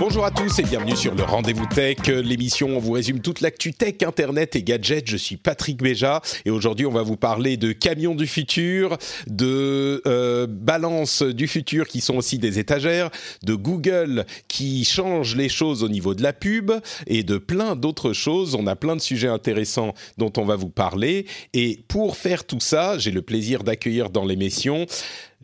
Bonjour 0.00 0.24
à 0.24 0.30
tous 0.30 0.58
et 0.58 0.62
bienvenue 0.62 0.96
sur 0.96 1.14
le 1.14 1.22
Rendez-vous 1.24 1.66
Tech, 1.66 2.06
l'émission 2.06 2.68
où 2.68 2.76
on 2.76 2.78
vous 2.78 2.92
résume 2.92 3.20
toute 3.20 3.42
l'actu 3.42 3.74
tech, 3.74 3.96
internet 4.00 4.56
et 4.56 4.62
gadgets. 4.62 5.06
Je 5.06 5.18
suis 5.18 5.36
Patrick 5.36 5.82
Béja 5.82 6.22
et 6.46 6.50
aujourd'hui 6.50 6.86
on 6.86 6.90
va 6.90 7.02
vous 7.02 7.18
parler 7.18 7.58
de 7.58 7.72
camions 7.72 8.14
du 8.14 8.26
futur, 8.26 8.96
de 9.26 10.00
euh, 10.06 10.46
balances 10.48 11.20
du 11.20 11.46
futur 11.46 11.86
qui 11.86 12.00
sont 12.00 12.16
aussi 12.16 12.38
des 12.38 12.58
étagères, 12.58 13.10
de 13.42 13.54
Google 13.54 14.24
qui 14.48 14.86
change 14.86 15.36
les 15.36 15.50
choses 15.50 15.84
au 15.84 15.90
niveau 15.90 16.14
de 16.14 16.22
la 16.22 16.32
pub 16.32 16.72
et 17.06 17.22
de 17.22 17.36
plein 17.36 17.76
d'autres 17.76 18.14
choses. 18.14 18.54
On 18.54 18.66
a 18.66 18.76
plein 18.76 18.96
de 18.96 19.02
sujets 19.02 19.28
intéressants 19.28 19.92
dont 20.16 20.32
on 20.38 20.46
va 20.46 20.56
vous 20.56 20.70
parler 20.70 21.26
et 21.52 21.84
pour 21.88 22.16
faire 22.16 22.44
tout 22.44 22.60
ça, 22.60 22.96
j'ai 22.96 23.10
le 23.10 23.20
plaisir 23.20 23.64
d'accueillir 23.64 24.08
dans 24.08 24.24
l'émission 24.24 24.86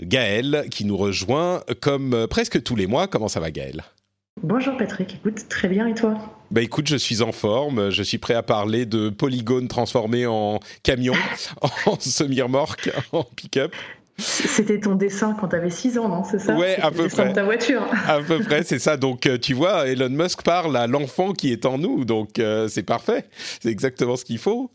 Gaël 0.00 0.64
qui 0.70 0.86
nous 0.86 0.96
rejoint 0.96 1.62
comme 1.82 2.26
presque 2.30 2.62
tous 2.62 2.74
les 2.74 2.86
mois. 2.86 3.06
Comment 3.06 3.28
ça 3.28 3.40
va 3.40 3.50
Gaël 3.50 3.84
Bonjour 4.42 4.76
Patrick, 4.76 5.14
écoute, 5.14 5.48
très 5.48 5.66
bien 5.66 5.86
et 5.86 5.94
toi? 5.94 6.14
Bah 6.50 6.60
écoute, 6.60 6.86
je 6.88 6.96
suis 6.96 7.22
en 7.22 7.32
forme, 7.32 7.88
je 7.88 8.02
suis 8.02 8.18
prêt 8.18 8.34
à 8.34 8.42
parler 8.42 8.84
de 8.84 9.08
polygones 9.08 9.66
transformés 9.66 10.26
en 10.26 10.60
camions, 10.82 11.14
en 11.86 11.98
semi-remorque, 11.98 12.90
en 13.12 13.24
pick-up. 13.24 13.74
C'était 14.18 14.80
ton 14.80 14.94
dessin 14.94 15.36
quand 15.38 15.48
tu 15.48 15.56
avais 15.56 15.70
6 15.70 15.98
ans, 15.98 16.08
non 16.08 16.24
C'est 16.24 16.38
ça 16.38 16.56
Ouais, 16.56 16.78
à 16.80 16.90
peu 16.90 17.06
près. 17.08 17.28
De 17.28 17.34
ta 17.34 17.44
voiture. 17.44 17.86
à 18.06 18.20
peu 18.20 18.38
près, 18.40 18.62
c'est 18.62 18.78
ça. 18.78 18.96
Donc, 18.96 19.26
euh, 19.26 19.36
tu 19.36 19.52
vois, 19.52 19.86
Elon 19.88 20.08
Musk 20.08 20.42
parle 20.42 20.76
à 20.76 20.86
l'enfant 20.86 21.32
qui 21.32 21.52
est 21.52 21.66
en 21.66 21.76
nous. 21.76 22.06
Donc, 22.06 22.38
euh, 22.38 22.66
c'est 22.68 22.82
parfait. 22.82 23.26
C'est 23.60 23.68
exactement 23.68 24.16
ce 24.16 24.24
qu'il 24.24 24.38
faut. 24.38 24.70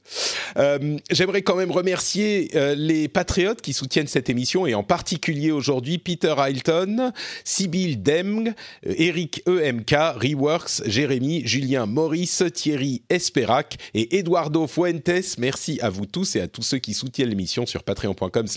Euh, 0.57 0.97
J'aimerais 1.09 1.41
quand 1.41 1.55
même 1.55 1.71
remercier 1.71 2.51
euh, 2.55 2.75
les 2.75 3.07
patriotes 3.07 3.61
qui 3.61 3.73
soutiennent 3.73 4.07
cette 4.07 4.29
émission 4.29 4.67
et 4.67 4.75
en 4.75 4.83
particulier 4.83 5.51
aujourd'hui 5.51 5.97
Peter 5.97 6.35
Hilton, 6.37 7.11
Sibyl 7.43 8.01
Demg, 8.01 8.53
Eric 8.83 9.43
EMK, 9.47 9.95
Reworks, 10.17 10.83
Jérémy, 10.85 11.41
Julien 11.45 11.85
Maurice, 11.87 12.43
Thierry 12.53 13.01
Esperac 13.09 13.77
et 13.93 14.17
Eduardo 14.19 14.67
Fuentes. 14.67 15.37
Merci 15.39 15.79
à 15.81 15.89
vous 15.89 16.05
tous 16.05 16.35
et 16.35 16.41
à 16.41 16.47
tous 16.47 16.61
ceux 16.61 16.77
qui 16.77 16.93
soutiennent 16.93 17.29
l'émission 17.29 17.65
sur 17.65 17.83
patreon.com 17.83 18.47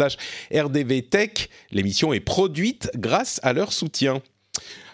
slash 0.74 0.82
RDV 0.82 1.02
Tech. 1.02 1.48
L'émission 1.70 2.12
est 2.12 2.20
produite 2.20 2.90
grâce 2.96 3.40
à 3.42 3.52
leur 3.52 3.72
soutien. 3.72 4.20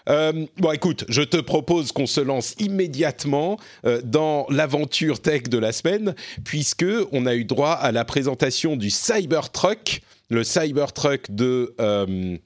Euh, 0.09 0.45
bon, 0.57 0.71
écoute, 0.71 1.05
je 1.09 1.21
te 1.21 1.37
propose 1.37 1.91
qu'on 1.91 2.07
se 2.07 2.21
lance 2.21 2.55
immédiatement 2.59 3.59
euh, 3.85 4.01
dans 4.03 4.47
l'aventure 4.49 5.21
tech 5.21 5.43
de 5.43 5.59
la 5.59 5.71
semaine, 5.71 6.15
puisque 6.43 6.85
on 7.11 7.27
a 7.27 7.35
eu 7.35 7.45
droit 7.45 7.73
à 7.73 7.91
la 7.91 8.03
présentation 8.03 8.77
du 8.77 8.89
Cybertruck, 8.89 10.01
le 10.29 10.43
Cybertruck 10.43 11.29
de 11.29 11.75
euh, 11.79 12.37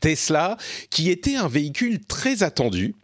Tesla, 0.00 0.56
qui 0.90 1.10
était 1.10 1.36
un 1.36 1.48
véhicule 1.48 2.00
très 2.04 2.42
attendu. 2.42 2.94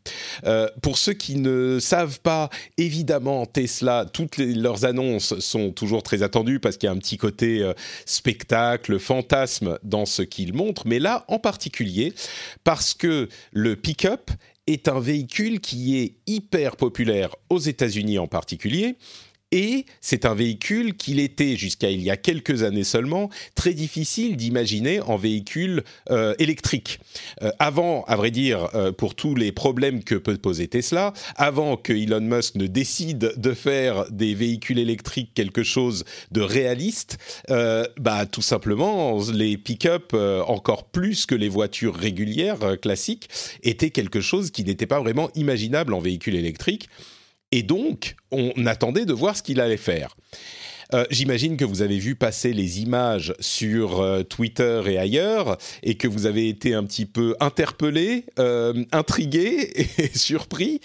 Euh, 0.44 0.68
pour 0.82 0.98
ceux 0.98 1.14
qui 1.14 1.36
ne 1.36 1.78
savent 1.80 2.20
pas, 2.20 2.48
évidemment, 2.78 3.46
Tesla, 3.46 4.06
toutes 4.10 4.38
leurs 4.38 4.84
annonces 4.84 5.38
sont 5.40 5.72
toujours 5.72 6.02
très 6.02 6.22
attendues 6.22 6.60
parce 6.60 6.76
qu'il 6.76 6.86
y 6.86 6.90
a 6.90 6.92
un 6.92 6.98
petit 6.98 7.16
côté 7.16 7.62
euh, 7.62 7.72
spectacle, 8.04 8.98
fantasme 8.98 9.78
dans 9.82 10.06
ce 10.06 10.22
qu'ils 10.22 10.54
montrent, 10.54 10.86
mais 10.86 10.98
là 10.98 11.24
en 11.28 11.38
particulier 11.38 12.12
parce 12.64 12.94
que 12.94 13.28
le 13.52 13.76
pick-up 13.76 14.30
est 14.66 14.88
un 14.88 15.00
véhicule 15.00 15.60
qui 15.60 15.98
est 15.98 16.14
hyper 16.26 16.76
populaire 16.76 17.34
aux 17.50 17.58
États-Unis 17.58 18.18
en 18.18 18.26
particulier 18.26 18.96
et 19.56 19.86
c'est 20.02 20.26
un 20.26 20.34
véhicule 20.34 20.98
qu'il 20.98 21.18
était, 21.18 21.56
jusqu'à 21.56 21.90
il 21.90 22.02
y 22.02 22.10
a 22.10 22.18
quelques 22.18 22.62
années 22.62 22.84
seulement, 22.84 23.30
très 23.54 23.72
difficile 23.72 24.36
d'imaginer 24.36 25.00
en 25.00 25.16
véhicule 25.16 25.82
euh, 26.10 26.34
électrique. 26.38 27.00
Euh, 27.40 27.50
avant, 27.58 28.04
à 28.04 28.16
vrai 28.16 28.30
dire, 28.30 28.68
euh, 28.74 28.92
pour 28.92 29.14
tous 29.14 29.34
les 29.34 29.52
problèmes 29.52 30.04
que 30.04 30.14
peut 30.14 30.36
poser 30.36 30.68
Tesla, 30.68 31.14
avant 31.36 31.78
que 31.78 31.94
Elon 31.94 32.20
Musk 32.20 32.56
ne 32.56 32.66
décide 32.66 33.32
de 33.34 33.52
faire 33.54 34.04
des 34.10 34.34
véhicules 34.34 34.78
électriques 34.78 35.30
quelque 35.34 35.62
chose 35.62 36.04
de 36.32 36.42
réaliste, 36.42 37.16
bah, 37.48 38.26
tout 38.26 38.42
simplement, 38.42 39.18
les 39.32 39.56
pick-up, 39.56 40.12
encore 40.46 40.84
plus 40.84 41.24
que 41.24 41.34
les 41.34 41.48
voitures 41.48 41.94
régulières 41.94 42.78
classiques, 42.82 43.30
étaient 43.62 43.90
quelque 43.90 44.20
chose 44.20 44.50
qui 44.50 44.64
n'était 44.64 44.86
pas 44.86 45.00
vraiment 45.00 45.30
imaginable 45.34 45.94
en 45.94 46.00
véhicule 46.00 46.34
électrique. 46.34 46.88
Et 47.56 47.62
donc, 47.62 48.16
on 48.32 48.66
attendait 48.66 49.06
de 49.06 49.14
voir 49.14 49.34
ce 49.34 49.42
qu'il 49.42 49.62
allait 49.62 49.78
faire. 49.78 50.14
Euh, 50.94 51.04
J'imagine 51.10 51.56
que 51.56 51.64
vous 51.64 51.82
avez 51.82 51.98
vu 51.98 52.14
passer 52.14 52.52
les 52.52 52.80
images 52.80 53.34
sur 53.40 54.00
euh, 54.00 54.22
Twitter 54.22 54.82
et 54.86 54.98
ailleurs, 54.98 55.58
et 55.82 55.96
que 55.96 56.08
vous 56.08 56.26
avez 56.26 56.48
été 56.48 56.74
un 56.74 56.84
petit 56.84 57.06
peu 57.06 57.34
interpellé, 57.40 58.24
euh, 58.38 58.84
intrigué 58.92 59.72
et 59.98 60.16
surpris. 60.16 60.80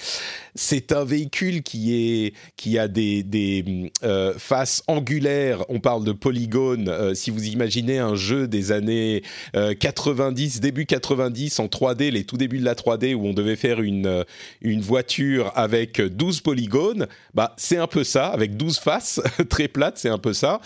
C'est 0.55 0.91
un 0.91 1.05
véhicule 1.05 1.63
qui 1.63 1.93
est 1.95 2.33
qui 2.57 2.77
a 2.77 2.87
des, 2.87 3.23
des 3.23 3.91
faces 4.37 4.83
angulaires. 4.87 5.63
On 5.69 5.79
parle 5.79 6.03
de 6.03 6.11
polygones. 6.11 7.15
Si 7.15 7.31
vous 7.31 7.45
imaginez 7.47 7.99
un 7.99 8.15
jeu 8.15 8.49
des 8.49 8.73
années 8.73 9.23
90, 9.53 10.59
début 10.59 10.85
90 10.85 11.59
en 11.59 11.67
3D, 11.67 12.09
les 12.09 12.25
tout 12.25 12.35
débuts 12.35 12.59
de 12.59 12.65
la 12.65 12.75
3D 12.75 13.15
où 13.15 13.25
on 13.25 13.33
devait 13.33 13.55
faire 13.55 13.79
une 13.79 14.25
une 14.61 14.81
voiture 14.81 15.53
avec 15.55 16.01
12 16.01 16.41
polygones, 16.41 17.07
bah 17.33 17.53
c'est 17.57 17.77
un 17.77 17.87
peu 17.87 18.03
ça, 18.03 18.27
avec 18.27 18.57
12 18.57 18.79
faces 18.79 19.21
très 19.49 19.69
plates 19.69 19.90
c'est 19.95 20.09
un 20.09 20.17
peu 20.17 20.33
ça. 20.33 20.59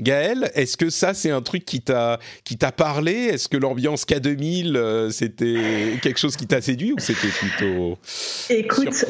Gaël, 0.00 0.50
est-ce 0.54 0.76
que 0.76 0.90
ça 0.90 1.14
c'est 1.14 1.30
un 1.30 1.40
truc 1.40 1.64
qui 1.64 1.80
t'a 1.80 2.18
qui 2.44 2.58
t'a 2.58 2.72
parlé? 2.72 3.12
Est-ce 3.12 3.48
que 3.48 3.56
l'ambiance 3.56 4.04
K2000 4.04 4.76
euh, 4.76 5.10
c'était 5.10 5.98
quelque 6.02 6.18
chose 6.18 6.36
qui 6.36 6.46
t'a 6.46 6.60
séduit 6.60 6.92
ou 6.92 6.98
c'était 6.98 7.28
plutôt 7.28 7.98
Écoute, 8.50 9.06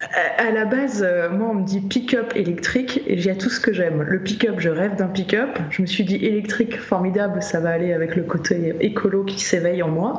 à, 0.00 0.50
la 0.50 0.66
base, 0.66 1.02
euh, 1.02 1.30
moi 1.30 1.48
on 1.50 1.54
me 1.54 1.64
dit 1.64 1.80
pick-up 1.80 2.34
électrique 2.36 3.02
et 3.06 3.16
j'ai 3.16 3.36
tout 3.36 3.48
ce 3.48 3.60
que 3.60 3.72
j'aime. 3.72 4.02
Le 4.02 4.22
pick-up, 4.22 4.56
je 4.58 4.68
rêve 4.68 4.96
d'un 4.96 5.06
pick-up. 5.06 5.58
Je 5.70 5.80
me 5.80 5.86
suis 5.86 6.04
dit 6.04 6.16
électrique, 6.16 6.78
formidable, 6.78 7.42
ça 7.42 7.60
va 7.60 7.70
aller 7.70 7.94
avec 7.94 8.14
le 8.14 8.22
côté 8.22 8.74
écolo 8.80 9.24
qui 9.24 9.40
s'éveille 9.40 9.82
en 9.82 9.88
moi. 9.88 10.18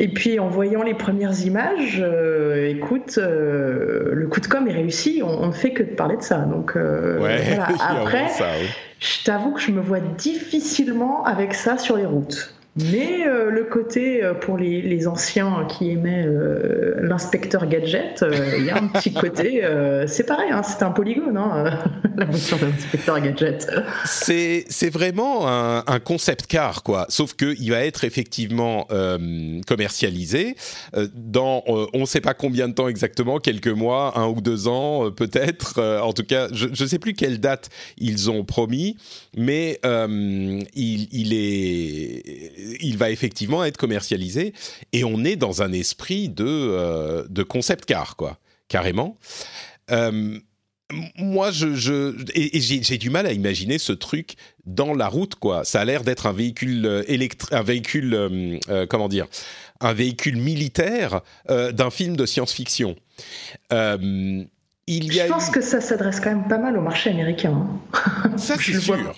Et 0.00 0.08
puis 0.08 0.38
en 0.38 0.48
voyant 0.48 0.82
les 0.82 0.92
premières 0.92 1.40
images, 1.40 2.02
euh, 2.04 2.68
écoute, 2.68 3.16
euh, 3.16 4.10
le 4.12 4.26
coup 4.26 4.40
de 4.40 4.46
com 4.46 4.68
est 4.68 4.72
réussi. 4.72 5.22
On, 5.24 5.46
ne 5.46 5.52
fait 5.52 5.72
que 5.72 5.82
de 5.82 5.94
parler 5.94 6.18
de 6.18 6.22
ça. 6.22 6.40
Donc 6.40 6.74
ouais, 6.74 7.16
voilà. 7.18 7.68
après, 7.88 8.28
ça, 8.28 8.44
oui. 8.60 8.68
je 8.98 9.24
t'avoue 9.24 9.52
que 9.52 9.60
je 9.60 9.72
me 9.72 9.80
vois 9.80 10.00
difficilement 10.00 11.24
avec 11.24 11.54
ça 11.54 11.78
sur 11.78 11.96
les 11.96 12.06
routes. 12.06 12.54
Mais 12.86 13.26
euh, 13.26 13.50
le 13.50 13.64
côté 13.64 14.22
euh, 14.22 14.34
pour 14.34 14.56
les, 14.56 14.80
les, 14.82 15.08
anciens 15.08 15.66
qui 15.68 15.90
aimaient 15.90 16.24
euh, 16.26 16.94
l'inspecteur 17.00 17.66
gadget, 17.66 18.24
il 18.58 18.64
y 18.64 18.70
a 18.70 18.76
un 18.76 18.88
petit 18.88 19.12
côté, 19.14 19.62
c'est 20.06 20.26
pareil, 20.26 20.50
hein, 20.50 20.62
c'est 20.62 20.82
un 20.82 20.90
polygone, 20.90 21.36
hein, 21.36 21.78
la 22.16 22.24
voiture 22.24 22.58
de 22.58 22.66
l'inspecteur 22.66 23.20
gadget. 23.20 23.70
C'est 24.04 24.64
c'est 24.68 24.90
vraiment 24.90 25.48
un, 25.48 25.82
un, 25.86 26.00
concept 26.00 26.46
car 26.46 26.82
quoi, 26.82 27.06
sauf 27.08 27.34
que 27.34 27.54
il 27.58 27.70
va 27.70 27.84
être 27.84 28.04
effectivement 28.04 28.86
commercialisé 29.66 30.56
dans 31.14 31.62
on 31.66 32.00
ne 32.00 32.04
sait 32.06 32.20
pas 32.20 32.34
combien 32.34 32.68
de 32.68 32.74
temps 32.74 32.88
exactement, 32.88 33.38
quelques 33.38 33.68
mois, 33.68 34.18
un 34.18 34.28
ou 34.28 34.40
deux 34.40 34.68
ans 34.68 35.10
peut-être. 35.10 35.80
en 36.02 36.12
tout 36.12 36.24
cas, 36.24 36.48
je 36.52 36.68
ne 36.68 36.88
sais 36.88 36.98
plus 36.98 37.14
quelle 37.14 37.40
date 37.40 37.68
ils 37.98 38.30
ont 38.30 38.44
promis, 38.44 38.96
mais 39.36 39.80
il, 39.84 41.08
il 41.12 41.32
est 41.34 42.69
il 42.80 42.96
va 42.96 43.10
effectivement 43.10 43.64
être 43.64 43.76
commercialisé 43.76 44.52
et 44.92 45.04
on 45.04 45.24
est 45.24 45.36
dans 45.36 45.62
un 45.62 45.72
esprit 45.72 46.28
de, 46.28 46.44
euh, 46.46 47.24
de 47.28 47.42
concept 47.42 47.84
car, 47.84 48.16
quoi, 48.16 48.38
carrément. 48.68 49.16
Euh, 49.90 50.38
moi, 51.18 51.52
je, 51.52 51.74
j'ai 51.74 52.98
du 52.98 53.10
mal 53.10 53.26
à 53.26 53.32
imaginer 53.32 53.78
ce 53.78 53.92
truc 53.92 54.34
dans 54.66 54.92
la 54.92 55.06
route, 55.06 55.36
quoi. 55.36 55.64
Ça 55.64 55.80
a 55.80 55.84
l'air 55.84 56.02
d'être 56.02 56.26
un 56.26 56.32
véhicule 56.32 56.84
euh, 56.84 57.04
électrique, 57.06 57.52
un 57.52 57.62
véhicule, 57.62 58.14
euh, 58.14 58.86
comment 58.88 59.08
dire, 59.08 59.26
un 59.80 59.92
véhicule 59.92 60.36
militaire 60.36 61.20
d'un 61.48 61.90
film 61.90 62.16
de 62.16 62.26
science-fiction. 62.26 62.96
il 63.70 64.48
y 65.14 65.20
a 65.20 65.26
je 65.26 65.32
pense 65.32 65.48
eu... 65.48 65.52
que 65.52 65.60
ça 65.60 65.80
s'adresse 65.80 66.20
quand 66.20 66.30
même 66.30 66.48
pas 66.48 66.58
mal 66.58 66.76
au 66.76 66.82
marché 66.82 67.10
américain. 67.10 67.66
Hein. 67.94 68.36
Ça, 68.36 68.56
c'est 68.60 68.80
sûr. 68.80 69.14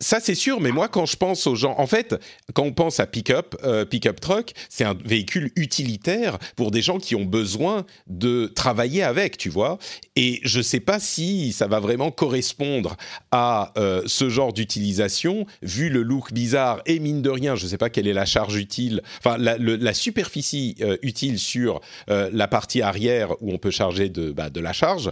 Ça 0.00 0.18
c'est 0.20 0.34
sûr, 0.34 0.60
mais 0.60 0.72
moi 0.72 0.88
quand 0.88 1.06
je 1.06 1.16
pense 1.16 1.46
aux 1.46 1.54
gens, 1.54 1.74
en 1.78 1.86
fait, 1.86 2.16
quand 2.54 2.62
on 2.62 2.72
pense 2.72 3.00
à 3.00 3.06
pick-up, 3.06 3.54
euh, 3.64 3.84
pick-up 3.84 4.20
truck, 4.20 4.52
c'est 4.68 4.84
un 4.84 4.94
véhicule 5.04 5.50
utilitaire 5.56 6.38
pour 6.56 6.70
des 6.70 6.82
gens 6.82 6.98
qui 6.98 7.14
ont 7.14 7.24
besoin 7.24 7.84
de 8.06 8.46
travailler 8.46 9.02
avec, 9.02 9.36
tu 9.36 9.50
vois. 9.50 9.78
Et 10.16 10.40
je 10.42 10.60
sais 10.60 10.80
pas 10.80 10.98
si 10.98 11.52
ça 11.52 11.66
va 11.66 11.80
vraiment 11.80 12.10
correspondre 12.10 12.96
à 13.30 13.72
euh, 13.76 14.02
ce 14.06 14.28
genre 14.28 14.52
d'utilisation, 14.52 15.46
vu 15.62 15.90
le 15.90 16.02
look 16.02 16.32
bizarre 16.32 16.80
et 16.86 16.98
mine 16.98 17.22
de 17.22 17.30
rien, 17.30 17.54
je 17.54 17.66
sais 17.66 17.78
pas 17.78 17.90
quelle 17.90 18.08
est 18.08 18.14
la 18.14 18.26
charge 18.26 18.56
utile, 18.56 19.02
enfin 19.18 19.36
la, 19.38 19.94
superficie 19.94 20.76
euh, 20.80 20.96
utile 21.02 21.38
sur 21.38 21.80
la 22.08 22.48
partie 22.48 22.80
arrière 22.80 23.32
où 23.42 23.52
on 23.52 23.58
peut 23.58 23.70
charger 23.70 24.08
de, 24.08 24.32
bah, 24.32 24.50
de 24.50 24.60
la 24.60 24.72
charge 24.72 25.10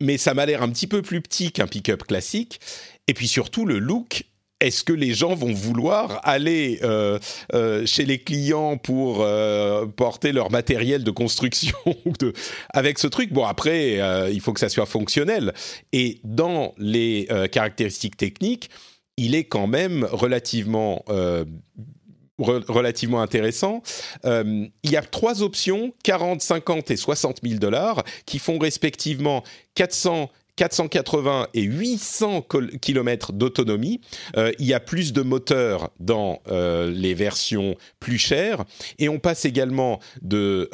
mais 0.00 0.18
ça 0.18 0.34
m'a 0.34 0.46
l'air 0.46 0.62
un 0.62 0.70
petit 0.70 0.86
peu 0.86 1.02
plus 1.02 1.20
petit 1.20 1.52
qu'un 1.52 1.66
pick-up 1.66 2.04
classique. 2.04 2.60
Et 3.08 3.14
puis 3.14 3.28
surtout, 3.28 3.66
le 3.66 3.78
look, 3.78 4.24
est-ce 4.60 4.84
que 4.84 4.92
les 4.92 5.14
gens 5.14 5.34
vont 5.34 5.52
vouloir 5.52 6.20
aller 6.22 6.80
euh, 6.82 7.18
euh, 7.54 7.86
chez 7.86 8.04
les 8.04 8.18
clients 8.18 8.76
pour 8.76 9.22
euh, 9.22 9.86
porter 9.86 10.32
leur 10.32 10.50
matériel 10.50 11.02
de 11.02 11.10
construction 11.10 11.76
avec 12.74 12.98
ce 12.98 13.06
truc? 13.06 13.32
Bon, 13.32 13.44
après, 13.44 14.00
il 14.32 14.40
faut 14.40 14.52
que 14.52 14.60
ça 14.60 14.68
soit 14.68 14.86
fonctionnel. 14.86 15.54
Et 15.92 16.20
dans 16.24 16.74
les 16.78 17.26
caractéristiques 17.50 18.16
techniques, 18.16 18.70
il 19.16 19.34
est 19.34 19.44
quand 19.44 19.66
même 19.66 20.06
relativement 20.10 21.04
relativement 22.40 23.20
intéressant. 23.20 23.82
il 24.24 24.70
y 24.84 24.96
a 24.96 25.02
trois 25.02 25.42
options, 25.42 25.92
40, 26.02 26.40
50 26.40 26.90
et 26.90 26.96
60 26.96 27.40
000 27.42 27.58
dollars, 27.58 28.02
qui 28.26 28.38
font 28.38 28.58
respectivement 28.58 29.42
400 29.74 30.30
480 30.60 31.48
et 31.54 31.62
800 31.62 32.46
km 32.82 33.32
d'autonomie. 33.32 34.02
Euh, 34.36 34.52
il 34.58 34.66
y 34.66 34.74
a 34.74 34.80
plus 34.80 35.14
de 35.14 35.22
moteurs 35.22 35.90
dans 36.00 36.42
euh, 36.48 36.90
les 36.90 37.14
versions 37.14 37.76
plus 37.98 38.18
chères. 38.18 38.64
Et 38.98 39.08
on 39.08 39.18
passe 39.18 39.46
également 39.46 40.00
de 40.20 40.68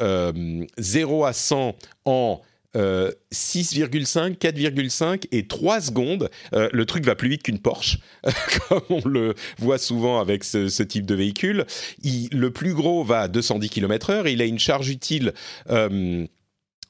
0 0.77 1.23
euh, 1.23 1.27
à 1.27 1.31
100 1.31 1.75
en 2.03 2.41
6,5, 2.77 4.37
4,5 4.37 5.25
et 5.31 5.47
3 5.47 5.81
secondes. 5.81 6.29
le 6.53 6.85
truc 6.85 7.05
va 7.05 7.15
plus 7.15 7.29
vite 7.29 7.43
qu'une 7.43 7.59
Porsche, 7.59 7.97
comme 8.69 8.81
on 8.89 9.07
le 9.07 9.33
voit 9.57 9.77
souvent 9.77 10.19
avec 10.19 10.43
ce, 10.43 10.83
type 10.83 11.05
de 11.05 11.15
véhicule. 11.15 11.65
le 12.03 12.49
plus 12.49 12.73
gros 12.73 13.03
va 13.03 13.21
à 13.21 13.27
210 13.27 13.69
km/h. 13.69 14.31
Il 14.31 14.41
a 14.41 14.45
une 14.45 14.59
charge 14.59 14.89
utile 14.89 15.33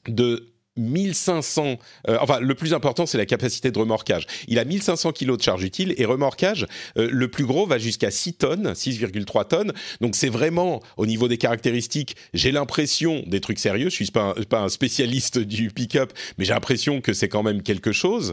de 0.08 0.47
1500, 0.78 1.78
euh, 2.08 2.18
enfin 2.20 2.40
le 2.40 2.54
plus 2.54 2.74
important 2.74 3.06
c'est 3.06 3.18
la 3.18 3.26
capacité 3.26 3.70
de 3.70 3.78
remorquage. 3.78 4.26
Il 4.46 4.58
a 4.58 4.64
1500 4.64 5.12
kg 5.12 5.36
de 5.36 5.42
charge 5.42 5.64
utile 5.64 5.94
et 5.96 6.04
remorquage, 6.04 6.66
euh, 6.96 7.08
le 7.10 7.28
plus 7.28 7.44
gros 7.44 7.66
va 7.66 7.78
jusqu'à 7.78 8.10
6 8.10 8.34
tonnes, 8.34 8.72
6,3 8.72 9.48
tonnes. 9.48 9.72
Donc 10.00 10.16
c'est 10.16 10.28
vraiment 10.28 10.80
au 10.96 11.06
niveau 11.06 11.28
des 11.28 11.38
caractéristiques, 11.38 12.16
j'ai 12.34 12.52
l'impression 12.52 13.22
des 13.26 13.40
trucs 13.40 13.58
sérieux. 13.58 13.90
Je 13.90 13.94
suis 13.94 14.06
pas 14.10 14.34
un, 14.52 14.68
spécialiste 14.68 15.38
du 15.38 15.70
pick-up, 15.70 16.12
mais 16.36 16.44
j'ai 16.44 16.52
l'impression 16.52 17.00
que 17.00 17.12
c'est 17.12 17.28
quand 17.28 17.42
même 17.42 17.62
quelque 17.62 17.92
chose. 17.92 18.32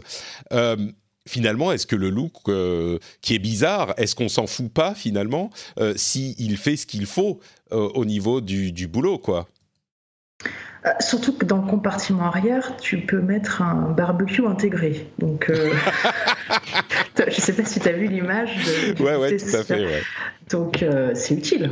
Euh, 0.52 0.76
finalement, 1.28 1.72
est-ce 1.72 1.86
que 1.86 1.96
le 1.96 2.10
look 2.10 2.32
qui 3.20 3.34
est 3.34 3.38
bizarre, 3.38 3.94
est-ce 3.96 4.14
qu'on 4.14 4.28
s'en 4.28 4.46
fout 4.46 4.72
pas 4.72 4.94
finalement 4.94 5.50
s'il 5.96 6.56
fait 6.56 6.76
ce 6.76 6.86
qu'il 6.86 7.06
faut 7.06 7.40
au 7.70 8.04
niveau 8.04 8.40
du, 8.40 8.70
du 8.70 8.86
boulot, 8.86 9.18
quoi? 9.18 9.48
Euh, 10.86 10.90
surtout 11.00 11.32
que 11.32 11.44
dans 11.44 11.56
le 11.62 11.68
compartiment 11.68 12.26
arrière, 12.26 12.76
tu 12.76 12.98
peux 12.98 13.20
mettre 13.20 13.60
un 13.60 13.90
barbecue 13.90 14.46
intégré. 14.46 15.10
Donc, 15.18 15.50
euh, 15.50 15.72
je 17.18 17.24
ne 17.24 17.30
sais 17.30 17.52
pas 17.54 17.64
si 17.64 17.80
tu 17.80 17.88
as 17.88 17.92
vu 17.92 18.06
l'image. 18.06 18.50
Ouais, 19.00 19.16
ouais, 19.16 19.36
tout 19.36 19.56
à 19.56 19.64
fait. 19.64 20.02
Donc, 20.48 20.82
euh, 20.82 21.10
c'est 21.14 21.34
utile. 21.34 21.70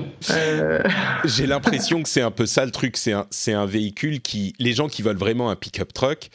J'ai 1.25 1.47
l'impression 1.47 2.03
que 2.03 2.09
c'est 2.09 2.23
un 2.23 2.33
peu 2.33 2.47
ça 2.47 2.65
le 2.65 2.73
truc. 2.73 2.97
C'est 2.97 3.13
un, 3.13 3.27
un 3.49 3.67
véhicule 3.67 4.21
qui. 4.21 4.55
Les 4.59 4.73
gens 4.73 4.89
qui 4.89 5.03
veulent 5.03 5.17
vraiment 5.17 5.49
un 5.51 5.57
pick-up 5.57 5.93
truck, 5.93 6.31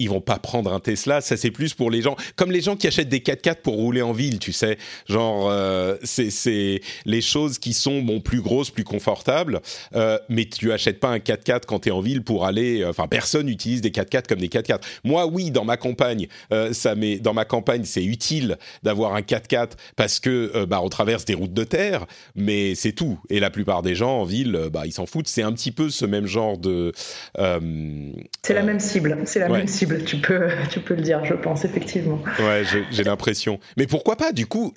ils 0.00 0.08
vont 0.08 0.20
pas 0.20 0.38
prendre 0.38 0.72
un 0.72 0.80
Tesla. 0.80 1.20
Ça, 1.20 1.36
c'est 1.36 1.50
plus 1.50 1.74
pour 1.74 1.90
les 1.90 2.02
gens, 2.02 2.16
comme 2.34 2.50
les 2.50 2.62
gens 2.62 2.74
qui 2.74 2.88
achètent 2.88 3.08
des 3.08 3.20
4x4 3.20 3.56
pour 3.56 3.74
rouler 3.74 4.02
en 4.02 4.12
ville, 4.12 4.38
tu 4.38 4.50
sais. 4.50 4.78
Genre, 5.06 5.48
euh, 5.48 5.96
c'est 6.02 6.80
les 7.04 7.20
choses 7.20 7.58
qui 7.58 7.74
sont 7.74 8.00
bon 8.02 8.20
plus 8.20 8.40
grosses, 8.40 8.70
plus 8.70 8.82
confortables. 8.82 9.60
Euh, 9.94 10.18
mais 10.28 10.46
tu 10.46 10.72
achètes 10.72 10.98
pas 10.98 11.08
un 11.08 11.18
4x4 11.18 11.62
quand 11.66 11.80
tu 11.80 11.90
es 11.90 11.92
en 11.92 12.00
ville 12.00 12.22
pour 12.22 12.46
aller. 12.46 12.84
Enfin, 12.84 13.06
personne 13.06 13.46
n'utilise 13.46 13.82
des 13.82 13.90
4x4 13.90 14.26
comme 14.26 14.40
des 14.40 14.48
4x4. 14.48 14.80
Moi, 15.04 15.26
oui, 15.26 15.50
dans 15.50 15.64
ma 15.64 15.76
campagne, 15.76 16.28
euh, 16.52 16.72
ça 16.72 16.94
met 16.94 17.18
dans 17.18 17.34
ma 17.34 17.44
campagne, 17.44 17.84
c'est 17.84 18.04
utile 18.04 18.56
d'avoir 18.82 19.14
un 19.14 19.20
4x4 19.20 19.72
parce 19.96 20.18
que 20.18 20.50
euh, 20.54 20.66
bah 20.66 20.80
on 20.82 20.88
traverse 20.88 21.26
des 21.26 21.34
routes 21.34 21.52
de 21.52 21.64
terre, 21.64 22.06
mais 22.34 22.74
c'est 22.74 22.92
tout. 22.92 23.18
Et 23.28 23.38
la 23.38 23.50
plupart 23.50 23.82
des 23.82 23.94
gens 23.94 24.20
en 24.20 24.24
ville, 24.24 24.68
bah 24.72 24.82
ils 24.86 24.92
s'en 24.92 25.04
foutent. 25.04 25.28
C'est 25.28 25.42
un 25.42 25.52
petit 25.52 25.72
peu 25.72 25.90
ce 25.90 26.06
même 26.06 26.26
genre 26.26 26.56
de. 26.56 26.92
c'est 27.36 28.54
la 28.54 28.62
même 28.62 28.80
cible. 28.80 29.18
C'est 29.26 29.40
la 29.40 29.48
même 29.48 29.66
cible 29.66 29.89
tu 29.98 30.16
peux, 30.16 30.48
tu 30.70 30.80
peux 30.80 30.94
le 30.94 31.02
dire, 31.02 31.24
je 31.24 31.34
pense, 31.34 31.64
effectivement. 31.64 32.22
Ouais, 32.38 32.62
j'ai 32.90 33.04
l'impression. 33.04 33.58
Mais 33.76 33.86
pourquoi 33.86 34.16
pas 34.16 34.32
Du 34.32 34.46
coup, 34.46 34.74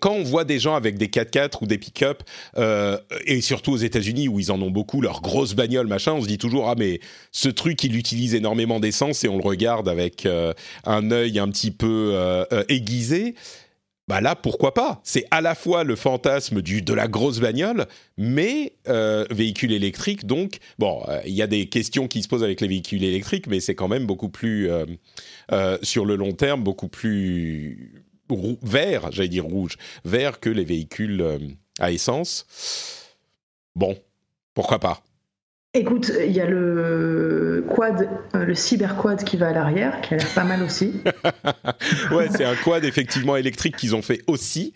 quand 0.00 0.12
on 0.12 0.22
voit 0.22 0.44
des 0.44 0.58
gens 0.58 0.74
avec 0.74 0.98
des 0.98 1.08
4x4 1.08 1.62
ou 1.62 1.66
des 1.66 1.78
pick-up, 1.78 2.22
euh, 2.56 2.98
et 3.26 3.40
surtout 3.40 3.72
aux 3.72 3.78
États-Unis 3.78 4.28
où 4.28 4.40
ils 4.40 4.52
en 4.52 4.60
ont 4.62 4.70
beaucoup, 4.70 5.00
leurs 5.00 5.20
grosses 5.20 5.54
bagnoles, 5.54 5.86
machin, 5.86 6.12
on 6.12 6.22
se 6.22 6.28
dit 6.28 6.38
toujours 6.38 6.68
ah 6.68 6.74
mais 6.76 7.00
ce 7.32 7.48
truc 7.48 7.82
il 7.84 7.96
utilise 7.96 8.34
énormément 8.34 8.80
d'essence 8.80 9.24
et 9.24 9.28
on 9.28 9.38
le 9.38 9.44
regarde 9.44 9.88
avec 9.88 10.26
euh, 10.26 10.52
un 10.84 11.10
œil 11.10 11.38
un 11.38 11.48
petit 11.48 11.70
peu 11.70 12.10
euh, 12.14 12.44
aiguisé 12.68 13.34
bah 14.08 14.22
là, 14.22 14.34
pourquoi 14.34 14.72
pas? 14.72 15.00
C'est 15.04 15.26
à 15.30 15.42
la 15.42 15.54
fois 15.54 15.84
le 15.84 15.94
fantasme 15.94 16.62
de 16.62 16.94
la 16.94 17.08
grosse 17.08 17.40
bagnole, 17.40 17.86
mais 18.16 18.72
euh, 18.88 19.26
véhicule 19.30 19.70
électrique. 19.70 20.26
Donc, 20.26 20.58
bon, 20.78 21.02
euh, 21.08 21.20
il 21.26 21.34
y 21.34 21.42
a 21.42 21.46
des 21.46 21.68
questions 21.68 22.08
qui 22.08 22.22
se 22.22 22.28
posent 22.28 22.42
avec 22.42 22.62
les 22.62 22.68
véhicules 22.68 23.04
électriques, 23.04 23.46
mais 23.46 23.60
c'est 23.60 23.74
quand 23.74 23.88
même 23.88 24.06
beaucoup 24.06 24.30
plus, 24.30 24.70
euh, 24.70 25.78
sur 25.82 26.06
le 26.06 26.16
long 26.16 26.32
terme, 26.32 26.64
beaucoup 26.64 26.88
plus 26.88 27.92
vert, 28.62 29.12
j'allais 29.12 29.28
dire 29.28 29.44
rouge, 29.44 29.76
vert 30.04 30.40
que 30.40 30.50
les 30.50 30.64
véhicules 30.64 31.24
à 31.78 31.92
essence. 31.92 32.46
Bon, 33.74 33.96
pourquoi 34.54 34.78
pas? 34.78 35.02
Écoute, 35.78 36.10
il 36.26 36.32
y 36.32 36.40
a 36.40 36.46
le 36.46 37.64
quad, 37.68 38.08
euh, 38.34 38.44
le 38.44 38.54
cyber 38.56 38.96
quad 38.96 39.22
qui 39.22 39.36
va 39.36 39.50
à 39.50 39.52
l'arrière, 39.52 40.00
qui 40.00 40.14
a 40.14 40.16
l'air 40.16 40.34
pas 40.34 40.42
mal 40.42 40.60
aussi. 40.64 40.92
ouais, 42.10 42.28
c'est 42.36 42.44
un 42.44 42.56
quad 42.56 42.84
effectivement 42.84 43.36
électrique 43.36 43.76
qu'ils 43.76 43.94
ont 43.94 44.02
fait 44.02 44.24
aussi. 44.26 44.72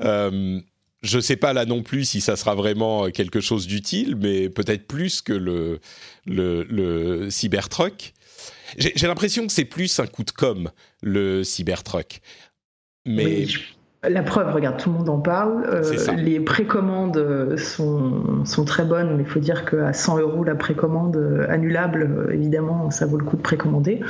Euh, 0.00 0.60
je 1.02 1.18
sais 1.18 1.34
pas 1.34 1.52
là 1.54 1.64
non 1.66 1.82
plus 1.82 2.04
si 2.04 2.20
ça 2.20 2.36
sera 2.36 2.54
vraiment 2.54 3.10
quelque 3.10 3.40
chose 3.40 3.66
d'utile, 3.66 4.14
mais 4.14 4.48
peut-être 4.48 4.86
plus 4.86 5.22
que 5.22 5.32
le, 5.32 5.80
le, 6.24 6.62
le 6.62 7.30
Cybertruck. 7.30 8.14
J'ai 8.78 9.08
l'impression 9.08 9.48
que 9.48 9.52
c'est 9.52 9.64
plus 9.64 9.98
un 9.98 10.06
coup 10.06 10.22
de 10.22 10.30
com, 10.30 10.70
le 11.02 11.42
Cybertruck. 11.42 12.20
Mais 13.06 13.46
la 14.08 14.22
preuve, 14.22 14.52
regarde, 14.52 14.78
tout 14.78 14.90
le 14.90 14.98
monde 14.98 15.08
en 15.08 15.18
parle. 15.18 15.64
Euh, 15.66 16.14
les 16.16 16.40
précommandes 16.40 17.16
euh, 17.16 17.56
sont, 17.56 18.44
sont, 18.44 18.64
très 18.64 18.84
bonnes, 18.84 19.16
mais 19.16 19.22
il 19.22 19.28
faut 19.28 19.40
dire 19.40 19.64
qu'à 19.64 19.92
100 19.92 20.18
euros 20.18 20.44
la 20.44 20.54
précommande 20.54 21.16
euh, 21.16 21.46
annulable, 21.48 22.28
évidemment, 22.32 22.90
ça 22.90 23.06
vaut 23.06 23.18
le 23.18 23.24
coup 23.24 23.36
de 23.36 23.42
précommander. 23.42 24.00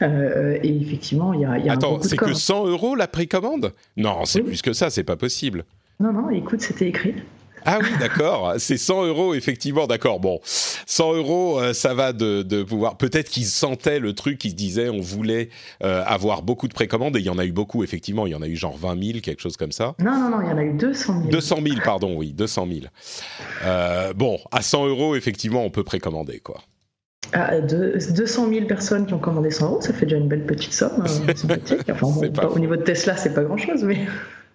et 0.00 0.80
effectivement, 0.80 1.32
il 1.32 1.40
y 1.40 1.44
a, 1.44 1.58
y 1.58 1.68
a 1.68 1.72
Attends, 1.72 2.00
c'est 2.02 2.16
que 2.16 2.32
100 2.32 2.66
euros 2.66 2.94
la 2.94 3.08
précommande? 3.08 3.72
Non, 3.96 4.24
c'est 4.24 4.42
plus 4.42 4.62
que 4.62 4.72
ça, 4.72 4.90
c'est 4.90 5.04
pas 5.04 5.16
possible. 5.16 5.64
Non, 6.00 6.12
non, 6.12 6.30
écoute, 6.30 6.60
c'était 6.60 6.88
écrit. 6.88 7.14
Ah 7.64 7.78
oui, 7.80 7.88
d'accord. 7.98 8.54
C'est 8.58 8.76
100 8.76 9.06
euros, 9.06 9.34
effectivement. 9.34 9.86
D'accord. 9.86 10.20
Bon, 10.20 10.40
100 10.44 11.14
euros, 11.14 11.60
euh, 11.60 11.72
ça 11.72 11.94
va 11.94 12.12
de, 12.12 12.62
pouvoir. 12.62 12.96
Peut-être 12.96 13.30
qu'ils 13.30 13.46
sentaient 13.46 13.98
le 13.98 14.12
truc, 14.12 14.44
ils 14.44 14.50
se 14.50 14.54
disaient, 14.54 14.88
on 14.88 15.00
voulait 15.00 15.48
euh, 15.82 16.02
avoir 16.06 16.42
beaucoup 16.42 16.68
de 16.68 16.74
précommandes, 16.74 17.16
et 17.16 17.20
il 17.20 17.26
y 17.26 17.30
en 17.30 17.38
a 17.38 17.44
eu 17.44 17.52
beaucoup, 17.52 17.82
effectivement. 17.82 18.26
Il 18.26 18.30
y 18.30 18.34
en 18.34 18.42
a 18.42 18.46
eu 18.46 18.56
genre 18.56 18.76
20 18.76 19.02
000, 19.02 19.18
quelque 19.20 19.40
chose 19.40 19.56
comme 19.56 19.72
ça. 19.72 19.94
Non, 19.98 20.18
non, 20.18 20.30
non, 20.30 20.40
il 20.42 20.48
y 20.48 20.52
en 20.52 20.58
a 20.58 20.62
eu 20.64 20.74
200 20.74 21.20
000. 21.20 21.30
200 21.30 21.58
000, 21.66 21.76
pardon, 21.84 22.14
oui, 22.16 22.32
200 22.32 22.66
000. 22.66 22.80
Euh, 23.64 24.12
bon, 24.12 24.38
à 24.52 24.62
100 24.62 24.86
euros, 24.86 25.16
effectivement, 25.16 25.64
on 25.64 25.70
peut 25.70 25.84
précommander, 25.84 26.40
quoi. 26.40 26.60
Ah, 27.32 27.60
200 27.60 28.48
000 28.50 28.66
personnes 28.66 29.06
qui 29.06 29.14
ont 29.14 29.18
commandé 29.18 29.50
100 29.50 29.66
euros, 29.66 29.80
ça 29.80 29.92
fait 29.92 30.06
déjà 30.06 30.18
une 30.18 30.28
belle 30.28 30.44
petite 30.44 30.72
somme. 30.72 31.04
Enfin, 31.90 32.48
au 32.48 32.58
niveau 32.58 32.76
de 32.76 32.82
Tesla, 32.82 33.16
c'est 33.16 33.34
pas 33.34 33.42
grand-chose, 33.42 33.82
mais. 33.82 34.06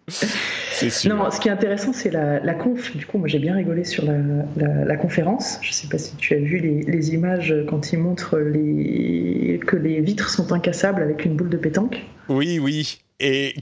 Non, 1.06 1.30
ce 1.30 1.42
qui 1.42 1.50
est 1.50 1.52
intéressant, 1.52 1.92
c'est 1.92 2.10
la, 2.10 2.54
conf. 2.54 2.96
Du 2.96 3.06
coup, 3.06 3.18
moi, 3.18 3.28
j'ai 3.28 3.40
bien 3.40 3.54
rigolé 3.56 3.84
sur 3.84 4.06
la, 4.06 4.96
conférence. 4.98 5.60
Je 5.62 5.70
ne 5.70 5.74
sais 5.74 5.88
pas 5.88 5.98
si 5.98 6.16
tu 6.16 6.34
as 6.34 6.40
vu 6.40 6.58
les, 6.58 7.14
images 7.14 7.54
quand 7.68 7.92
ils 7.92 8.00
montrent 8.00 8.38
les, 8.38 9.60
que 9.66 9.76
les 9.76 10.00
vitres 10.02 10.30
sont 10.30 10.54
incassables 10.54 11.02
avec 11.02 11.26
une 11.26 11.36
boule 11.36 11.50
de 11.50 11.58
pétanque. 11.58 12.06
Oui, 12.30 12.60
oui. 12.60 13.02
Et 13.20 13.56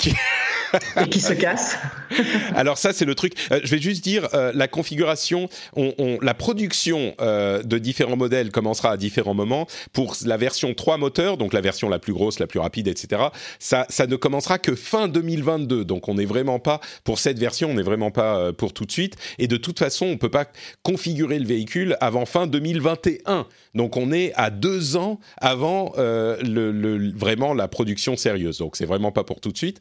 et 1.01 1.09
qui 1.09 1.19
se 1.19 1.33
casse. 1.33 1.77
Alors 2.55 2.77
ça, 2.77 2.93
c'est 2.93 3.05
le 3.05 3.15
truc. 3.15 3.33
Euh, 3.51 3.59
je 3.63 3.71
vais 3.71 3.81
juste 3.81 4.03
dire, 4.03 4.27
euh, 4.33 4.51
la 4.53 4.67
configuration, 4.67 5.49
on, 5.75 6.17
la 6.21 6.33
production 6.33 7.15
euh, 7.21 7.63
de 7.63 7.77
différents 7.77 8.17
modèles 8.17 8.51
commencera 8.51 8.91
à 8.91 8.97
différents 8.97 9.33
moments. 9.33 9.67
Pour 9.93 10.15
la 10.25 10.37
version 10.37 10.73
3 10.73 10.97
moteurs, 10.97 11.37
donc 11.37 11.53
la 11.53 11.61
version 11.61 11.89
la 11.89 11.99
plus 11.99 12.13
grosse, 12.13 12.39
la 12.39 12.47
plus 12.47 12.59
rapide, 12.59 12.87
etc., 12.87 13.23
ça, 13.59 13.85
ça 13.89 14.07
ne 14.07 14.15
commencera 14.15 14.59
que 14.59 14.75
fin 14.75 15.07
2022. 15.07 15.85
Donc 15.85 16.07
on 16.07 16.15
n'est 16.15 16.25
vraiment 16.25 16.59
pas, 16.59 16.79
pour 17.03 17.19
cette 17.19 17.39
version, 17.39 17.71
on 17.71 17.73
n'est 17.75 17.83
vraiment 17.83 18.11
pas 18.11 18.51
pour 18.53 18.73
tout 18.73 18.85
de 18.85 18.91
suite. 18.91 19.15
Et 19.39 19.47
de 19.47 19.57
toute 19.57 19.79
façon, 19.79 20.07
on 20.07 20.11
ne 20.11 20.15
peut 20.15 20.29
pas 20.29 20.45
configurer 20.83 21.39
le 21.39 21.45
véhicule 21.45 21.97
avant 22.01 22.25
fin 22.25 22.47
2021. 22.47 23.47
Donc 23.77 23.98
on 23.98 24.12
est 24.12 24.34
à 24.36 24.50
deux 24.50 24.98
ans 24.98 25.19
avant 25.38 25.93
le, 25.98 27.12
vraiment 27.15 27.53
la 27.53 27.67
production 27.67 28.17
sérieuse. 28.17 28.57
Donc 28.57 28.75
c'est 28.75 28.86
vraiment 28.86 29.12
pas 29.12 29.24
pour 29.24 29.39
tout 29.39 29.51
de 29.51 29.57
suite. 29.57 29.79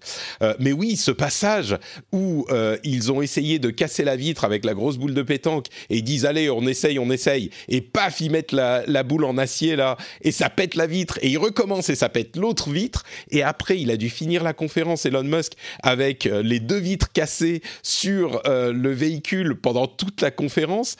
mais 0.60 0.72
oui, 0.72 0.96
ce 0.96 1.10
passage 1.10 1.76
où 2.12 2.46
euh, 2.50 2.76
ils 2.84 3.12
ont 3.12 3.22
essayé 3.22 3.58
de 3.58 3.70
casser 3.70 4.04
la 4.04 4.16
vitre 4.16 4.44
avec 4.44 4.64
la 4.64 4.74
grosse 4.74 4.98
boule 4.98 5.14
de 5.14 5.22
pétanque 5.22 5.66
et 5.90 5.98
ils 5.98 6.02
disent 6.02 6.26
allez 6.26 6.50
on 6.50 6.62
essaye 6.62 6.98
on 6.98 7.10
essaye. 7.10 7.50
Et 7.68 7.80
paf 7.80 8.20
ils 8.20 8.30
mettent 8.30 8.52
la, 8.52 9.02
boule 9.02 9.24
en 9.24 9.38
acier 9.38 9.76
là. 9.76 9.96
Et 10.22 10.32
ça 10.32 10.50
pète 10.50 10.74
la 10.74 10.86
vitre. 10.86 11.18
Et 11.22 11.28
ils 11.28 11.38
recommencent 11.38 11.90
et 11.90 11.94
ça 11.94 12.08
pète 12.08 12.36
l'autre 12.36 12.70
vitre. 12.70 13.04
Et 13.30 13.42
après 13.42 13.78
il 13.78 13.90
a 13.90 13.96
dû 13.96 14.10
finir 14.10 14.42
la 14.42 14.52
conférence 14.52 15.06
Elon 15.06 15.24
Musk 15.24 15.52
avec 15.82 16.26
euh, 16.26 16.42
les 16.42 16.60
deux 16.60 16.78
vitres 16.78 17.12
cassées 17.12 17.62
sur 17.82 18.42
euh, 18.46 18.72
le 18.72 18.90
véhicule 18.90 19.56
pendant 19.56 19.86
toute 19.86 20.20
la 20.20 20.30
conférence 20.30 20.96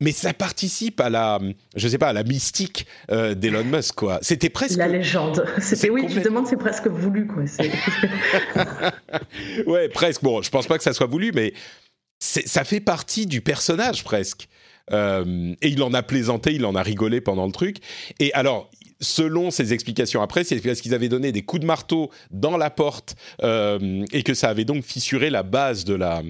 mais 0.00 0.12
ça 0.12 0.32
participe 0.34 1.00
à 1.00 1.10
la, 1.10 1.38
je 1.74 1.88
sais 1.88 1.98
pas, 1.98 2.08
à 2.08 2.12
la 2.12 2.22
mystique 2.22 2.86
euh, 3.10 3.34
d'Elon 3.34 3.64
Musk, 3.64 3.94
quoi. 3.94 4.18
C'était 4.22 4.50
presque 4.50 4.76
la 4.76 4.88
légende. 4.88 5.46
C'était 5.60 5.90
oui, 5.90 6.06
tu 6.08 6.14
te 6.14 6.24
demandes, 6.24 6.46
c'est 6.46 6.58
presque 6.58 6.86
voulu, 6.86 7.26
quoi. 7.26 7.44
ouais, 9.66 9.88
presque. 9.88 10.22
Bon, 10.22 10.42
je 10.42 10.50
pense 10.50 10.66
pas 10.66 10.76
que 10.76 10.84
ça 10.84 10.92
soit 10.92 11.06
voulu, 11.06 11.32
mais 11.34 11.54
ça 12.18 12.64
fait 12.64 12.80
partie 12.80 13.26
du 13.26 13.40
personnage 13.40 14.04
presque. 14.04 14.48
Euh, 14.92 15.54
et 15.62 15.68
il 15.68 15.82
en 15.82 15.92
a 15.94 16.02
plaisanté, 16.02 16.54
il 16.54 16.64
en 16.64 16.74
a 16.74 16.82
rigolé 16.82 17.20
pendant 17.20 17.46
le 17.46 17.52
truc. 17.52 17.78
Et 18.20 18.32
alors, 18.34 18.70
selon 19.00 19.50
ses 19.50 19.72
explications 19.72 20.22
après, 20.22 20.44
c'est 20.44 20.60
parce 20.60 20.80
qu'ils 20.80 20.94
avaient 20.94 21.08
donné 21.08 21.32
des 21.32 21.42
coups 21.42 21.60
de 21.60 21.66
marteau 21.66 22.10
dans 22.30 22.56
la 22.56 22.70
porte 22.70 23.16
euh, 23.42 24.04
et 24.12 24.22
que 24.22 24.34
ça 24.34 24.48
avait 24.48 24.64
donc 24.64 24.84
fissuré 24.84 25.30
la 25.30 25.42
base 25.42 25.84
de 25.84 25.94
la 25.94 26.22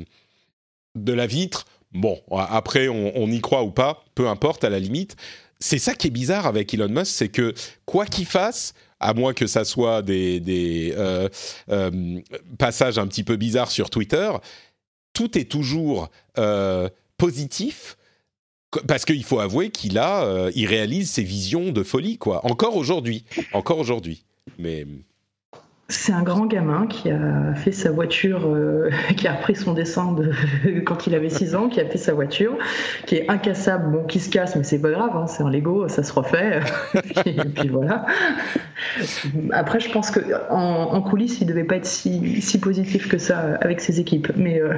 de 0.95 1.13
la 1.13 1.27
vitre 1.27 1.67
Bon, 1.93 2.21
après, 2.31 2.89
on, 2.89 3.27
y 3.27 3.41
croit 3.41 3.63
ou 3.63 3.71
pas, 3.71 4.05
peu 4.15 4.29
importe, 4.29 4.65
à 4.65 4.71
la 4.71 4.79
limite. 4.79 5.17
C'est 5.61 5.79
ça 5.79 5.95
qui 5.95 6.09
est 6.09 6.11
bizarre 6.11 6.47
avec 6.47 6.75
Elon 6.75 6.89
Musk, 6.89 7.07
c'est 7.07 7.29
que 7.31 7.55
quoi 7.87 8.05
qu'il 8.05 8.27
fasse, 8.27 8.75
à 9.01 9.15
moins 9.15 9.33
que 9.33 9.47
ça 9.47 9.65
soit 9.65 10.03
des, 10.03 10.93
euh, 10.97 11.29
euh, 11.71 12.21
passages 12.59 12.99
un 12.99 13.07
petit 13.07 13.25
peu 13.25 13.37
bizarres 13.37 13.71
sur 13.71 13.89
Twitter, 13.89 14.31
tout 15.15 15.39
est 15.39 15.51
toujours 15.51 16.11
euh, 16.39 16.91
positif 17.17 17.97
parce 18.87 19.07
qu'il 19.07 19.25
faut 19.25 19.41
avouer 19.41 19.71
qu'il 19.71 19.97
a, 19.97 20.51
il 20.55 20.67
réalise 20.67 21.11
ses 21.11 21.23
visions 21.23 21.73
de 21.73 21.83
folie, 21.83 22.19
quoi. 22.19 22.45
Encore 22.45 22.77
aujourd'hui, 22.77 23.25
encore 23.55 23.79
aujourd'hui. 23.79 24.25
Mais 24.59 24.87
c'est 25.89 26.13
un 26.13 26.25
grand 26.25 26.47
gamin 26.47 26.89
qui 26.89 27.11
a 27.11 27.55
fait 27.55 27.71
sa 27.71 27.93
voiture, 27.93 28.45
euh, 28.47 28.91
qui 29.17 29.29
a 29.29 29.35
repris 29.35 29.55
son 29.55 29.73
dessin 29.73 30.13
de, 30.13 30.33
quand 30.85 31.07
il 31.07 31.15
avait 31.15 31.31
6 31.31 31.55
ans, 31.55 31.69
qui 31.69 31.81
a 31.81 31.87
fait 31.87 31.99
sa 31.99 32.13
voiture, 32.13 32.59
qui 33.07 33.17
est 33.17 33.31
incassable, 33.31 33.93
bon, 33.93 34.05
qui 34.05 34.19
se 34.19 34.29
casse, 34.29 34.57
mais 34.57 34.65
c'est 34.65 34.81
pas 34.81 34.91
grave, 34.91 35.11
hein, 35.15 35.27
c'est 35.29 35.45
un 35.45 35.51
Lego, 35.51 35.89
ça 35.89 36.03
se 36.03 36.13
refait. 36.13 36.61
et 37.27 37.35
puis 37.35 37.69
voilà. 37.69 38.05
Après, 39.53 39.79
je 39.79 39.89
pense 39.91 40.11
qu'en 40.11 40.93
en, 40.93 41.03
coulisses, 41.03 41.41
il 41.41 41.47
devait 41.47 41.65
pas 41.65 41.77
être 41.77 41.87
si, 41.87 42.43
si, 42.43 42.59
positif 42.59 43.09
que 43.09 43.19
ça 43.19 43.57
avec 43.61 43.81
ses 43.81 44.01
équipes. 44.01 44.33
Mais 44.37 44.61
euh, 44.61 44.75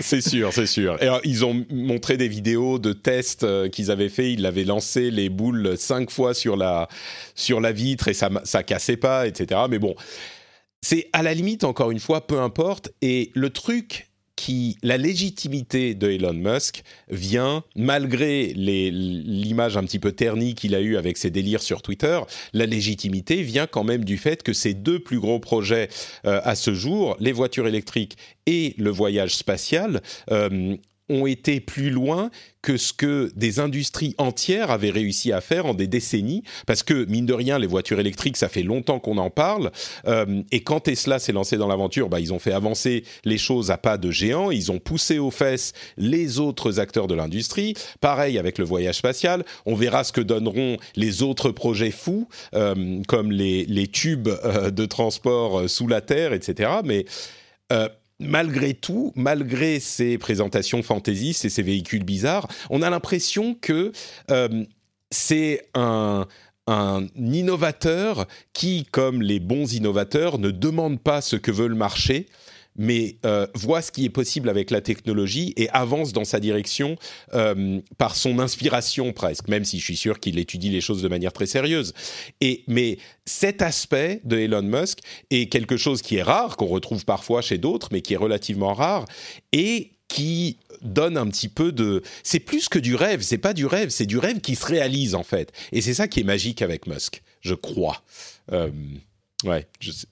c'est 0.00 0.22
sûr, 0.22 0.54
c'est 0.54 0.66
sûr. 0.66 0.96
Et 1.02 1.08
ils 1.24 1.44
ont 1.44 1.66
montré 1.70 2.16
des 2.16 2.28
vidéos 2.28 2.78
de 2.78 2.94
tests 2.94 3.44
euh, 3.44 3.68
qu'ils 3.68 3.90
avaient 3.90 4.08
fait. 4.08 4.32
Ils 4.32 4.46
avaient 4.46 4.64
lancé 4.64 5.10
les 5.10 5.28
boules 5.28 5.76
cinq 5.76 6.10
fois 6.10 6.32
sur 6.32 6.56
la 6.56 6.88
sur 7.34 7.60
la 7.60 7.72
vitre 7.72 8.08
et 8.08 8.14
ça 8.14 8.30
ça 8.44 8.62
cassait 8.62 8.96
pas, 8.96 9.26
etc. 9.26 9.60
Mais 9.68 9.78
bon 9.78 9.94
c'est 10.82 11.08
à 11.12 11.22
la 11.22 11.34
limite, 11.34 11.64
encore 11.64 11.90
une 11.90 12.00
fois, 12.00 12.26
peu 12.26 12.40
importe. 12.40 12.90
Et 13.02 13.30
le 13.34 13.50
truc 13.50 14.08
qui, 14.36 14.76
la 14.82 14.98
légitimité 14.98 15.94
de 15.94 16.10
Elon 16.10 16.34
Musk 16.34 16.82
vient, 17.08 17.64
malgré 17.74 18.52
l'image 18.54 19.76
un 19.76 19.84
petit 19.84 19.98
peu 19.98 20.12
ternie 20.12 20.54
qu'il 20.54 20.74
a 20.74 20.80
eue 20.80 20.96
avec 20.96 21.16
ses 21.16 21.30
délires 21.30 21.62
sur 21.62 21.80
Twitter, 21.80 22.20
la 22.52 22.66
légitimité 22.66 23.42
vient 23.42 23.66
quand 23.66 23.82
même 23.82 24.04
du 24.04 24.18
fait 24.18 24.42
que 24.42 24.52
ses 24.52 24.74
deux 24.74 24.98
plus 24.98 25.18
gros 25.18 25.40
projets 25.40 25.88
euh, 26.26 26.40
à 26.44 26.54
ce 26.54 26.74
jour, 26.74 27.16
les 27.18 27.32
voitures 27.32 27.66
électriques 27.66 28.16
et 28.44 28.74
le 28.76 28.90
voyage 28.90 29.34
spatial, 29.34 30.02
euh, 30.30 30.76
ont 31.08 31.26
été 31.26 31.60
plus 31.60 31.90
loin 31.90 32.30
que 32.62 32.76
ce 32.76 32.92
que 32.92 33.30
des 33.36 33.60
industries 33.60 34.16
entières 34.18 34.72
avaient 34.72 34.90
réussi 34.90 35.32
à 35.32 35.40
faire 35.40 35.66
en 35.66 35.74
des 35.74 35.86
décennies, 35.86 36.42
parce 36.66 36.82
que 36.82 37.04
mine 37.04 37.24
de 37.24 37.32
rien, 37.32 37.60
les 37.60 37.68
voitures 37.68 38.00
électriques, 38.00 38.36
ça 38.36 38.48
fait 38.48 38.64
longtemps 38.64 38.98
qu'on 38.98 39.18
en 39.18 39.30
parle, 39.30 39.70
euh, 40.06 40.42
et 40.50 40.64
quand 40.64 40.80
Tesla 40.80 41.20
s'est 41.20 41.32
lancé 41.32 41.58
dans 41.58 41.68
l'aventure, 41.68 42.08
bah, 42.08 42.18
ils 42.18 42.32
ont 42.32 42.40
fait 42.40 42.52
avancer 42.52 43.04
les 43.24 43.38
choses 43.38 43.70
à 43.70 43.78
pas 43.78 43.98
de 43.98 44.10
géant, 44.10 44.50
ils 44.50 44.72
ont 44.72 44.80
poussé 44.80 45.20
aux 45.20 45.30
fesses 45.30 45.74
les 45.96 46.40
autres 46.40 46.80
acteurs 46.80 47.06
de 47.06 47.14
l'industrie, 47.14 47.74
pareil 48.00 48.36
avec 48.36 48.58
le 48.58 48.64
voyage 48.64 48.96
spatial, 48.96 49.44
on 49.64 49.76
verra 49.76 50.02
ce 50.02 50.12
que 50.12 50.20
donneront 50.20 50.76
les 50.96 51.22
autres 51.22 51.52
projets 51.52 51.92
fous, 51.92 52.28
euh, 52.54 53.00
comme 53.06 53.30
les, 53.30 53.86
tubes 53.86 54.28
euh, 54.28 54.72
de 54.72 54.86
transport 54.86 55.70
sous 55.70 55.86
la 55.86 56.00
Terre, 56.00 56.32
etc., 56.32 56.70
mais 56.84 57.04
malgré 58.18 58.74
tout, 58.74 59.12
malgré 59.14 59.80
ces 59.80 60.18
présentations 60.18 60.82
fantaisistes 60.82 61.44
et 61.44 61.50
ces 61.50 61.62
véhicules 61.62 62.04
bizarres, 62.04 62.48
on 62.70 62.82
a 62.82 62.90
l'impression 62.90 63.54
que 63.54 63.92
euh, 64.30 64.64
c'est 65.10 65.68
un, 65.74 66.26
un 66.66 67.06
innovateur 67.16 68.26
qui, 68.52 68.86
comme 68.90 69.22
les 69.22 69.40
bons 69.40 69.72
innovateurs, 69.72 70.38
ne 70.38 70.50
demande 70.50 71.00
pas 71.00 71.20
ce 71.20 71.36
que 71.36 71.50
veut 71.50 71.68
le 71.68 71.74
marché, 71.74 72.26
mais 72.78 73.16
euh, 73.24 73.46
voit 73.54 73.82
ce 73.82 73.92
qui 73.92 74.04
est 74.04 74.10
possible 74.10 74.48
avec 74.48 74.70
la 74.70 74.80
technologie 74.80 75.52
et 75.56 75.68
avance 75.70 76.12
dans 76.12 76.24
sa 76.24 76.40
direction 76.40 76.96
euh, 77.34 77.80
par 77.98 78.16
son 78.16 78.38
inspiration 78.38 79.12
presque, 79.12 79.48
même 79.48 79.64
si 79.64 79.78
je 79.78 79.84
suis 79.84 79.96
sûr 79.96 80.20
qu'il 80.20 80.38
étudie 80.38 80.70
les 80.70 80.80
choses 80.80 81.02
de 81.02 81.08
manière 81.08 81.32
très 81.32 81.46
sérieuse. 81.46 81.94
Et, 82.40 82.64
mais 82.66 82.98
cet 83.24 83.62
aspect 83.62 84.20
de 84.24 84.38
Elon 84.38 84.62
Musk 84.62 85.00
est 85.30 85.50
quelque 85.50 85.76
chose 85.76 86.02
qui 86.02 86.16
est 86.16 86.22
rare, 86.22 86.56
qu'on 86.56 86.66
retrouve 86.66 87.04
parfois 87.04 87.42
chez 87.42 87.58
d'autres, 87.58 87.88
mais 87.92 88.02
qui 88.02 88.14
est 88.14 88.18
relativement 88.18 88.74
rare, 88.74 89.04
et 89.52 89.92
qui 90.08 90.58
donne 90.82 91.16
un 91.16 91.26
petit 91.26 91.48
peu 91.48 91.72
de... 91.72 92.02
C'est 92.22 92.40
plus 92.40 92.68
que 92.68 92.78
du 92.78 92.94
rêve, 92.94 93.22
c'est 93.22 93.38
pas 93.38 93.54
du 93.54 93.66
rêve, 93.66 93.88
c'est 93.88 94.06
du 94.06 94.18
rêve 94.18 94.40
qui 94.40 94.54
se 94.54 94.64
réalise 94.64 95.14
en 95.14 95.24
fait. 95.24 95.52
Et 95.72 95.80
c'est 95.80 95.94
ça 95.94 96.06
qui 96.08 96.20
est 96.20 96.24
magique 96.24 96.62
avec 96.62 96.86
Musk, 96.86 97.22
je 97.40 97.54
crois. 97.54 98.02
Euh, 98.52 98.70
ouais, 99.44 99.66
je 99.80 99.90
sais. 99.90 100.06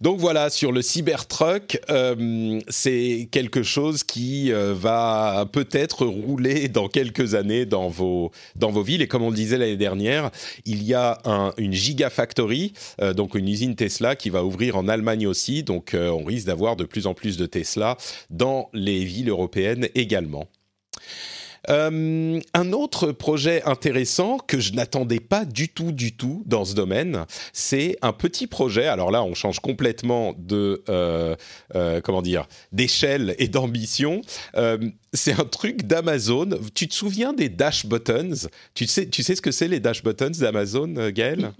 Donc 0.00 0.18
voilà, 0.18 0.50
sur 0.50 0.72
le 0.72 0.82
Cybertruck, 0.82 1.80
euh, 1.90 2.60
c'est 2.68 3.28
quelque 3.30 3.62
chose 3.62 4.04
qui 4.04 4.52
euh, 4.52 4.74
va 4.74 5.46
peut-être 5.50 6.04
rouler 6.04 6.68
dans 6.68 6.88
quelques 6.88 7.34
années 7.34 7.64
dans 7.64 7.88
vos, 7.88 8.30
dans 8.56 8.70
vos 8.70 8.82
villes. 8.82 9.02
Et 9.02 9.08
comme 9.08 9.22
on 9.22 9.30
le 9.30 9.36
disait 9.36 9.58
l'année 9.58 9.76
dernière, 9.76 10.30
il 10.64 10.82
y 10.82 10.94
a 10.94 11.18
une 11.56 11.72
Gigafactory, 11.72 12.72
euh, 13.00 13.14
donc 13.14 13.34
une 13.34 13.48
usine 13.48 13.74
Tesla 13.74 14.16
qui 14.16 14.30
va 14.30 14.44
ouvrir 14.44 14.76
en 14.76 14.88
Allemagne 14.88 15.26
aussi. 15.26 15.62
Donc 15.62 15.94
on 15.94 16.24
risque 16.24 16.46
d'avoir 16.46 16.76
de 16.76 16.84
plus 16.84 17.06
en 17.06 17.14
plus 17.14 17.36
de 17.36 17.46
Tesla 17.46 17.96
dans 18.30 18.68
les 18.72 19.04
villes 19.04 19.30
européennes 19.30 19.88
également. 19.94 20.48
Euh, 21.68 22.40
un 22.54 22.72
autre 22.72 23.12
projet 23.12 23.62
intéressant 23.64 24.38
que 24.38 24.60
je 24.60 24.72
n'attendais 24.72 25.20
pas 25.20 25.44
du 25.44 25.68
tout, 25.68 25.92
du 25.92 26.16
tout 26.16 26.42
dans 26.46 26.64
ce 26.64 26.74
domaine, 26.74 27.24
c'est 27.52 27.96
un 28.02 28.12
petit 28.12 28.46
projet. 28.46 28.86
Alors 28.86 29.10
là, 29.10 29.22
on 29.22 29.34
change 29.34 29.60
complètement 29.60 30.34
de 30.38 30.82
euh, 30.88 31.34
euh, 31.74 32.00
comment 32.00 32.22
dire 32.22 32.46
d'échelle 32.72 33.34
et 33.38 33.48
d'ambition. 33.48 34.22
c'est 35.12 35.32
un 35.32 35.44
truc 35.44 35.86
d'Amazon. 35.86 36.50
Tu 36.74 36.88
te 36.88 36.94
souviens 36.94 37.32
des 37.32 37.48
dash 37.48 37.86
buttons? 37.86 38.48
Tu 38.74 38.86
sais, 38.86 39.08
tu 39.08 39.22
sais 39.22 39.34
ce 39.34 39.42
que 39.42 39.50
c'est 39.50 39.68
les 39.68 39.80
dash 39.80 40.02
buttons 40.02 40.30
d'Amazon, 40.30 41.10
Gaël? 41.10 41.52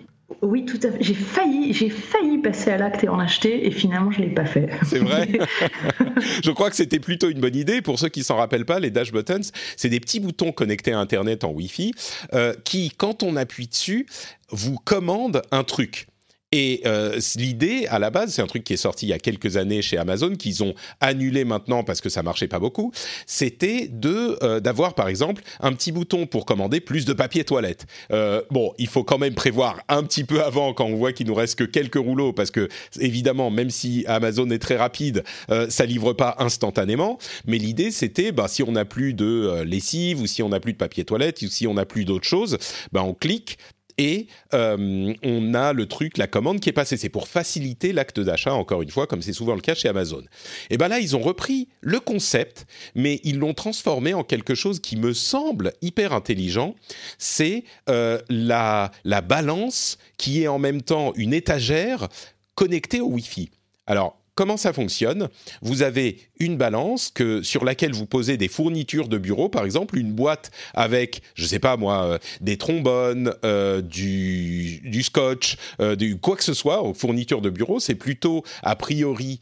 Oui, 0.42 0.64
tout 0.64 0.80
à 0.82 0.90
fait. 0.90 0.98
J'ai 1.00 1.14
failli, 1.14 1.72
j'ai 1.72 1.88
failli 1.88 2.38
passer 2.38 2.70
à 2.70 2.78
l'acte 2.78 3.04
et 3.04 3.08
en 3.08 3.18
acheter, 3.20 3.66
et 3.66 3.70
finalement, 3.70 4.10
je 4.10 4.20
l'ai 4.20 4.34
pas 4.34 4.44
fait. 4.44 4.68
C'est 4.84 4.98
vrai. 4.98 5.28
je 6.44 6.50
crois 6.50 6.68
que 6.68 6.76
c'était 6.76 6.98
plutôt 6.98 7.30
une 7.30 7.40
bonne 7.40 7.54
idée. 7.54 7.80
Pour 7.80 7.98
ceux 7.98 8.08
qui 8.08 8.24
s'en 8.24 8.36
rappellent 8.36 8.64
pas, 8.64 8.80
les 8.80 8.90
dash 8.90 9.12
buttons, 9.12 9.40
c'est 9.76 9.88
des 9.88 10.00
petits 10.00 10.18
boutons 10.18 10.50
connectés 10.50 10.92
à 10.92 10.98
Internet 10.98 11.44
en 11.44 11.50
Wi-Fi 11.50 11.94
euh, 12.34 12.54
qui, 12.64 12.90
quand 12.90 13.22
on 13.22 13.36
appuie 13.36 13.68
dessus, 13.68 14.06
vous 14.50 14.78
commandent 14.78 15.42
un 15.52 15.62
truc. 15.62 16.08
Et 16.52 16.82
euh, 16.86 17.18
l'idée, 17.34 17.86
à 17.88 17.98
la 17.98 18.10
base, 18.10 18.32
c'est 18.32 18.42
un 18.42 18.46
truc 18.46 18.62
qui 18.62 18.72
est 18.72 18.78
sorti 18.78 19.06
il 19.06 19.08
y 19.08 19.12
a 19.12 19.18
quelques 19.18 19.56
années 19.56 19.82
chez 19.82 19.98
Amazon, 19.98 20.36
qu'ils 20.36 20.62
ont 20.62 20.74
annulé 21.00 21.44
maintenant 21.44 21.82
parce 21.82 22.00
que 22.00 22.08
ça 22.08 22.22
marchait 22.22 22.46
pas 22.46 22.60
beaucoup. 22.60 22.92
C'était 23.26 23.88
de 23.88 24.38
euh, 24.44 24.60
d'avoir, 24.60 24.94
par 24.94 25.08
exemple, 25.08 25.42
un 25.58 25.72
petit 25.72 25.90
bouton 25.90 26.26
pour 26.26 26.46
commander 26.46 26.80
plus 26.80 27.04
de 27.04 27.12
papier 27.12 27.42
toilette. 27.42 27.86
Euh, 28.12 28.42
bon, 28.50 28.72
il 28.78 28.86
faut 28.86 29.02
quand 29.02 29.18
même 29.18 29.34
prévoir 29.34 29.82
un 29.88 30.04
petit 30.04 30.22
peu 30.22 30.42
avant 30.42 30.72
quand 30.72 30.84
on 30.84 30.94
voit 30.94 31.12
qu'il 31.12 31.26
nous 31.26 31.34
reste 31.34 31.58
que 31.58 31.64
quelques 31.64 31.96
rouleaux, 31.96 32.32
parce 32.32 32.52
que 32.52 32.68
évidemment, 33.00 33.50
même 33.50 33.70
si 33.70 34.04
Amazon 34.06 34.48
est 34.50 34.60
très 34.60 34.76
rapide, 34.76 35.24
ça 35.68 35.84
livre 35.84 36.12
pas 36.12 36.36
instantanément. 36.38 37.18
Mais 37.46 37.58
l'idée, 37.58 37.90
c'était, 37.90 38.30
bah, 38.30 38.46
si 38.48 38.62
on 38.62 38.72
n'a 38.72 38.84
plus 38.84 39.14
de 39.14 39.62
lessive 39.62 40.20
ou 40.20 40.26
si 40.26 40.42
on 40.42 40.50
n'a 40.50 40.60
plus 40.60 40.72
de 40.72 40.78
papier 40.78 41.04
toilette 41.04 41.42
ou 41.42 41.48
si 41.48 41.66
on 41.66 41.74
n'a 41.74 41.84
plus 41.84 42.04
d'autres 42.04 42.28
choses, 42.28 42.58
bah, 42.92 43.02
on 43.02 43.14
clique 43.14 43.58
et 43.98 44.26
euh, 44.54 45.14
on 45.22 45.54
a 45.54 45.72
le 45.72 45.86
truc, 45.86 46.18
la 46.18 46.26
commande 46.26 46.60
qui 46.60 46.68
est 46.68 46.72
passée. 46.72 46.96
C'est 46.96 47.08
pour 47.08 47.28
faciliter 47.28 47.92
l'acte 47.92 48.20
d'achat, 48.20 48.54
encore 48.54 48.82
une 48.82 48.90
fois, 48.90 49.06
comme 49.06 49.22
c'est 49.22 49.32
souvent 49.32 49.54
le 49.54 49.60
cas 49.60 49.74
chez 49.74 49.88
Amazon. 49.88 50.22
Et 50.70 50.76
bien 50.76 50.88
là, 50.88 51.00
ils 51.00 51.16
ont 51.16 51.20
repris 51.20 51.68
le 51.80 52.00
concept, 52.00 52.66
mais 52.94 53.20
ils 53.24 53.38
l'ont 53.38 53.54
transformé 53.54 54.14
en 54.14 54.24
quelque 54.24 54.54
chose 54.54 54.80
qui 54.80 54.96
me 54.96 55.12
semble 55.12 55.72
hyper 55.82 56.12
intelligent. 56.12 56.74
C'est 57.18 57.64
euh, 57.88 58.20
la, 58.28 58.90
la 59.04 59.20
balance 59.20 59.98
qui 60.18 60.42
est 60.42 60.48
en 60.48 60.58
même 60.58 60.82
temps 60.82 61.12
une 61.16 61.32
étagère 61.32 62.08
connectée 62.54 63.00
au 63.00 63.08
Wi-Fi. 63.08 63.50
Alors, 63.86 64.18
Comment 64.36 64.58
ça 64.58 64.74
fonctionne? 64.74 65.30
Vous 65.62 65.80
avez 65.80 66.18
une 66.38 66.58
balance 66.58 67.10
sur 67.42 67.64
laquelle 67.64 67.94
vous 67.94 68.04
posez 68.04 68.36
des 68.36 68.48
fournitures 68.48 69.08
de 69.08 69.16
bureau, 69.16 69.48
par 69.48 69.64
exemple 69.64 69.98
une 69.98 70.12
boîte 70.12 70.50
avec, 70.74 71.22
je 71.36 71.44
ne 71.44 71.48
sais 71.48 71.58
pas 71.58 71.78
moi, 71.78 72.04
euh, 72.04 72.18
des 72.42 72.58
trombones, 72.58 73.32
euh, 73.46 73.80
du, 73.80 75.02
scotch, 75.02 75.56
euh, 75.80 75.96
quoi 76.20 76.36
que 76.36 76.44
ce 76.44 76.52
soit, 76.52 76.82
aux 76.82 76.92
fournitures 76.92 77.40
de 77.40 77.48
bureau. 77.48 77.80
C'est 77.80 77.94
plutôt 77.94 78.44
a 78.62 78.76
priori 78.76 79.40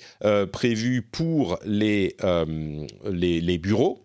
prévu 0.53 1.03
pour 1.03 1.59
les 1.65 2.15
bureaux. 3.61 4.04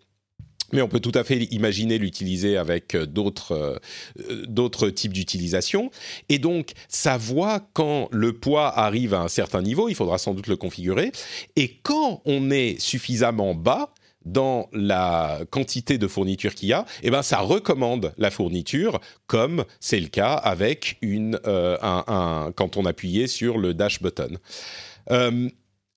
Mais 0.73 0.81
on 0.81 0.88
peut 0.88 0.99
tout 0.99 1.11
à 1.15 1.23
fait 1.23 1.43
imaginer 1.51 1.97
l'utiliser 1.97 2.57
avec 2.57 2.95
euh, 2.95 3.05
d'autres 3.05 3.79
euh, 4.19 4.45
d'autres 4.47 4.89
types 4.89 5.13
d'utilisation. 5.13 5.91
Et 6.29 6.39
donc, 6.39 6.71
ça 6.88 7.17
voit 7.17 7.61
quand 7.73 8.07
le 8.11 8.33
poids 8.33 8.77
arrive 8.77 9.13
à 9.13 9.21
un 9.21 9.27
certain 9.27 9.61
niveau, 9.61 9.89
il 9.89 9.95
faudra 9.95 10.17
sans 10.17 10.33
doute 10.33 10.47
le 10.47 10.55
configurer. 10.55 11.11
Et 11.55 11.79
quand 11.83 12.21
on 12.25 12.51
est 12.51 12.79
suffisamment 12.79 13.55
bas, 13.55 13.93
dans 14.25 14.69
la 14.73 15.39
quantité 15.49 15.97
de 15.97 16.07
fourniture 16.07 16.53
qu'il 16.53 16.69
y 16.69 16.73
a, 16.73 16.85
eh 17.03 17.09
ben 17.09 17.21
ça 17.21 17.39
recommande 17.39 18.13
la 18.17 18.31
fourniture, 18.31 18.99
comme 19.27 19.65
c'est 19.79 19.99
le 19.99 20.07
cas 20.07 20.33
avec 20.33 20.97
une, 21.01 21.39
euh, 21.45 21.77
un, 21.81 22.51
quand 22.55 22.77
on 22.77 22.85
appuyait 22.85 23.27
sur 23.27 23.57
le 23.57 23.73
dash 23.73 24.01
button. 24.01 24.38
Euh, 25.11 25.49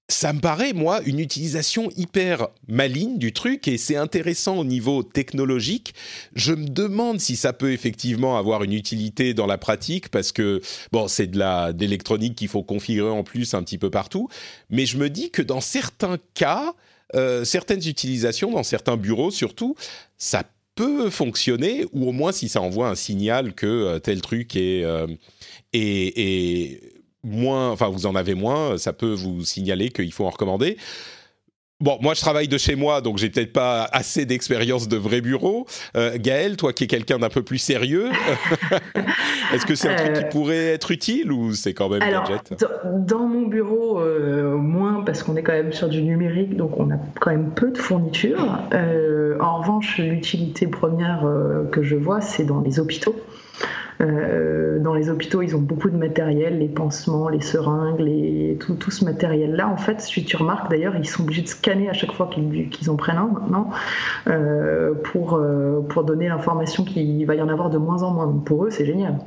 ça 0.08 0.32
me 0.32 0.40
paraît, 0.40 0.72
moi, 0.72 1.00
une 1.06 1.18
utilisation 1.18 1.90
hyper 1.96 2.48
maligne 2.68 3.18
du 3.18 3.32
truc 3.32 3.66
et 3.66 3.78
c'est 3.78 3.96
intéressant 3.96 4.58
au 4.58 4.64
niveau 4.64 5.02
technologique. 5.02 5.94
Je 6.34 6.52
me 6.52 6.68
demande 6.68 7.20
si 7.20 7.34
ça 7.34 7.52
peut 7.52 7.72
effectivement 7.72 8.36
avoir 8.36 8.62
une 8.62 8.72
utilité 8.72 9.32
dans 9.32 9.46
la 9.46 9.58
pratique 9.58 10.10
parce 10.10 10.32
que, 10.32 10.60
bon, 10.92 11.08
c'est 11.08 11.28
de 11.28 11.38
la, 11.38 11.72
d'électronique 11.72 12.34
qu'il 12.34 12.48
faut 12.48 12.62
configurer 12.62 13.10
en 13.10 13.24
plus 13.24 13.54
un 13.54 13.62
petit 13.62 13.78
peu 13.78 13.90
partout. 13.90 14.28
Mais 14.70 14.86
je 14.86 14.98
me 14.98 15.08
dis 15.08 15.30
que 15.30 15.42
dans 15.42 15.60
certains 15.60 16.18
cas, 16.34 16.74
euh, 17.14 17.44
certaines 17.44 17.86
utilisations, 17.86 18.50
dans 18.52 18.62
certains 18.62 18.96
bureaux 18.96 19.30
surtout, 19.30 19.76
ça 20.18 20.44
peut 20.74 21.10
fonctionner 21.10 21.84
ou 21.92 22.08
au 22.08 22.12
moins 22.12 22.32
si 22.32 22.48
ça 22.48 22.60
envoie 22.60 22.88
un 22.88 22.94
signal 22.94 23.54
que 23.54 23.66
euh, 23.66 23.98
tel 23.98 24.20
truc 24.20 24.56
est, 24.56 24.82
euh, 24.84 25.06
moins, 27.24 27.70
enfin 27.70 27.88
vous 27.88 28.06
en 28.06 28.14
avez 28.14 28.34
moins, 28.34 28.78
ça 28.78 28.92
peut 28.92 29.12
vous 29.12 29.44
signaler 29.44 29.90
qu'il 29.90 30.12
faut 30.12 30.26
en 30.26 30.30
recommander. 30.30 30.76
Bon, 31.82 31.98
moi 32.00 32.14
je 32.14 32.20
travaille 32.20 32.46
de 32.46 32.58
chez 32.58 32.76
moi, 32.76 33.00
donc 33.00 33.18
j'ai 33.18 33.28
peut-être 33.28 33.52
pas 33.52 33.88
assez 33.90 34.24
d'expérience 34.24 34.86
de 34.86 34.96
vrai 34.96 35.20
bureau. 35.20 35.66
Euh, 35.96 36.16
Gaël, 36.16 36.56
toi 36.56 36.72
qui 36.72 36.84
es 36.84 36.86
quelqu'un 36.86 37.18
d'un 37.18 37.28
peu 37.28 37.42
plus 37.42 37.58
sérieux, 37.58 38.08
est-ce 39.52 39.66
que 39.66 39.74
c'est 39.74 39.88
un 39.88 39.96
truc 39.96 40.12
qui 40.12 40.22
euh, 40.22 40.28
pourrait 40.28 40.66
être 40.66 40.92
utile 40.92 41.32
ou 41.32 41.54
c'est 41.54 41.74
quand 41.74 41.88
même 41.88 42.00
alors, 42.00 42.22
gadget? 42.22 42.64
dans, 42.84 43.26
mon 43.26 43.48
bureau, 43.48 43.98
euh, 43.98 44.56
moins 44.56 45.02
parce 45.02 45.24
qu'on 45.24 45.34
est 45.34 45.42
quand 45.42 45.54
même 45.54 45.72
sur 45.72 45.88
du 45.88 46.02
numérique, 46.04 46.56
donc 46.56 46.78
on 46.78 46.88
a 46.92 46.98
quand 47.20 47.32
même 47.32 47.50
peu 47.50 47.72
de 47.72 47.78
fournitures. 47.78 48.60
en 49.40 49.58
revanche, 49.58 49.98
l'utilité 49.98 50.68
première 50.68 51.26
que 51.72 51.82
je 51.82 51.96
vois, 51.96 52.20
c'est 52.20 52.44
dans 52.44 52.60
les 52.60 52.78
hôpitaux. 52.78 53.16
Euh, 54.00 54.78
dans 54.80 54.94
les 54.94 55.10
hôpitaux, 55.10 55.42
ils 55.42 55.54
ont 55.54 55.60
beaucoup 55.60 55.88
de 55.90 55.96
matériel, 55.96 56.58
les 56.58 56.68
pansements, 56.68 57.28
les 57.28 57.40
seringues, 57.40 58.00
les, 58.00 58.58
tout, 58.58 58.90
ce 58.90 59.04
matériel-là. 59.04 59.68
En 59.68 59.76
fait, 59.76 60.00
si 60.00 60.24
tu 60.24 60.36
remarques 60.36 60.70
d'ailleurs, 60.70 60.96
ils 60.96 61.06
sont 61.06 61.22
obligés 61.22 61.42
de 61.42 61.48
scanner 61.48 61.88
à 61.88 61.92
chaque 61.92 62.12
fois 62.12 62.28
qu'ils 62.28 62.90
en 62.90 62.96
prennent 62.96 63.18
un 63.18 63.28
maintenant 63.28 63.70
euh, 64.26 64.94
pour, 65.04 65.34
euh, 65.34 65.80
pour 65.88 66.04
donner 66.04 66.28
l'information 66.28 66.84
qu'il 66.84 67.24
va 67.26 67.34
y 67.34 67.42
en 67.42 67.48
avoir 67.48 67.70
de 67.70 67.78
moins 67.78 68.02
en 68.02 68.12
moins. 68.12 68.42
Pour 68.44 68.64
eux, 68.64 68.70
c'est 68.70 68.86
génial. 68.86 69.18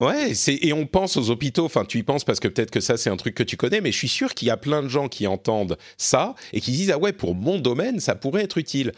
Ouais, 0.00 0.32
et 0.48 0.72
on 0.72 0.86
pense 0.86 1.16
aux 1.16 1.30
hôpitaux, 1.30 1.64
enfin 1.64 1.84
tu 1.84 1.98
y 1.98 2.02
penses 2.02 2.24
parce 2.24 2.40
que 2.40 2.48
peut-être 2.48 2.72
que 2.72 2.80
ça 2.80 2.96
c'est 2.96 3.10
un 3.10 3.16
truc 3.16 3.36
que 3.36 3.44
tu 3.44 3.56
connais, 3.56 3.80
mais 3.80 3.92
je 3.92 3.96
suis 3.96 4.08
sûr 4.08 4.34
qu'il 4.34 4.48
y 4.48 4.50
a 4.50 4.56
plein 4.56 4.82
de 4.82 4.88
gens 4.88 5.06
qui 5.06 5.28
entendent 5.28 5.78
ça 5.98 6.34
et 6.52 6.60
qui 6.60 6.72
disent 6.72 6.90
ah 6.90 6.98
ouais 6.98 7.12
pour 7.12 7.36
mon 7.36 7.60
domaine 7.60 8.00
ça 8.00 8.16
pourrait 8.16 8.42
être 8.42 8.58
utile. 8.58 8.90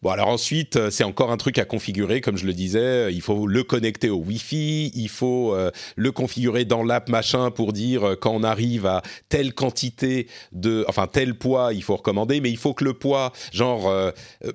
Bon 0.00 0.08
alors 0.08 0.28
ensuite 0.28 0.76
euh, 0.76 0.90
c'est 0.90 1.04
encore 1.04 1.30
un 1.32 1.36
truc 1.36 1.58
à 1.58 1.66
configurer 1.66 2.22
comme 2.22 2.38
je 2.38 2.46
le 2.46 2.54
disais, 2.54 3.12
il 3.12 3.20
faut 3.20 3.46
le 3.46 3.62
connecter 3.62 4.08
au 4.08 4.16
Wi-Fi, 4.16 4.90
il 4.94 5.10
faut 5.10 5.54
euh, 5.54 5.70
le 5.96 6.12
configurer 6.12 6.64
dans 6.64 6.82
l'app 6.82 7.10
machin 7.10 7.50
pour 7.50 7.74
dire 7.74 8.04
euh, 8.04 8.16
quand 8.16 8.32
on 8.32 8.42
arrive 8.42 8.86
à 8.86 9.02
telle 9.28 9.52
quantité 9.52 10.28
de, 10.52 10.82
enfin 10.88 11.08
tel 11.08 11.34
poids 11.34 11.74
il 11.74 11.82
faut 11.82 11.96
recommander, 11.96 12.40
mais 12.40 12.48
il 12.48 12.56
faut 12.56 12.72
que 12.72 12.84
le 12.84 12.94
poids 12.94 13.34
genre 13.52 13.92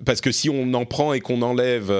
parce 0.06 0.21
que 0.21 0.32
si 0.32 0.49
on 0.49 0.73
en 0.73 0.86
prend 0.86 1.13
et 1.13 1.19
qu'on 1.19 1.43
enlève 1.43 1.93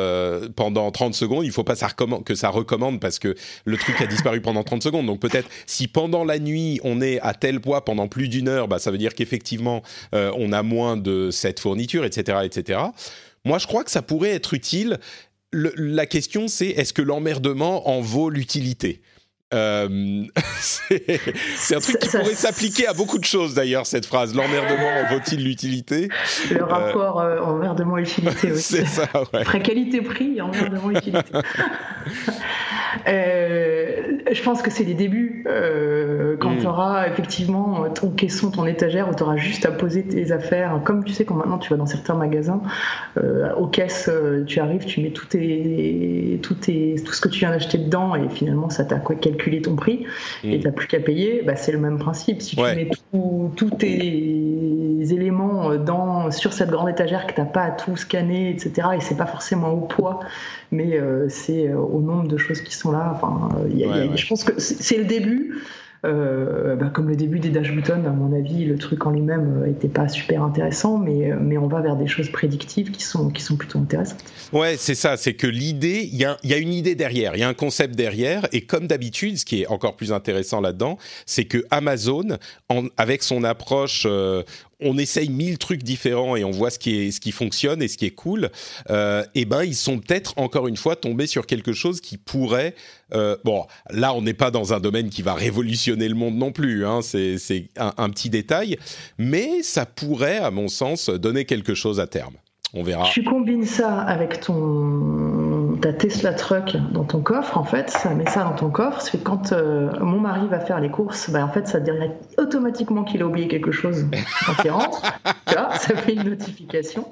pendant 0.56 0.90
30 0.90 1.14
secondes, 1.14 1.46
il 1.46 1.52
faut 1.52 1.64
pas 1.64 1.76
ça 1.76 1.90
que 2.26 2.34
ça 2.34 2.50
recommande 2.50 3.00
parce 3.00 3.20
que 3.20 3.36
le 3.66 3.78
truc 3.84 4.02
a 4.02 4.08
disparu 4.08 4.42
pendant 4.42 4.64
30 4.64 4.84
secondes. 4.84 5.06
Donc 5.06 5.20
peut-être 5.20 5.50
si 5.66 5.88
pendant 5.88 6.24
la 6.24 6.40
nuit 6.40 6.80
on 6.84 7.02
est 7.02 7.20
à 7.22 7.34
tel 7.34 7.60
poids 7.60 7.86
pendant 7.86 8.08
plus 8.08 8.28
d'une 8.28 8.48
heure, 8.48 8.68
bah, 8.68 8.80
ça 8.80 8.92
veut 8.92 8.98
dire 8.98 9.16
qu'effectivement 9.16 9.84
euh, 10.14 10.32
on 10.38 10.52
a 10.52 10.64
moins 10.64 10.98
de 10.98 11.30
cette 11.32 11.60
fourniture, 11.60 12.06
etc., 12.06 12.40
etc. 12.44 12.80
Moi, 13.46 13.58
je 13.58 13.68
crois 13.68 13.84
que 13.84 13.92
ça 13.92 14.02
pourrait 14.02 14.32
être 14.32 14.54
utile. 14.54 15.00
la 15.52 16.06
question, 16.06 16.48
c'est 16.48 16.68
est-ce 16.68 16.94
que 16.94 17.02
l'emmerdement 17.02 17.90
en 17.90 18.00
vaut 18.00 18.30
l'utilité? 18.30 19.02
Euh, 19.54 20.24
c'est 20.60 21.76
un 21.76 21.80
truc 21.80 22.00
qui 22.00 22.10
pourrait 22.10 22.34
s'appliquer 22.34 22.88
à 22.88 22.94
beaucoup 22.94 23.20
de 23.20 23.26
choses 23.26 23.54
d'ailleurs, 23.54 23.86
cette 23.86 24.06
phrase. 24.06 24.34
L'emmerdement 24.34 24.88
en 24.88 25.14
vaut-il 25.14 25.44
l'utilité? 25.44 26.10
Le 26.52 26.64
rapport 26.64 27.20
euh, 27.20 27.40
emmerdement-utilité 27.40 28.52
aussi. 28.52 28.64
c'est 28.78 28.88
ça, 28.88 29.08
ouais. 29.14 29.42
Après 29.42 29.62
qualité-prix, 29.62 30.42
emmerdement-utilité. 30.42 31.32
Euh, 33.08 34.18
je 34.32 34.42
pense 34.44 34.62
que 34.62 34.72
c'est 34.72 34.84
les 34.84 34.94
débuts. 34.94 35.44
Euh, 35.48 36.36
quand 36.38 36.52
mm. 36.52 36.60
tu 36.60 36.68
auras 36.68 37.08
effectivement 37.08 37.90
ton 37.90 38.10
caisson, 38.10 38.52
ton 38.52 38.66
étagère, 38.66 39.10
où 39.10 39.16
tu 39.16 39.24
auras 39.24 39.38
juste 39.38 39.66
à 39.66 39.72
poser 39.72 40.04
tes 40.04 40.32
affaires. 40.32 40.80
Comme 40.84 41.04
tu 41.04 41.14
sais, 41.14 41.26
quand 41.26 41.36
maintenant 41.36 41.58
tu 41.58 41.70
vas 41.70 41.78
dans 41.78 41.86
certains 41.86 42.16
magasins, 42.16 42.62
euh, 43.18 43.54
aux 43.56 43.68
caisses, 43.68 44.10
tu 44.48 44.60
arrives, 44.60 44.86
tu 44.86 45.02
mets 45.02 45.12
tout, 45.12 45.26
tes, 45.26 46.40
tout, 46.42 46.56
tes, 46.56 46.96
tout 47.04 47.14
ce 47.14 47.22
que 47.22 47.30
tu 47.30 47.40
viens 47.40 47.52
d'acheter 47.52 47.78
dedans 47.78 48.16
et 48.16 48.30
finalement 48.30 48.70
ça 48.70 48.84
t'a 48.84 49.00
calculé 49.00 49.62
ton 49.62 49.76
prix 49.76 50.06
mm. 50.44 50.50
et 50.50 50.60
tu 50.60 50.66
n'as 50.66 50.74
plus 50.74 50.88
qu'à 50.88 51.00
payer. 51.00 51.44
Bah, 51.44 51.56
c'est 51.56 51.72
le 51.72 51.80
même 51.80 52.00
principe. 52.00 52.42
Si 52.42 52.56
tu 52.56 52.62
mets 52.62 52.90
tous 53.12 53.70
tes 53.78 55.14
éléments 55.14 55.76
dans, 55.76 56.32
sur 56.32 56.54
cette 56.54 56.70
grande 56.70 56.90
étagère 56.90 57.28
que 57.28 57.34
tu 57.34 57.42
n'as 57.42 57.48
pas 57.48 57.64
à 57.64 57.72
tout 57.72 57.96
scanner, 57.98 58.50
etc., 58.50 58.88
et 58.96 59.02
c'est 59.02 59.18
pas 59.18 59.26
forcément 59.26 59.72
au 59.72 59.82
poids, 59.82 60.20
mais 60.72 61.00
c'est 61.30 61.74
au 61.74 62.02
nombre 62.02 62.28
de 62.28 62.38
choses 62.38 62.62
qui 62.62 62.76
sont 62.76 62.83
là. 62.92 63.12
Enfin, 63.16 63.50
je 63.70 64.28
pense 64.28 64.44
que 64.44 64.60
c'est 64.60 64.98
le 64.98 65.06
début. 65.06 65.62
Euh, 66.06 66.76
bah, 66.76 66.92
comme 66.94 67.08
le 67.08 67.16
début 67.16 67.40
des 67.40 67.50
Dash 67.50 67.72
Buttons, 67.72 68.04
à 68.06 68.10
mon 68.10 68.38
avis, 68.38 68.66
le 68.66 68.78
truc 68.78 69.06
en 69.06 69.12
lui-même 69.12 69.64
n'était 69.66 69.88
euh, 69.88 69.92
pas 69.92 70.10
super 70.10 70.44
intéressant, 70.44 70.98
mais, 70.98 71.32
euh, 71.32 71.38
mais 71.40 71.58
on 71.58 71.68
va 71.68 71.80
vers 71.80 71.96
des 71.96 72.08
choses 72.08 72.30
prédictives 72.30 72.92
qui 72.92 73.04
sont, 73.04 73.30
qui 73.30 73.42
sont 73.42 73.56
plutôt 73.56 73.80
intéressantes. 73.80 74.20
Ouais, 74.52 74.76
c'est 74.78 74.96
ça, 74.96 75.16
c'est 75.16 75.34
que 75.34 75.48
l'idée, 75.48 76.10
il 76.12 76.18
y 76.18 76.26
a, 76.26 76.38
y 76.44 76.54
a, 76.54 76.58
une 76.58 76.74
idée 76.74 76.96
derrière, 76.96 77.36
il 77.36 77.40
y 77.40 77.44
a 77.44 77.48
un 77.48 77.54
concept 77.54 77.96
derrière, 77.96 78.48
et 78.52 78.66
comme 78.66 78.88
d'habitude, 78.88 79.38
ce 79.38 79.46
qui 79.46 79.62
est 79.62 79.68
encore 79.68 79.96
plus 79.96 80.12
intéressant 80.12 80.60
là-dedans, 80.60 80.98
c'est 81.26 81.46
que 81.46 81.64
Amazon, 81.72 82.38
en, 82.68 82.88
avec 82.98 83.24
son 83.24 83.46
approche, 83.46 84.06
on 84.80 84.98
essaye 84.98 85.30
mille 85.30 85.58
trucs 85.58 85.84
différents 85.84 86.36
et 86.36 86.44
on 86.44 86.52
voit 86.52 86.70
ce 86.70 86.80
qui, 86.80 86.96
est, 86.96 87.12
ce 87.12 87.20
qui 87.20 87.32
fonctionne 87.32 87.82
et 87.82 87.88
ce 87.88 87.98
qui 87.98 88.06
est 88.06 88.12
cool, 88.12 88.50
euh, 88.90 89.24
et 89.36 89.46
ben 89.46 89.64
ils 89.64 89.76
sont 89.76 90.00
peut-être 90.00 90.34
encore 90.38 90.68
une 90.68 90.78
fois 90.78 90.96
tombés 90.96 91.28
sur 91.28 91.46
quelque 91.46 91.74
chose 91.74 92.02
qui 92.02 92.18
pourrait. 92.18 92.76
Euh, 93.14 93.38
bon, 93.44 93.66
là 93.90 94.14
on 94.14 94.22
n'est 94.22 94.34
pas 94.34 94.52
dans 94.52 94.74
un 94.74 94.80
domaine 94.80 95.10
qui 95.10 95.22
va 95.22 95.34
révolutionner 95.34 96.08
le 96.08 96.16
monde 96.16 96.36
non 96.36 96.52
plus, 96.52 96.86
hein, 96.86 97.02
c'est 97.02 97.38
un, 97.78 98.10
petit 98.10 98.30
détail, 98.30 98.78
mais 99.18 99.64
ça 99.64 99.86
pourrait, 99.86 100.38
à 100.38 100.52
mon 100.52 100.68
sens, 100.68 101.10
donner 101.10 101.46
quelque 101.46 101.74
chose 101.74 102.00
à 102.00 102.08
terme. 102.08 102.36
On 102.74 102.84
verra. 102.84 103.08
Tu 103.12 103.24
combines 103.24 103.66
ça 103.66 104.02
avec 104.02 104.40
ton 104.40 105.43
ta 105.84 105.92
Tesla 105.92 106.34
Truck 106.34 106.78
dans 106.94 107.04
ton 107.04 107.22
coffre, 107.22 107.58
en 107.58 107.66
fait, 107.66 107.90
ça 107.90 108.14
met 108.14 108.26
ça 108.30 108.46
dans 108.46 108.56
ton 108.56 108.70
coffre. 108.70 109.02
C'est 109.02 109.18
que 109.18 109.24
quand 109.24 109.52
mon 110.00 110.20
mari 110.20 110.48
va 110.48 110.62
faire 110.62 110.80
les 110.80 110.90
courses, 110.90 111.30
bah, 111.30 111.44
en 111.44 111.52
fait, 111.52 111.68
ça 111.68 111.82
dirait 111.82 112.12
automatiquement 112.38 113.04
qu'il 113.04 113.22
a 113.22 113.26
oublié 113.26 113.50
quelque 113.50 113.72
chose 113.72 114.06
quand 114.46 114.64
il 114.64 114.72
rentre. 114.72 115.02
ça 115.46 115.96
fait 115.98 116.14
une 116.14 116.24
notification. 116.24 117.12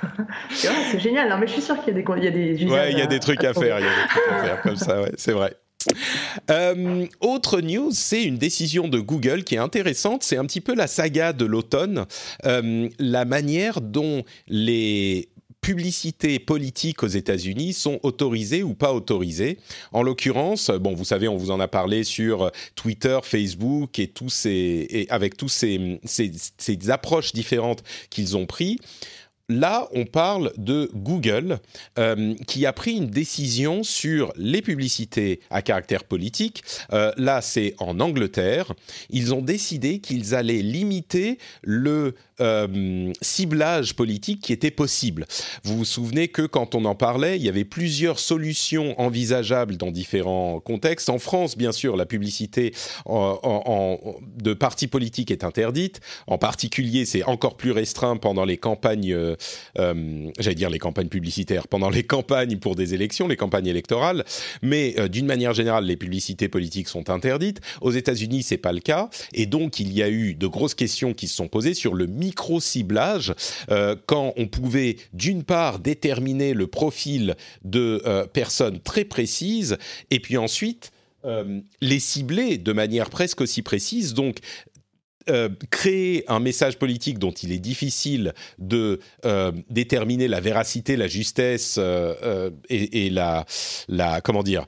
c'est 0.50 0.98
génial. 0.98 1.28
Non, 1.28 1.36
mais 1.36 1.46
je 1.46 1.52
suis 1.52 1.62
sûr 1.62 1.78
qu'il 1.84 1.94
y 1.94 2.00
a 2.00 2.02
des, 2.02 2.04
il 2.16 2.24
y 2.24 2.26
a 2.26 2.30
des 2.30 2.72
Ouais, 2.72 2.92
il 2.92 2.98
y 2.98 3.02
a 3.02 3.06
des 3.06 3.20
trucs 3.20 3.44
à, 3.44 3.52
faire. 3.52 3.78
Il 3.78 3.84
y 3.84 3.88
a 3.88 3.90
des 3.90 4.08
trucs 4.08 4.32
à 4.32 4.44
faire 4.44 4.62
comme 4.62 4.76
ça, 4.76 5.02
ouais, 5.02 5.12
c'est 5.18 5.32
vrai. 5.32 5.54
Euh, 6.50 7.06
autre 7.20 7.60
news, 7.60 7.90
c'est 7.92 8.24
une 8.24 8.38
décision 8.38 8.88
de 8.88 8.98
Google 8.98 9.44
qui 9.44 9.56
est 9.56 9.58
intéressante. 9.58 10.22
C'est 10.22 10.38
un 10.38 10.46
petit 10.46 10.62
peu 10.62 10.74
la 10.74 10.86
saga 10.86 11.34
de 11.34 11.44
l'automne, 11.44 12.06
euh, 12.46 12.88
la 12.98 13.24
manière 13.26 13.82
dont 13.82 14.24
les 14.48 15.28
publicités 15.66 16.38
politiques 16.38 17.02
aux 17.02 17.08
États-Unis 17.08 17.72
sont 17.72 17.98
autorisées 18.04 18.62
ou 18.62 18.74
pas 18.74 18.92
autorisées. 18.92 19.58
En 19.90 20.04
l'occurrence, 20.04 20.70
bon, 20.70 20.94
vous 20.94 21.04
savez, 21.04 21.26
on 21.26 21.36
vous 21.36 21.50
en 21.50 21.58
a 21.58 21.66
parlé 21.66 22.04
sur 22.04 22.52
Twitter, 22.76 23.18
Facebook 23.24 23.98
et 23.98 25.06
avec 25.10 25.36
tous 25.36 25.48
ces, 25.48 25.98
approches 26.88 27.32
différentes 27.32 27.82
qu'ils 28.10 28.36
ont 28.36 28.46
pris. 28.46 28.78
Là, 29.48 29.88
on 29.92 30.04
parle 30.04 30.52
de 30.56 30.88
Google 30.94 31.58
euh, 31.98 32.34
qui 32.46 32.64
a 32.64 32.72
pris 32.72 32.96
une 32.96 33.10
décision 33.10 33.82
sur 33.82 34.32
les 34.36 34.62
publicités 34.62 35.40
à 35.50 35.62
caractère 35.62 36.04
politique. 36.04 36.62
Euh, 36.92 37.12
là, 37.16 37.40
c'est 37.40 37.74
en 37.78 37.98
Angleterre. 37.98 38.72
Ils 39.10 39.34
ont 39.34 39.42
décidé 39.42 39.98
qu'ils 39.98 40.36
allaient 40.36 40.62
limiter 40.62 41.38
le 41.62 42.14
euh, 42.40 43.12
ciblage 43.22 43.94
politique 43.94 44.42
qui 44.42 44.52
était 44.52 44.70
possible. 44.70 45.26
Vous 45.64 45.78
vous 45.78 45.84
souvenez 45.84 46.28
que 46.28 46.42
quand 46.42 46.74
on 46.74 46.84
en 46.84 46.94
parlait, 46.94 47.36
il 47.36 47.42
y 47.42 47.48
avait 47.48 47.64
plusieurs 47.64 48.18
solutions 48.18 48.98
envisageables 49.00 49.76
dans 49.76 49.90
différents 49.90 50.60
contextes. 50.60 51.08
En 51.08 51.18
France, 51.18 51.56
bien 51.56 51.72
sûr, 51.72 51.96
la 51.96 52.04
publicité 52.06 52.74
de 53.06 54.54
partis 54.54 54.86
politiques 54.86 55.30
est 55.30 55.44
interdite. 55.44 56.00
En 56.26 56.38
particulier, 56.38 57.04
c'est 57.04 57.22
encore 57.24 57.56
plus 57.56 57.70
restreint 57.70 58.16
pendant 58.16 58.44
les 58.44 58.58
campagnes, 58.58 59.12
euh, 59.12 59.36
euh, 59.78 60.30
j'allais 60.38 60.54
dire 60.54 60.70
les 60.70 60.78
campagnes 60.78 61.08
publicitaires, 61.08 61.68
pendant 61.68 61.88
les 61.88 62.02
campagnes 62.02 62.58
pour 62.58 62.74
des 62.76 62.92
élections, 62.92 63.28
les 63.28 63.36
campagnes 63.36 63.66
électorales. 63.66 64.24
Mais 64.62 64.94
d'une 65.08 65.26
manière 65.26 65.54
générale, 65.54 65.84
les 65.84 65.96
publicités 65.96 66.48
politiques 66.48 66.88
sont 66.88 67.08
interdites. 67.10 67.60
Aux 67.80 67.92
États-Unis, 67.92 68.42
c'est 68.42 68.58
pas 68.58 68.72
le 68.72 68.80
cas, 68.80 69.08
et 69.32 69.46
donc 69.46 69.80
il 69.80 69.92
y 69.92 70.02
a 70.02 70.10
eu 70.10 70.34
de 70.34 70.46
grosses 70.46 70.74
questions 70.74 71.14
qui 71.14 71.28
se 71.28 71.36
sont 71.36 71.48
posées 71.48 71.74
sur 71.74 71.94
le 71.94 72.06
micro-ciblage, 72.26 73.34
euh, 73.70 73.94
quand 74.06 74.34
on 74.36 74.46
pouvait 74.48 74.96
d'une 75.12 75.44
part 75.44 75.78
déterminer 75.78 76.54
le 76.54 76.66
profil 76.66 77.36
de 77.64 78.02
euh, 78.04 78.26
personnes 78.26 78.80
très 78.80 79.04
précises, 79.04 79.78
et 80.10 80.18
puis 80.18 80.36
ensuite 80.36 80.90
euh, 81.24 81.60
les 81.80 82.00
cibler 82.00 82.58
de 82.58 82.72
manière 82.72 83.10
presque 83.10 83.40
aussi 83.40 83.62
précise. 83.62 84.14
Donc 84.14 84.38
créer 85.72 86.22
un 86.28 86.38
message 86.38 86.78
politique 86.78 87.18
dont 87.18 87.32
il 87.32 87.50
est 87.50 87.58
difficile 87.58 88.32
de 88.58 89.00
déterminer 89.68 90.28
la 90.28 90.38
véracité, 90.38 90.94
la 90.94 91.08
justesse 91.08 91.80
et, 92.68 93.10
la, 93.10 93.44
la 93.88 94.20
comment 94.20 94.44
dire 94.44 94.66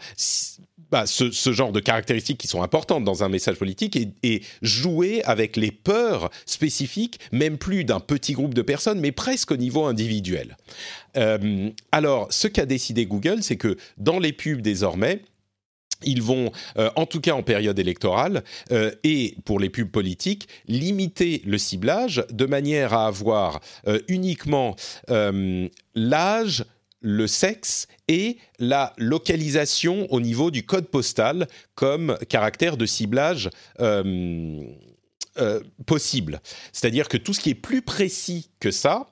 bah, 0.91 1.05
ce, 1.07 1.53
genre 1.53 1.73
de 1.73 1.81
caractéristiques 1.81 2.39
qui 2.39 2.49
sont 2.49 2.63
importantes 2.63 3.05
dans 3.05 3.23
un 3.23 3.29
message 3.29 3.57
politique 3.57 3.99
et, 4.23 4.43
jouer 4.63 5.23
avec 5.25 5.57
les 5.57 5.71
peurs 5.71 6.31
spécifiques, 6.47 7.19
même 7.33 7.59
plus 7.59 7.85
d'un 7.85 8.01
petit 8.01 8.33
groupe 8.33 8.55
de 8.55 8.63
personnes, 8.63 9.01
mais 9.01 9.13
presque 9.13 9.51
au 9.51 9.57
niveau 9.57 9.85
individuel. 9.85 10.57
Euh, 11.17 11.71
alors, 11.93 12.29
ce 12.31 12.49
qu'a 12.49 12.67
décidé 12.67 13.07
Google, 13.07 13.43
c'est 13.43 13.57
que 13.57 13.77
dans 13.99 14.19
les 14.19 14.33
pubs 14.33 14.63
désormais, 14.63 15.23
ils 16.05 16.23
vont, 16.23 16.53
euh, 16.79 16.91
en 16.97 17.07
tout 17.07 17.21
cas 17.21 17.33
en 17.33 17.43
période 17.43 17.79
électorale, 17.79 18.45
euh, 18.71 18.93
et 19.03 19.37
pour 19.45 19.59
les 19.59 19.69
pubs 19.69 19.91
politiques, 19.91 20.49
limiter 20.69 21.43
le 21.45 21.59
ciblage 21.59 22.25
de 22.31 22.47
manière 22.47 22.95
à 22.95 23.09
avoir 23.09 23.61
uniquement 24.07 24.77
l'âge, 25.95 26.65
le 27.01 27.27
sexe 27.27 27.87
et 28.09 28.39
la 28.59 28.93
localisation 28.97 30.07
au 30.13 30.21
niveau 30.21 30.51
du 30.51 30.65
code 30.65 30.89
postal 30.89 31.47
comme 31.75 32.17
caractère 32.29 32.77
de 32.77 32.87
ciblage 32.87 33.51
euh, 33.81 34.63
euh, 35.39 35.61
possible. 35.87 36.41
C'est-à-dire 36.73 37.09
que 37.09 37.17
tout 37.17 37.33
ce 37.33 37.41
qui 37.41 37.51
est 37.51 37.55
plus 37.55 37.83
précis 37.83 38.51
que 38.61 38.71
ça, 38.71 39.07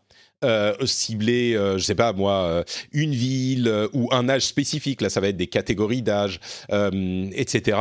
euh, 0.44 0.74
cibler, 0.84 1.52
je 1.54 1.82
sais 1.82 1.94
pas 1.94 2.12
moi, 2.12 2.64
une 2.92 3.12
ville 3.12 3.88
ou 3.92 4.08
un 4.12 4.28
âge 4.28 4.46
spécifique. 4.46 5.00
Là, 5.00 5.10
ça 5.10 5.20
va 5.20 5.28
être 5.28 5.36
des 5.36 5.46
catégories 5.46 6.02
d'âge, 6.02 6.40
etc. 6.70 7.78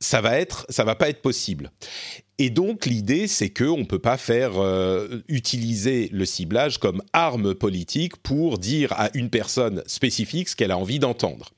Ça 0.00 0.20
va 0.20 0.38
être, 0.38 0.66
ça 0.68 0.84
va 0.84 0.94
pas 0.94 1.08
être 1.08 1.22
possible. 1.22 1.70
Et 2.38 2.50
donc 2.50 2.86
l'idée, 2.86 3.28
c'est 3.28 3.50
qu'on 3.50 3.78
ne 3.78 3.84
peut 3.84 4.00
pas 4.00 4.16
faire 4.16 4.52
euh, 4.56 5.22
utiliser 5.28 6.08
le 6.12 6.24
ciblage 6.24 6.78
comme 6.78 7.00
arme 7.12 7.54
politique 7.54 8.16
pour 8.16 8.58
dire 8.58 8.92
à 8.94 9.10
une 9.14 9.30
personne 9.30 9.82
spécifique 9.86 10.48
ce 10.48 10.56
qu'elle 10.56 10.72
a 10.72 10.78
envie 10.78 10.98
d'entendre. 10.98 11.50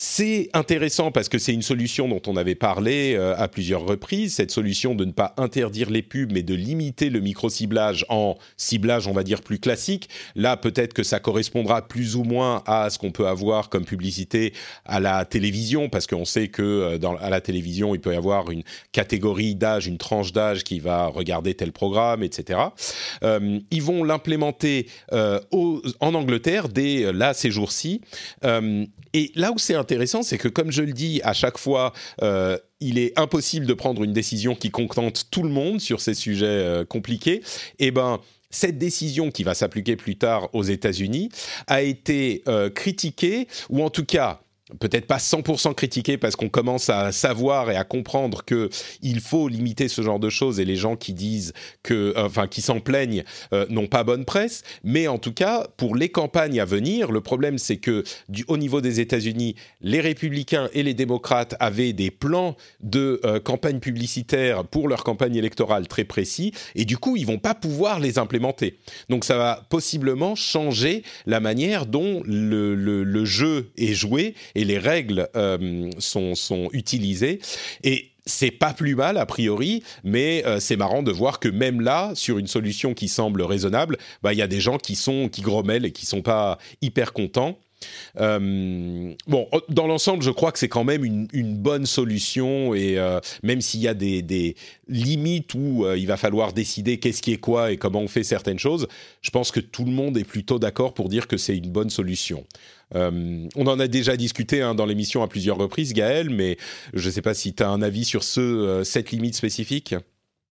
C'est 0.00 0.48
intéressant 0.52 1.10
parce 1.10 1.28
que 1.28 1.38
c'est 1.38 1.52
une 1.52 1.62
solution 1.62 2.06
dont 2.06 2.22
on 2.28 2.36
avait 2.36 2.54
parlé 2.54 3.16
euh, 3.16 3.34
à 3.36 3.48
plusieurs 3.48 3.84
reprises, 3.84 4.36
cette 4.36 4.52
solution 4.52 4.94
de 4.94 5.04
ne 5.04 5.10
pas 5.10 5.34
interdire 5.36 5.90
les 5.90 6.02
pubs 6.02 6.30
mais 6.30 6.44
de 6.44 6.54
limiter 6.54 7.10
le 7.10 7.18
micro-ciblage 7.18 8.06
en 8.08 8.36
ciblage, 8.56 9.08
on 9.08 9.12
va 9.12 9.24
dire, 9.24 9.42
plus 9.42 9.58
classique. 9.58 10.08
Là, 10.36 10.56
peut-être 10.56 10.94
que 10.94 11.02
ça 11.02 11.18
correspondra 11.18 11.88
plus 11.88 12.14
ou 12.14 12.22
moins 12.22 12.62
à 12.64 12.90
ce 12.90 12.98
qu'on 13.00 13.10
peut 13.10 13.26
avoir 13.26 13.70
comme 13.70 13.84
publicité 13.84 14.52
à 14.84 15.00
la 15.00 15.24
télévision 15.24 15.88
parce 15.88 16.06
qu'on 16.06 16.24
sait 16.24 16.46
que 16.46 16.62
euh, 16.62 16.98
dans, 16.98 17.16
à 17.16 17.28
la 17.28 17.40
télévision, 17.40 17.92
il 17.92 18.00
peut 18.00 18.12
y 18.12 18.16
avoir 18.16 18.52
une 18.52 18.62
catégorie 18.92 19.56
d'âge, 19.56 19.88
une 19.88 19.98
tranche 19.98 20.32
d'âge 20.32 20.62
qui 20.62 20.78
va 20.78 21.08
regarder 21.08 21.54
tel 21.54 21.72
programme, 21.72 22.22
etc. 22.22 22.60
Euh, 23.24 23.58
ils 23.72 23.82
vont 23.82 24.04
l'implémenter 24.04 24.86
en 25.10 26.14
Angleterre 26.14 26.68
dès 26.68 27.12
là 27.12 27.34
ces 27.34 27.50
jours-ci. 27.50 28.00
Et 29.14 29.32
là 29.34 29.52
où 29.52 29.58
c'est 29.58 29.74
intéressant, 29.74 30.22
c'est 30.22 30.38
que 30.38 30.48
comme 30.48 30.70
je 30.70 30.82
le 30.82 30.92
dis 30.92 31.20
à 31.24 31.32
chaque 31.32 31.58
fois, 31.58 31.92
euh, 32.22 32.58
il 32.80 32.98
est 32.98 33.18
impossible 33.18 33.66
de 33.66 33.74
prendre 33.74 34.02
une 34.02 34.12
décision 34.12 34.54
qui 34.54 34.70
contente 34.70 35.26
tout 35.30 35.42
le 35.42 35.50
monde 35.50 35.80
sur 35.80 36.00
ces 36.00 36.14
sujets 36.14 36.46
euh, 36.46 36.84
compliqués. 36.84 37.42
Eh 37.78 37.90
ben 37.90 38.20
cette 38.50 38.78
décision 38.78 39.30
qui 39.30 39.44
va 39.44 39.54
s'appliquer 39.54 39.96
plus 39.96 40.16
tard 40.16 40.48
aux 40.54 40.62
États-Unis 40.62 41.28
a 41.66 41.82
été 41.82 42.42
euh, 42.48 42.70
critiquée, 42.70 43.46
ou 43.68 43.84
en 43.84 43.90
tout 43.90 44.04
cas 44.04 44.40
peut-être 44.80 45.06
pas 45.06 45.18
100% 45.18 45.74
critiqué 45.74 46.18
parce 46.18 46.36
qu'on 46.36 46.48
commence 46.48 46.90
à 46.90 47.12
savoir 47.12 47.70
et 47.70 47.76
à 47.76 47.84
comprendre 47.84 48.44
que 48.44 48.68
il 49.02 49.20
faut 49.20 49.48
limiter 49.48 49.88
ce 49.88 50.02
genre 50.02 50.18
de 50.18 50.28
choses 50.28 50.60
et 50.60 50.64
les 50.64 50.76
gens 50.76 50.96
qui 50.96 51.12
disent 51.12 51.52
que 51.82 52.12
enfin 52.16 52.46
qui 52.46 52.60
s'en 52.60 52.80
plaignent 52.80 53.24
euh, 53.52 53.66
n'ont 53.70 53.86
pas 53.86 54.04
bonne 54.04 54.24
presse. 54.24 54.62
Mais 54.84 55.08
en 55.08 55.18
tout 55.18 55.32
cas 55.32 55.66
pour 55.76 55.96
les 55.96 56.10
campagnes 56.10 56.60
à 56.60 56.64
venir 56.64 57.10
le 57.10 57.20
problème 57.20 57.58
c'est 57.58 57.78
que 57.78 58.04
du, 58.28 58.44
au 58.48 58.56
niveau 58.56 58.80
des 58.80 59.00
États-Unis 59.00 59.54
les 59.80 60.00
républicains 60.00 60.68
et 60.74 60.82
les 60.82 60.94
démocrates 60.94 61.54
avaient 61.60 61.92
des 61.92 62.10
plans 62.10 62.56
de 62.80 63.20
euh, 63.24 63.40
campagne 63.40 63.80
publicitaire 63.80 64.64
pour 64.64 64.88
leur 64.88 65.04
campagne 65.04 65.36
électorale 65.36 65.88
très 65.88 66.04
précis 66.04 66.52
et 66.74 66.84
du 66.84 66.98
coup 66.98 67.16
ils 67.16 67.26
vont 67.26 67.38
pas 67.38 67.54
pouvoir 67.54 68.00
les 68.00 68.18
implémenter. 68.18 68.78
Donc 69.08 69.24
ça 69.24 69.36
va 69.36 69.66
possiblement 69.70 70.34
changer 70.34 71.02
la 71.26 71.40
manière 71.40 71.86
dont 71.86 72.22
le 72.26 73.24
jeu 73.24 73.70
est 73.76 73.94
joué 73.94 74.34
et 74.58 74.64
les 74.64 74.78
règles 74.78 75.28
euh, 75.36 75.88
sont, 75.98 76.34
sont 76.34 76.68
utilisées. 76.72 77.38
Et 77.84 78.10
c'est 78.26 78.50
pas 78.50 78.74
plus 78.74 78.96
mal 78.96 79.16
a 79.16 79.24
priori, 79.24 79.84
mais 80.02 80.42
euh, 80.46 80.58
c'est 80.58 80.76
marrant 80.76 81.04
de 81.04 81.12
voir 81.12 81.38
que 81.38 81.48
même 81.48 81.80
là, 81.80 82.10
sur 82.14 82.38
une 82.38 82.48
solution 82.48 82.92
qui 82.92 83.08
semble 83.08 83.42
raisonnable, 83.42 83.96
bah, 84.22 84.32
il 84.32 84.38
y 84.38 84.42
a 84.42 84.48
des 84.48 84.60
gens 84.60 84.78
qui 84.78 84.96
sont 84.96 85.28
qui 85.28 85.42
grommellent 85.42 85.86
et 85.86 85.92
qui 85.92 86.06
sont 86.06 86.22
pas 86.22 86.58
hyper 86.82 87.12
contents. 87.12 87.58
Euh, 88.18 89.14
bon, 89.26 89.48
dans 89.68 89.86
l'ensemble, 89.86 90.22
je 90.22 90.30
crois 90.30 90.52
que 90.52 90.58
c'est 90.58 90.68
quand 90.68 90.84
même 90.84 91.04
une, 91.04 91.56
bonne 91.58 91.86
solution 91.86 92.74
et 92.74 92.98
euh, 92.98 93.20
même 93.42 93.60
s'il 93.60 93.80
y 93.80 93.88
a 93.88 93.94
des, 93.94 94.56
limites 94.88 95.54
où 95.54 95.84
euh, 95.84 95.98
il 95.98 96.06
va 96.06 96.16
falloir 96.16 96.52
décider 96.52 96.98
qu'est-ce 96.98 97.20
qui 97.20 97.32
est 97.32 97.38
quoi 97.38 97.72
et 97.72 97.76
comment 97.76 98.00
on 98.00 98.08
fait 98.08 98.24
certaines 98.24 98.58
choses, 98.58 98.88
je 99.22 99.30
pense 99.30 99.50
que 99.50 99.60
tout 99.60 99.84
le 99.84 99.90
monde 99.90 100.16
est 100.16 100.24
plutôt 100.24 100.58
d'accord 100.58 100.94
pour 100.94 101.08
dire 101.08 101.26
que 101.26 101.36
c'est 101.36 101.56
une 101.56 101.70
bonne 101.70 101.90
solution. 101.90 102.44
on 102.94 103.48
en 103.66 103.80
a 103.80 103.88
déjà 103.88 104.16
discuté 104.16 104.62
hein, 104.62 104.74
dans 104.74 104.86
l'émission 104.86 105.22
à 105.22 105.28
plusieurs 105.28 105.58
reprises, 105.58 105.92
Gaël, 105.92 106.30
mais 106.30 106.56
je 106.94 107.06
ne 107.06 107.12
sais 107.12 107.22
pas 107.22 107.34
si 107.34 107.54
tu 107.54 107.62
as 107.62 107.68
un 107.68 107.82
avis 107.82 108.04
sur 108.04 108.24
ce, 108.24 108.82
cette 108.84 109.10
limite 109.10 109.34
spécifique. 109.34 109.94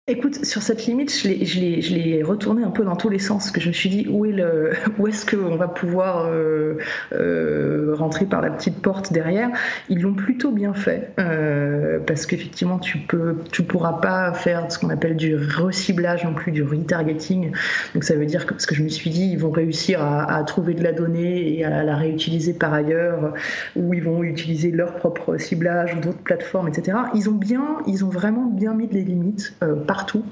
Écoute, 0.10 0.44
sur 0.44 0.64
cette 0.64 0.88
limite, 0.88 1.16
je 1.16 1.28
l'ai, 1.28 1.46
je 1.46 1.94
l'ai, 1.94 2.24
retourné 2.24 2.64
un 2.64 2.72
peu 2.72 2.84
dans 2.84 2.96
tous 2.96 3.10
les 3.10 3.20
sens, 3.20 3.52
que 3.52 3.62
je 3.62 3.68
me 3.68 3.74
suis 3.74 3.90
dit 3.90 4.08
où 4.10 4.26
est-ce 4.26 5.24
qu'on 5.24 5.56
va 5.56 5.68
pouvoir 5.68 6.26
euh, 6.26 6.78
euh, 7.14 7.94
rentrer 7.94 8.26
par 8.26 8.42
la 8.42 8.50
petite 8.50 8.82
porte 8.82 9.14
derrière? 9.14 9.52
Ils 9.88 10.02
l'ont 10.02 10.16
plutôt 10.16 10.50
bien 10.50 10.74
fait, 10.74 11.12
euh, 11.20 12.00
parce 12.00 12.26
qu'effectivement, 12.26 12.80
tu 12.80 13.06
tu 13.52 13.64
pourras 13.64 13.94
pas 13.94 14.34
faire 14.34 14.72
ce 14.72 14.80
qu'on 14.80 14.90
appelle 14.90 15.16
du 15.16 15.36
reciblage 15.36 16.24
non 16.24 16.34
plus, 16.34 16.52
du 16.52 16.64
retargeting. 16.64 17.52
Donc 17.94 18.04
ça 18.04 18.16
veut 18.16 18.26
dire 18.26 18.48
que, 18.48 18.54
parce 18.56 18.66
que 18.66 18.74
je 18.74 18.82
me 18.82 18.90
suis 18.90 19.12
dit, 19.12 19.30
ils 19.32 19.38
vont 19.38 19.52
réussir 19.52 20.02
à, 20.02 20.44
trouver 20.44 20.74
de 20.74 20.84
la 20.84 20.92
donnée 20.92 21.56
et 21.56 21.64
à 21.64 21.84
la 21.84 21.96
réutiliser 21.96 22.54
par 22.54 22.74
ailleurs, 22.74 23.36
ou 23.76 23.94
ils 23.94 24.04
vont 24.04 24.24
utiliser 24.24 24.72
leur 24.72 24.96
propre 24.96 25.38
ciblage 25.38 25.94
ou 25.96 26.00
d'autres 26.00 26.24
plateformes, 26.24 26.68
etc. 26.68 26.98
Ils 27.14 27.30
ont 27.30 27.36
bien, 27.36 27.78
ils 27.86 28.04
ont 28.04 28.10
vraiment 28.10 28.48
bien 28.48 28.74
mis 28.74 28.88
des 28.88 29.04
limites 29.04 29.54
partout, 30.00 30.24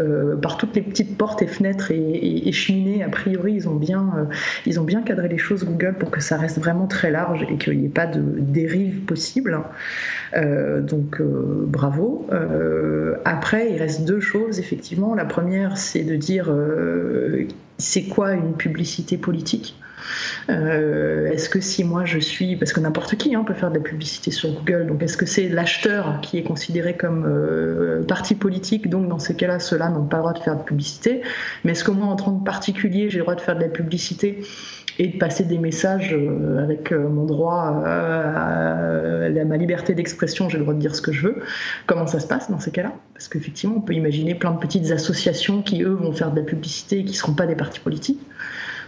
euh, 0.00 0.34
par 0.34 0.56
toutes 0.56 0.74
les 0.74 0.82
petites 0.82 1.16
portes 1.16 1.40
et 1.40 1.46
fenêtres 1.46 1.92
et, 1.92 2.50
cheminées. 2.50 3.04
A 3.04 3.08
priori, 3.08 3.52
ils 3.52 3.68
ont, 3.68 3.76
bien, 3.76 4.12
euh, 4.16 4.24
ils 4.66 4.80
ont 4.80 4.84
bien 4.84 5.02
cadré 5.02 5.28
les 5.28 5.38
choses 5.38 5.64
Google 5.64 5.94
pour 6.00 6.10
que 6.10 6.20
ça 6.20 6.36
reste 6.36 6.58
vraiment 6.58 6.88
très 6.88 7.12
large 7.12 7.46
et 7.48 7.56
qu'il 7.56 7.78
n'y 7.78 7.86
ait 7.86 7.88
pas 7.88 8.06
de 8.06 8.20
dérive 8.20 9.02
possible. 9.02 9.60
Euh, 10.36 10.80
donc 10.80 11.22
bravo. 11.22 12.28
après, 13.24 13.70
il 13.72 13.78
reste 13.78 14.04
deux 14.04 14.20
choses, 14.20 14.58
effectivement. 14.58 15.14
La 15.14 15.24
première, 15.24 15.76
c'est 15.76 16.02
de 16.02 16.16
dire 16.16 16.52
c'est 17.78 18.04
quoi 18.04 18.32
une 18.32 18.54
publicité 18.54 19.16
politique? 19.16 19.76
Euh, 20.50 21.30
est-ce 21.30 21.48
que 21.48 21.60
si 21.60 21.84
moi 21.84 22.04
je 22.04 22.18
suis, 22.18 22.56
parce 22.56 22.72
que 22.72 22.80
n'importe 22.80 23.16
qui 23.16 23.34
hein, 23.34 23.44
peut 23.44 23.54
faire 23.54 23.70
de 23.70 23.76
la 23.76 23.82
publicité 23.82 24.30
sur 24.30 24.50
Google, 24.52 24.86
donc 24.86 25.02
est-ce 25.02 25.16
que 25.16 25.26
c'est 25.26 25.48
l'acheteur 25.48 26.20
qui 26.22 26.38
est 26.38 26.42
considéré 26.42 26.96
comme 26.96 27.24
euh, 27.26 28.02
parti 28.04 28.34
politique, 28.34 28.88
donc 28.88 29.08
dans 29.08 29.18
ces 29.18 29.34
cas-là, 29.34 29.58
ceux-là 29.58 29.88
n'ont 29.90 30.04
pas 30.04 30.18
le 30.18 30.22
droit 30.22 30.32
de 30.32 30.40
faire 30.40 30.56
de 30.56 30.62
publicité, 30.62 31.22
mais 31.64 31.72
est-ce 31.72 31.84
que 31.84 31.90
moi 31.90 32.06
en 32.06 32.16
tant 32.16 32.36
que 32.36 32.44
particulier, 32.44 33.10
j'ai 33.10 33.18
le 33.18 33.24
droit 33.24 33.34
de 33.34 33.40
faire 33.40 33.56
de 33.56 33.62
la 33.62 33.68
publicité 33.68 34.42
et 34.98 35.08
de 35.08 35.18
passer 35.18 35.44
des 35.44 35.58
messages 35.58 36.14
euh, 36.14 36.62
avec 36.62 36.92
mon 36.92 37.24
droit 37.24 37.82
à, 37.84 38.74
ma 39.44 39.56
liberté 39.56 39.94
d'expression, 39.94 40.48
j'ai 40.48 40.58
le 40.58 40.64
droit 40.64 40.74
de 40.74 40.78
dire 40.78 40.94
ce 40.94 41.02
que 41.02 41.12
je 41.12 41.26
veux. 41.26 41.42
Comment 41.86 42.06
ça 42.06 42.20
se 42.20 42.26
passe 42.26 42.50
dans 42.50 42.60
ces 42.60 42.70
cas-là? 42.70 42.92
Parce 43.12 43.28
qu'effectivement, 43.28 43.76
on 43.78 43.80
peut 43.80 43.94
imaginer 43.94 44.34
plein 44.34 44.52
de 44.52 44.58
petites 44.58 44.90
associations 44.90 45.62
qui, 45.62 45.82
eux, 45.82 45.94
vont 45.94 46.12
faire 46.12 46.30
de 46.30 46.38
la 46.38 46.46
publicité 46.46 47.00
et 47.00 47.04
qui 47.04 47.12
ne 47.12 47.16
seront 47.16 47.34
pas 47.34 47.46
des 47.46 47.56
partis 47.56 47.80
politiques. 47.80 48.20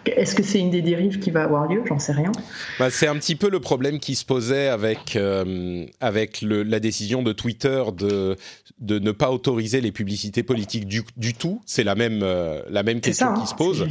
Est-ce 0.06 0.34
que 0.34 0.42
c'est 0.42 0.60
une 0.60 0.70
des 0.70 0.82
dérives 0.82 1.18
qui 1.18 1.30
va 1.30 1.42
avoir 1.42 1.66
lieu? 1.66 1.82
J'en 1.86 1.98
sais 1.98 2.12
rien. 2.12 2.32
Bah, 2.78 2.90
c'est 2.90 3.06
un 3.06 3.16
petit 3.16 3.34
peu 3.34 3.50
le 3.50 3.60
problème 3.60 3.98
qui 3.98 4.14
se 4.14 4.24
posait 4.24 4.68
avec, 4.68 5.16
euh, 5.16 5.84
avec 6.00 6.42
la 6.42 6.80
décision 6.80 7.22
de 7.22 7.32
Twitter 7.32 7.82
de, 7.96 8.36
de 8.78 8.98
ne 8.98 9.12
pas 9.12 9.30
autoriser 9.30 9.80
les 9.80 9.92
publicités 9.92 10.42
politiques 10.42 10.86
du, 10.86 11.02
du 11.16 11.34
tout. 11.34 11.60
C'est 11.66 11.84
la 11.84 11.94
même, 11.94 12.20
euh, 12.22 12.62
la 12.70 12.82
même 12.82 13.00
question 13.00 13.34
qui 13.34 13.40
hein, 13.40 13.46
se 13.46 13.54
pose. 13.54 13.86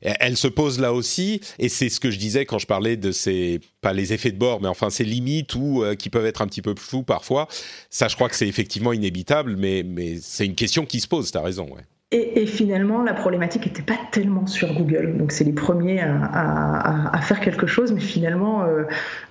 Elle 0.00 0.36
se 0.36 0.48
pose 0.48 0.80
là 0.80 0.92
aussi, 0.92 1.40
et 1.58 1.68
c'est 1.68 1.88
ce 1.88 2.00
que 2.00 2.10
je 2.10 2.18
disais 2.18 2.44
quand 2.44 2.58
je 2.58 2.66
parlais 2.66 2.96
de 2.96 3.12
ces, 3.12 3.60
pas 3.80 3.92
les 3.92 4.12
effets 4.12 4.32
de 4.32 4.38
bord, 4.38 4.60
mais 4.60 4.68
enfin 4.68 4.90
ces 4.90 5.04
limites 5.04 5.54
ou 5.54 5.84
euh, 5.84 5.94
qui 5.94 6.10
peuvent 6.10 6.26
être 6.26 6.42
un 6.42 6.46
petit 6.46 6.62
peu 6.62 6.74
floues 6.76 7.04
parfois. 7.04 7.46
Ça, 7.88 8.08
je 8.08 8.16
crois 8.16 8.28
que 8.28 8.34
c'est 8.36 8.48
effectivement 8.48 8.92
inévitable, 8.92 9.56
mais, 9.56 9.84
mais 9.84 10.18
c'est 10.20 10.44
une 10.44 10.56
question 10.56 10.86
qui 10.86 11.00
se 11.00 11.06
pose, 11.06 11.30
tu 11.30 11.38
as 11.38 11.42
raison. 11.42 11.66
Ouais. 11.66 11.82
Et, 12.14 12.44
finalement, 12.44 13.02
la 13.02 13.14
problématique 13.14 13.64
n'était 13.64 13.80
pas 13.80 13.98
tellement 14.10 14.46
sur 14.46 14.74
Google. 14.74 15.16
Donc, 15.16 15.32
c'est 15.32 15.44
les 15.44 15.52
premiers 15.52 16.02
à, 16.02 17.18
faire 17.22 17.40
quelque 17.40 17.66
chose, 17.66 17.90
mais 17.90 18.00
finalement, 18.00 18.64
euh, 18.64 18.82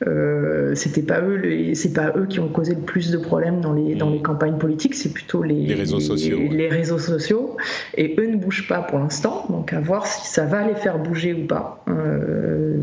euh, 0.08 0.74
c'était 0.74 1.04
pas 1.04 1.22
eux, 1.22 1.76
c'est 1.76 1.94
pas 1.94 2.12
eux 2.18 2.26
qui 2.28 2.40
ont 2.40 2.48
causé 2.48 2.74
le 2.74 2.82
plus 2.82 3.12
de 3.12 3.20
problèmes 3.20 3.62
dans 3.62 3.74
les 3.74 3.94
dans 3.94 4.10
les 4.10 4.22
campagnes 4.24 4.58
politiques. 4.58 4.96
C'est 4.96 5.14
plutôt 5.14 5.44
les, 5.44 5.72
réseaux 5.76 6.00
sociaux. 6.00 6.40
Les, 6.50 6.70
réseaux 6.70 6.98
sociaux. 6.98 7.56
Et 7.98 8.16
eux 8.20 8.26
ne 8.26 8.38
bougent 8.38 8.68
pas 8.68 8.80
pour 8.80 8.98
l'instant. 8.98 9.46
Donc, 9.50 9.74
à 9.74 9.80
voir 9.80 10.08
si 10.08 10.28
ça 10.28 10.46
va 10.46 10.66
les 10.66 10.76
faire 10.76 10.98
bouger 10.98 11.36
ou 11.36 11.46
pas. 11.46 11.84
Euh, 11.88 12.78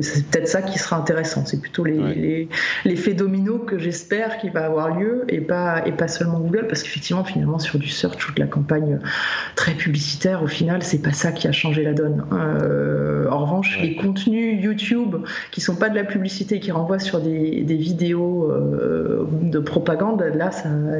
c'est 0.00 0.26
peut-être 0.26 0.48
ça 0.48 0.62
qui 0.62 0.78
sera 0.78 0.96
intéressant. 0.96 1.44
C'est 1.44 1.60
plutôt 1.60 1.84
les, 1.84 2.48
l'effet 2.84 3.12
domino 3.12 3.58
que 3.58 3.78
j'espère 3.78 4.38
qu'il 4.38 4.52
va 4.52 4.64
avoir 4.64 4.98
lieu 4.98 5.24
et 5.28 5.40
pas 5.40 5.86
et 5.86 5.92
pas 5.92 6.08
seulement 6.08 6.40
Google, 6.40 6.66
parce 6.68 6.82
qu'effectivement, 6.82 7.24
finalement, 7.24 7.58
sur 7.58 7.78
du 7.78 7.88
search, 7.88 8.16
toute 8.16 8.38
la 8.38 8.46
campagne 8.46 8.93
très 9.56 9.74
publicitaire, 9.74 10.42
au 10.42 10.46
final, 10.46 10.82
c'est 10.82 11.02
pas 11.02 11.12
ça 11.12 11.32
qui 11.32 11.46
a 11.48 11.52
changé 11.52 11.82
la 11.82 11.92
donne. 11.92 12.24
Euh, 12.32 13.28
en 13.30 13.44
revanche, 13.44 13.78
les 13.80 13.96
contenus 13.96 14.62
YouTube 14.62 15.16
qui 15.50 15.60
sont 15.60 15.76
pas 15.76 15.88
de 15.88 15.94
la 15.94 16.04
publicité, 16.04 16.60
qui 16.60 16.70
renvoient 16.70 16.98
sur 16.98 17.20
des, 17.20 17.62
vidéos 17.62 18.50
euh, 18.50 19.26
de 19.42 19.58
propagande, 19.58 20.22
là, 20.34 20.50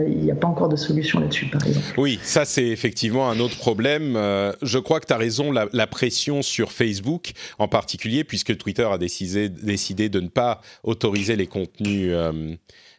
il 0.06 0.18
n'y 0.18 0.30
a 0.30 0.34
pas 0.34 0.48
encore 0.48 0.68
de 0.68 0.76
solution 0.76 1.20
là-dessus, 1.20 1.46
par 1.46 1.66
exemple. 1.66 1.86
Oui, 1.96 2.18
ça, 2.22 2.44
c'est 2.44 2.66
effectivement 2.66 3.30
un 3.30 3.38
autre 3.40 3.56
problème. 3.56 4.14
Euh, 4.16 4.52
je 4.62 4.78
crois 4.78 5.00
que 5.00 5.06
tu 5.06 5.12
as 5.12 5.18
raison, 5.18 5.52
la, 5.52 5.86
pression 5.86 6.42
sur 6.42 6.72
Facebook 6.72 7.32
en 7.58 7.68
particulier, 7.68 8.24
puisque 8.24 8.56
Twitter 8.56 8.86
a 8.90 8.98
décidé, 8.98 9.48
décidé 9.48 10.08
de 10.08 10.20
ne 10.20 10.28
pas 10.28 10.60
autoriser 10.82 11.36
les 11.36 11.46
contenus 11.46 12.12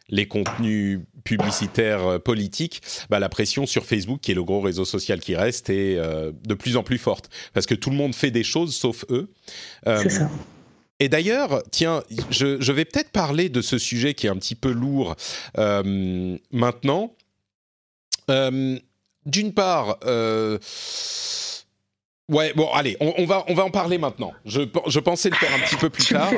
les 0.08 0.26
contenus 0.26 1.00
publicitaires 1.26 2.06
euh, 2.06 2.18
politiques, 2.18 2.80
bah, 3.10 3.18
la 3.18 3.28
pression 3.28 3.66
sur 3.66 3.84
Facebook, 3.84 4.20
qui 4.22 4.30
est 4.30 4.34
le 4.34 4.44
gros 4.44 4.62
réseau 4.62 4.86
social 4.86 5.20
qui 5.20 5.36
reste, 5.36 5.68
est 5.68 5.96
euh, 5.98 6.32
de 6.46 6.54
plus 6.54 6.78
en 6.78 6.82
plus 6.82 6.96
forte. 6.96 7.28
Parce 7.52 7.66
que 7.66 7.74
tout 7.74 7.90
le 7.90 7.96
monde 7.96 8.14
fait 8.14 8.30
des 8.30 8.44
choses 8.44 8.74
sauf 8.74 9.04
eux. 9.10 9.28
Euh, 9.86 10.00
C'est 10.02 10.08
ça. 10.10 10.30
Et 10.98 11.10
d'ailleurs, 11.10 11.62
tiens, 11.70 12.02
je, 12.30 12.58
je 12.58 12.72
vais 12.72 12.86
peut-être 12.86 13.10
parler 13.10 13.50
de 13.50 13.60
ce 13.60 13.76
sujet 13.76 14.14
qui 14.14 14.28
est 14.28 14.30
un 14.30 14.36
petit 14.36 14.54
peu 14.54 14.70
lourd 14.70 15.14
maintenant. 16.50 17.14
D'une 18.28 19.52
part, 19.52 19.98
Ouais, 22.28 22.52
bon, 22.56 22.68
allez, 22.72 22.96
on, 22.98 23.24
va 23.24 23.44
on 23.46 23.54
va 23.54 23.64
en 23.64 23.70
parler 23.70 23.98
maintenant. 23.98 24.32
Je, 24.44 24.62
je 24.88 24.98
pensais 24.98 25.30
le 25.30 25.36
faire 25.36 25.54
un 25.54 25.60
petit 25.60 25.76
peu 25.76 25.90
plus 25.90 26.08
tard, 26.12 26.32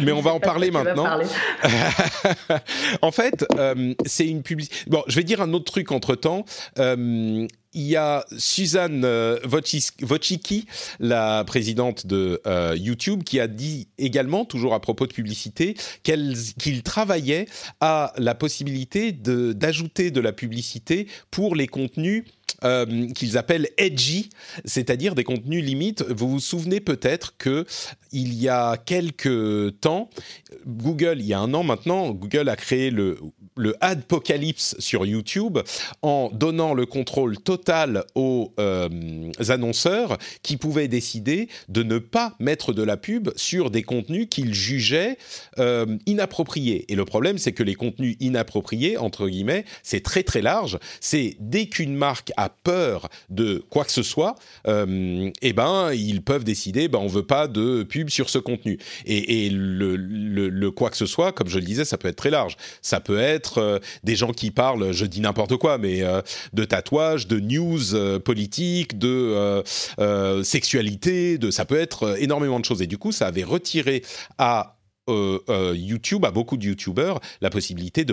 mais 0.00 0.10
on 0.12 0.22
va 0.22 0.32
en 0.32 0.40
parler 0.40 0.70
maintenant. 0.72 1.04
en 3.02 3.10
fait, 3.12 3.44
euh, 3.58 3.92
c'est 4.06 4.26
une 4.26 4.42
publicité. 4.42 4.76
Bon, 4.86 5.02
je 5.06 5.16
vais 5.16 5.24
dire 5.24 5.42
un 5.42 5.52
autre 5.52 5.70
truc 5.70 5.92
entre 5.92 6.14
temps. 6.14 6.46
Euh, 6.78 7.46
il 7.76 7.82
y 7.82 7.96
a 7.96 8.24
Suzanne 8.38 9.04
euh, 9.04 9.38
Wojcicki, 9.44 10.66
la 10.98 11.44
présidente 11.44 12.06
de 12.06 12.40
euh, 12.46 12.74
YouTube, 12.76 13.22
qui 13.22 13.38
a 13.38 13.46
dit 13.46 13.88
également, 13.98 14.46
toujours 14.46 14.72
à 14.72 14.80
propos 14.80 15.06
de 15.06 15.12
publicité, 15.12 15.76
qu'il 16.02 16.82
travaillait 16.82 17.46
à 17.80 18.14
la 18.16 18.34
possibilité 18.34 19.12
d'ajouter 19.12 20.10
de, 20.10 20.20
la 20.20 20.32
publicité 20.32 21.06
pour 21.30 21.54
les 21.54 21.66
contenus 21.66 22.24
euh, 22.64 23.08
qu'ils 23.12 23.36
appellent 23.36 23.68
edgy, 23.76 24.30
c'est-à-dire 24.64 25.14
des 25.14 25.24
contenus 25.24 25.62
limites. 25.62 26.02
Vous 26.08 26.30
vous 26.30 26.40
souvenez 26.40 26.80
peut-être 26.80 27.36
que 27.36 27.66
il 28.10 28.32
y 28.32 28.48
a 28.48 28.78
quelques 28.78 29.78
temps, 29.80 30.08
Google, 30.66 31.18
il 31.20 31.26
y 31.26 31.34
a 31.34 31.40
un 31.40 31.52
an 31.52 31.62
maintenant, 31.62 32.12
Google 32.12 32.48
a 32.48 32.56
créé 32.56 32.90
le 32.90 33.18
le 33.56 33.74
Adpocalypse 33.80 34.76
sur 34.78 35.06
YouTube 35.06 35.58
en 36.02 36.30
donnant 36.32 36.74
le 36.74 36.86
contrôle 36.86 37.38
total 37.38 37.65
aux 38.14 38.52
euh, 38.58 38.88
annonceurs 39.48 40.18
qui 40.42 40.56
pouvaient 40.56 40.88
décider 40.88 41.48
de 41.68 41.82
ne 41.82 41.98
pas 41.98 42.34
mettre 42.38 42.72
de 42.72 42.82
la 42.82 42.96
pub 42.96 43.30
sur 43.36 43.70
des 43.70 43.82
contenus 43.82 44.28
qu'ils 44.30 44.54
jugeaient 44.54 45.18
euh, 45.58 45.96
inappropriés. 46.06 46.84
Et 46.88 46.94
le 46.94 47.04
problème, 47.04 47.38
c'est 47.38 47.52
que 47.52 47.62
les 47.62 47.74
contenus 47.74 48.16
inappropriés, 48.20 48.96
entre 48.98 49.28
guillemets, 49.28 49.64
c'est 49.82 50.02
très 50.02 50.22
très 50.22 50.42
large. 50.42 50.78
C'est 51.00 51.36
dès 51.40 51.66
qu'une 51.66 51.94
marque 51.94 52.32
a 52.36 52.48
peur 52.48 53.08
de 53.30 53.64
quoi 53.70 53.84
que 53.84 53.92
ce 53.92 54.02
soit, 54.02 54.36
euh, 54.66 55.30
eh 55.42 55.52
ben 55.52 55.92
ils 55.92 56.22
peuvent 56.22 56.44
décider, 56.44 56.88
ben 56.88 56.98
on 56.98 57.08
veut 57.08 57.26
pas 57.26 57.48
de 57.48 57.82
pub 57.82 58.10
sur 58.10 58.30
ce 58.30 58.38
contenu. 58.38 58.78
Et, 59.06 59.50
le, 59.50 59.96
le 59.96 60.70
quoi 60.70 60.90
que 60.90 60.96
ce 60.96 61.06
soit, 61.06 61.32
comme 61.32 61.48
je 61.48 61.58
le 61.58 61.64
disais, 61.64 61.84
ça 61.84 61.98
peut 61.98 62.08
être 62.08 62.16
très 62.16 62.30
large. 62.30 62.56
Ça 62.82 63.00
peut 63.00 63.18
être 63.18 63.80
des 64.02 64.16
gens 64.16 64.32
qui 64.32 64.50
parlent, 64.50 64.92
je 64.92 65.04
dis 65.06 65.20
n'importe 65.20 65.56
quoi, 65.56 65.78
mais 65.78 66.02
de 66.52 66.64
tatouages, 66.64 67.26
de 67.26 67.38
news 67.46 67.94
euh, 67.94 68.18
politiques, 68.18 68.98
de 68.98 69.62
sexualité, 70.42 71.38
de 71.38 71.50
ça 71.50 71.64
peut 71.64 71.78
être 71.78 72.20
énormément 72.20 72.60
de 72.60 72.64
choses. 72.64 72.82
Et 72.82 72.86
du 72.86 72.98
coup, 72.98 73.12
ça 73.12 73.26
avait 73.26 73.44
retiré 73.44 74.02
à 74.38 74.76
euh, 75.08 75.38
euh, 75.48 75.74
YouTube, 75.76 76.24
à 76.24 76.32
beaucoup 76.32 76.56
de 76.56 76.64
YouTubeurs, 76.64 77.20
la 77.40 77.48
possibilité 77.48 78.04
de 78.04 78.12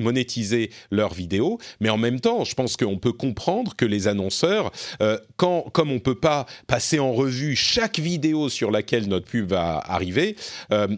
monétiser, 0.00 0.70
leurs 0.90 1.12
vidéos. 1.12 1.58
Mais 1.80 1.90
en 1.90 1.98
même 1.98 2.18
temps, 2.18 2.44
je 2.44 2.54
pense 2.54 2.78
qu'on 2.78 2.96
peut 2.96 3.12
comprendre 3.12 3.76
que 3.76 3.84
les 3.84 4.08
annonceurs, 4.08 4.72
euh, 5.02 5.18
quand, 5.36 5.66
comme 5.72 5.90
on 5.90 5.98
peut 5.98 6.14
pas 6.14 6.46
passer 6.66 6.98
en 6.98 7.12
revue 7.12 7.56
chaque 7.56 7.98
vidéo 7.98 8.48
sur 8.48 8.70
laquelle 8.70 9.06
notre 9.06 9.26
pub 9.26 9.50
va 9.50 9.82
arriver, 9.84 10.36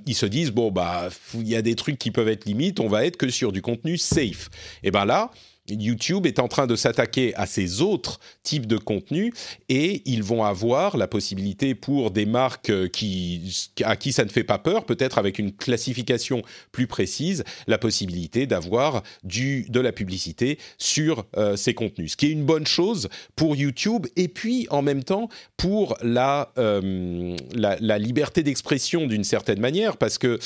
ils 0.07 0.15
se 0.15 0.27
disent 0.27 0.53
bon 0.53 0.71
bah 0.71 1.09
il 1.35 1.49
y 1.49 1.57
a 1.57 1.63
des 1.63 1.75
trucs 1.75 1.99
qui 1.99 2.13
peuvent 2.13 2.29
être 2.29 2.45
limites, 2.45 2.79
on 2.79 2.89
va 2.89 3.05
être 3.05 3.17
que 3.17 3.29
sur 3.29 3.51
du 3.51 3.63
contenu 3.63 3.99
safe. 3.99 4.49
Et 4.85 4.93
ben 4.93 5.05
là 5.05 5.33
YouTube 5.69 6.27
est 6.27 6.39
en 6.39 6.49
train 6.49 6.67
de 6.67 6.77
s'attaquer 6.77 7.35
à 7.37 7.47
ces 7.47 7.81
autres 7.81 8.21
types 8.43 8.67
de 8.67 8.77
contenus 8.77 9.33
et 9.69 10.03
ils 10.05 10.23
vont 10.23 10.45
avoir 10.45 10.97
la 10.97 11.09
possibilité 11.09 11.75
pour 11.75 12.11
des 12.11 12.27
marques 12.27 12.91
qui, 12.91 13.71
à 13.85 13.97
qui 13.97 14.13
ça 14.13 14.25
ne 14.25 14.31
fait 14.31 14.45
pas 14.45 14.59
peur, 14.59 14.85
peut-être 14.85 15.19
avec 15.19 15.39
une 15.39 15.53
classification 15.53 16.43
plus 16.73 16.87
précise, 16.87 17.45
la 17.67 17.79
possibilité 17.79 18.47
d'avoir 18.47 19.03
de 19.25 19.81
la 19.81 19.93
publicité 19.93 20.59
sur 20.79 21.27
euh, 21.37 21.57
ces 21.57 21.75
contenus. 21.75 22.13
Ce 22.13 22.17
qui 22.17 22.27
est 22.27 22.33
une 22.33 22.45
bonne 22.45 22.67
chose 22.67 23.09
pour 23.35 23.57
YouTube 23.57 24.07
et 24.17 24.29
puis 24.29 24.67
en 24.71 24.83
même 24.83 25.05
temps 25.05 25.29
pour 25.57 25.97
la, 26.03 26.53
euh, 26.59 27.37
la, 27.55 27.99
liberté 27.99 28.43
d'expression 28.43 29.07
d'une 29.07 29.25
certaine 29.25 29.61
manière 29.61 29.97
parce 29.97 30.19
que 30.19 30.39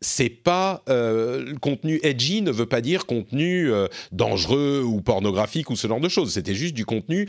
c'est 0.00 0.30
pas 0.30 0.82
euh, 0.88 1.54
contenu 1.60 2.00
edgy 2.02 2.42
ne 2.42 2.50
veut 2.50 2.66
pas 2.66 2.80
dire 2.80 3.06
contenu 3.06 3.70
euh, 3.70 3.86
ou 4.82 5.00
pornographique 5.00 5.70
ou 5.70 5.76
ce 5.76 5.86
genre 5.86 6.00
de 6.00 6.08
choses. 6.08 6.32
C'était 6.32 6.54
juste 6.54 6.74
du 6.74 6.84
contenu 6.84 7.28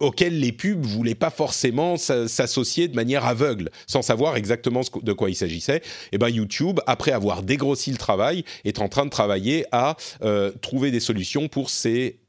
auquel 0.00 0.38
les 0.38 0.52
pubs 0.52 0.84
voulaient 0.84 1.14
pas 1.14 1.30
forcément 1.30 1.96
s'associer 1.96 2.88
de 2.88 2.94
manière 2.94 3.24
aveugle, 3.24 3.70
sans 3.86 4.02
savoir 4.02 4.36
exactement 4.36 4.82
de 5.02 5.12
quoi 5.12 5.30
il 5.30 5.34
s'agissait. 5.34 5.78
Et 5.78 5.82
eh 6.12 6.18
ben 6.18 6.28
YouTube, 6.28 6.80
après 6.86 7.12
avoir 7.12 7.42
dégrossi 7.42 7.90
le 7.90 7.96
travail, 7.96 8.44
est 8.64 8.80
en 8.80 8.88
train 8.88 9.04
de 9.04 9.10
travailler 9.10 9.66
à 9.72 9.96
euh, 10.22 10.52
trouver 10.62 10.90
des 10.90 11.00
solutions 11.00 11.48
pour 11.48 11.70
ces 11.70 12.20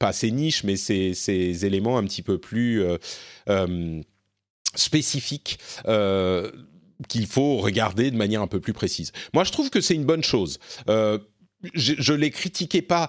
pas 0.00 0.12
ces 0.12 0.32
niches, 0.32 0.64
mais 0.64 0.74
ces, 0.74 1.14
ces 1.14 1.64
éléments 1.64 1.96
un 1.96 2.02
petit 2.02 2.22
peu 2.22 2.38
plus 2.38 2.82
euh, 2.82 2.98
euh, 3.48 4.00
spécifiques. 4.74 5.58
Qu'il 7.08 7.26
faut 7.26 7.56
regarder 7.56 8.12
de 8.12 8.16
manière 8.16 8.40
un 8.40 8.46
peu 8.46 8.60
plus 8.60 8.72
précise. 8.72 9.10
Moi, 9.34 9.42
je 9.42 9.50
trouve 9.50 9.68
que 9.68 9.80
c'est 9.80 9.96
une 9.96 10.04
bonne 10.04 10.22
chose. 10.22 10.60
Je 10.86 12.12
ne 12.12 12.16
les 12.16 12.30
critiquais 12.30 12.82
pas 12.82 13.08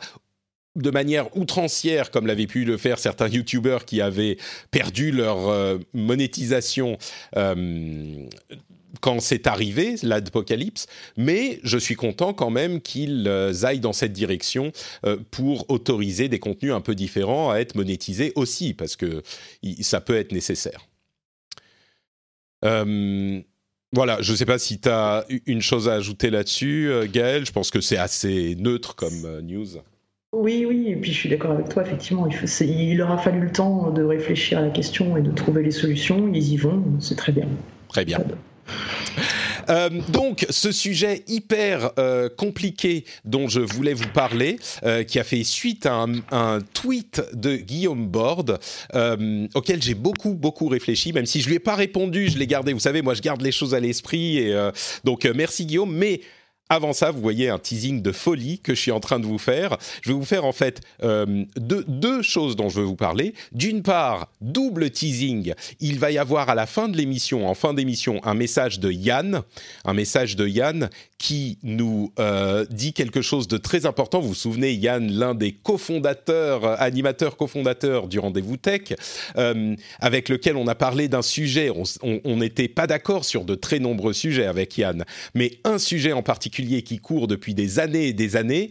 de 0.75 0.89
manière 0.89 1.35
outrancière, 1.37 2.11
comme 2.11 2.27
l'avaient 2.27 2.47
pu 2.47 2.65
le 2.65 2.77
faire 2.77 2.99
certains 2.99 3.27
youtubeurs 3.27 3.85
qui 3.85 4.01
avaient 4.01 4.37
perdu 4.71 5.11
leur 5.11 5.47
euh, 5.49 5.77
monétisation 5.93 6.97
euh, 7.37 8.27
quand 9.01 9.19
c'est 9.19 9.47
arrivé, 9.47 9.95
l'apocalypse, 10.03 10.87
mais 11.17 11.59
je 11.63 11.77
suis 11.77 11.95
content 11.95 12.33
quand 12.33 12.49
même 12.49 12.81
qu'ils 12.81 13.27
euh, 13.27 13.53
aillent 13.63 13.79
dans 13.81 13.93
cette 13.93 14.13
direction 14.13 14.71
pour 15.31 15.69
autoriser 15.69 16.27
des 16.29 16.39
contenus 16.39 16.73
un 16.73 16.81
peu 16.81 16.95
différents 16.95 17.51
à 17.51 17.57
être 17.57 17.75
monétisés 17.75 18.31
aussi, 18.35 18.73
parce 18.73 18.95
que 18.95 19.21
ça 19.81 20.01
peut 20.01 20.15
être 20.15 20.31
nécessaire. 20.31 20.87
Voilà, 22.63 24.21
je 24.21 24.31
ne 24.31 24.37
sais 24.37 24.45
pas 24.45 24.57
si 24.57 24.79
tu 24.79 24.89
as 24.89 25.25
une 25.45 25.61
chose 25.61 25.87
à 25.87 25.93
ajouter 25.93 26.29
là-dessus, 26.29 26.89
Gaël. 27.13 27.45
Je 27.45 27.51
pense 27.51 27.69
que 27.69 27.81
c'est 27.81 27.97
assez 27.97 28.55
neutre 28.57 28.95
comme 28.95 29.39
news. 29.41 29.77
Oui, 30.35 30.65
oui, 30.67 30.89
et 30.89 30.95
puis 30.97 31.13
je 31.13 31.17
suis 31.17 31.29
d'accord 31.29 31.51
avec 31.51 31.69
toi, 31.69 31.81
effectivement, 31.83 32.27
il, 32.27 32.35
faut, 32.35 32.45
il, 32.63 32.97
leur 32.97 33.09
a 33.09 33.17
fallu 33.17 33.39
le 33.39 33.51
temps 33.51 33.89
de 33.91 34.03
réfléchir 34.03 34.57
à 34.57 34.61
la 34.61 34.69
question 34.69 35.15
et 35.15 35.21
de 35.21 35.31
trouver 35.31 35.63
les 35.63 35.71
solutions, 35.71 36.29
ils 36.33 36.53
y 36.53 36.57
vont, 36.57 36.83
c'est 36.99 37.15
très 37.15 37.31
bien. 37.31 37.47
Très 37.87 38.03
bien. 38.03 38.19
Euh, 39.69 39.89
donc, 40.09 40.45
ce 40.49 40.71
sujet 40.71 41.23
hyper 41.27 41.91
euh, 41.97 42.29
compliqué 42.29 43.05
dont 43.23 43.47
je 43.47 43.61
voulais 43.61 43.93
vous 43.93 44.09
parler, 44.09 44.59
euh, 44.83 45.03
qui 45.03 45.19
a 45.19 45.23
fait 45.23 45.43
suite 45.43 45.85
à 45.85 46.05
un, 46.31 46.59
tweet 46.73 47.21
de 47.33 47.55
Guillaume 47.55 48.07
Borde, 48.07 48.59
auquel 49.55 49.81
j'ai 49.81 49.95
beaucoup, 49.95 50.33
beaucoup 50.33 50.67
réfléchi, 50.67 51.13
même 51.13 51.25
si 51.25 51.41
je 51.41 51.47
lui 51.47 51.55
ai 51.55 51.59
pas 51.59 51.75
répondu, 51.75 52.29
je 52.29 52.37
l'ai 52.37 52.47
gardé. 52.47 52.73
Vous 52.73 52.79
savez, 52.79 53.01
moi, 53.01 53.13
je 53.13 53.21
garde 53.21 53.41
les 53.41 53.51
choses 53.51 53.73
à 53.73 53.79
l'esprit. 53.79 54.37
Et 54.37 54.69
donc, 55.03 55.25
merci 55.33 55.65
Guillaume. 55.65 55.95
Mais 55.95 56.21
avant 56.69 56.93
ça, 56.93 57.11
vous 57.11 57.21
voyez 57.21 57.49
un 57.49 57.59
teasing 57.59 58.01
de 58.01 58.11
folie 58.11 58.59
que 58.59 58.73
je 58.73 58.81
suis 58.81 58.91
en 58.91 58.99
train 58.99 59.19
de 59.19 59.25
vous 59.25 59.37
faire. 59.37 59.77
Je 60.01 60.09
vais 60.09 60.15
vous 60.15 60.25
faire 60.25 60.45
en 60.45 60.51
fait 60.51 60.81
euh, 61.03 61.45
deux, 61.57 62.21
choses 62.23 62.55
dont 62.55 62.69
je 62.69 62.79
veux 62.79 62.85
vous 62.85 62.95
parler. 62.95 63.35
D'une 63.51 63.83
part, 63.83 64.29
double 64.41 64.89
teasing. 64.89 65.53
Il 65.79 65.99
va 65.99 66.09
y 66.09 66.17
avoir 66.17 66.49
à 66.49 66.55
la 66.55 66.65
fin 66.65 66.87
de 66.87 66.97
l'émission, 66.97 67.47
en 67.47 67.53
fin 67.53 67.75
d'émission, 67.75 68.19
un 68.23 68.33
message 68.33 68.79
de 68.79 68.91
Yann, 68.91 69.43
un 69.83 69.93
message 69.93 70.35
de 70.35 70.47
Yann 70.47 70.89
qui 71.19 71.59
nous 71.63 72.11
euh, 72.19 72.65
dit 72.69 72.93
quelque 72.93 73.21
chose 73.21 73.47
de 73.47 73.57
très 73.57 73.85
important. 73.85 74.19
Vous 74.19 74.29
vous 74.29 74.33
souvenez, 74.33 74.73
Yann, 74.73 75.11
l'un 75.11 75.35
des 75.35 75.51
cofondateurs, 75.51 76.65
euh, 76.65 76.75
animateurs 76.79 77.37
cofondateurs 77.37 78.07
du 78.07 78.17
Rendez-vous 78.17 78.57
Tech, 78.57 78.93
avec 79.99 80.29
lequel 80.29 80.55
on 80.55 80.67
a 80.67 80.75
parlé 80.75 81.07
d'un 81.07 81.21
sujet. 81.21 81.71
On 82.01 82.37
n'était 82.37 82.67
pas 82.67 82.87
d'accord 82.87 83.23
sur 83.23 83.45
de 83.45 83.55
très 83.55 83.79
nombreux 83.79 84.13
sujets 84.13 84.45
avec 84.45 84.77
Yann, 84.77 85.05
mais 85.35 85.59
un 85.63 85.77
sujet 85.77 86.13
en 86.13 86.23
particulier 86.23 86.54
qui 86.63 86.99
court 86.99 87.27
depuis 87.27 87.53
des 87.53 87.79
années 87.79 88.07
et 88.07 88.13
des 88.13 88.35
années, 88.35 88.69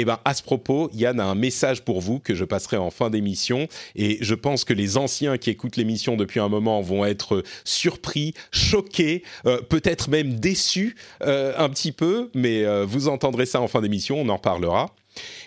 eh 0.00 0.04
ben, 0.04 0.20
à 0.24 0.32
ce 0.32 0.44
propos, 0.44 0.88
Yann 0.94 1.18
a 1.18 1.24
un 1.24 1.34
message 1.34 1.82
pour 1.82 2.00
vous 2.00 2.20
que 2.20 2.32
je 2.32 2.44
passerai 2.44 2.76
en 2.76 2.90
fin 2.90 3.10
d'émission. 3.10 3.66
Et 3.96 4.18
je 4.20 4.36
pense 4.36 4.64
que 4.64 4.72
les 4.72 4.96
anciens 4.96 5.38
qui 5.38 5.50
écoutent 5.50 5.76
l'émission 5.76 6.16
depuis 6.16 6.38
un 6.38 6.48
moment 6.48 6.80
vont 6.80 7.04
être 7.04 7.42
surpris, 7.64 8.32
choqués, 8.52 9.24
euh, 9.44 9.60
peut-être 9.60 10.08
même 10.08 10.34
déçus 10.34 10.94
euh, 11.22 11.52
un 11.58 11.68
petit 11.68 11.90
peu. 11.90 12.30
Mais 12.32 12.64
euh, 12.64 12.84
vous 12.84 13.08
entendrez 13.08 13.44
ça 13.44 13.60
en 13.60 13.66
fin 13.66 13.80
d'émission, 13.80 14.20
on 14.20 14.28
en 14.28 14.38
parlera. 14.38 14.94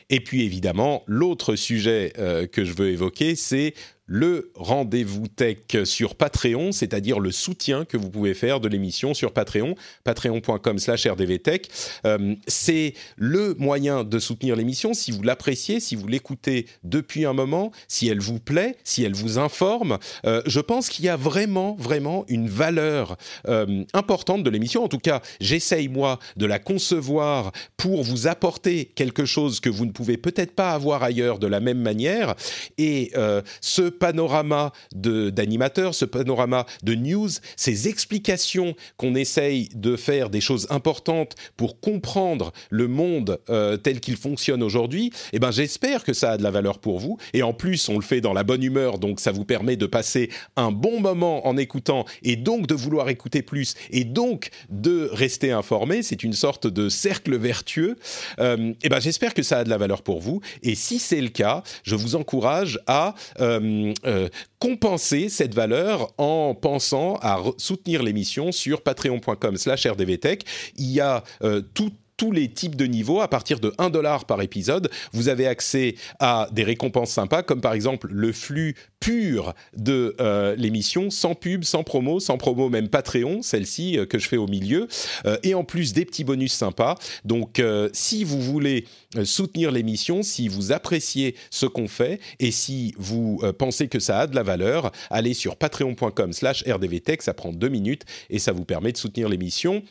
Et 0.09 0.19
puis 0.19 0.43
évidemment, 0.43 1.03
l'autre 1.07 1.55
sujet 1.55 2.11
que 2.51 2.65
je 2.65 2.73
veux 2.73 2.89
évoquer, 2.89 3.35
c'est 3.35 3.73
le 4.13 4.51
rendez-vous 4.55 5.29
tech 5.29 5.85
sur 5.85 6.15
Patreon, 6.15 6.73
c'est-à-dire 6.73 7.21
le 7.21 7.31
soutien 7.31 7.85
que 7.85 7.95
vous 7.95 8.09
pouvez 8.09 8.33
faire 8.33 8.59
de 8.59 8.67
l'émission 8.67 9.13
sur 9.13 9.31
Patreon, 9.31 9.75
patreon.com 10.03 10.79
slash 10.79 11.07
rdvtech. 11.07 11.69
Euh, 12.05 12.35
c'est 12.45 12.93
le 13.15 13.55
moyen 13.57 14.03
de 14.03 14.19
soutenir 14.19 14.57
l'émission 14.57 14.93
si 14.93 15.11
vous 15.11 15.23
l'appréciez, 15.23 15.79
si 15.79 15.95
vous 15.95 16.09
l'écoutez 16.09 16.65
depuis 16.83 17.23
un 17.23 17.31
moment, 17.31 17.71
si 17.87 18.09
elle 18.09 18.19
vous 18.19 18.41
plaît, 18.41 18.75
si 18.83 19.05
elle 19.05 19.13
vous 19.13 19.39
informe. 19.39 19.97
Euh, 20.25 20.41
je 20.45 20.59
pense 20.59 20.89
qu'il 20.89 21.05
y 21.05 21.09
a 21.09 21.15
vraiment, 21.15 21.77
vraiment 21.79 22.25
une 22.27 22.49
valeur 22.49 23.15
euh, 23.47 23.85
importante 23.93 24.43
de 24.43 24.49
l'émission. 24.49 24.83
En 24.83 24.89
tout 24.89 24.99
cas, 24.99 25.21
j'essaye, 25.39 25.87
moi, 25.87 26.19
de 26.35 26.45
la 26.45 26.59
concevoir 26.59 27.53
pour 27.77 28.03
vous 28.03 28.27
apporter 28.27 28.91
quelque 28.93 29.23
chose 29.23 29.61
que 29.61 29.69
vous 29.69 29.85
ne 29.85 29.91
pouvez 29.91 30.17
peut-être 30.17 30.51
pas 30.51 30.71
avoir 30.71 31.01
ailleurs 31.01 31.39
de 31.39 31.47
la 31.47 31.61
même 31.61 31.79
manière. 31.79 32.35
Et 32.77 33.13
ce 33.61 34.00
panorama 34.01 34.73
d'animateurs, 34.95 35.93
ce 35.93 36.05
panorama 36.05 36.65
de 36.81 36.95
news, 36.95 37.29
ces 37.55 37.87
explications 37.87 38.75
qu'on 38.97 39.13
essaye 39.13 39.69
de 39.75 39.95
faire 39.95 40.31
des 40.31 40.41
choses 40.41 40.65
importantes 40.71 41.35
pour 41.55 41.79
comprendre 41.79 42.51
le 42.71 42.87
monde 42.87 43.39
euh, 43.51 43.77
tel 43.77 43.99
qu'il 43.99 44.17
fonctionne 44.17 44.63
aujourd'hui, 44.63 45.11
eh 45.33 45.39
ben 45.39 45.51
j'espère 45.51 46.03
que 46.03 46.13
ça 46.13 46.31
a 46.31 46.37
de 46.37 46.41
la 46.43 46.49
valeur 46.49 46.79
pour 46.79 46.97
vous. 46.97 47.19
Et 47.33 47.43
en 47.43 47.53
plus, 47.53 47.89
on 47.89 47.95
le 47.95 48.01
fait 48.01 48.21
dans 48.21 48.33
la 48.33 48.43
bonne 48.43 48.63
humeur, 48.63 48.97
donc 48.97 49.19
ça 49.19 49.31
vous 49.31 49.45
permet 49.45 49.75
de 49.75 49.85
passer 49.85 50.31
un 50.55 50.71
bon 50.71 50.99
moment 50.99 51.45
en 51.45 51.55
écoutant 51.55 52.05
et 52.23 52.35
donc 52.35 52.65
de 52.65 52.73
vouloir 52.73 53.07
écouter 53.09 53.43
plus 53.43 53.75
et 53.91 54.03
donc 54.03 54.49
de 54.71 55.09
rester 55.13 55.51
informé. 55.51 56.01
C'est 56.01 56.23
une 56.23 56.33
sorte 56.33 56.65
de 56.65 56.89
cercle 56.89 57.37
vertueux. 57.37 57.97
Euh, 58.39 58.73
eh 58.81 58.89
ben 58.89 58.99
j'espère 58.99 59.35
que 59.35 59.43
ça 59.43 59.59
a 59.59 59.63
de 59.63 59.69
la 59.69 59.77
valeur 59.77 60.01
pour 60.01 60.21
vous. 60.21 60.41
Et 60.63 60.73
si 60.73 60.97
c'est 60.97 61.21
le 61.21 61.29
cas, 61.29 61.61
je 61.83 61.93
vous 61.93 62.15
encourage 62.15 62.79
à 62.87 63.13
euh, 63.39 63.90
euh, 64.05 64.29
compenser 64.59 65.29
cette 65.29 65.53
valeur 65.53 66.13
en 66.17 66.55
pensant 66.55 67.15
à 67.21 67.41
soutenir 67.57 68.03
l'émission 68.03 68.51
sur 68.51 68.81
patreon.com/slash 68.81 69.87
rdvtech. 69.87 70.43
Il 70.77 70.91
y 70.91 70.99
a 70.99 71.23
euh, 71.43 71.61
tout 71.73 71.91
tous 72.21 72.31
les 72.31 72.49
types 72.49 72.75
de 72.75 72.85
niveaux. 72.85 73.19
À 73.19 73.27
partir 73.27 73.59
de 73.59 73.73
1 73.79 73.89
dollar 73.89 74.25
par 74.25 74.43
épisode, 74.43 74.91
vous 75.11 75.27
avez 75.27 75.47
accès 75.47 75.95
à 76.19 76.47
des 76.51 76.63
récompenses 76.63 77.09
sympas, 77.09 77.41
comme 77.41 77.61
par 77.61 77.73
exemple 77.73 78.09
le 78.11 78.31
flux 78.31 78.75
pur 78.99 79.55
de 79.75 80.15
euh, 80.21 80.55
l'émission, 80.55 81.09
sans 81.09 81.33
pub, 81.33 81.63
sans 81.63 81.83
promo, 81.83 82.19
sans 82.19 82.37
promo 82.37 82.69
même 82.69 82.89
Patreon, 82.89 83.41
celle-ci 83.41 83.97
euh, 83.97 84.05
que 84.05 84.19
je 84.19 84.27
fais 84.27 84.37
au 84.37 84.45
milieu, 84.45 84.87
euh, 85.25 85.37
et 85.41 85.55
en 85.55 85.63
plus 85.63 85.93
des 85.93 86.05
petits 86.05 86.23
bonus 86.23 86.53
sympas. 86.53 86.93
Donc 87.25 87.59
si 87.91 88.23
vous 88.23 88.39
voulez 88.39 88.85
soutenir 89.23 89.71
l'émission, 89.71 90.21
si 90.21 90.47
vous 90.47 90.71
appréciez 90.71 91.35
ce 91.49 91.65
qu'on 91.65 91.87
fait, 91.87 92.19
et 92.39 92.51
si 92.51 92.93
vous 92.97 93.41
pensez 93.57 93.87
que 93.87 93.99
ça 93.99 94.19
a 94.19 94.27
de 94.27 94.35
la 94.35 94.43
valeur, 94.43 94.91
allez 95.09 95.33
sur 95.33 95.55
patreon.com 95.55 96.33
slash 96.33 96.63
rdvtech, 96.67 97.23
ça 97.23 97.33
prend 97.33 97.51
deux 97.51 97.69
minutes, 97.69 98.03
et 98.29 98.37
ça 98.37 98.51
vous 98.51 98.65
permet 98.65 98.91
de 98.91 98.97
soutenir 98.97 99.27
l'émission 99.27 99.81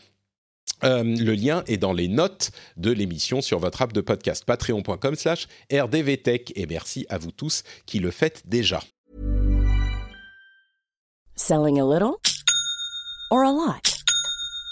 euh, 0.83 1.03
le 1.03 1.35
lien 1.35 1.63
est 1.67 1.77
dans 1.77 1.93
les 1.93 2.09
notes 2.09 2.53
de 2.77 2.91
l'émission 2.91 3.41
sur 3.41 3.59
votre 3.59 3.83
app 3.83 3.93
de 3.93 4.01
podcast 4.01 4.45
patreon.com 4.45 5.15
slash 5.15 5.47
rdvtech 5.73 6.53
et 6.57 6.67
merci 6.67 7.07
à 7.09 7.19
vous 7.19 7.33
tous 7.33 7.63
qui 7.87 7.99
le 7.99 8.11
faites 8.11 8.43
déjà. 8.47 8.81
Selling 11.37 11.81
a 11.81 11.85
little 11.85 12.17
or 13.31 13.45
a 13.45 13.53
lot? 13.53 14.00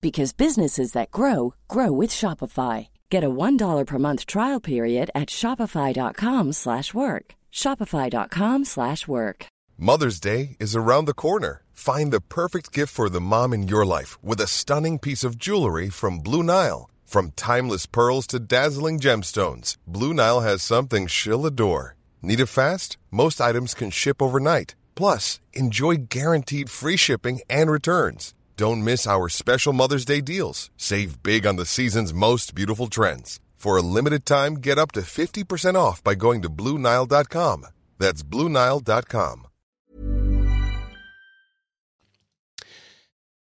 because 0.00 0.32
businesses 0.32 0.92
that 0.92 1.10
grow 1.10 1.54
grow 1.68 1.92
with 1.92 2.10
Shopify. 2.10 2.88
Get 3.10 3.24
a 3.24 3.30
$1 3.30 3.86
per 3.86 3.98
month 3.98 4.26
trial 4.26 4.60
period 4.60 5.10
at 5.14 5.28
shopify.com/work. 5.28 7.24
shopify.com/work. 7.52 9.46
Mother's 9.78 10.20
Day 10.20 10.56
is 10.58 10.74
around 10.74 11.04
the 11.04 11.14
corner. 11.14 11.62
Find 11.72 12.10
the 12.10 12.20
perfect 12.22 12.72
gift 12.72 12.92
for 12.94 13.10
the 13.10 13.20
mom 13.20 13.52
in 13.52 13.68
your 13.68 13.84
life 13.84 14.16
with 14.22 14.40
a 14.40 14.46
stunning 14.46 14.98
piece 14.98 15.22
of 15.22 15.36
jewelry 15.36 15.90
from 15.90 16.18
Blue 16.18 16.42
Nile. 16.42 16.88
From 17.04 17.32
timeless 17.36 17.86
pearls 17.86 18.26
to 18.28 18.38
dazzling 18.40 18.98
gemstones, 18.98 19.76
Blue 19.86 20.14
Nile 20.14 20.40
has 20.40 20.62
something 20.62 21.06
she'll 21.06 21.44
adore. 21.46 21.94
Need 22.22 22.40
it 22.40 22.46
fast? 22.46 22.96
Most 23.10 23.40
items 23.40 23.74
can 23.74 23.90
ship 23.90 24.20
overnight. 24.22 24.74
Plus, 24.94 25.38
enjoy 25.52 25.96
guaranteed 26.08 26.70
free 26.70 26.96
shipping 26.96 27.40
and 27.48 27.70
returns. 27.70 28.34
Don't 28.56 28.82
miss 28.82 29.06
our 29.06 29.28
special 29.28 29.74
Mother's 29.74 30.06
Day 30.06 30.22
deals. 30.22 30.70
Save 30.78 31.22
big 31.22 31.46
on 31.46 31.56
the 31.56 31.66
season's 31.66 32.14
most 32.14 32.54
beautiful 32.54 32.86
trends. 32.86 33.38
For 33.54 33.76
a 33.76 33.82
limited 33.82 34.24
time, 34.24 34.54
get 34.54 34.78
up 34.78 34.92
to 34.92 35.00
50% 35.00 35.74
off 35.74 36.02
by 36.02 36.14
going 36.14 36.40
to 36.40 36.48
BlueNile.com. 36.48 37.66
That's 37.98 38.22
BlueNile.com. 38.22 39.46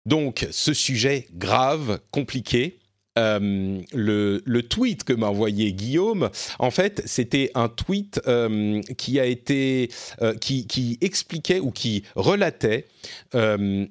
Donc, 0.07 0.47
ce 0.51 0.73
sujet 0.73 1.27
grave, 1.37 1.99
compliqué, 2.13 2.79
euh, 3.17 3.81
le, 3.93 4.61
tweet 4.61 5.03
que 5.03 5.13
m'a 5.13 5.27
envoyé 5.27 5.73
Guillaume, 5.73 6.29
en 6.59 6.71
fait, 6.71 7.01
c'était 7.05 7.51
un 7.55 7.67
tweet 7.69 8.21
euh, 8.27 8.81
qui 8.97 9.19
a 9.19 9.25
été, 9.25 9.89
euh, 10.21 10.35
qui, 10.35 10.97
expliquait 11.01 11.59
ou 11.59 11.71
qui 11.71 12.03
relatait 12.15 12.85
un 13.33 13.87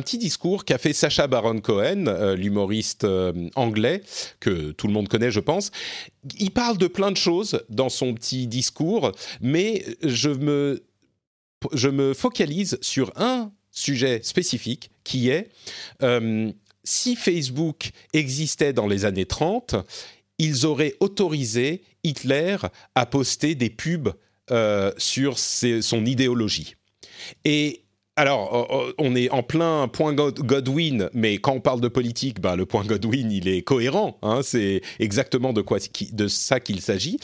petit 0.00 0.18
discours 0.18 0.64
qu'a 0.64 0.78
fait 0.78 0.92
Sacha 0.92 1.26
Baron 1.26 1.60
Cohen, 1.60 2.34
l'humoriste 2.36 3.06
anglais 3.56 4.02
que 4.40 4.70
tout 4.72 4.86
le 4.86 4.92
monde 4.92 5.08
connaît, 5.08 5.30
je 5.30 5.40
pense. 5.40 5.70
Il 6.38 6.50
parle 6.50 6.78
de 6.78 6.86
plein 6.86 7.10
de 7.10 7.16
choses 7.16 7.64
dans 7.68 7.88
son 7.88 8.14
petit 8.14 8.46
discours, 8.46 9.12
mais 9.40 9.84
je 10.02 10.28
me 10.30 12.14
focalise 12.14 12.78
sur 12.80 13.12
un 13.16 13.50
sujet 13.70 14.20
spécifique 14.22 14.90
qui 15.04 15.30
est 15.30 15.48
si 16.84 17.16
Facebook 17.16 17.90
existait 18.12 18.72
dans 18.72 18.86
les 18.86 19.04
années 19.04 19.26
30, 19.26 19.76
ils 20.38 20.66
auraient 20.66 20.94
autorisé 21.00 21.82
Hitler 22.04 22.56
à 22.94 23.06
poster 23.06 23.54
des 23.54 23.70
pubs 23.70 24.12
euh, 24.50 24.92
sur 24.98 25.38
son 25.38 26.04
idéologie. 26.04 26.74
Et 27.44 27.82
alors, 28.16 28.94
on 28.98 29.16
est 29.16 29.30
en 29.30 29.42
plein 29.42 29.88
point 29.88 30.12
Godwin, 30.12 31.08
mais 31.14 31.38
quand 31.38 31.52
on 31.52 31.60
parle 31.60 31.80
de 31.80 31.88
politique, 31.88 32.40
ben, 32.40 32.56
le 32.56 32.66
point 32.66 32.84
Godwin, 32.84 33.30
il 33.30 33.48
est 33.48 33.62
cohérent. 33.62 34.18
Hein, 34.22 34.40
c'est 34.42 34.82
exactement 34.98 35.52
de, 35.52 35.62
quoi, 35.62 35.78
de 36.12 36.28
ça 36.28 36.60
qu'il 36.60 36.80
s'agit. 36.82 37.18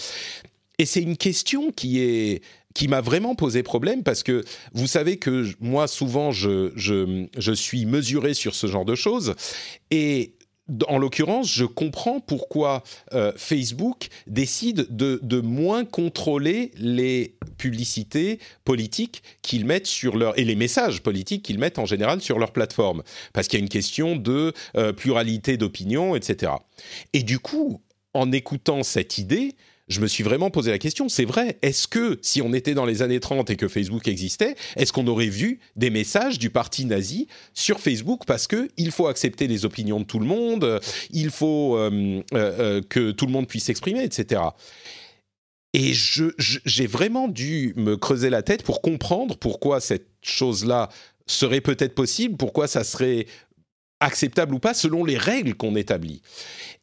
Et 0.78 0.86
c'est 0.86 1.02
une 1.02 1.16
question 1.16 1.72
qui 1.72 2.00
est 2.00 2.42
qui 2.74 2.88
m'a 2.88 3.00
vraiment 3.00 3.34
posé 3.34 3.62
problème 3.62 4.02
parce 4.02 4.22
que 4.22 4.44
vous 4.72 4.86
savez 4.86 5.16
que 5.16 5.46
moi 5.60 5.88
souvent 5.88 6.30
je, 6.32 6.72
je, 6.76 7.52
suis 7.52 7.86
mesuré 7.86 8.34
sur 8.34 8.54
ce 8.54 8.66
genre 8.66 8.84
de 8.84 8.94
choses 8.94 9.34
et 9.90 10.34
en 10.86 10.98
l'occurrence, 10.98 11.50
je 11.50 11.64
comprends 11.64 12.20
pourquoi 12.20 12.82
euh, 13.14 13.32
Facebook 13.36 14.08
décide 14.26 14.86
de, 14.90 15.18
de, 15.22 15.40
moins 15.40 15.84
contrôler 15.84 16.72
les 16.76 17.36
publicités 17.56 18.38
politiques 18.64 19.22
qu'ils 19.42 19.64
mettent 19.64 19.86
sur 19.86 20.16
leur 20.16 20.38
et 20.38 20.44
les 20.44 20.56
messages 20.56 21.02
politiques 21.02 21.42
qu'ils 21.42 21.58
mettent 21.58 21.78
en 21.78 21.86
général 21.86 22.20
sur 22.20 22.38
leur 22.38 22.52
plateforme, 22.52 23.02
parce 23.32 23.48
qu'il 23.48 23.58
y 23.58 23.62
a 23.62 23.64
une 23.64 23.70
question 23.70 24.14
de 24.14 24.52
euh, 24.76 24.92
pluralité 24.92 25.56
d'opinion, 25.56 26.14
etc. 26.14 26.52
Et 27.14 27.22
du 27.22 27.38
coup, 27.38 27.80
en 28.12 28.30
écoutant 28.32 28.82
cette 28.82 29.18
idée, 29.18 29.54
je 29.88 30.00
me 30.00 30.06
suis 30.06 30.22
vraiment 30.22 30.50
posé 30.50 30.70
la 30.70 30.78
question, 30.78 31.08
c'est 31.08 31.24
vrai, 31.24 31.58
est-ce 31.62 31.88
que 31.88 32.18
si 32.22 32.42
on 32.42 32.52
était 32.52 32.74
dans 32.74 32.86
les 32.86 33.02
années 33.02 33.20
30 33.20 33.50
et 33.50 33.56
que 33.56 33.68
Facebook 33.68 34.06
existait, 34.08 34.54
est-ce 34.76 34.92
qu'on 34.92 35.06
aurait 35.06 35.28
vu 35.28 35.60
des 35.76 35.90
messages 35.90 36.38
du 36.38 36.50
parti 36.50 36.84
nazi 36.84 37.26
sur 37.54 37.80
Facebook 37.80 38.22
parce 38.26 38.46
que 38.46 38.68
il 38.76 38.90
faut 38.90 39.06
accepter 39.06 39.46
les 39.46 39.64
opinions 39.64 40.00
de 40.00 40.04
tout 40.04 40.18
le 40.18 40.26
monde, 40.26 40.80
il 41.10 41.30
faut 41.30 41.76
euh, 41.76 42.22
euh, 42.34 42.52
euh 42.58 42.82
que 42.88 43.10
tout 43.10 43.26
le 43.26 43.32
monde 43.32 43.48
puisse 43.48 43.64
s'exprimer, 43.64 44.04
etc. 44.04 44.42
Et 45.74 45.92
j'ai 45.92 46.86
vraiment 46.86 47.28
dû 47.28 47.74
me 47.76 47.96
creuser 47.96 48.30
la 48.30 48.42
tête 48.42 48.62
pour 48.62 48.80
comprendre 48.80 49.36
pourquoi 49.36 49.80
cette 49.80 50.08
chose-là 50.22 50.88
serait 51.26 51.60
peut-être 51.60 51.94
possible, 51.94 52.36
pourquoi 52.36 52.66
ça 52.66 52.84
serait 52.84 53.26
acceptable 54.00 54.54
ou 54.54 54.58
pas 54.58 54.74
selon 54.74 55.04
les 55.04 55.18
règles 55.18 55.54
qu'on 55.54 55.76
établit. 55.76 56.22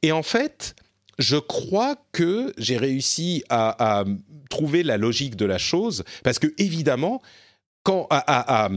Et 0.01 0.11
en 0.11 0.23
fait, 0.23 0.75
je 1.17 1.37
crois 1.37 1.95
que 2.11 2.53
j'ai 2.57 2.77
réussi 2.77 3.43
à, 3.49 4.03
trouver 4.49 4.83
la 4.83 4.97
logique 4.97 5.35
de 5.35 5.45
la 5.45 5.57
chose, 5.57 6.03
parce 6.23 6.39
que 6.39 6.53
évidemment, 6.57 7.21
quand 7.83 8.07
à, 8.09 8.65
à, 8.65 8.69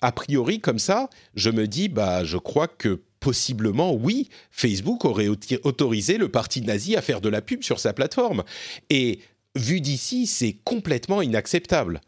a 0.00 0.12
priori 0.12 0.60
comme 0.60 0.78
ça, 0.78 1.08
je 1.34 1.50
me 1.50 1.66
dis, 1.66 1.88
bah, 1.88 2.24
je 2.24 2.36
crois 2.38 2.68
que 2.68 3.00
possiblement, 3.22 3.94
oui, 3.94 4.28
Facebook 4.50 5.04
aurait 5.04 5.28
autorisé 5.28 6.18
le 6.18 6.28
parti 6.28 6.60
nazi 6.60 6.96
à 6.96 7.02
faire 7.02 7.20
de 7.20 7.28
la 7.28 7.40
pub 7.40 7.62
sur 7.62 7.78
sa 7.78 7.92
plateforme. 7.92 8.42
Et 8.90 9.20
vu 9.54 9.80
d'ici, 9.80 10.26
c'est 10.26 10.56
complètement 10.64 11.22
inacceptable. 11.22 12.00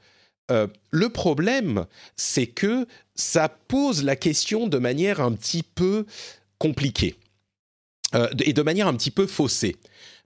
Euh, 0.51 0.67
le 0.91 1.09
problème, 1.09 1.87
c'est 2.17 2.47
que 2.47 2.87
ça 3.15 3.49
pose 3.49 4.03
la 4.03 4.17
question 4.17 4.67
de 4.67 4.79
manière 4.79 5.21
un 5.21 5.33
petit 5.33 5.63
peu 5.63 6.05
compliquée 6.59 7.17
euh, 8.15 8.29
et 8.45 8.53
de 8.53 8.63
manière 8.63 8.87
un 8.87 8.95
petit 8.95 9.11
peu 9.11 9.27
faussée. 9.27 9.77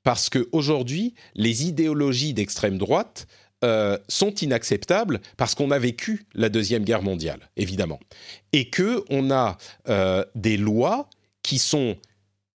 Parce 0.05 0.31
qu'aujourd'hui, 0.31 1.15
les 1.35 1.67
idéologies 1.67 2.35
d'extrême 2.35 2.79
droite 2.79 3.27
euh, 3.65 3.99
sont 4.09 4.33
inacceptables 4.37 5.21
parce 5.37 5.55
qu'on 5.55 5.71
a 5.71 5.79
vécu 5.79 6.27
la 6.35 6.49
Deuxième 6.49 6.85
Guerre 6.85 7.03
mondiale, 7.03 7.51
évidemment. 7.57 7.99
Et 8.53 8.71
qu'on 8.71 9.31
a 9.31 9.59
euh, 9.89 10.25
des 10.35 10.57
lois 10.57 11.11
qui, 11.43 11.59
sont, 11.59 11.97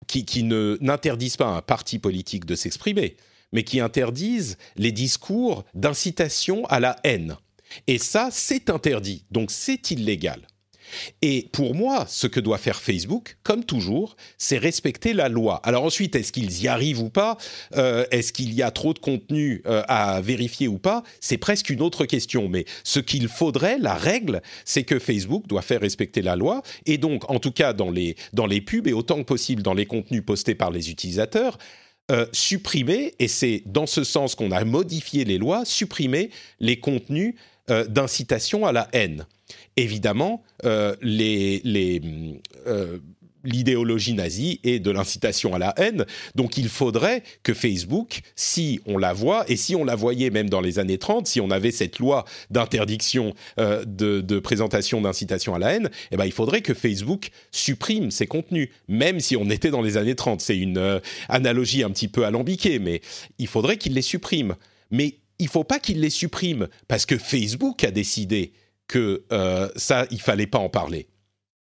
qui, 0.06 0.24
qui 0.24 0.44
ne, 0.44 0.78
n'interdisent 0.80 1.36
pas 1.36 1.46
à 1.46 1.56
un 1.56 1.62
parti 1.62 1.98
politique 1.98 2.44
de 2.44 2.54
s'exprimer, 2.54 3.16
mais 3.52 3.64
qui 3.64 3.80
interdisent 3.80 4.58
les 4.76 4.92
discours 4.92 5.64
d'incitation 5.74 6.64
à 6.66 6.78
la 6.78 6.96
haine. 7.02 7.36
Et 7.86 7.98
ça, 7.98 8.28
c'est 8.30 8.70
interdit, 8.70 9.24
donc 9.30 9.50
c'est 9.50 9.90
illégal. 9.90 10.46
Et 11.22 11.48
pour 11.52 11.74
moi, 11.74 12.06
ce 12.08 12.26
que 12.26 12.40
doit 12.40 12.58
faire 12.58 12.80
Facebook, 12.80 13.36
comme 13.42 13.64
toujours, 13.64 14.16
c'est 14.38 14.58
respecter 14.58 15.12
la 15.12 15.28
loi. 15.28 15.60
Alors 15.64 15.84
ensuite, 15.84 16.16
est-ce 16.16 16.32
qu'ils 16.32 16.62
y 16.62 16.68
arrivent 16.68 17.00
ou 17.00 17.10
pas? 17.10 17.36
Euh, 17.76 18.04
Est-ce 18.10 18.32
qu'il 18.32 18.52
y 18.54 18.62
a 18.62 18.70
trop 18.70 18.94
de 18.94 18.98
contenu 18.98 19.62
euh, 19.66 19.82
à 19.88 20.20
vérifier 20.20 20.68
ou 20.68 20.78
pas? 20.78 21.02
C'est 21.20 21.38
presque 21.38 21.70
une 21.70 21.82
autre 21.82 22.04
question. 22.06 22.48
Mais 22.48 22.64
ce 22.84 23.00
qu'il 23.00 23.28
faudrait, 23.28 23.78
la 23.78 23.94
règle, 23.94 24.42
c'est 24.64 24.84
que 24.84 24.98
Facebook 24.98 25.46
doit 25.46 25.62
faire 25.62 25.80
respecter 25.80 26.22
la 26.22 26.36
loi. 26.36 26.62
Et 26.86 26.98
donc, 26.98 27.30
en 27.30 27.38
tout 27.38 27.52
cas, 27.52 27.72
dans 27.72 27.90
les, 27.90 28.16
dans 28.32 28.46
les 28.46 28.60
pubs 28.60 28.86
et 28.86 28.92
autant 28.92 29.18
que 29.18 29.22
possible 29.24 29.62
dans 29.62 29.74
les 29.74 29.86
contenus 29.86 30.22
postés 30.24 30.54
par 30.54 30.70
les 30.70 30.90
utilisateurs, 30.90 31.58
euh, 32.10 32.26
supprimer, 32.32 33.14
et 33.18 33.28
c'est 33.28 33.62
dans 33.64 33.86
ce 33.86 34.04
sens 34.04 34.34
qu'on 34.34 34.50
a 34.50 34.64
modifié 34.64 35.24
les 35.24 35.38
lois, 35.38 35.64
supprimer 35.64 36.30
les 36.60 36.78
contenus 36.78 37.34
d'incitation 37.88 38.66
à 38.66 38.72
la 38.72 38.88
haine. 38.92 39.24
Évidemment, 39.76 40.42
euh, 40.64 40.94
euh, 41.02 42.98
l'idéologie 43.44 44.14
nazie 44.14 44.60
est 44.64 44.78
de 44.78 44.90
l'incitation 44.90 45.54
à 45.54 45.58
la 45.58 45.74
haine. 45.76 46.04
Donc 46.34 46.56
il 46.56 46.68
faudrait 46.68 47.22
que 47.42 47.54
Facebook, 47.54 48.20
si 48.36 48.80
on 48.86 48.98
la 48.98 49.12
voit, 49.12 49.44
et 49.48 49.56
si 49.56 49.74
on 49.74 49.84
la 49.84 49.94
voyait 49.96 50.30
même 50.30 50.48
dans 50.48 50.60
les 50.60 50.78
années 50.78 50.98
30, 50.98 51.26
si 51.26 51.40
on 51.40 51.50
avait 51.50 51.72
cette 51.72 51.98
loi 51.98 52.24
d'interdiction 52.50 53.34
de, 53.56 54.38
présentation 54.38 55.00
d'incitation 55.00 55.54
à 55.54 55.58
la 55.58 55.72
haine, 55.72 55.90
eh 56.10 56.16
ben, 56.16 56.24
il 56.24 56.32
faudrait 56.32 56.60
que 56.60 56.74
Facebook 56.74 57.30
supprime 57.50 58.10
ces 58.10 58.26
contenus, 58.26 58.68
même 58.88 59.18
si 59.18 59.36
on 59.36 59.50
était 59.50 59.70
dans 59.70 59.82
les 59.82 59.96
années 59.96 60.14
30. 60.14 60.40
C'est 60.40 60.58
une 60.58 61.00
analogie 61.28 61.82
un 61.82 61.90
petit 61.90 62.08
peu 62.08 62.24
alambiquée, 62.24 62.78
mais 62.78 63.00
il 63.38 63.48
faudrait 63.48 63.76
qu'il 63.76 63.94
les 63.94 64.02
supprime. 64.02 64.54
Mais 64.92 65.16
il 65.42 65.48
faut 65.48 65.64
pas 65.64 65.80
qu'il 65.80 66.00
les 66.00 66.10
supprime 66.10 66.68
parce 66.86 67.04
que 67.04 67.18
Facebook 67.18 67.82
a 67.82 67.90
décidé 67.90 68.52
que 68.88 69.24
euh, 69.32 69.68
ça, 69.76 70.06
il 70.10 70.20
fallait 70.20 70.46
pas 70.46 70.58
en 70.58 70.68
parler. 70.68 71.08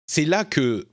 C'est 0.07 0.25
là 0.25 0.45
que 0.45 0.87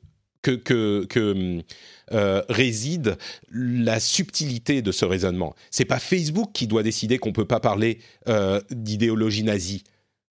euh, 2.12 2.42
réside 2.50 3.18
la 3.52 4.00
subtilité 4.00 4.82
de 4.82 4.92
ce 4.92 5.06
raisonnement. 5.06 5.56
C'est 5.70 5.86
pas 5.86 6.00
Facebook 6.00 6.52
qui 6.54 6.68
doit 6.68 6.84
décider 6.84 7.18
qu'on 7.18 7.34
peut 7.34 7.46
pas 7.46 7.60
parler 7.60 8.00
euh, 8.28 8.62
d'idéologie 8.72 9.44
nazie. 9.44 9.84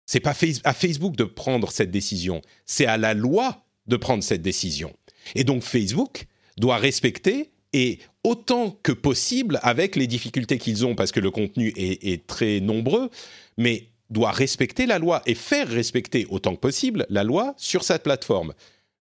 C'est 0.07 0.21
pas 0.21 0.35
à 0.65 0.75
Facebook 0.75 1.17
de 1.17 1.25
prendre 1.25 1.71
cette 1.71 1.91
décision. 1.91 2.43
C'est 2.67 2.87
à 2.87 2.99
la 2.99 3.15
loi 3.15 3.65
de 3.87 3.97
prendre 3.97 4.23
cette 4.23 4.43
décision. 4.43 4.95
Et 5.35 5.45
donc 5.45 5.63
Facebook 5.63 6.27
doit 6.59 6.77
respecter 6.77 7.51
et 7.73 7.99
autant 8.23 8.79
que 8.83 8.93
possible, 8.93 9.59
avec 9.63 9.97
les 9.97 10.07
difficultés 10.07 10.59
qu'ils 10.59 10.87
ont, 10.87 10.95
parce 10.95 11.11
que 11.11 11.21
le 11.21 11.31
contenu 11.31 11.73
est, 11.77 12.25
très 12.27 12.61
nombreux, 12.61 13.11
mais 13.59 13.89
doit 14.11 14.31
respecter 14.31 14.87
la 14.87 14.99
loi 14.99 15.23
et 15.27 15.35
faire 15.35 15.69
respecter 15.69 16.27
autant 16.31 16.55
que 16.55 16.61
possible 16.61 17.07
la 17.09 17.25
loi 17.25 17.55
sur 17.57 17.85
sa 17.85 17.99
plateforme. 17.99 18.53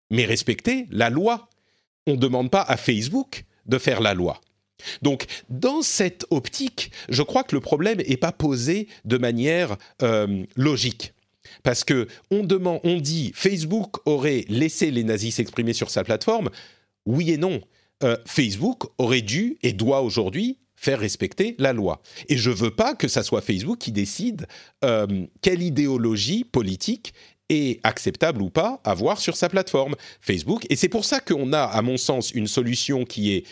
Mais 0.09 0.25
respecter 0.25 0.87
la 0.91 1.09
loi. 1.09 1.49
On 2.07 2.11
ne 2.13 2.17
demande 2.17 2.51
pas 2.51 2.61
à 2.61 2.77
Facebook 2.77 3.45
de 3.65 3.77
faire 3.77 4.01
la 4.01 4.13
loi. 4.13 4.41
Donc, 5.01 5.25
dans 5.49 5.81
cette 5.81 6.25
optique, 6.29 6.91
je 7.09 7.23
crois 7.23 7.43
que 7.43 7.55
le 7.55 7.61
problème 7.61 7.99
n'est 7.99 8.17
pas 8.17 8.31
posé 8.31 8.87
de 9.05 9.17
manière 9.17 9.77
euh, 10.01 10.43
logique. 10.55 11.13
Parce 11.63 11.83
que 11.83 12.07
on 12.31 12.43
demande, 12.43 12.79
on 12.83 12.97
dit 12.97 13.31
Facebook 13.35 13.97
aurait 14.05 14.45
laissé 14.49 14.91
les 14.91 15.03
nazis 15.03 15.35
s'exprimer 15.35 15.73
sur 15.73 15.89
sa 15.89 16.03
plateforme. 16.03 16.49
Oui 17.05 17.31
et 17.31 17.37
non. 17.37 17.61
Euh, 18.03 18.17
Facebook 18.25 18.83
aurait 18.97 19.21
dû 19.21 19.57
et 19.63 19.71
doit 19.71 20.01
aujourd'hui 20.01 20.57
faire 20.83 20.99
respecter 20.99 21.55
la 21.59 21.71
loi. 21.71 22.01
Et 22.27 22.37
je 22.37 22.49
veux 22.49 22.71
pas 22.71 22.93
que 22.93 23.07
ça 23.07 23.23
soit 23.23 23.41
Facebook 23.41 23.79
qui 23.79 23.93
décide 23.93 24.47
euh, 24.83 25.07
quelle 25.41 25.61
idéologie 25.61 26.43
politique 26.43 27.13
est 27.49 27.79
acceptable 27.83 28.41
ou 28.41 28.49
pas 28.49 28.81
à 28.83 28.93
voir 28.93 29.19
sur 29.19 29.37
sa 29.37 29.47
plateforme 29.47 29.95
Facebook. 30.19 30.65
Et 30.69 30.75
c'est 30.75 30.89
pour 30.89 31.05
ça 31.05 31.21
qu'on 31.21 31.53
a, 31.53 31.61
à 31.61 31.81
mon 31.81 31.97
sens, 31.97 32.31
une 32.31 32.47
solution 32.47 33.05
qui 33.05 33.33
est 33.33 33.45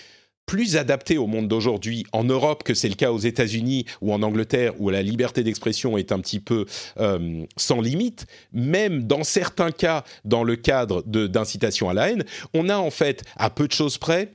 plus 0.45 0.75
adapté 0.75 1.17
au 1.17 1.27
monde 1.27 1.47
d'aujourd'hui 1.47 2.05
en 2.11 2.25
Europe 2.25 2.63
que 2.63 2.73
c'est 2.73 2.89
le 2.89 2.95
cas 2.95 3.13
aux 3.13 3.19
États-Unis 3.19 3.85
ou 4.01 4.11
en 4.11 4.21
Angleterre 4.21 4.73
où 4.79 4.89
la 4.89 5.01
liberté 5.01 5.43
d'expression 5.43 5.97
est 5.97 6.11
un 6.11 6.19
petit 6.19 6.41
peu 6.41 6.65
euh, 6.99 7.45
sans 7.55 7.79
limite, 7.79 8.25
même 8.51 9.03
dans 9.03 9.23
certains 9.23 9.71
cas 9.71 10.03
dans 10.25 10.43
le 10.43 10.57
cadre 10.57 11.03
d'incitation 11.03 11.89
à 11.89 11.93
la 11.93 12.09
haine, 12.09 12.25
on 12.53 12.67
a 12.67 12.75
en 12.75 12.91
fait 12.91 13.23
à 13.37 13.49
peu 13.49 13.67
de 13.67 13.71
choses 13.71 13.97
près 13.97 14.33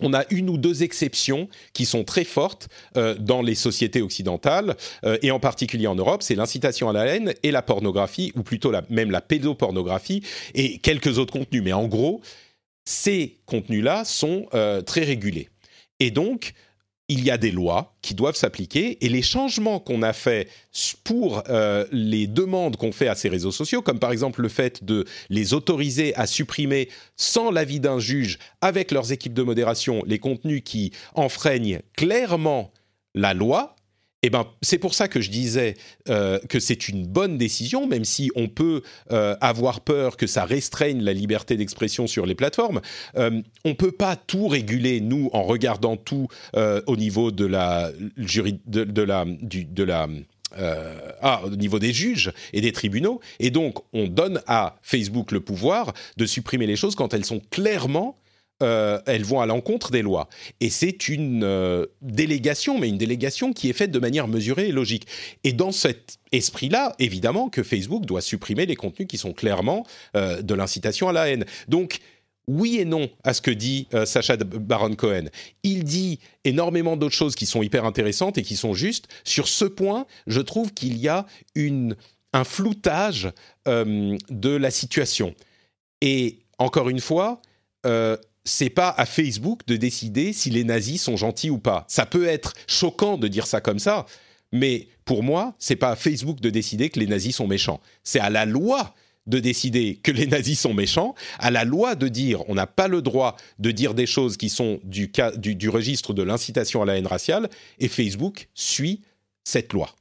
on 0.00 0.12
a 0.12 0.24
une 0.30 0.50
ou 0.50 0.58
deux 0.58 0.82
exceptions 0.82 1.48
qui 1.72 1.86
sont 1.86 2.04
très 2.04 2.24
fortes 2.24 2.68
euh, 2.96 3.14
dans 3.14 3.42
les 3.42 3.54
sociétés 3.54 4.02
occidentales 4.02 4.76
euh, 5.04 5.18
et 5.22 5.30
en 5.30 5.40
particulier 5.40 5.86
en 5.86 5.94
Europe, 5.94 6.22
c'est 6.22 6.34
l'incitation 6.34 6.88
à 6.88 6.92
la 6.92 7.06
haine 7.06 7.34
et 7.42 7.50
la 7.50 7.62
pornographie 7.62 8.32
ou 8.34 8.42
plutôt 8.42 8.72
même 8.90 9.10
la 9.10 9.20
pédopornographie 9.20 10.22
et 10.54 10.78
quelques 10.78 11.18
autres 11.18 11.32
contenus. 11.32 11.62
Mais 11.62 11.72
en 11.72 11.86
gros, 11.86 12.20
ces 12.84 13.38
contenus-là 13.46 14.04
sont 14.04 14.46
euh, 14.54 14.82
très 14.82 15.04
régulés. 15.04 15.48
Et 16.00 16.10
donc, 16.10 16.52
il 17.08 17.22
y 17.22 17.30
a 17.30 17.36
des 17.36 17.50
lois 17.50 17.94
qui 18.00 18.14
doivent 18.14 18.36
s'appliquer 18.36 19.04
et 19.04 19.08
les 19.08 19.22
changements 19.22 19.78
qu'on 19.78 20.02
a 20.02 20.12
faits 20.12 20.48
pour 21.04 21.42
euh, 21.48 21.84
les 21.92 22.26
demandes 22.26 22.76
qu'on 22.76 22.92
fait 22.92 23.08
à 23.08 23.14
ces 23.14 23.28
réseaux 23.28 23.52
sociaux, 23.52 23.82
comme 23.82 23.98
par 23.98 24.10
exemple 24.10 24.40
le 24.40 24.48
fait 24.48 24.84
de 24.84 25.04
les 25.28 25.52
autoriser 25.52 26.14
à 26.14 26.26
supprimer 26.26 26.88
sans 27.16 27.50
l'avis 27.50 27.80
d'un 27.80 27.98
juge 27.98 28.38
avec 28.62 28.90
leurs 28.90 29.12
équipes 29.12 29.34
de 29.34 29.42
modération 29.42 30.02
les 30.06 30.18
contenus 30.18 30.62
qui 30.64 30.92
enfreignent 31.14 31.80
clairement 31.94 32.72
la 33.14 33.34
loi, 33.34 33.76
eh 34.26 34.30
ben, 34.30 34.46
c'est 34.62 34.78
pour 34.78 34.94
ça 34.94 35.06
que 35.06 35.20
je 35.20 35.28
disais 35.28 35.74
euh, 36.08 36.38
que 36.48 36.58
c'est 36.58 36.88
une 36.88 37.06
bonne 37.06 37.36
décision, 37.36 37.86
même 37.86 38.06
si 38.06 38.30
on 38.34 38.48
peut 38.48 38.80
euh, 39.12 39.36
avoir 39.42 39.82
peur 39.82 40.16
que 40.16 40.26
ça 40.26 40.46
restreigne 40.46 41.02
la 41.02 41.12
liberté 41.12 41.58
d'expression 41.58 42.06
sur 42.06 42.24
les 42.24 42.34
plateformes. 42.34 42.80
Euh, 43.18 43.42
on 43.66 43.68
ne 43.68 43.74
peut 43.74 43.92
pas 43.92 44.16
tout 44.16 44.48
réguler, 44.48 45.02
nous, 45.02 45.28
en 45.34 45.42
regardant 45.42 45.98
tout 45.98 46.28
au 46.54 46.96
niveau 46.96 47.32
de 47.32 47.44
la, 47.44 47.92
de, 48.16 49.02
la, 49.02 49.26
du, 49.26 49.66
de 49.66 49.82
la 49.82 50.08
ah, 50.56 51.42
au 51.44 51.50
niveau 51.50 51.78
des 51.78 51.92
juges 51.92 52.32
et 52.54 52.62
des 52.62 52.72
tribunaux. 52.72 53.20
Et 53.40 53.50
donc, 53.50 53.80
on 53.92 54.06
donne 54.06 54.40
à 54.46 54.78
Facebook 54.80 55.32
le 55.32 55.40
pouvoir 55.40 55.92
de 56.16 56.24
supprimer 56.24 56.66
les 56.66 56.76
choses 56.76 56.94
quand 56.94 57.12
elles 57.12 57.26
sont 57.26 57.42
clairement 57.50 58.16
euh, 58.62 59.00
elles 59.06 59.24
vont 59.24 59.40
à 59.40 59.46
l'encontre 59.46 59.90
des 59.90 60.02
lois. 60.02 60.28
Et 60.60 60.70
c'est 60.70 61.08
une 61.08 61.42
euh, 61.42 61.86
délégation, 62.02 62.78
mais 62.78 62.88
une 62.88 62.98
délégation 62.98 63.52
qui 63.52 63.68
est 63.68 63.72
faite 63.72 63.90
de 63.90 63.98
manière 63.98 64.28
mesurée 64.28 64.68
et 64.68 64.72
logique. 64.72 65.08
Et 65.42 65.52
dans 65.52 65.72
cet 65.72 66.18
esprit-là, 66.30 66.94
évidemment 67.00 67.48
que 67.48 67.64
Facebook 67.64 68.06
doit 68.06 68.20
supprimer 68.20 68.64
les 68.64 68.76
contenus 68.76 69.08
qui 69.08 69.18
sont 69.18 69.32
clairement 69.32 69.84
euh, 70.16 70.40
de 70.40 70.54
l'incitation 70.54 71.08
à 71.08 71.12
la 71.12 71.28
haine. 71.28 71.44
Donc, 71.66 71.98
oui 72.46 72.78
et 72.78 72.84
non 72.84 73.10
à 73.24 73.34
ce 73.34 73.40
que 73.40 73.50
dit 73.50 73.88
Sacha 74.04 74.36
Baron 74.36 74.94
Cohen. 74.94 75.24
Il 75.62 75.82
dit 75.82 76.20
énormément 76.44 76.96
d'autres 76.96 77.14
choses 77.14 77.34
qui 77.34 77.46
sont 77.46 77.62
hyper 77.62 77.86
intéressantes 77.86 78.36
et 78.36 78.42
qui 78.42 78.54
sont 78.54 78.74
justes. 78.74 79.08
Sur 79.24 79.48
ce 79.48 79.64
point, 79.64 80.06
je 80.26 80.42
trouve 80.42 80.74
qu'il 80.74 80.98
y 80.98 81.08
a 81.08 81.24
un 81.56 82.44
floutage 82.44 83.30
de 83.66 84.50
la 84.50 84.70
situation. 84.70 85.34
Et 86.02 86.40
encore 86.58 86.90
une 86.90 87.00
fois, 87.00 87.40
c'est 88.44 88.70
pas 88.70 88.90
à 88.90 89.06
Facebook 89.06 89.60
de 89.66 89.76
décider 89.76 90.32
si 90.32 90.50
les 90.50 90.64
nazis 90.64 91.02
sont 91.02 91.16
gentils 91.16 91.50
ou 91.50 91.58
pas. 91.58 91.84
Ça 91.88 92.06
peut 92.06 92.26
être 92.26 92.54
choquant 92.66 93.16
de 93.16 93.28
dire 93.28 93.46
ça 93.46 93.60
comme 93.60 93.78
ça, 93.78 94.06
mais 94.52 94.88
pour 95.04 95.22
moi, 95.22 95.54
c'est 95.58 95.76
pas 95.76 95.90
à 95.90 95.96
Facebook 95.96 96.40
de 96.40 96.50
décider 96.50 96.90
que 96.90 97.00
les 97.00 97.06
nazis 97.06 97.36
sont 97.36 97.46
méchants. 97.46 97.80
C'est 98.02 98.20
à 98.20 98.30
la 98.30 98.44
loi 98.44 98.94
de 99.26 99.38
décider 99.38 99.96
que 99.96 100.10
les 100.10 100.26
nazis 100.26 100.60
sont 100.60 100.74
méchants, 100.74 101.14
à 101.38 101.50
la 101.50 101.64
loi 101.64 101.94
de 101.94 102.08
dire 102.08 102.48
on 102.48 102.54
n'a 102.54 102.66
pas 102.66 102.88
le 102.88 103.00
droit 103.00 103.36
de 103.58 103.70
dire 103.70 103.94
des 103.94 104.06
choses 104.06 104.36
qui 104.36 104.50
sont 104.50 104.80
du, 104.84 105.10
du, 105.36 105.54
du 105.54 105.68
registre 105.68 106.12
de 106.12 106.22
l'incitation 106.22 106.82
à 106.82 106.84
la 106.84 106.98
haine 106.98 107.06
raciale, 107.06 107.48
et 107.78 107.88
Facebook 107.88 108.48
suit 108.54 109.00
cette 109.42 109.72
loi. 109.72 109.94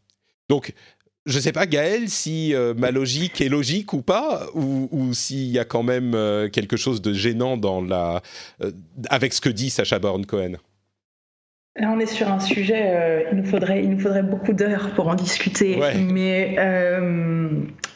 Donc 0.49 0.73
je 1.25 1.39
sais 1.39 1.53
pas, 1.53 1.65
Gaël, 1.65 2.09
si 2.09 2.53
euh, 2.53 2.73
ma 2.73 2.91
logique 2.91 3.39
est 3.39 3.49
logique 3.49 3.93
ou 3.93 4.01
pas, 4.01 4.47
ou, 4.53 5.13
s'il 5.13 5.47
y 5.47 5.59
a 5.59 5.65
quand 5.65 5.83
même 5.83 6.15
euh, 6.15 6.49
quelque 6.49 6.75
chose 6.75 7.01
de 7.01 7.13
gênant 7.13 7.55
dans 7.55 7.81
la, 7.81 8.21
euh, 8.61 8.71
avec 9.09 9.33
ce 9.33 9.39
que 9.39 9.49
dit 9.49 9.69
Sacha 9.69 9.99
Baron 9.99 10.23
Cohen. 10.23 10.53
Là, 11.75 11.91
on 11.91 11.99
est 11.99 12.07
sur 12.07 12.29
un 12.29 12.39
sujet, 12.39 13.25
il, 13.31 13.37
nous 13.37 13.45
faudrait, 13.45 13.83
il 13.83 13.89
nous 13.89 13.99
faudrait 13.99 14.21
beaucoup 14.21 14.53
d'heures 14.53 14.93
pour 14.93 15.07
en 15.07 15.15
discuter. 15.15 15.79
Mais 15.97 16.55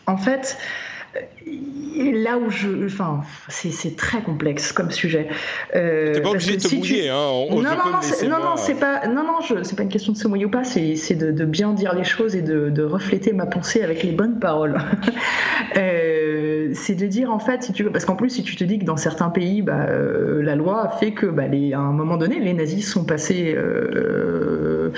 en 0.07 0.17
fait, 0.17 0.57
là 1.97 2.37
où 2.37 2.49
je. 2.49 2.85
Enfin, 2.85 3.21
c'est 3.49 3.95
très 3.95 4.21
complexe 4.21 4.71
comme 4.71 4.91
sujet. 4.91 5.29
Euh, 5.75 6.13
T'es 6.13 6.21
pas 6.21 6.29
obligé 6.29 6.57
de 6.57 6.61
te 6.61 6.75
mouiller, 6.75 7.09
hein. 7.09 7.15
non, 7.49 7.61
non, 7.61 7.63
non, 7.63 8.29
non, 8.29 8.39
non, 8.39 8.55
c'est 8.55 8.75
pas, 8.75 9.07
non, 9.07 9.23
non, 9.23 9.39
c'est 9.63 9.75
pas 9.75 9.83
une 9.83 9.89
question 9.89 10.13
de 10.13 10.17
se 10.17 10.27
mouiller 10.27 10.45
ou 10.45 10.49
pas, 10.49 10.63
c'est 10.63 11.15
de, 11.15 11.31
de, 11.31 11.45
bien 11.45 11.73
dire 11.73 11.93
les 11.93 12.03
choses 12.03 12.35
et 12.35 12.41
de, 12.41 12.69
de, 12.69 12.83
refléter 12.83 13.33
ma 13.33 13.45
pensée 13.45 13.81
avec 13.81 14.03
les 14.03 14.11
bonnes 14.11 14.39
paroles. 14.39 14.77
euh, 15.77 16.69
c'est 16.73 16.95
de 16.95 17.07
dire, 17.07 17.31
en 17.31 17.39
fait, 17.39 17.63
si 17.63 17.73
tu 17.73 17.83
veux, 17.83 17.91
parce 17.91 18.05
qu'en 18.05 18.15
plus, 18.15 18.29
si 18.29 18.43
tu 18.43 18.55
te 18.55 18.63
dis 18.63 18.79
que 18.79 18.85
dans 18.85 18.97
certains 18.97 19.29
pays, 19.29 19.61
bah, 19.61 19.85
euh, 19.89 20.41
la 20.41 20.55
loi 20.55 20.89
fait 20.99 21.11
que, 21.11 21.25
bah, 21.25 21.47
les, 21.47 21.73
à 21.73 21.79
un 21.79 21.91
moment 21.91 22.17
donné, 22.17 22.39
les 22.39 22.53
nazis 22.53 22.89
sont 22.89 23.05
passés 23.05 23.53
euh, 23.55 24.91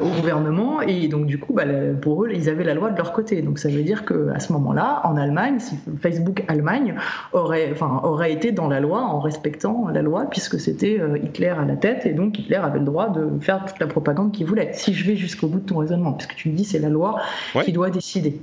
au 0.00 0.08
gouvernement 0.08 0.80
et 0.82 1.08
donc, 1.08 1.26
du 1.26 1.38
coup, 1.38 1.52
bah, 1.52 1.64
pour 2.00 2.24
eux, 2.24 2.30
ils 2.32 2.48
avaient 2.48 2.64
la 2.64 2.74
loi 2.74 2.90
de 2.90 2.96
leur 2.96 3.12
côté. 3.12 3.42
Donc, 3.42 3.58
ça 3.58 3.68
veut 3.68 3.82
dire 3.82 4.04
qu'à 4.04 4.38
ce 4.38 4.52
moment-là, 4.52 5.00
en 5.04 5.16
Allemagne, 5.16 5.58
si 5.58 5.77
Facebook 6.00 6.44
Allemagne 6.48 6.94
aurait, 7.32 7.70
enfin, 7.72 8.00
aurait 8.04 8.32
été 8.32 8.52
dans 8.52 8.68
la 8.68 8.80
loi 8.80 9.02
en 9.02 9.20
respectant 9.20 9.88
la 9.88 10.02
loi 10.02 10.26
puisque 10.30 10.58
c'était 10.60 10.98
euh, 11.00 11.18
Hitler 11.18 11.48
à 11.48 11.64
la 11.64 11.76
tête 11.76 12.06
et 12.06 12.12
donc 12.12 12.38
Hitler 12.38 12.56
avait 12.56 12.78
le 12.78 12.84
droit 12.84 13.10
de 13.10 13.38
faire 13.40 13.64
toute 13.64 13.78
la 13.78 13.86
propagande 13.86 14.32
qu'il 14.32 14.46
voulait. 14.46 14.70
Si 14.72 14.94
je 14.94 15.04
vais 15.04 15.16
jusqu'au 15.16 15.48
bout 15.48 15.60
de 15.60 15.66
ton 15.66 15.78
raisonnement, 15.78 16.12
puisque 16.12 16.34
tu 16.34 16.48
me 16.48 16.54
dis 16.54 16.64
c'est 16.64 16.78
la 16.78 16.88
loi 16.88 17.20
qui 17.64 17.72
doit 17.72 17.90
décider. 17.90 18.40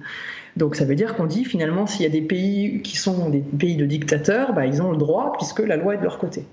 Donc 0.55 0.75
ça 0.75 0.86
veut 0.86 0.95
dire 0.95 1.15
qu'on 1.15 1.25
dit 1.25 1.43
finalement 1.43 1.86
s'il 1.86 2.03
y 2.03 2.05
a 2.05 2.09
des 2.09 2.21
pays 2.21 2.81
qui 2.81 2.97
sont 2.97 3.29
des 3.29 3.39
pays 3.39 3.75
de 3.75 3.86
dictateurs, 3.86 4.53
bah, 4.53 4.65
ils 4.65 4.81
ont 4.81 4.91
le 4.91 4.97
droit 4.97 5.33
puisque 5.38 5.59
la 5.59 5.75
loi 5.77 5.95
est 5.95 5.97
de 5.97 6.03
leur 6.03 6.17
côté. 6.17 6.45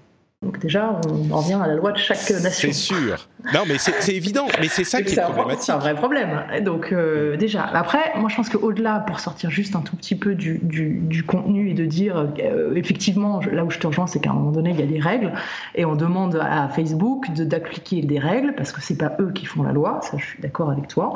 Donc 0.43 0.59
déjà, 0.59 0.99
on 1.09 1.31
en 1.33 1.37
revient 1.37 1.59
à 1.63 1.69
la 1.69 1.75
loi 1.75 1.93
de 1.93 1.99
chaque 1.99 2.19
nation. 2.19 2.51
C'est 2.51 2.73
sûr. 2.73 3.29
Non, 3.55 3.61
mais 3.67 3.79
c'est 3.79 4.15
évident. 4.15 4.47
Mais 4.61 4.67
c'est 4.67 4.83
ça 4.83 5.03
qui 5.03 5.15
est, 5.15 5.23
problématique. 5.23 5.63
C'est 5.63 5.73
un 5.73 5.79
vrai 5.79 5.95
problème. 5.95 6.43
Donc 6.65 6.93
euh, 6.93 7.37
déjà, 7.37 7.63
après, 7.63 8.13
moi 8.17 8.29
je 8.29 8.35
pense 8.35 8.49
qu'au-delà, 8.49 9.01
pour 9.07 9.21
sortir 9.21 9.51
juste 9.51 9.77
un 9.77 9.81
tout 9.81 9.95
petit 9.97 10.17
peu 10.17 10.35
du, 10.35 10.59
du, 10.63 11.23
contenu 11.25 11.71
et 11.71 11.75
de 11.75 11.85
dire, 11.85 12.29
euh, 12.41 12.75
effectivement, 12.75 13.41
là 13.53 13.65
où 13.65 13.71
je 13.71 13.79
te 13.79 13.87
rejoins, 13.87 14.09
c'est 14.09 14.21
qu'à 14.21 14.31
un 14.31 14.35
moment 14.35 14.51
donné, 14.51 14.71
il 14.71 14.81
y 14.81 14.83
a 14.83 14.87
des 14.87 14.99
règles 14.99 15.33
et 15.77 15.85
on 15.85 15.95
demande 15.95 16.37
à 16.37 16.69
Facebook 16.69 17.31
d'appliquer 17.33 18.03
des 18.03 18.19
règles 18.19 18.55
parce 18.57 18.73
que 18.73 18.81
c'est 18.81 18.99
pas 18.99 19.13
eux 19.21 19.31
qui 19.33 19.47
font 19.47 19.63
la 19.63 19.73
loi. 19.73 20.01
Ça, 20.03 20.17
je 20.19 20.25
suis 20.25 20.41
d'accord 20.41 20.71
avec 20.71 20.89
toi. 20.89 21.15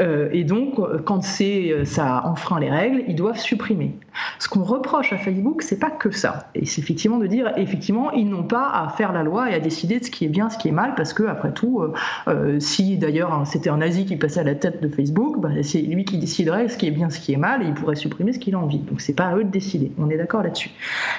Euh, 0.00 0.28
et 0.32 0.42
donc, 0.42 0.80
quand 1.04 1.22
c'est 1.22 1.84
ça 1.84 2.22
enfreint 2.24 2.58
les 2.58 2.70
règles, 2.70 3.04
ils 3.06 3.16
doivent 3.16 3.38
supprimer. 3.38 3.96
Ce 4.38 4.48
qu'on 4.48 4.64
reproche 4.64 5.12
à 5.12 5.16
Facebook, 5.16 5.62
c'est 5.62 5.78
pas 5.78 5.90
que 5.90 6.10
ça. 6.10 6.50
Et 6.54 6.66
c'est 6.66 6.80
effectivement 6.80 7.18
de 7.18 7.26
dire, 7.26 7.52
effectivement, 7.56 8.10
ils 8.12 8.28
n'ont 8.28 8.42
pas 8.42 8.63
à 8.72 8.88
faire 8.88 9.12
la 9.12 9.22
loi 9.22 9.50
et 9.50 9.54
à 9.54 9.60
décider 9.60 9.98
de 9.98 10.04
ce 10.04 10.10
qui 10.10 10.24
est 10.24 10.28
bien, 10.28 10.50
ce 10.50 10.58
qui 10.58 10.68
est 10.68 10.72
mal, 10.72 10.94
parce 10.94 11.12
que 11.12 11.24
après 11.24 11.52
tout, 11.52 11.80
euh, 11.80 11.92
euh, 12.28 12.60
si 12.60 12.98
d'ailleurs 12.98 13.32
hein, 13.32 13.44
c'était 13.44 13.70
un 13.70 13.78
nazi 13.78 14.04
qui 14.04 14.16
passait 14.16 14.40
à 14.40 14.44
la 14.44 14.54
tête 14.54 14.82
de 14.82 14.88
Facebook, 14.88 15.40
bah, 15.40 15.50
c'est 15.62 15.80
lui 15.82 16.04
qui 16.04 16.18
déciderait 16.18 16.68
ce 16.68 16.76
qui 16.76 16.86
est 16.86 16.90
bien, 16.90 17.10
ce 17.10 17.20
qui 17.20 17.32
est 17.32 17.38
mal, 17.38 17.62
et 17.62 17.66
il 17.66 17.74
pourrait 17.74 17.96
supprimer 17.96 18.32
ce 18.32 18.38
qu'il 18.38 18.54
a 18.54 18.58
envie. 18.58 18.78
Donc 18.78 19.00
c'est 19.00 19.14
pas 19.14 19.26
à 19.26 19.36
eux 19.36 19.44
de 19.44 19.50
décider. 19.50 19.92
On 19.98 20.10
est 20.10 20.16
d'accord 20.16 20.42
là-dessus. 20.42 20.70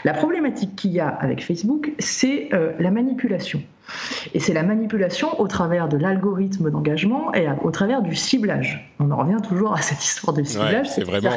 La 0.04 0.14
problématique 0.14 0.76
qu'il 0.76 0.92
y 0.92 1.00
a 1.00 1.08
avec 1.08 1.44
Facebook, 1.44 1.92
c'est 2.00 2.50
euh, 2.54 2.72
la 2.80 2.92
manipulation. 2.92 3.62
Et 4.34 4.40
c'est 4.40 4.54
la 4.54 4.64
manipulation 4.64 5.40
au 5.40 5.48
travers 5.48 5.88
de 5.88 5.98
l'algorithme 5.98 6.72
d'engagement 6.72 7.34
et 7.36 7.48
au 7.64 7.70
travers 7.70 8.02
du 8.02 8.16
ciblage. 8.16 8.92
On 9.00 9.12
en 9.12 9.18
revient 9.18 9.38
toujours 9.48 9.74
à 9.74 9.82
cette 9.82 10.04
histoire 10.04 10.36
de 10.36 10.44
ciblage. 10.44 10.90
c'est 10.90 11.04
vraiment 11.04 11.30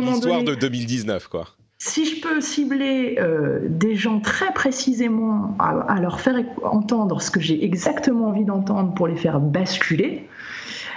l'histoire 0.00 0.42
de 0.42 0.54
2019, 0.54 1.28
quoi. 1.28 1.48
Si 1.84 2.04
je 2.04 2.20
peux 2.20 2.40
cibler 2.40 3.16
euh, 3.18 3.58
des 3.68 3.96
gens 3.96 4.20
très 4.20 4.52
précisément 4.52 5.56
à, 5.58 6.00
leur 6.00 6.20
faire 6.20 6.36
entendre 6.62 7.20
ce 7.20 7.32
que 7.32 7.40
j'ai 7.40 7.64
exactement 7.64 8.28
envie 8.28 8.44
d'entendre 8.44 8.94
pour 8.94 9.08
les 9.08 9.16
faire 9.16 9.40
basculer, 9.40 10.28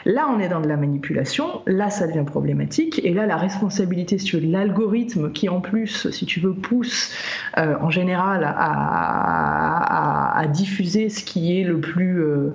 Là, 0.07 0.27
on 0.31 0.39
est 0.39 0.49
dans 0.49 0.61
de 0.61 0.67
la 0.67 0.77
manipulation, 0.77 1.63
là, 1.65 1.89
ça 1.89 2.05
devient 2.05 2.25
problématique, 2.27 3.01
et 3.03 3.11
là, 3.11 3.25
la 3.25 3.37
responsabilité 3.37 4.19
sur 4.19 4.39
l'algorithme 4.39 5.31
qui, 5.31 5.49
en 5.49 5.61
plus, 5.61 6.11
si 6.11 6.27
tu 6.27 6.39
veux, 6.39 6.53
pousse 6.53 7.11
euh, 7.57 7.75
en 7.81 7.89
général 7.89 8.43
à, 8.55 10.45
diffuser 10.53 11.09
ce 11.09 11.23
qui 11.23 11.59
est 11.59 11.63
le 11.63 11.79
plus... 11.79 12.21
Euh, 12.21 12.53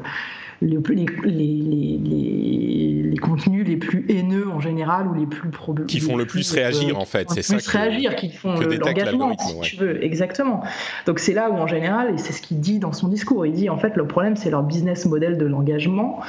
contenus 3.41 3.67
les 3.67 3.77
plus 3.77 4.05
haineux 4.09 4.49
en 4.51 4.61
général 4.61 5.07
ou 5.07 5.15
les 5.15 5.27
plus 5.27 5.51
probants. 5.51 5.85
Qui 5.85 6.01
font 6.01 6.17
le 6.17 6.27
plus, 6.27 6.51
réagir 6.53 6.99
en 6.99 7.05
fait, 7.05 7.29
c'est 7.31 7.43
ça. 7.43 7.57
Plus 7.57 7.69
réagir, 7.69 8.17
qui 8.17 8.31
font 8.31 8.55
l'engagement, 8.55 9.37
si 9.39 9.61
tu 9.63 9.77
veux, 9.77 10.05
exactement. 10.05 10.63
Donc 11.07 11.19
c'est 11.19 11.33
là 11.33 11.51
où 11.51 11.55
en 11.55 11.67
général, 11.67 12.15
et 12.15 12.19
c'est 12.19 12.33
ce 12.33 12.43
qu'il 12.43 12.61
dit 12.61 12.79
dans 12.79 12.93
son 12.93 13.09
discours, 13.09 13.47
il 13.47 13.53
dit 13.53 13.69
en 13.69 13.79
fait 13.79 13.97
le 13.97 14.07
problème 14.07 14.37
c'est 14.37 14.51
leur 14.51 14.63
business 14.63 15.07
model 15.07 15.39
de 15.39 15.47
l'engagement 15.47 16.21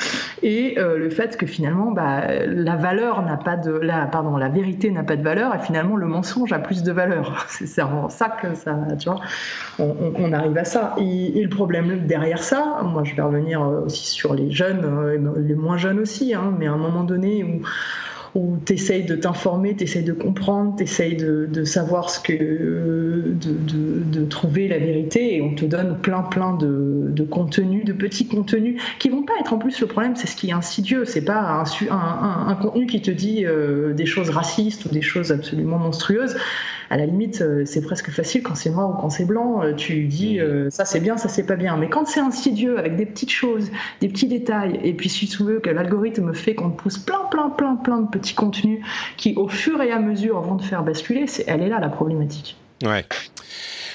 et 0.44 0.78
euh, 0.78 0.98
le 0.98 1.10
fait 1.10 1.38
que 1.38 1.46
finalement 1.46 1.92
bah, 1.92 2.24
la 2.46 2.76
valeur 2.76 3.24
n'a 3.24 3.38
pas 3.38 3.58
de, 3.58 3.72
la, 3.72 4.06
pardon, 4.06 4.38
la 4.38 4.50
vérité 4.50 4.92
n'a 4.92 5.04
pas 5.04 5.16
de 5.16 5.24
valeur 5.24 5.56
et 5.56 5.60
finalement 5.60 5.98
le 5.98 6.08
mensonge 6.08 6.54
a 6.54 6.60
plus 6.60 6.84
de 6.84 6.92
valeur. 6.92 7.46
C'est 7.50 7.82
vraiment 7.82 8.10
ça 8.10 8.30
que 8.30 8.56
ça, 8.56 8.78
tu 9.00 9.10
vois, 9.10 9.20
on, 9.80 10.34
arrive 10.34 10.58
à 10.58 10.64
ça. 10.64 10.96
Et, 10.98 11.40
et, 11.40 11.44
le 11.44 11.50
problème 11.50 12.06
derrière 12.06 12.44
ça, 12.44 12.82
moi 12.84 13.04
je 13.04 13.16
vais 13.16 13.22
revenir 13.22 13.62
aussi 13.62 14.08
sur 14.08 14.34
les 14.34 14.52
jeunes, 14.52 14.86
euh, 14.86 15.18
les 15.38 15.56
moins 15.56 15.78
jeunes 15.78 16.00
aussi, 16.00 16.34
hein, 16.34 16.54
mais 16.58 16.68
à 16.68 16.74
un 16.74 16.78
moment 16.78 17.01
donné 17.04 17.44
où 18.36 18.58
tu 18.66 18.74
essayes 18.74 19.04
de 19.04 19.16
t'informer, 19.16 19.76
tu 19.76 19.84
essayes 19.84 20.04
de 20.04 20.14
comprendre, 20.14 20.76
tu 20.78 20.84
essayes 20.84 21.18
de, 21.18 21.64
savoir 21.64 22.10
ce 22.10 22.20
que. 22.20 22.34
De, 22.34 24.26
trouver 24.26 24.68
la 24.68 24.78
vérité 24.78 25.36
et 25.36 25.42
on 25.42 25.56
te 25.56 25.66
donne 25.66 25.98
plein, 25.98 26.22
plein 26.22 26.56
de, 26.56 27.24
contenus, 27.30 27.84
de 27.84 27.92
petits 27.92 28.28
contenus 28.28 28.82
qui 29.00 29.10
vont 29.10 29.24
pas 29.24 29.34
être 29.42 29.52
en 29.52 29.58
plus 29.58 29.80
le 29.82 29.88
problème, 29.88 30.16
c'est 30.16 30.28
ce 30.28 30.36
qui 30.36 30.50
est 30.50 30.54
insidieux. 30.54 31.06
C'est 31.06 31.26
pas 31.26 31.66
un, 31.90 32.48
un, 32.48 32.56
contenu 32.56 32.86
qui 32.86 33.02
te 33.02 33.12
dit 33.12 33.46
euh, 33.46 33.94
des 33.94 34.06
choses 34.06 34.30
racistes 34.30 34.86
ou 34.86 34.90
des 34.90 35.02
choses 35.02 35.32
absolument 35.32 35.78
monstrueuses 35.78 36.38
à 36.92 36.98
la 36.98 37.06
limite, 37.06 37.42
euh, 37.42 37.64
c'est 37.66 37.82
presque 37.82 38.12
facile 38.12 38.44
quand 38.44 38.56
c'est 38.56 38.70
noir 38.70 38.90
ou 38.90 39.02
quand 39.02 39.10
c'est 39.10 39.26
blanc. 39.26 39.64
Euh, 39.64 39.74
tu 39.74 40.04
dis 40.06 40.40
mmh. 40.40 40.70
ça 40.70 40.86
c'est 40.86 41.00
bien, 41.00 41.18
ça 41.18 41.30
c'est 41.30 41.46
pas 41.46 41.56
bien. 41.56 41.78
Mais 41.78 41.90
quand 41.90 42.06
c'est 42.06 42.20
insidieux 42.20 42.78
avec 42.78 42.96
des 42.98 43.06
petites 43.06 43.32
choses, 43.32 43.72
des 44.02 44.10
petits 44.10 44.28
détails, 44.28 44.80
et 44.84 44.94
puis 44.94 45.10
si 45.10 45.28
tu 45.28 45.44
veux 45.44 45.60
que 45.60 45.70
l'algorithme 45.70 46.34
fait 46.34 46.54
qu'on 46.54 46.70
te 46.70 46.82
pousse 46.82 46.98
plein, 46.98 47.22
plein, 47.32 47.50
plein, 47.50 47.76
plein 47.76 48.02
de 48.02 48.08
petits 48.08 48.22
petits 48.22 48.36
contenus 48.36 48.80
qui, 49.18 49.34
au 49.36 49.48
fur 49.48 49.82
et 49.82 49.92
à 49.92 50.00
mesure, 50.00 50.40
vont 50.42 50.58
te 50.58 50.64
faire 50.64 50.84
basculer, 50.84 51.28
c'est, 51.28 51.44
elle 51.48 51.64
est 51.64 51.70
là 51.70 51.80
la 51.80 51.90
problématique. 51.90 52.56
Ouais. 52.84 53.06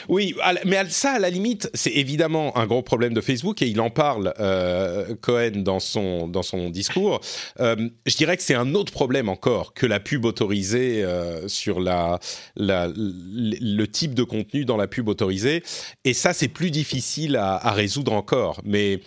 Oui, 0.08 0.34
mais 0.64 0.88
ça, 0.88 1.12
à 1.12 1.18
la 1.18 1.30
limite, 1.30 1.70
c'est 1.74 1.92
évidemment 1.92 2.56
un 2.56 2.66
gros 2.66 2.82
problème 2.82 3.14
de 3.14 3.20
Facebook 3.20 3.62
et 3.62 3.66
il 3.66 3.80
en 3.80 3.90
parle, 3.90 4.32
euh, 4.38 5.14
Cohen, 5.20 5.62
dans 5.62 5.80
son, 5.80 6.28
dans 6.28 6.42
son 6.42 6.70
discours. 6.70 7.20
Euh, 7.60 7.88
je 8.06 8.16
dirais 8.16 8.36
que 8.36 8.42
c'est 8.42 8.54
un 8.54 8.74
autre 8.74 8.92
problème 8.92 9.28
encore 9.28 9.74
que 9.74 9.86
la 9.86 10.00
pub 10.00 10.24
autorisée 10.24 11.02
euh, 11.02 11.48
sur 11.48 11.80
la, 11.80 12.20
le 12.56 13.84
type 13.86 14.14
de 14.14 14.22
contenu 14.22 14.64
dans 14.64 14.76
la 14.76 14.86
pub 14.86 15.08
autorisée. 15.08 15.62
Et 16.04 16.14
ça, 16.14 16.32
c'est 16.32 16.48
plus 16.48 16.70
difficile 16.70 17.36
à, 17.36 17.72
résoudre 17.72 18.12
encore. 18.12 18.60
Mais 18.64 19.00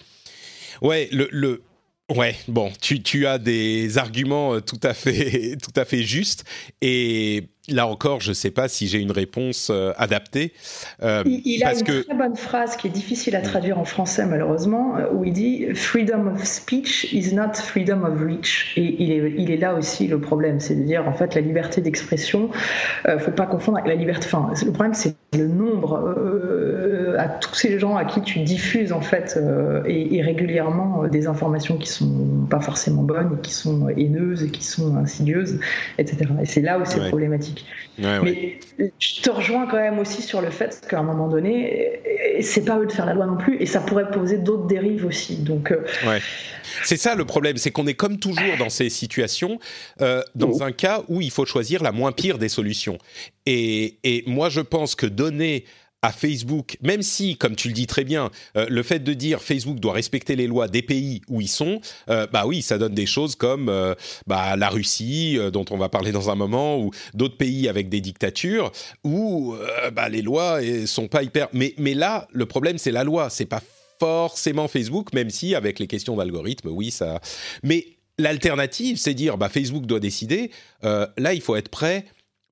ouais, 0.82 1.10
le, 1.12 1.64
Ouais, 2.16 2.36
bon, 2.47 2.72
tu, 2.82 3.04
tu 3.04 3.28
as 3.28 3.38
des 3.38 4.00
arguments 4.00 4.60
tout 4.62 4.80
à 4.82 4.95
fait, 4.95 5.58
tout 5.62 5.80
à 5.80 5.86
fait 5.86 6.02
justes 6.02 6.43
et 6.82 7.50
là 7.72 7.88
encore, 7.88 8.22
je 8.22 8.30
ne 8.30 8.34
sais 8.34 8.51
pas 8.51 8.67
si 8.67 8.88
j'ai 8.88 8.99
une 8.99 9.11
réponse 9.11 9.70
euh, 9.72 9.93
adaptée. 9.97 10.53
Euh, 11.03 11.24
il, 11.26 11.63
a 11.63 11.74
une 11.74 11.84
très 11.84 12.15
bonne 12.15 12.36
phrase 12.36 12.76
qui 12.76 12.88
est 12.88 12.91
difficile 12.91 13.36
à 13.36 13.41
traduire 13.41 13.80
en 13.80 13.86
français 13.86 14.26
malheureusement, 14.26 14.97
euh, 14.97 15.05
où 15.13 15.24
il 15.24 15.34
dit 15.34 15.67
"Freedom 15.74 16.28
of 16.28 16.43
speech 16.43 17.11
is 17.13 17.34
not 17.34 17.53
freedom 17.53 18.03
of 18.03 18.20
reach". 18.22 18.74
Et 18.78 18.95
il 18.99 19.11
est, 19.11 19.34
il 19.38 19.51
est 19.51 19.57
là 19.57 19.74
aussi 19.76 20.07
le 20.07 20.20
problème, 20.20 20.59
c'est 20.59 20.76
de 20.76 20.84
dire 20.84 21.07
en 21.07 21.13
fait 21.13 21.36
la 21.36 21.41
liberté 21.41 21.82
d'expression, 21.82 22.49
ne 23.07 23.17
faut 23.17 23.32
pas 23.32 23.45
confondre 23.45 23.78
avec 23.78 23.89
la 23.89 23.95
liberté. 23.95 24.28
Enfin, 24.32 24.51
le 24.63 24.72
problème 24.72 24.93
c'est 24.93 25.15
le 25.34 25.47
nombre 25.47 26.15
à 27.17 27.28
tous 27.28 27.55
ces 27.55 27.80
gens 27.80 27.95
à 27.95 28.05
qui 28.05 28.22
tu 28.22 28.39
diffuses 28.39 28.91
en 28.91 29.01
fait 29.01 29.39
et, 29.86 30.22
régulièrement 30.22 31.07
des 31.07 31.28
informations 31.28 31.78
qui 31.78 31.88
sont 31.88 32.47
pas 32.49 32.59
forcément 32.59 33.03
bonnes, 33.03 33.38
et 33.38 33.41
qui 33.41 33.53
sont 33.53 33.89
haineuses 33.89 34.43
et 34.43 34.49
qui 34.49 34.63
sont 34.63 34.97
insidieuses, 34.97 35.59
etc. 35.97 36.26
Et 36.41 36.45
c'est 36.45 36.61
là 36.61 36.80
où 36.80 36.86
c'est 36.86 37.07
problématique. 37.07 37.59
Mais 37.97 38.60
je 38.99 39.22
te 39.22 39.30
rejoins 39.30 39.68
quand 39.68 39.78
même 39.78 39.99
aussi 39.99 40.22
sur 40.22 40.41
le 40.41 40.49
fait 40.49 40.86
qu'à 40.89 40.99
un 40.99 41.03
moment 41.03 41.28
donné, 41.28 41.99
c'est 42.41 42.66
pas 42.66 42.80
eux 42.80 42.86
de 42.86 42.91
faire 42.91 43.05
la 43.05 43.14
loi 43.14 43.26
non 43.26 43.38
plus, 43.38 43.62
et 43.62 43.66
ça 43.66 43.82
pourrait 43.82 44.10
poser 44.12 44.38
d'autres 44.38 44.68
dérives 44.68 45.05
aussi. 45.05 45.38
Donc, 45.38 45.72
euh, 45.72 45.84
c'est 46.84 46.97
ça 46.97 47.16
le 47.16 47.26
problème, 47.26 47.57
c'est 47.57 47.72
qu'on 47.72 47.88
est 47.88 47.93
comme 47.93 48.20
toujours 48.20 48.57
dans 48.57 48.70
ces 48.70 48.89
situations, 48.89 49.60
euh, 50.01 50.22
dans 50.36 50.51
oh. 50.60 50.64
un 50.64 50.72
cas 50.72 51.03
où 51.07 51.22
il 51.22 51.32
faut 51.32 51.45
choisir 51.45 51.84
la 51.84 51.91
moins 51.91 52.12
pire 52.12 52.38
des 52.38 52.49
solutions. 52.49 52.97
Et, 53.45 53.97
et 54.03 54.24
moi, 54.28 54.49
je 54.49 54.62
pense 54.62 54.95
que 54.95 55.05
donner 55.05 55.66
à 56.02 56.12
Facebook, 56.12 56.78
même 56.82 57.02
si, 57.02 57.36
comme 57.36 57.56
tu 57.56 57.68
le 57.68 57.74
dis 57.74 57.88
très 57.88 58.04
bien, 58.04 58.32
euh, 58.56 58.66
le 58.70 58.84
fait 58.84 59.00
de 59.00 59.14
dire 59.14 59.41
Facebook 59.41 59.80
doit 59.80 59.93
respecter 59.93 60.36
les 60.36 60.47
lois 60.47 60.68
des 60.68 60.82
pays 60.82 61.22
où 61.28 61.41
ils 61.41 61.50
sont, 61.50 61.82
euh, 62.10 62.26
bah 62.32 62.45
oui, 62.45 62.62
ça 62.62 62.78
donne 62.78 62.93
des 62.93 63.06
choses 63.06 63.36
comme 63.36 63.68
euh, 63.68 63.95
bah, 64.26 64.56
la 64.56 64.70
Russie, 64.70 65.38
dont 65.52 65.66
on 65.72 65.78
va 65.78 65.89
parler 65.89 66.12
dans 66.12 66.30
un 66.30 66.36
moment, 66.36 66.80
ou 66.80 66.91
d'autres 67.14 67.38
pays 67.38 67.68
avec 67.68 67.89
des 67.89 68.00
dictatures, 68.00 68.72
où 69.04 69.56
bah, 69.93 70.10
les 70.10 70.22
lois 70.22 70.60
sont 70.86 71.08
pas 71.08 71.24
hyper. 71.24 71.47
Mais, 71.54 71.74
mais 71.78 71.93
là, 71.93 72.28
le 72.32 72.45
problème, 72.45 72.78
c'est 72.78 72.91
la 72.91 73.04
loi, 73.04 73.30
c'est 73.30 73.45
pas 73.45 73.62
forcément 74.00 74.68
Facebook, 74.68 75.14
même 75.14 75.30
si 75.30 75.56
avec 75.56 75.80
les 75.80 75.88
questions 75.88 76.16
d'algorithme, 76.16 76.70
oui, 76.70 76.91
ça. 76.91 77.20
Mais 77.64 77.86
l'alternative, 78.18 78.97
c'est 78.97 79.14
dire, 79.14 79.38
bah, 79.38 79.50
Facebook 79.50 79.86
doit 79.86 80.00
décider. 80.00 80.52
là, 80.82 81.34
il 81.34 81.41
faut 81.41 81.56
être 81.56 81.70
prêt 81.70 82.06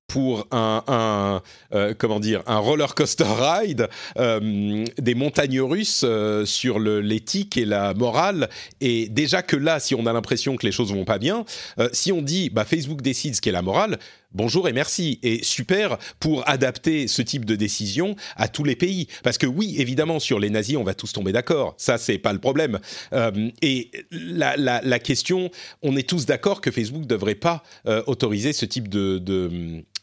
pour 0.08 0.48
un, 0.52 1.42
euh, 1.74 1.94
comment 1.96 2.18
dire 2.18 2.42
un 2.46 2.58
roller 2.58 2.94
coaster 2.94 3.26
ride 3.28 3.88
euh, 4.18 4.84
des 4.96 5.14
montagnes 5.14 5.60
russes 5.60 6.02
euh, 6.02 6.46
sur 6.46 6.80
l'éthique 6.80 7.58
et 7.58 7.66
la 7.66 7.92
morale. 7.92 8.48
Et 8.80 9.08
déjà 9.10 9.42
que 9.42 9.54
là 9.54 9.78
si 9.78 9.94
on 9.94 10.06
a 10.06 10.12
l'impression 10.12 10.56
que 10.56 10.64
les 10.64 10.72
choses 10.72 10.92
vont 10.92 11.04
pas 11.04 11.18
bien 11.18 11.44
si 11.92 12.10
on 12.10 12.22
dit 12.22 12.48
bah 12.48 12.64
Facebook 12.64 13.02
décide 13.02 13.36
ce 13.36 13.40
qu'est 13.40 13.52
la 13.52 13.62
morale 13.62 13.98
bonjour 14.32 14.68
et 14.68 14.72
merci. 14.72 15.18
Et 15.22 15.42
super 15.42 15.98
pour 16.20 16.48
adapter 16.48 17.08
ce 17.08 17.22
type 17.22 17.44
de 17.44 17.56
décision 17.56 18.16
à 18.36 18.48
tous 18.48 18.64
les 18.64 18.76
pays. 18.76 19.08
Parce 19.22 19.38
que 19.38 19.46
oui, 19.46 19.76
évidemment, 19.78 20.20
sur 20.20 20.38
les 20.38 20.50
nazis, 20.50 20.76
on 20.76 20.84
va 20.84 20.94
tous 20.94 21.12
tomber 21.12 21.32
d'accord. 21.32 21.74
Ça, 21.76 21.98
c'est 21.98 22.18
pas 22.18 22.32
le 22.32 22.38
problème. 22.38 22.78
Euh, 23.12 23.50
et 23.62 23.90
la, 24.10 24.98
question, 24.98 25.50
on 25.82 25.96
est 25.96 26.08
tous 26.08 26.26
d'accord 26.26 26.60
que 26.60 26.70
Facebook 26.70 27.02
ne 27.02 27.08
devrait 27.08 27.34
pas 27.34 27.62
euh, 27.86 28.02
autoriser 28.06 28.52
ce 28.52 28.64
type 28.64 28.88
de, 28.88 29.22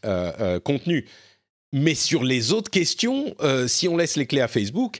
euh, 0.05 0.59
contenu. 0.59 1.05
Mais 1.73 1.95
sur 1.95 2.23
les 2.23 2.53
autres 2.53 2.71
questions, 2.71 3.35
si 3.67 3.89
on 3.89 3.97
laisse 3.97 4.15
les 4.15 4.25
clés 4.25 4.39
à 4.39 4.47
Facebook, 4.47 4.99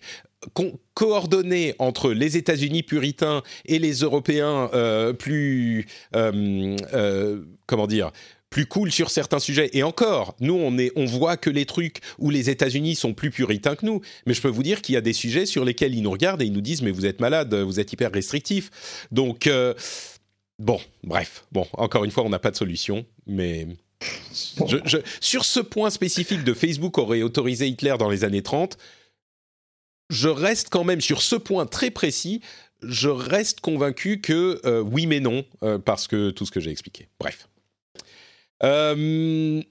coordonner 0.94 1.74
entre 1.80 2.12
les 2.12 2.36
États-Unis 2.36 2.84
puritains 2.84 3.42
et 3.66 3.80
les 3.80 4.00
Européens 4.00 4.70
plus 5.18 5.88
comment 6.12 7.88
dire 7.88 8.12
plus 8.56 8.68
cool 8.68 8.89
sur 8.89 9.10
certains 9.10 9.39
sujets. 9.39 9.70
Et 9.74 9.84
encore, 9.84 10.34
nous, 10.39 10.53
on, 10.53 10.78
est, 10.78 10.89
on 10.95 11.03
voit 11.03 11.36
que 11.36 11.49
les 11.49 11.66
trucs 11.66 11.99
où 12.20 12.30
les 12.30 12.49
États-Unis 12.49 12.95
sont 12.95 13.14
plus 13.14 13.30
puritains 13.30 13.76
que 13.76 13.86
nous. 13.86 13.99
Mais 14.26 14.34
je 14.34 14.41
peux 14.41 14.47
vous 14.47 14.64
dire 14.64 14.82
qu'il 14.82 14.95
y 14.95 14.97
a 14.97 15.01
des 15.01 15.12
sujets 15.12 15.45
sur 15.45 15.66
lesquels 15.66 15.93
ils 15.93 16.01
nous 16.01 16.10
regardent 16.10 16.41
et 16.41 16.45
ils 16.45 16.53
nous 16.53 16.62
disent 16.62 16.82
Mais 16.82 16.91
vous 16.91 17.06
êtes 17.06 17.20
malade, 17.20 17.53
vous 17.53 17.82
êtes 17.82 17.91
hyper 17.91 18.14
restrictif. 18.14 19.08
Donc, 19.12 19.47
euh, 19.47 19.74
bon, 20.58 20.80
bref. 21.03 21.43
Bon, 21.51 21.68
encore 21.74 22.06
une 22.06 22.12
fois, 22.12 22.24
on 22.24 22.30
n'a 22.30 22.39
pas 22.39 22.51
de 22.51 22.56
solution. 22.56 23.06
Mais. 23.28 23.68
sur 25.20 25.43
ce 25.43 25.60
point 25.60 25.89
spécifique 25.89 26.45
de 26.45 26.53
Facebook 26.53 26.97
aurait 26.97 27.24
autorisé 27.24 27.68
Hitler 27.68 27.95
dans 27.99 28.10
les 28.10 28.24
années 28.24 28.41
30, 28.41 28.78
je 30.10 30.30
reste 30.30 30.70
quand 30.70 30.86
même 30.86 31.01
sur 31.01 31.22
ce 31.22 31.36
point 31.36 31.66
très 31.66 31.91
précis, 31.91 32.39
je 32.82 33.10
reste 33.10 33.60
convaincu 33.60 34.22
que 34.22 34.62
euh, 34.64 34.80
oui 34.80 35.08
mais 35.08 35.20
non, 35.20 35.43
euh, 35.64 35.78
parce 35.78 36.08
que 36.08 36.30
tout 36.30 36.45
ce 36.45 36.51
que 36.51 36.62
j'ai 36.62 36.72
expliqué. 36.72 37.10
Bref. 37.20 37.49
Euh, 38.64 39.62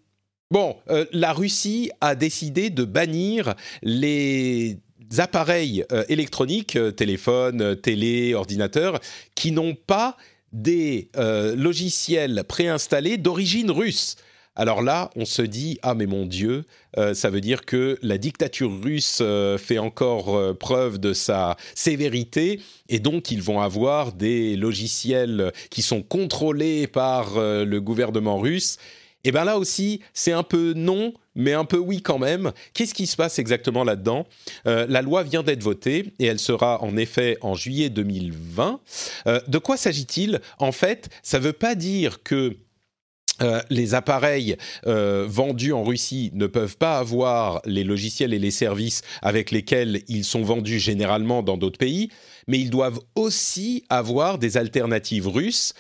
bon, 0.51 0.77
euh, 0.91 1.07
la 1.13 1.33
Russie 1.33 1.91
a 2.01 2.15
décidé 2.15 2.71
de 2.71 2.85
bannir 2.85 3.55
les 3.83 4.79
appareils 5.19 5.85
euh, 5.93 6.05
électroniques, 6.09 6.79
téléphones, 6.97 7.77
télé, 7.77 8.35
ordinateurs, 8.35 9.01
qui 9.35 9.53
n'ont 9.53 9.75
pas 9.75 10.17
des 10.53 11.11
logiciels 11.57 12.45
préinstallés 12.47 13.17
d'origine 13.19 13.73
russe. 13.73 14.15
Alors 14.57 14.83
là, 14.83 15.11
on 15.17 15.25
se 15.25 15.43
dit 15.43 15.79
ah 15.83 15.95
mais 15.95 16.07
mon 16.07 16.27
Dieu, 16.27 16.65
ça 17.13 17.29
veut 17.29 17.41
dire 17.41 17.65
que 17.65 17.99
la 18.03 18.19
dictature 18.19 18.71
russe 18.83 19.21
fait 19.59 19.79
encore 19.79 20.57
preuve 20.59 20.99
de 20.99 21.13
sa 21.13 21.57
sévérité 21.75 22.61
et 22.89 23.01
donc 23.01 23.33
ils 23.33 23.43
vont 23.43 23.61
avoir 23.61 24.13
des 24.13 24.55
logiciels 24.57 25.53
qui 25.71 25.83
sont 25.83 26.03
contrôlés 26.03 26.87
par 26.87 27.35
le 27.37 27.79
gouvernement 27.81 28.39
russe. 28.39 28.79
Et 29.25 29.33
bien 29.33 29.45
là 29.45 29.59
aussi, 29.59 30.01
c'est 30.13 30.33
un 30.33 30.43
peu 30.43 30.75
non, 30.77 31.15
mais 31.35 31.55
un 31.55 31.65
peu 31.65 31.79
oui 31.79 32.03
quand 32.03 32.19
même. 32.19 32.53
Qu'est-ce 32.75 32.93
qui 32.95 33.07
se 33.07 33.17
passe 33.17 33.39
exactement 33.39 33.83
là-dedans? 33.83 34.27
Euh, 34.67 34.87
La 34.89 35.01
loi 35.03 35.23
vient 35.23 35.43
d'être 35.43 35.63
votée 35.63 36.13
et 36.19 36.27
elle 36.27 36.39
sera 36.39 36.83
en 36.83 36.97
effet 36.97 37.39
en 37.41 37.55
juillet 37.55 37.89
2020. 37.89 38.81
Euh, 39.27 39.41
de 39.49 39.59
quoi 39.59 39.79
s'agit-il? 39.79 40.41
En 40.59 40.73
fait, 40.73 41.09
ça 41.23 41.39
ne 41.39 41.45
veut 41.45 41.53
pas 41.55 41.75
dire 41.75 42.23
que 42.23 42.57
euh, 43.43 43.61
les 43.71 43.95
appareils 43.95 44.57
vendus 44.85 45.73
en 45.73 45.83
Russie 45.83 46.31
ne 46.35 46.47
peuvent 46.47 46.77
pas 46.77 46.99
avoir 46.99 47.61
les 47.65 47.85
logiciels 47.85 48.33
et 48.33 48.39
les 48.39 48.51
services 48.51 49.03
avec 49.23 49.51
lesquels 49.51 50.03
ils 50.09 50.25
sont 50.25 50.43
vendus 50.43 50.79
généralement 50.79 51.43
dans 51.43 51.57
d'autres 51.57 51.79
pays, 51.79 52.11
mais 52.47 52.59
ils 52.59 52.71
doivent 52.71 53.01
aussi 53.15 53.85
avoir 53.89 54.39
des 54.39 54.57
alternatives 54.57 55.29
russes 55.29 55.75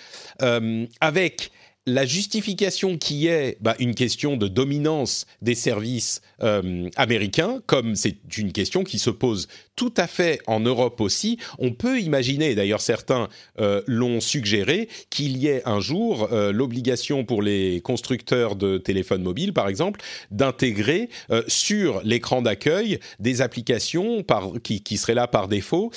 avec 1.01 1.51
la 1.87 2.07
justification 2.07 2.97
qui 2.97 3.27
est 3.27 3.59
bah, 3.61 3.77
une 3.79 3.95
question 3.95 4.37
de 4.37 4.49
dominance 4.49 5.27
des 5.43 5.55
services 5.55 6.23
euh, 6.43 6.89
américains, 6.97 7.61
comme 7.67 7.95
c'est 7.95 8.17
une 8.39 8.53
question 8.53 8.85
qui 8.85 8.99
se 8.99 9.11
pose 9.11 9.49
tout 9.77 9.93
à 9.97 10.07
fait 10.07 10.41
en 10.47 10.61
Europe 10.61 11.01
aussi, 11.01 11.39
on 11.59 11.73
peut 11.73 12.01
imaginer, 12.01 12.55
d'ailleurs 12.55 12.81
certains 12.81 13.29
euh, 13.61 13.83
l'ont 13.87 14.21
suggéré, 14.21 14.89
qu'il 15.11 15.37
y 15.37 15.49
ait 15.49 15.63
un 15.67 15.81
jour 15.81 16.29
euh, 16.33 16.53
l'obligation 16.53 17.25
pour 17.25 17.43
les 17.43 17.81
constructeurs 17.83 18.57
de 18.57 18.79
téléphones 18.79 19.23
mobiles, 19.23 19.53
par 19.53 19.69
exemple, 19.69 20.01
d'intégrer 20.31 21.09
sur 21.49 22.01
l'écran 22.05 22.43
d'accueil 22.43 22.99
des 23.19 23.43
applications 23.43 24.25
qui, 24.63 24.97
seraient 24.97 25.15
là 25.15 25.27
par 25.27 25.49
défaut, 25.49 25.91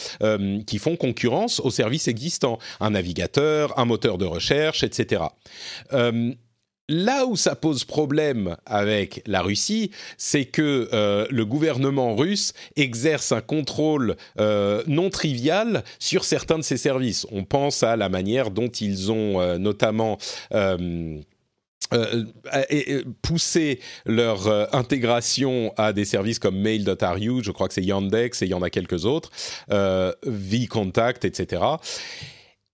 qui 0.66 0.78
font 0.78 0.96
concurrence 0.96 1.60
aux 1.60 1.70
services 1.70 2.08
existants, 2.08 2.58
un 2.80 2.92
navigateur, 2.92 3.78
un 3.78 3.86
moteur 3.86 4.18
de 4.18 4.26
recherche, 4.26 4.84
etc. 4.84 5.24
Euh, 5.94 6.34
là 6.90 7.26
où 7.26 7.36
ça 7.36 7.56
pose 7.56 7.84
problème 7.84 8.56
avec 8.66 9.22
la 9.26 9.42
Russie, 9.42 9.92
c'est 10.18 10.46
que 10.46 10.90
euh, 10.94 11.28
le 11.30 11.46
gouvernement 11.46 12.16
russe 12.16 12.54
exerce 12.76 13.32
un 13.32 13.42
contrôle 13.42 14.16
euh, 14.40 14.84
non 14.88 15.10
trivial 15.10 15.84
sur 16.00 16.24
certains 16.24 16.58
de 16.58 16.64
ses 16.64 16.78
services. 16.78 17.28
On 17.32 17.44
pense 17.44 17.84
à 17.84 17.96
la 17.98 18.10
manière 18.10 18.52
dont 18.52 18.70
ils 18.70 19.12
ont 19.12 19.58
notamment... 19.58 20.18
poussé 23.22 23.80
leur 24.06 24.76
intégration 24.76 25.74
à 25.78 25.94
des 25.94 26.04
services 26.04 26.38
comme 26.38 26.60
Mail.ru, 26.60 27.42
je 27.44 27.52
crois 27.52 27.70
que 27.70 27.74
c'est 27.74 27.84
Yandex 27.84 28.42
et 28.42 28.46
il 28.46 28.50
y 28.50 28.54
en 28.54 28.62
a 28.62 28.70
quelques 28.70 29.06
autres, 29.06 29.32
V-Contact, 29.70 31.24
etc. 31.24 31.62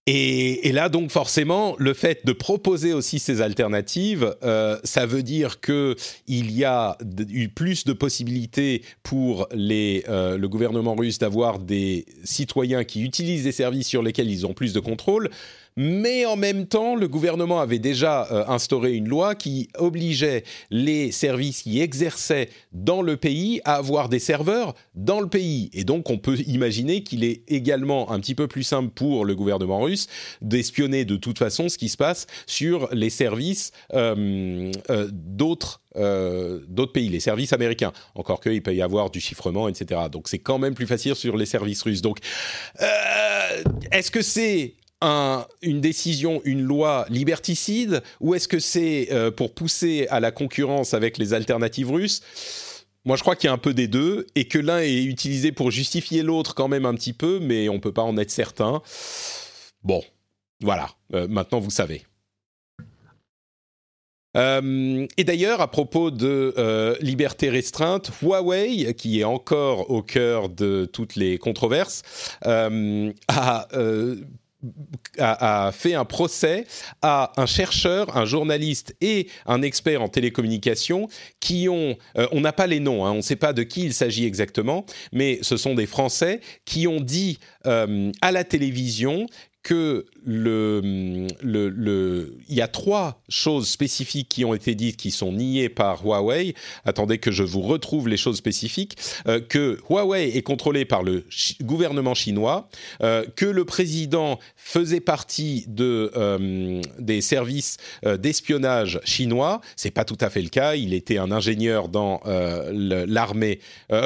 Et, 0.06 0.74
là, 0.74 0.90
donc, 0.90 1.12
forcément, 1.12 1.76
le 1.80 1.94
fait 1.94 2.26
de 2.26 2.34
proposer 2.34 2.92
aussi 2.92 3.20
ces 3.20 3.40
alternatives, 3.40 4.36
euh, 4.44 4.78
ça 4.84 5.06
veut 5.06 5.24
dire 5.24 5.62
qu'il 5.62 5.96
y 6.28 6.66
a 6.66 6.98
eu 7.30 7.48
plus 7.48 7.86
de 7.86 7.94
possibilités 7.94 8.82
pour 9.02 9.48
les, 9.54 10.04
euh, 10.10 10.38
le 10.38 10.50
gouvernement 10.50 10.96
russe 10.96 11.20
d'avoir 11.20 11.58
des 11.60 12.06
citoyens 12.26 12.84
qui 12.84 13.02
utilisent 13.02 13.46
des 13.46 13.54
services 13.54 13.88
sur 13.88 14.04
lesquels 14.04 14.30
ils 14.30 14.46
ont 14.46 14.54
plus 14.54 14.74
de 14.74 14.82
contrôle 14.82 15.30
mais 15.76 16.26
en 16.26 16.36
même 16.36 16.68
temps, 16.68 16.96
le 16.96 17.08
gouvernement 17.08 17.60
avait 17.60 17.80
déjà 17.80 18.28
euh, 18.32 18.46
instauré 18.48 18.94
une 18.94 19.08
loi 19.08 19.36
qui 19.36 19.70
obligeait 19.78 20.44
les 20.70 21.12
services 21.12 21.64
qui 21.64 21.82
exerçaient 21.82 22.50
dans 22.72 23.02
le 23.02 23.18
pays 23.18 23.62
à 23.66 23.76
avoir 23.76 24.10
des 24.10 24.20
serveurs 24.20 24.76
dans 24.96 25.20
le 25.20 25.28
pays. 25.28 25.70
Et 25.74 25.84
donc, 25.84 26.10
on 26.10 26.18
peut 26.18 26.38
imaginer 26.48 27.04
qu'il 27.04 27.24
est 27.24 27.44
également 27.48 28.12
un 28.12 28.20
petit 28.20 28.36
peu 28.36 28.48
plus 28.48 28.64
simple 28.64 28.92
pour 28.94 29.26
le 29.26 29.36
gouvernement 29.36 29.82
russe 29.82 30.08
d'espionner 30.42 31.06
de 31.06 31.16
toute 31.16 31.40
façon 31.40 31.70
ce 31.70 31.78
qui 31.78 31.90
se 31.90 31.98
passe 31.98 32.28
sur 32.46 32.90
les 32.94 33.10
services 33.10 33.72
euh, 33.94 34.72
euh, 34.90 35.10
d'autres 35.12 35.80
d'autres 35.96 36.92
pays, 36.92 37.08
les 37.08 37.20
services 37.20 37.54
américains. 37.54 37.94
Encore 38.16 38.42
qu'il 38.42 38.64
peut 38.64 38.74
y 38.74 38.82
avoir 38.82 39.12
du 39.12 39.20
chiffrement, 39.20 39.68
etc. 39.70 40.02
Donc 40.12 40.28
c'est 40.28 40.40
quand 40.40 40.58
même 40.58 40.74
plus 40.74 40.88
facile 40.88 41.14
sur 41.14 41.38
les 41.38 41.46
services 41.46 41.84
russes. 41.84 42.02
Donc, 42.02 42.18
est-ce 43.92 44.10
que 44.10 44.24
c'est 44.24 44.74
une 45.62 45.82
décision, 45.82 46.42
une 46.46 46.62
loi 46.62 47.06
liberticide, 47.10 48.02
ou 48.22 48.36
est-ce 48.36 48.48
que 48.48 48.60
c'est 48.60 49.10
euh, 49.12 49.32
pour 49.32 49.54
pousser 49.54 50.08
à 50.10 50.20
la 50.20 50.32
concurrence 50.32 50.94
avec 50.94 51.18
les 51.18 51.34
alternatives 51.34 51.92
russes? 51.92 52.22
Moi, 53.06 53.18
je 53.18 53.22
crois 53.22 53.36
qu'il 53.36 53.48
y 53.48 53.50
a 53.50 53.54
un 53.54 53.58
peu 53.58 53.74
des 53.74 53.90
deux 53.90 54.28
et 54.36 54.48
que 54.48 54.58
l'un 54.58 54.80
est 54.80 55.04
utilisé 55.04 55.52
pour 55.52 55.72
justifier 55.72 56.24
l'autre 56.24 56.56
quand 56.56 56.70
même 56.70 56.86
un 56.86 56.94
petit 56.96 57.12
peu, 57.12 57.40
mais 57.42 57.68
on 57.68 57.74
ne 57.74 57.80
peut 57.80 57.92
pas 57.92 58.04
en 58.04 58.18
être 58.18 58.32
certain. 58.32 58.82
Bon, 59.84 60.02
voilà, 60.62 60.90
euh, 61.14 61.28
maintenant 61.28 61.60
vous 61.60 61.70
savez. 61.70 62.04
Euh, 64.36 65.06
et 65.18 65.24
d'ailleurs, 65.26 65.62
à 65.62 65.70
propos 65.70 66.10
de 66.12 66.98
liberté 67.02 67.50
restreinte, 67.50 68.10
Huawei, 68.22 68.96
qui 68.96 69.20
est 69.20 69.26
encore 69.26 69.92
au 69.92 70.02
cœur 70.02 70.50
de 70.50 70.90
toutes 70.92 71.18
les 71.18 71.38
controverses, 71.38 72.02
a 72.42 73.68
a, 75.18 75.72
fait 75.74 75.94
un 75.94 76.06
procès 76.06 76.66
à 77.02 77.32
un 77.38 77.46
chercheur, 77.46 78.18
un 78.18 78.26
journaliste 78.26 78.96
et 79.02 79.28
un 79.46 79.62
expert 79.62 80.02
en 80.02 80.10
télécommunications 80.10 81.08
qui 81.40 81.70
ont, 81.70 81.98
euh, 82.18 82.28
on 82.32 82.42
n'a 82.42 82.54
pas 82.54 82.68
les 82.68 82.80
noms, 82.80 83.06
hein, 83.06 83.12
on 83.12 83.18
ne 83.18 83.22
sait 83.22 83.36
pas 83.36 83.54
de 83.54 83.64
qui 83.64 83.84
il 83.84 83.94
s'agit 83.94 84.26
exactement, 84.26 84.86
mais 85.12 85.40
ce 85.42 85.58
sont 85.58 85.76
des 85.76 85.86
Français 85.86 86.40
qui 86.66 86.88
ont 86.88 87.02
dit 87.02 87.40
euh, 87.66 88.12
à 88.22 88.32
la 88.32 88.44
télévision 88.44 89.28
que 89.64 90.06
il 90.26 91.28
y 92.50 92.62
a 92.62 92.68
trois 92.68 93.22
choses 93.30 93.68
spécifiques 93.70 94.30
qui 94.30 94.46
ont 94.46 94.54
été 94.54 94.76
dites 94.76 94.98
qui 94.98 95.12
sont 95.12 95.34
niées 95.34 95.70
par 95.70 96.06
Huawei. 96.06 96.56
Attendez 96.86 97.18
que 97.18 97.32
je 97.32 97.44
vous 97.44 97.62
retrouve 97.62 98.08
les 98.08 98.18
choses 98.18 98.38
spécifiques. 98.38 98.98
Euh, 99.28 99.40
que 99.42 99.80
Huawei 99.90 100.36
est 100.36 100.42
contrôlé 100.42 100.86
par 100.86 101.04
le 101.04 101.26
gouvernement 101.62 102.14
chinois, 102.14 102.70
euh, 103.02 103.26
que 103.36 103.46
le 103.46 103.66
président 103.66 104.40
faisait 104.56 105.00
partie 105.00 105.66
euh, 105.80 106.82
des 107.00 107.22
services 107.22 107.78
d'espionnage 108.04 109.00
chinois. 109.04 109.62
C'est 109.76 109.92
pas 109.92 110.06
tout 110.06 110.18
à 110.22 110.30
fait 110.30 110.42
le 110.42 110.50
cas. 110.50 110.76
Il 110.76 110.94
était 110.94 111.18
un 111.18 111.32
ingénieur 111.32 111.90
dans 111.90 112.22
l'armée, 112.26 113.60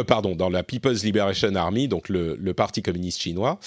pardon, 0.08 0.36
dans 0.36 0.50
la 0.50 0.64
People's 0.64 1.04
Liberation 1.04 1.54
Army, 1.56 1.88
donc 1.88 2.10
le 2.10 2.52
parti 2.54 2.82
communiste 2.82 3.22
chinois, 3.22 3.60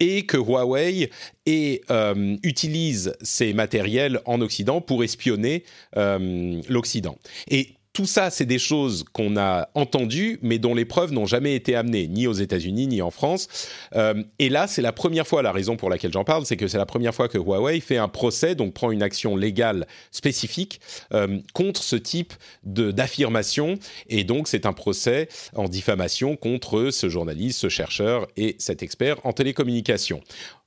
et 0.00 0.26
que 0.26 0.36
Huawei 0.36 1.10
et 1.46 1.82
euh, 1.90 2.36
utilise 2.42 3.14
ces 3.22 3.52
matériels 3.52 4.20
en 4.24 4.40
Occident 4.40 4.80
pour 4.80 5.04
espionner 5.04 5.64
euh, 5.96 6.60
l'Occident. 6.68 7.18
Et 7.48 7.74
tout 7.92 8.06
ça, 8.06 8.28
c'est 8.30 8.44
des 8.44 8.58
choses 8.58 9.04
qu'on 9.12 9.36
a 9.36 9.68
entendues, 9.74 10.40
mais 10.42 10.58
dont 10.58 10.74
les 10.74 10.84
preuves 10.84 11.12
n'ont 11.12 11.26
jamais 11.26 11.54
été 11.54 11.76
amenées, 11.76 12.08
ni 12.08 12.26
aux 12.26 12.32
États-Unis, 12.32 12.88
ni 12.88 13.00
en 13.00 13.12
France. 13.12 13.46
Euh, 13.94 14.24
et 14.40 14.48
là, 14.48 14.66
c'est 14.66 14.82
la 14.82 14.90
première 14.90 15.28
fois, 15.28 15.42
la 15.42 15.52
raison 15.52 15.76
pour 15.76 15.90
laquelle 15.90 16.12
j'en 16.12 16.24
parle, 16.24 16.44
c'est 16.44 16.56
que 16.56 16.66
c'est 16.66 16.78
la 16.78 16.86
première 16.86 17.14
fois 17.14 17.28
que 17.28 17.38
Huawei 17.38 17.78
fait 17.78 17.96
un 17.96 18.08
procès, 18.08 18.56
donc 18.56 18.74
prend 18.74 18.90
une 18.90 19.02
action 19.02 19.36
légale 19.36 19.86
spécifique 20.10 20.80
contre 21.52 21.84
ce 21.84 21.94
type 21.94 22.32
d'affirmation. 22.64 23.78
Et 24.08 24.24
donc, 24.24 24.48
c'est 24.48 24.66
un 24.66 24.72
procès 24.72 25.28
en 25.54 25.68
diffamation 25.68 26.34
contre 26.34 26.90
ce 26.90 27.08
journaliste, 27.08 27.60
ce 27.60 27.68
chercheur 27.68 28.26
et 28.36 28.56
cet 28.58 28.82
expert 28.82 29.24
en 29.24 29.32
télécommunication. 29.32 30.20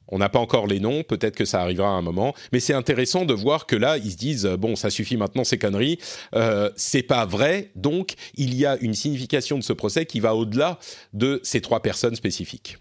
On 0.09 0.17
n'a 0.17 0.29
pas 0.29 0.39
encore 0.39 0.67
les 0.67 0.79
noms, 0.79 1.03
peut-être 1.03 1.35
que 1.35 1.45
ça 1.45 1.61
arrivera 1.61 1.89
à 1.89 1.91
un 1.91 2.01
moment, 2.01 2.33
mais 2.51 2.59
c'est 2.59 2.73
intéressant 2.73 3.25
de 3.25 3.33
voir 3.33 3.65
que 3.65 3.75
là, 3.75 3.97
ils 3.97 4.11
se 4.11 4.17
disent 4.17 4.45
bon, 4.45 4.75
ça 4.75 4.89
suffit 4.89 5.17
maintenant 5.17 5.43
ces 5.43 5.57
conneries, 5.57 5.99
euh, 6.35 6.69
c'est 6.75 7.03
pas 7.03 7.25
vrai, 7.25 7.71
donc 7.75 8.13
il 8.35 8.55
y 8.55 8.65
a 8.65 8.77
une 8.77 8.93
signification 8.93 9.57
de 9.57 9.63
ce 9.63 9.73
procès 9.73 10.05
qui 10.05 10.19
va 10.19 10.35
au-delà 10.35 10.79
de 11.13 11.39
ces 11.43 11.61
trois 11.61 11.81
personnes 11.81 12.15
spécifiques. 12.15 12.77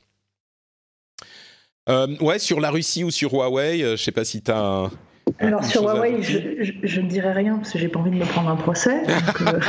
Euh, 1.88 2.16
ouais, 2.20 2.38
sur 2.38 2.60
la 2.60 2.70
Russie 2.70 3.04
ou 3.04 3.10
sur 3.10 3.32
Huawei, 3.32 3.82
euh, 3.82 3.96
je 3.96 4.02
sais 4.02 4.12
pas 4.12 4.24
si 4.24 4.42
tu 4.42 4.50
as 4.50 4.90
alors 5.38 5.64
sur 5.64 5.82
Huawei, 5.82 6.22
je, 6.22 7.00
ne 7.00 7.08
dirai 7.08 7.32
rien 7.32 7.56
parce 7.56 7.72
que 7.72 7.78
j'ai 7.78 7.88
pas 7.88 8.00
envie 8.00 8.10
de 8.10 8.16
me 8.16 8.24
prendre 8.24 8.48
un 8.48 8.56
procès. 8.56 9.02
Euh, 9.06 9.20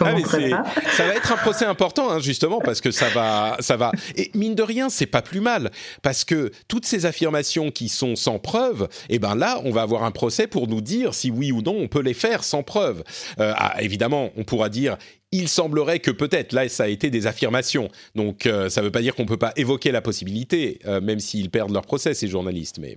ah, 0.00 0.64
ça 0.90 1.06
va 1.06 1.14
être 1.14 1.32
un 1.32 1.36
procès 1.36 1.66
important 1.66 2.10
hein, 2.10 2.18
justement 2.18 2.60
parce 2.60 2.80
que 2.80 2.90
ça 2.90 3.08
va, 3.10 3.56
ça 3.60 3.76
va. 3.76 3.92
Et 4.16 4.30
mine 4.34 4.54
de 4.54 4.62
rien, 4.62 4.88
c'est 4.88 5.06
pas 5.06 5.22
plus 5.22 5.40
mal 5.40 5.70
parce 6.02 6.24
que 6.24 6.50
toutes 6.68 6.86
ces 6.86 7.04
affirmations 7.04 7.70
qui 7.70 7.88
sont 7.88 8.16
sans 8.16 8.38
preuve, 8.38 8.88
et 9.08 9.16
eh 9.16 9.18
ben 9.18 9.34
là, 9.34 9.60
on 9.64 9.70
va 9.70 9.82
avoir 9.82 10.04
un 10.04 10.10
procès 10.10 10.46
pour 10.46 10.66
nous 10.66 10.80
dire 10.80 11.14
si 11.14 11.30
oui 11.30 11.52
ou 11.52 11.60
non 11.60 11.76
on 11.78 11.88
peut 11.88 12.02
les 12.02 12.14
faire 12.14 12.42
sans 12.42 12.62
preuve. 12.62 13.04
Euh, 13.38 13.52
ah, 13.56 13.82
évidemment, 13.82 14.30
on 14.36 14.44
pourra 14.44 14.68
dire 14.68 14.96
il 15.34 15.48
semblerait 15.48 15.98
que 15.98 16.10
peut-être, 16.10 16.52
là 16.52 16.68
ça 16.68 16.84
a 16.84 16.88
été 16.88 17.08
des 17.08 17.26
affirmations, 17.26 17.88
donc 18.14 18.44
euh, 18.44 18.68
ça 18.68 18.82
ne 18.82 18.86
veut 18.86 18.92
pas 18.92 19.00
dire 19.00 19.14
qu'on 19.14 19.22
ne 19.22 19.28
peut 19.28 19.38
pas 19.38 19.52
évoquer 19.56 19.90
la 19.90 20.02
possibilité, 20.02 20.78
même 21.02 21.20
s'ils 21.20 21.50
perdent 21.50 21.72
leur 21.72 21.86
procès, 21.86 22.12
ces 22.12 22.28
journalistes, 22.28 22.78
mais... 22.78 22.96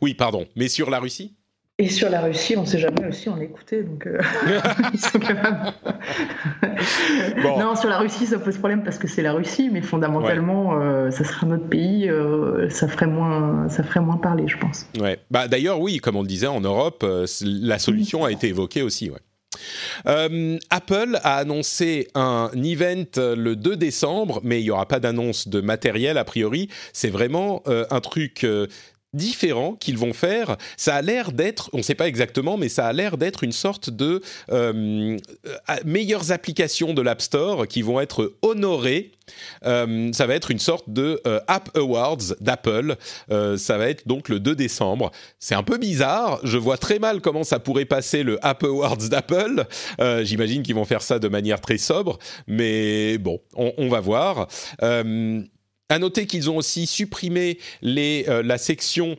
Oui, 0.00 0.14
pardon. 0.14 0.46
Mais 0.56 0.68
sur 0.68 0.90
la 0.90 1.00
Russie? 1.00 1.34
Et 1.78 1.88
sur 1.88 2.10
la 2.10 2.20
Russie, 2.20 2.56
on 2.58 2.62
ne 2.62 2.66
sait 2.66 2.78
jamais 2.78 3.06
aussi, 3.08 3.30
on 3.30 3.36
l'écoutait, 3.36 3.82
donc 3.82 4.06
euh, 4.06 4.18
Non, 7.42 7.74
sur 7.74 7.88
la 7.88 7.96
Russie, 7.96 8.26
ça 8.26 8.38
pose 8.38 8.58
problème 8.58 8.82
parce 8.82 8.98
que 8.98 9.08
c'est 9.08 9.22
la 9.22 9.32
Russie, 9.32 9.70
mais 9.72 9.80
fondamentalement, 9.80 10.78
ça 11.10 11.24
serait 11.24 11.46
un 11.46 11.52
autre 11.52 11.70
pays, 11.70 12.10
ça 12.68 12.86
ferait 12.86 13.06
moins, 13.06 13.70
ça 13.70 13.82
ferait 13.82 14.00
moins 14.00 14.18
parler, 14.18 14.46
je 14.46 14.58
pense. 14.58 14.86
Ouais. 15.00 15.20
Bah 15.30 15.48
d'ailleurs, 15.48 15.80
oui, 15.80 15.96
comme 15.98 16.16
on 16.16 16.22
le 16.22 16.28
disait, 16.28 16.48
en 16.48 16.60
Europe, 16.60 17.02
la 17.40 17.78
solution 17.78 18.26
a 18.26 18.30
été 18.30 18.48
évoquée 18.48 18.82
aussi. 18.82 19.08
Ouais. 19.08 19.20
Euh, 20.06 20.58
Apple 20.70 21.18
a 21.22 21.36
annoncé 21.36 22.08
un 22.14 22.50
event 22.54 23.04
le 23.16 23.54
2 23.54 23.76
décembre, 23.76 24.40
mais 24.42 24.60
il 24.60 24.64
n'y 24.64 24.70
aura 24.70 24.86
pas 24.86 25.00
d'annonce 25.00 25.48
de 25.48 25.60
matériel 25.60 26.18
a 26.18 26.24
priori. 26.24 26.68
C'est 26.92 27.10
vraiment 27.10 27.62
euh, 27.66 27.84
un 27.90 28.00
truc 28.00 28.44
euh, 28.44 28.66
différent 29.12 29.74
qu'ils 29.74 29.98
vont 29.98 30.12
faire. 30.12 30.56
Ça 30.76 30.94
a 30.94 31.02
l'air 31.02 31.32
d'être, 31.32 31.70
on 31.72 31.78
ne 31.78 31.82
sait 31.82 31.94
pas 31.94 32.06
exactement, 32.06 32.56
mais 32.56 32.68
ça 32.68 32.86
a 32.86 32.92
l'air 32.92 33.16
d'être 33.16 33.42
une 33.42 33.52
sorte 33.52 33.90
de 33.90 34.22
euh, 34.50 35.18
meilleures 35.84 36.32
applications 36.32 36.94
de 36.94 37.02
l'App 37.02 37.20
Store 37.20 37.66
qui 37.66 37.82
vont 37.82 38.00
être 38.00 38.34
honorées. 38.42 39.12
Euh, 39.64 40.12
ça 40.12 40.26
va 40.26 40.34
être 40.34 40.50
une 40.50 40.58
sorte 40.58 40.90
de 40.90 41.20
euh, 41.26 41.40
App 41.46 41.76
Awards 41.76 42.34
d'Apple. 42.40 42.96
ça 43.28 43.78
va 43.78 43.88
être 43.88 44.06
donc 44.06 44.28
le 44.28 44.40
2 44.40 44.54
décembre. 44.54 45.10
C'est 45.38 45.54
un 45.54 45.62
peu 45.62 45.78
bizarre. 45.78 46.40
Je 46.44 46.58
vois 46.58 46.78
très 46.78 46.98
mal 46.98 47.20
comment 47.20 47.44
ça 47.44 47.58
pourrait 47.58 47.84
passer 47.84 48.22
le 48.22 48.44
App 48.44 48.62
Awards 48.64 48.96
d'Apple. 48.96 49.66
J'imagine 50.22 50.62
qu'ils 50.62 50.74
vont 50.74 50.84
faire 50.84 51.02
ça 51.02 51.18
de 51.18 51.28
manière 51.28 51.60
très 51.60 51.78
sobre, 51.78 52.18
mais 52.46 53.18
bon, 53.18 53.40
on, 53.54 53.72
on 53.76 53.88
va 53.88 54.00
voir. 54.00 54.48
À 55.90 55.98
noter 55.98 56.26
qu'ils 56.26 56.48
ont 56.48 56.56
aussi 56.56 56.86
supprimé 56.86 57.58
euh, 57.84 58.42
la 58.44 58.58
section 58.58 59.18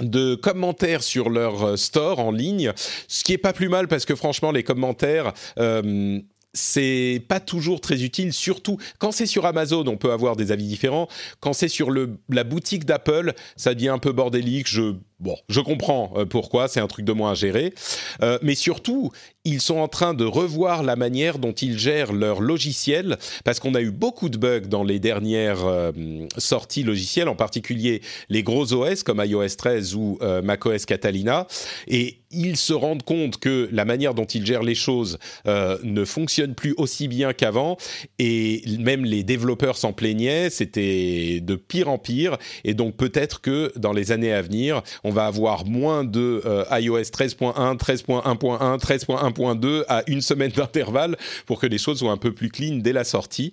de 0.00 0.34
commentaires 0.34 1.02
sur 1.02 1.30
leur 1.30 1.64
euh, 1.64 1.76
store 1.76 2.20
en 2.20 2.30
ligne, 2.30 2.72
ce 3.08 3.24
qui 3.24 3.32
est 3.32 3.38
pas 3.38 3.54
plus 3.54 3.70
mal 3.70 3.88
parce 3.88 4.04
que 4.04 4.14
franchement 4.14 4.52
les 4.52 4.62
commentaires 4.62 5.32
euh, 5.58 6.20
c'est 6.52 7.22
pas 7.26 7.40
toujours 7.40 7.80
très 7.80 8.02
utile, 8.02 8.32
surtout 8.34 8.78
quand 8.98 9.12
c'est 9.12 9.26
sur 9.26 9.46
Amazon, 9.46 9.86
on 9.86 9.96
peut 9.96 10.12
avoir 10.12 10.36
des 10.36 10.52
avis 10.52 10.66
différents. 10.66 11.08
Quand 11.40 11.52
c'est 11.52 11.68
sur 11.68 11.90
la 11.90 12.44
boutique 12.44 12.84
d'Apple, 12.84 13.32
ça 13.56 13.74
devient 13.74 13.88
un 13.88 13.98
peu 13.98 14.12
bordélique. 14.12 14.68
Je 14.68 14.94
Bon, 15.20 15.36
je 15.48 15.60
comprends 15.60 16.12
euh, 16.16 16.26
pourquoi, 16.26 16.68
c'est 16.68 16.78
un 16.78 16.86
truc 16.86 17.04
de 17.04 17.12
moins 17.12 17.32
à 17.32 17.34
gérer. 17.34 17.74
Euh, 18.22 18.38
mais 18.40 18.54
surtout, 18.54 19.10
ils 19.44 19.60
sont 19.60 19.78
en 19.78 19.88
train 19.88 20.14
de 20.14 20.24
revoir 20.24 20.84
la 20.84 20.94
manière 20.94 21.40
dont 21.40 21.50
ils 21.50 21.76
gèrent 21.76 22.12
leur 22.12 22.40
logiciel, 22.40 23.18
parce 23.44 23.58
qu'on 23.58 23.74
a 23.74 23.80
eu 23.80 23.90
beaucoup 23.90 24.28
de 24.28 24.38
bugs 24.38 24.68
dans 24.68 24.84
les 24.84 25.00
dernières 25.00 25.64
euh, 25.64 25.90
sorties 26.36 26.84
logicielles, 26.84 27.28
en 27.28 27.34
particulier 27.34 28.00
les 28.28 28.44
gros 28.44 28.72
OS 28.72 29.02
comme 29.02 29.20
iOS 29.24 29.56
13 29.58 29.96
ou 29.96 30.18
macOS 30.44 30.86
Catalina. 30.86 31.48
Et 31.88 32.18
ils 32.30 32.56
se 32.56 32.72
rendent 32.72 33.02
compte 33.02 33.38
que 33.38 33.68
la 33.72 33.84
manière 33.84 34.14
dont 34.14 34.24
ils 34.24 34.44
gèrent 34.44 34.62
les 34.62 34.74
choses 34.74 35.18
ne 35.46 36.04
fonctionne 36.04 36.54
plus 36.54 36.74
aussi 36.76 37.08
bien 37.08 37.32
qu'avant. 37.32 37.76
Et 38.18 38.62
même 38.78 39.04
les 39.04 39.22
développeurs 39.22 39.76
s'en 39.76 39.92
plaignaient, 39.92 40.50
c'était 40.50 41.40
de 41.40 41.56
pire 41.56 41.88
en 41.88 41.98
pire. 41.98 42.36
Et 42.64 42.74
donc 42.74 42.96
peut-être 42.96 43.40
que 43.40 43.72
dans 43.76 43.92
les 43.92 44.12
années 44.12 44.32
à 44.32 44.42
venir, 44.42 44.82
va 45.10 45.26
avoir 45.26 45.66
moins 45.66 46.04
de 46.04 46.42
euh, 46.44 46.64
iOS 46.72 47.00
13.1, 47.02 47.76
13.1.1, 47.76 48.78
13.1.2 48.78 49.84
à 49.88 50.02
une 50.06 50.20
semaine 50.20 50.50
d'intervalle 50.56 51.16
pour 51.46 51.60
que 51.60 51.66
les 51.66 51.78
choses 51.78 51.98
soient 51.98 52.12
un 52.12 52.16
peu 52.16 52.32
plus 52.32 52.48
clean 52.50 52.76
dès 52.76 52.92
la 52.92 53.04
sortie. 53.04 53.52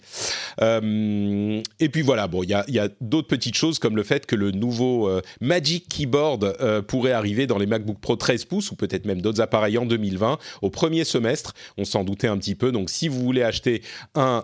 Euh, 0.62 1.62
et 1.80 1.90
puis 1.90 2.02
voilà, 2.02 2.28
bon, 2.28 2.44
il 2.44 2.50
y 2.50 2.80
a, 2.80 2.90
d'autres 3.02 3.28
petites 3.28 3.56
choses 3.56 3.80
comme 3.80 3.96
le 3.96 4.04
fait 4.04 4.26
que 4.26 4.36
le 4.36 4.52
nouveau 4.52 5.10
euh, 5.10 5.22
Magic 5.42 5.88
Keyboard 5.88 6.58
pourrait 6.88 7.12
arriver 7.12 7.48
dans 7.48 7.58
les 7.58 7.66
MacBook 7.66 8.00
Pro 8.00 8.16
13 8.16 8.46
pouces 8.46 8.72
ou 8.72 8.76
peut-être 8.76 9.06
même 9.06 9.22
d'autres 9.22 9.42
appareils 9.42 9.78
en 9.78 9.86
2020 9.86 10.38
au 10.62 10.70
premier 10.70 11.04
semestre. 11.04 11.54
On 11.78 11.86
s'en 11.86 12.04
doutait 12.04 12.28
un 12.28 12.38
petit 12.38 12.56
peu. 12.56 12.72
Donc 12.72 12.90
si 12.90 13.08
vous 13.08 13.22
voulez 13.22 13.44
acheter 13.44 13.82
un 14.16 14.44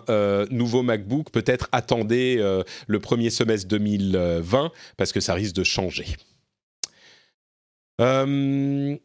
nouveau 0.50 0.82
MacBook, 0.82 1.30
peut-être 1.30 1.68
attendez 1.72 2.42
le 2.86 2.98
premier 3.00 3.30
semestre 3.30 3.68
2020 3.68 4.70
parce 4.96 5.12
que 5.12 5.20
ça 5.20 5.34
risque 5.34 5.54
de 5.54 5.64
changer. 5.64 6.06
Euh, 8.02 8.96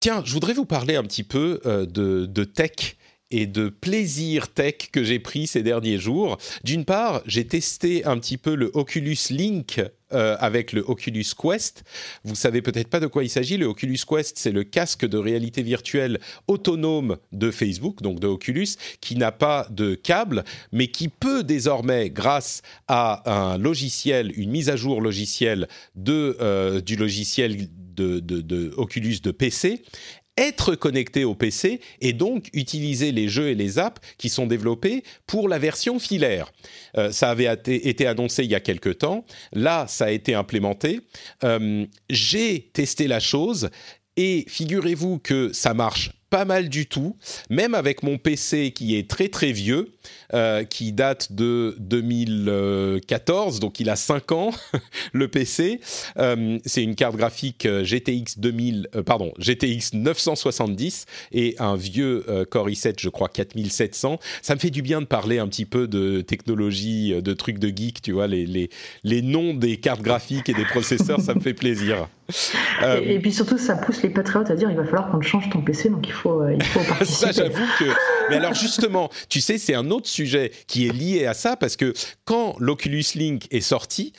tiens, 0.00 0.22
je 0.24 0.32
voudrais 0.32 0.54
vous 0.54 0.64
parler 0.64 0.94
un 0.94 1.02
petit 1.02 1.24
peu 1.24 1.60
euh, 1.66 1.86
de, 1.86 2.44
tech 2.44 2.96
et 3.32 3.46
de 3.46 3.68
plaisir 3.68 4.46
tech 4.52 4.90
que 4.92 5.02
j'ai 5.02 5.18
pris 5.18 5.48
ces 5.48 5.64
derniers 5.64 5.98
jours. 5.98 6.38
D'une 6.62 6.84
part, 6.84 7.22
j'ai 7.26 7.44
testé 7.44 8.04
un 8.04 8.16
petit 8.18 8.36
peu 8.36 8.54
le 8.54 8.70
Oculus 8.74 9.18
Link 9.30 9.82
euh, 10.12 10.36
avec 10.38 10.72
le 10.72 10.84
Oculus 10.86 11.24
Quest. 11.36 11.82
Vous 12.22 12.36
savez 12.36 12.62
peut-être 12.62 12.86
pas 12.86 13.00
de 13.00 13.08
quoi 13.08 13.24
il 13.24 13.28
s'agit. 13.28 13.56
Le 13.56 13.66
Oculus 13.66 13.98
Quest, 14.08 14.38
c'est 14.38 14.52
le 14.52 14.62
casque 14.62 15.04
de 15.04 15.18
réalité 15.18 15.62
virtuelle 15.64 16.20
autonome 16.46 17.16
de 17.32 17.50
Facebook, 17.50 18.02
donc 18.02 18.20
de 18.20 18.28
Oculus, 18.28 18.76
qui 19.00 19.16
n'a 19.16 19.32
pas 19.32 19.66
de 19.70 19.96
câble, 19.96 20.44
mais 20.70 20.86
qui 20.86 21.08
peut 21.08 21.42
désormais, 21.42 22.10
grâce 22.10 22.62
à 22.86 23.50
un 23.52 23.58
logiciel, 23.58 24.32
une 24.36 24.52
mise 24.52 24.68
à 24.68 24.76
jour 24.76 25.00
logicielle 25.00 25.66
de, 25.96 26.80
du 26.86 26.94
logiciel 26.94 27.68
de, 27.96 28.72
Oculus 28.76 29.20
de 29.22 29.30
PC, 29.30 29.82
être 30.36 30.74
connecté 30.74 31.24
au 31.24 31.34
PC 31.34 31.80
et 32.00 32.12
donc 32.12 32.48
utiliser 32.52 33.10
les 33.10 33.28
jeux 33.28 33.48
et 33.48 33.54
les 33.54 33.78
apps 33.78 34.00
qui 34.18 34.28
sont 34.28 34.46
développés 34.46 35.02
pour 35.26 35.48
la 35.48 35.58
version 35.58 35.98
filaire. 35.98 36.52
Euh, 36.98 37.10
ça 37.10 37.30
avait 37.30 37.50
été 37.66 38.06
annoncé 38.06 38.44
il 38.44 38.50
y 38.50 38.54
a 38.54 38.60
quelque 38.60 38.90
temps. 38.90 39.24
Là, 39.52 39.86
ça 39.88 40.06
a 40.06 40.10
été 40.10 40.34
implémenté. 40.34 41.00
Euh, 41.42 41.86
j'ai 42.10 42.70
testé 42.72 43.08
la 43.08 43.20
chose 43.20 43.70
et 44.16 44.44
figurez-vous 44.48 45.18
que 45.18 45.52
ça 45.52 45.74
marche 45.74 46.10
pas 46.30 46.44
mal 46.44 46.68
du 46.68 46.86
tout, 46.86 47.16
même 47.50 47.74
avec 47.74 48.02
mon 48.02 48.18
PC 48.18 48.72
qui 48.72 48.96
est 48.96 49.08
très 49.08 49.28
très 49.28 49.52
vieux, 49.52 49.92
euh, 50.34 50.64
qui 50.64 50.92
date 50.92 51.32
de 51.32 51.76
2014, 51.78 53.60
donc 53.60 53.78
il 53.80 53.88
a 53.90 53.96
5 53.96 54.32
ans, 54.32 54.50
le 55.12 55.28
PC. 55.28 55.80
Euh, 56.18 56.58
c'est 56.64 56.82
une 56.82 56.96
carte 56.96 57.16
graphique 57.16 57.66
euh, 57.66 57.84
GTX 57.84 58.38
2000, 58.38 58.88
pardon, 59.04 59.32
GTX 59.38 59.94
970 59.94 61.06
et 61.32 61.54
un 61.58 61.76
vieux 61.76 62.24
Core 62.50 62.68
i7, 62.68 62.94
je 62.98 63.08
crois 63.08 63.28
4700. 63.28 64.18
Ça 64.42 64.54
me 64.54 64.60
fait 64.60 64.70
du 64.70 64.82
bien 64.82 65.00
de 65.00 65.06
parler 65.06 65.38
un 65.38 65.48
petit 65.48 65.66
peu 65.66 65.86
de 65.86 66.22
technologie, 66.22 67.14
de 67.22 67.32
trucs 67.32 67.58
de 67.58 67.68
geek, 67.68 68.02
tu 68.02 68.12
vois, 68.12 68.26
les, 68.26 68.46
les, 68.46 68.70
les 69.04 69.22
noms 69.22 69.54
des 69.54 69.76
cartes 69.78 70.02
graphiques 70.02 70.48
et 70.48 70.54
des 70.54 70.64
processeurs, 70.64 71.20
ça 71.20 71.34
me 71.34 71.40
fait 71.40 71.54
plaisir. 71.54 72.08
Et, 73.02 73.18
puis 73.18 73.32
surtout, 73.32 73.58
ça 73.58 73.76
pousse 73.76 74.02
les 74.02 74.10
patriotes 74.10 74.50
à 74.50 74.56
dire 74.56 74.70
il 74.70 74.76
va 74.76 74.84
falloir 74.84 75.10
qu'on 75.10 75.20
change 75.20 75.48
ton 75.50 75.60
PC, 75.60 75.90
donc 75.90 76.06
il 76.06 76.12
faut, 76.12 76.46
il 76.48 76.62
faut 76.62 76.80
participer. 76.88 77.32
ça, 77.32 77.42
j'avoue 77.42 77.66
que. 77.78 77.84
Mais 78.30 78.36
alors 78.36 78.54
justement, 78.54 79.10
tu 79.28 79.40
sais, 79.40 79.58
c'est 79.58 79.74
un 79.74 79.90
autre 79.90 80.08
sujet 80.08 80.50
qui 80.66 80.86
est 80.86 80.92
lié 80.92 81.26
à 81.26 81.34
ça 81.34 81.56
parce 81.56 81.76
que 81.76 81.92
quand 82.24 82.56
l'Oculus 82.58 83.04
Link 83.14 83.46
est 83.50 83.60
sorti, 83.60 84.12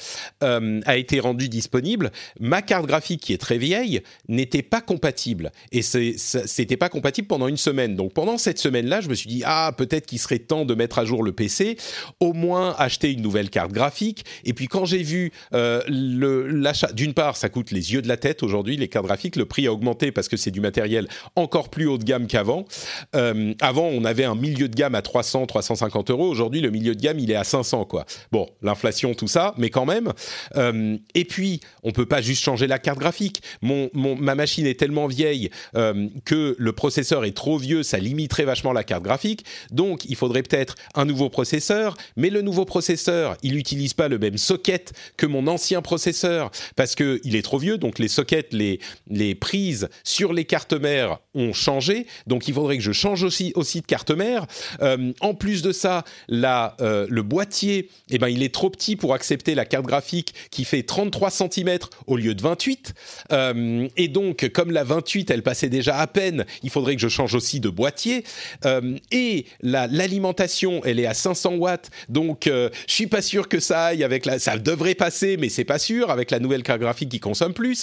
euh, 0.44 0.80
a 0.86 0.98
été 0.98 1.20
rendu 1.20 1.50
disponible, 1.50 2.12
ma 2.40 2.62
carte 2.62 2.86
graphique 2.86 3.22
qui 3.22 3.34
est 3.34 3.38
très 3.38 3.58
vieille 3.58 4.02
n'était 4.28 4.62
pas 4.62 4.82
compatible 4.82 5.52
et 5.72 5.82
c'était 5.82 6.78
pas 6.78 6.90
compatible 6.90 7.28
pendant 7.28 7.48
une 7.48 7.58
semaine. 7.58 7.96
Donc 7.96 8.14
pendant 8.14 8.38
cette 8.38 8.60
semaine-là, 8.60 9.02
je 9.02 9.10
me 9.10 9.14
suis 9.14 9.30
dit 9.30 9.44
ah 9.46 9.72
peut-être 9.78 10.06
qu'il 10.06 10.20
serait 10.20 10.40
temps 10.40 10.66
de 10.66 10.74
mettre 10.74 11.00
à 11.00 11.06
jour 11.06 11.24
le 11.24 11.32
PC, 11.32 11.78
au 12.20 12.34
moins 12.34 12.76
acheter 12.78 13.12
une 13.12 13.22
nouvelle 13.22 13.50
carte 13.50 13.72
graphique. 13.72 14.26
Et 14.46 14.54
puis 14.54 14.68
quand 14.68 14.86
j'ai 14.86 15.04
vu 15.04 15.32
euh, 15.54 15.82
l'achat, 15.88 16.92
d'une 16.94 17.14
part 17.14 17.36
ça 17.36 17.50
coûte 17.50 17.72
les 17.72 17.94
yeux 17.94 17.97
de 18.02 18.08
la 18.08 18.18
tête 18.18 18.44
aujourd'hui 18.44 18.78
les 18.78 18.88
cartes 18.88 19.06
graphiques, 19.06 19.36
le 19.36 19.46
prix 19.46 19.68
a 19.68 19.74
augmenté 19.74 20.12
parce 20.12 20.28
que 20.28 20.38
c'est 20.38 20.52
du 20.52 20.62
matériel 20.62 21.08
encore 21.36 21.70
plus 21.70 21.88
haut 21.88 21.98
de 21.98 22.04
gamme 22.04 22.28
qu'avant. 22.28 22.66
Euh, 23.16 23.54
avant 23.62 23.86
on 23.88 24.06
avait 24.06 24.26
un 24.26 24.36
milieu 24.36 24.68
de 24.68 24.76
gamme 24.76 24.96
à 24.96 25.02
300, 25.02 25.46
350 25.46 26.12
euros 26.12 26.28
Aujourd'hui, 26.28 26.62
le 26.62 26.70
milieu 26.70 26.96
de 26.96 27.02
gamme, 27.02 27.20
il 27.20 27.32
est 27.32 27.36
à 27.36 27.44
500, 27.44 27.86
quoi. 27.86 28.06
Bon, 28.32 28.48
l'inflation, 28.62 29.14
tout 29.14 29.28
ça, 29.28 29.54
mais 29.58 29.70
quand 29.70 29.86
même. 29.86 30.14
Euh, 30.56 30.98
et 31.16 31.26
puis, 31.26 31.62
on 31.84 31.92
peut 31.92 32.06
pas 32.06 32.22
juste 32.22 32.44
changer 32.44 32.68
la 32.68 32.80
carte 32.80 33.00
graphique. 33.00 33.42
Mon, 33.62 33.90
ma 33.94 34.36
machine 34.36 34.66
est 34.66 34.80
tellement 34.80 35.08
vieille 35.08 35.50
euh, 35.76 36.08
que 36.26 36.56
le 36.58 36.72
processeur 36.74 37.26
est 37.26 37.36
trop 37.36 37.58
vieux, 37.58 37.84
ça 37.84 37.98
limiterait 37.98 38.46
vachement 38.46 38.74
la 38.74 38.84
carte 38.84 39.04
graphique. 39.04 39.46
Donc, 39.72 40.06
il 40.06 40.16
faudrait 40.16 40.44
peut-être 40.44 40.76
un 40.96 41.06
nouveau 41.06 41.30
processeur. 41.30 41.98
Mais 42.16 42.30
le 42.30 42.42
nouveau 42.42 42.66
processeur, 42.66 43.38
il 43.44 43.56
n'utilise 43.56 43.94
pas 43.94 44.08
le 44.08 44.20
même 44.20 44.38
socket 44.38 44.94
que 45.18 45.26
mon 45.26 45.48
ancien 45.48 45.82
processeur 45.82 46.52
parce 46.76 46.96
que 46.96 47.20
il 47.24 47.36
est 47.36 47.42
trop 47.42 47.58
vieux. 47.58 47.78
Donc, 47.78 47.87
les 48.00 48.08
sockets, 48.08 48.54
les, 48.54 48.80
les 49.10 49.36
prises 49.36 49.90
sur 50.04 50.34
les 50.34 50.46
cartes 50.46 50.74
mères 50.74 51.20
ont 51.34 51.54
changé. 51.54 52.08
Donc, 52.26 52.48
il 52.48 52.54
faudrait 52.54 52.78
que 52.78 52.84
je 52.84 52.92
change 52.92 53.24
aussi, 53.24 53.52
aussi 53.56 53.82
de 53.82 53.86
carte 53.86 54.12
mère. 54.12 54.46
Euh, 54.82 55.14
en 55.22 55.34
plus 55.34 55.62
de 55.62 55.72
ça, 55.72 56.04
euh, 56.32 57.08
le 57.10 57.22
boîtier, 57.22 57.90
eh 58.10 58.18
ben, 58.18 58.28
il 58.28 58.44
est 58.44 58.54
trop 58.54 58.70
petit 58.70 58.96
pour 58.96 59.14
accepter 59.14 59.56
la 59.56 59.66
carte 59.66 59.86
graphique 59.86 60.34
qui 60.52 60.66
fait 60.66 60.84
33 60.84 61.30
cm 61.30 61.78
au 62.08 62.18
lieu 62.18 62.34
de 62.34 62.42
28. 62.42 62.94
Euh, 63.32 63.88
et 63.96 64.08
donc, 64.08 64.50
comme 64.50 64.72
la 64.72 64.84
28, 64.84 65.32
elle 65.32 65.44
passait 65.44 65.70
déjà 65.70 65.98
à 65.98 66.08
peine, 66.08 66.46
il 66.64 66.70
faudrait 66.70 66.96
que 66.96 67.02
je 67.02 67.08
change 67.08 67.36
aussi 67.36 67.60
de 67.60 67.70
boîtier. 67.70 68.24
Et 69.12 69.46
l'alimentation, 69.62 70.82
elle 70.84 71.00
est 71.00 71.06
à 71.06 71.14
500 71.14 71.56
watts. 71.56 71.90
Donc, 72.10 72.44
je 72.46 72.70
suis 72.88 73.08
pas 73.08 73.22
sûr 73.22 73.48
que 73.48 73.60
ça 73.60 73.86
aille 73.86 74.04
avec 74.04 74.26
la. 74.26 74.40
Ça 74.40 74.58
devrait 74.58 74.96
passer, 74.96 75.38
mais 75.38 75.50
c'est 75.50 75.66
pas 75.66 75.80
sûr 75.80 76.10
avec 76.10 76.32
la 76.32 76.40
nouvelle 76.40 76.64
carte 76.64 76.80
graphique 76.80 77.10
qui 77.10 77.20
consomme 77.20 77.54
plus. 77.54 77.77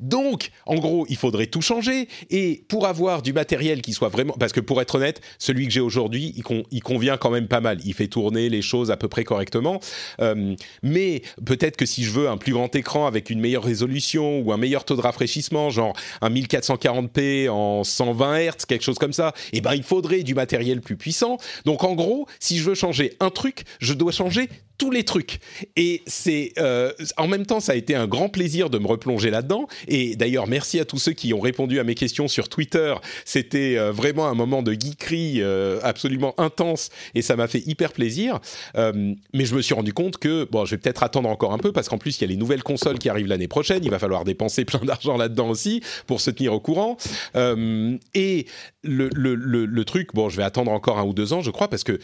Donc, 0.00 0.50
en 0.66 0.76
gros, 0.76 1.06
il 1.08 1.16
faudrait 1.16 1.46
tout 1.46 1.60
changer. 1.60 2.08
Et 2.30 2.64
pour 2.68 2.86
avoir 2.86 3.22
du 3.22 3.32
matériel 3.32 3.82
qui 3.82 3.92
soit 3.92 4.08
vraiment... 4.08 4.34
Parce 4.38 4.52
que 4.52 4.60
pour 4.60 4.80
être 4.80 4.96
honnête, 4.96 5.20
celui 5.38 5.66
que 5.66 5.72
j'ai 5.72 5.80
aujourd'hui, 5.80 6.34
il, 6.70 6.82
convient 6.82 7.16
quand 7.16 7.30
même 7.30 7.48
pas 7.48 7.60
mal. 7.60 7.78
Il 7.84 7.94
fait 7.94 8.08
tourner 8.08 8.48
les 8.48 8.62
choses 8.62 8.90
à 8.90 8.96
peu 8.96 9.08
près 9.08 9.24
correctement. 9.24 9.80
Euh, 10.20 10.54
mais 10.82 11.22
peut-être 11.44 11.76
que 11.76 11.86
si 11.86 12.04
je 12.04 12.10
veux 12.10 12.28
un 12.28 12.36
plus 12.36 12.52
grand 12.52 12.74
écran 12.74 13.06
avec 13.06 13.30
une 13.30 13.40
meilleure 13.40 13.64
résolution 13.64 14.40
ou 14.40 14.52
un 14.52 14.56
meilleur 14.56 14.84
taux 14.84 14.96
de 14.96 15.00
rafraîchissement, 15.00 15.70
genre 15.70 15.94
un 16.20 16.30
1440p 16.30 17.48
en 17.48 17.84
120 17.84 18.38
Hz, 18.38 18.66
quelque 18.66 18.84
chose 18.84 18.98
comme 18.98 19.12
ça, 19.12 19.32
eh 19.52 19.60
ben, 19.60 19.74
il 19.74 19.82
faudrait 19.82 20.22
du 20.22 20.34
matériel 20.34 20.80
plus 20.80 20.96
puissant. 20.96 21.38
Donc, 21.64 21.84
en 21.84 21.94
gros, 21.94 22.26
si 22.40 22.58
je 22.58 22.64
veux 22.64 22.74
changer 22.74 23.14
un 23.20 23.30
truc, 23.30 23.64
je 23.80 23.94
dois 23.94 24.12
changer 24.12 24.48
tous 24.78 24.90
les 24.92 25.02
trucs. 25.02 25.40
Et 25.76 26.02
c'est 26.06 26.52
euh, 26.58 26.92
en 27.16 27.26
même 27.26 27.44
temps, 27.44 27.60
ça 27.60 27.72
a 27.72 27.74
été 27.74 27.96
un 27.96 28.06
grand 28.06 28.28
plaisir 28.28 28.70
de 28.70 28.78
me 28.78 28.86
replonger 28.86 29.30
là-dedans. 29.30 29.66
Et 29.88 30.14
d'ailleurs, 30.14 30.46
merci 30.46 30.78
à 30.78 30.84
tous 30.84 30.98
ceux 30.98 31.12
qui 31.12 31.34
ont 31.34 31.40
répondu 31.40 31.80
à 31.80 31.84
mes 31.84 31.96
questions 31.96 32.28
sur 32.28 32.48
Twitter. 32.48 32.94
C'était 33.24 33.76
euh, 33.76 33.90
vraiment 33.90 34.28
un 34.28 34.34
moment 34.34 34.62
de 34.62 34.72
geekerie 34.72 35.42
euh, 35.42 35.80
absolument 35.82 36.34
intense 36.38 36.90
et 37.14 37.22
ça 37.22 37.34
m'a 37.34 37.48
fait 37.48 37.62
hyper 37.66 37.92
plaisir. 37.92 38.38
mais 38.76 39.44
je 39.44 39.54
me 39.54 39.60
suis 39.60 39.74
rendu 39.74 39.92
compte 39.92 40.18
que 40.18 40.46
bon, 40.50 40.64
je 40.64 40.72
vais 40.72 40.78
peut-être 40.78 41.02
attendre 41.02 41.28
encore 41.28 41.52
un 41.52 41.58
peu 41.58 41.72
parce 41.72 41.88
qu'en 41.88 41.98
plus 41.98 42.18
il 42.18 42.20
y 42.22 42.24
a 42.24 42.28
les 42.28 42.36
nouvelles 42.36 42.62
consoles 42.62 42.98
qui 42.98 43.08
arrivent 43.08 43.26
l'année 43.26 43.48
prochaine. 43.48 43.84
Il 43.84 43.90
va 43.90 43.98
falloir 43.98 44.24
dépenser 44.24 44.64
plein 44.64 44.80
d'argent 44.80 45.16
là-dedans 45.16 45.50
aussi 45.50 45.82
pour 46.06 46.20
se 46.20 46.30
tenir 46.30 46.52
au 46.52 46.60
courant. 46.60 46.96
et 47.34 48.46
le, 48.84 49.10
le, 49.12 49.34
le, 49.34 49.66
le 49.66 49.84
truc, 49.84 50.14
bon, 50.14 50.28
je 50.28 50.36
vais 50.36 50.44
attendre 50.44 50.70
encore 50.70 50.98
un 50.98 51.04
ou 51.04 51.12
deux 51.12 51.32
ans, 51.32 51.42
je 51.42 51.50
crois, 51.50 51.68
parce 51.68 51.84
que 51.84 51.98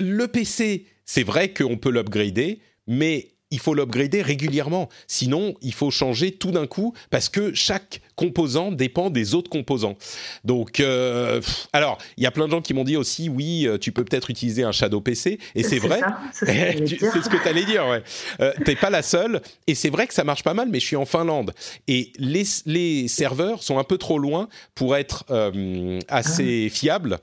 le 0.00 0.26
PC 0.28 0.86
c'est 1.12 1.24
vrai 1.24 1.52
qu'on 1.52 1.76
peut 1.76 1.90
l'upgrader, 1.90 2.60
mais 2.86 3.30
il 3.50 3.58
faut 3.58 3.74
l'upgrader 3.74 4.22
régulièrement. 4.22 4.88
Sinon, 5.08 5.56
il 5.60 5.74
faut 5.74 5.90
changer 5.90 6.30
tout 6.30 6.52
d'un 6.52 6.68
coup 6.68 6.94
parce 7.10 7.28
que 7.28 7.52
chaque 7.52 8.00
composant 8.14 8.70
dépend 8.70 9.10
des 9.10 9.34
autres 9.34 9.50
composants. 9.50 9.96
Donc, 10.44 10.78
euh, 10.78 11.40
alors, 11.72 11.98
il 12.16 12.22
y 12.22 12.28
a 12.28 12.30
plein 12.30 12.46
de 12.46 12.52
gens 12.52 12.60
qui 12.60 12.74
m'ont 12.74 12.84
dit 12.84 12.96
aussi, 12.96 13.28
oui, 13.28 13.66
euh, 13.66 13.76
tu 13.76 13.90
peux 13.90 14.04
peut-être 14.04 14.30
utiliser 14.30 14.62
un 14.62 14.70
Shadow 14.70 15.00
PC, 15.00 15.40
et 15.56 15.64
c'est 15.64 15.80
vrai. 15.80 16.00
C'est 16.32 16.46
ce 16.46 17.28
que 17.28 17.36
tu 17.42 17.48
allais 17.48 17.64
dire, 17.64 17.88
ouais. 17.88 18.04
Euh, 18.40 18.52
T'es 18.64 18.76
pas 18.76 18.90
la 18.90 19.02
seule, 19.02 19.42
et 19.66 19.74
c'est 19.74 19.90
vrai 19.90 20.06
que 20.06 20.14
ça 20.14 20.22
marche 20.22 20.44
pas 20.44 20.54
mal, 20.54 20.68
mais 20.70 20.78
je 20.78 20.86
suis 20.86 20.96
en 20.96 21.06
Finlande 21.06 21.52
et 21.88 22.12
les, 22.18 22.44
les 22.66 23.08
serveurs 23.08 23.64
sont 23.64 23.78
un 23.78 23.84
peu 23.84 23.98
trop 23.98 24.20
loin 24.20 24.48
pour 24.76 24.94
être 24.94 25.24
assez 26.08 26.68
ah. 26.70 26.72
fiables 26.72 27.18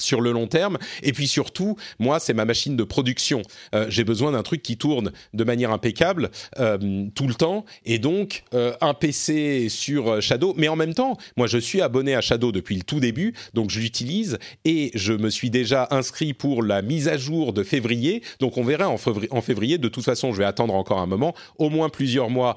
sur 0.00 0.20
le 0.20 0.32
long 0.32 0.46
terme. 0.46 0.78
Et 1.02 1.12
puis 1.12 1.28
surtout, 1.28 1.76
moi, 1.98 2.20
c'est 2.20 2.34
ma 2.34 2.44
machine 2.44 2.76
de 2.76 2.84
production. 2.84 3.42
Euh, 3.74 3.86
j'ai 3.88 4.04
besoin 4.04 4.32
d'un 4.32 4.42
truc 4.42 4.62
qui 4.62 4.76
tourne 4.76 5.12
de 5.34 5.44
manière 5.44 5.70
impeccable 5.70 6.30
euh, 6.58 7.06
tout 7.14 7.26
le 7.26 7.34
temps. 7.34 7.64
Et 7.84 7.98
donc, 7.98 8.44
euh, 8.54 8.72
un 8.80 8.94
PC 8.94 9.68
sur 9.68 10.20
Shadow. 10.20 10.54
Mais 10.56 10.68
en 10.68 10.76
même 10.76 10.94
temps, 10.94 11.16
moi, 11.36 11.46
je 11.46 11.58
suis 11.58 11.80
abonné 11.80 12.14
à 12.14 12.20
Shadow 12.20 12.52
depuis 12.52 12.76
le 12.76 12.82
tout 12.82 13.00
début, 13.00 13.34
donc 13.54 13.70
je 13.70 13.80
l'utilise. 13.80 14.38
Et 14.64 14.90
je 14.94 15.12
me 15.12 15.30
suis 15.30 15.50
déjà 15.50 15.88
inscrit 15.90 16.34
pour 16.34 16.62
la 16.62 16.82
mise 16.82 17.08
à 17.08 17.16
jour 17.16 17.52
de 17.52 17.62
février. 17.62 18.22
Donc, 18.40 18.56
on 18.56 18.64
verra 18.64 18.88
en 18.88 19.40
février. 19.40 19.78
De 19.78 19.88
toute 19.88 20.04
façon, 20.04 20.32
je 20.32 20.38
vais 20.38 20.44
attendre 20.44 20.74
encore 20.74 20.98
un 20.98 21.06
moment, 21.06 21.34
au 21.58 21.70
moins 21.70 21.88
plusieurs 21.88 22.30
mois 22.30 22.56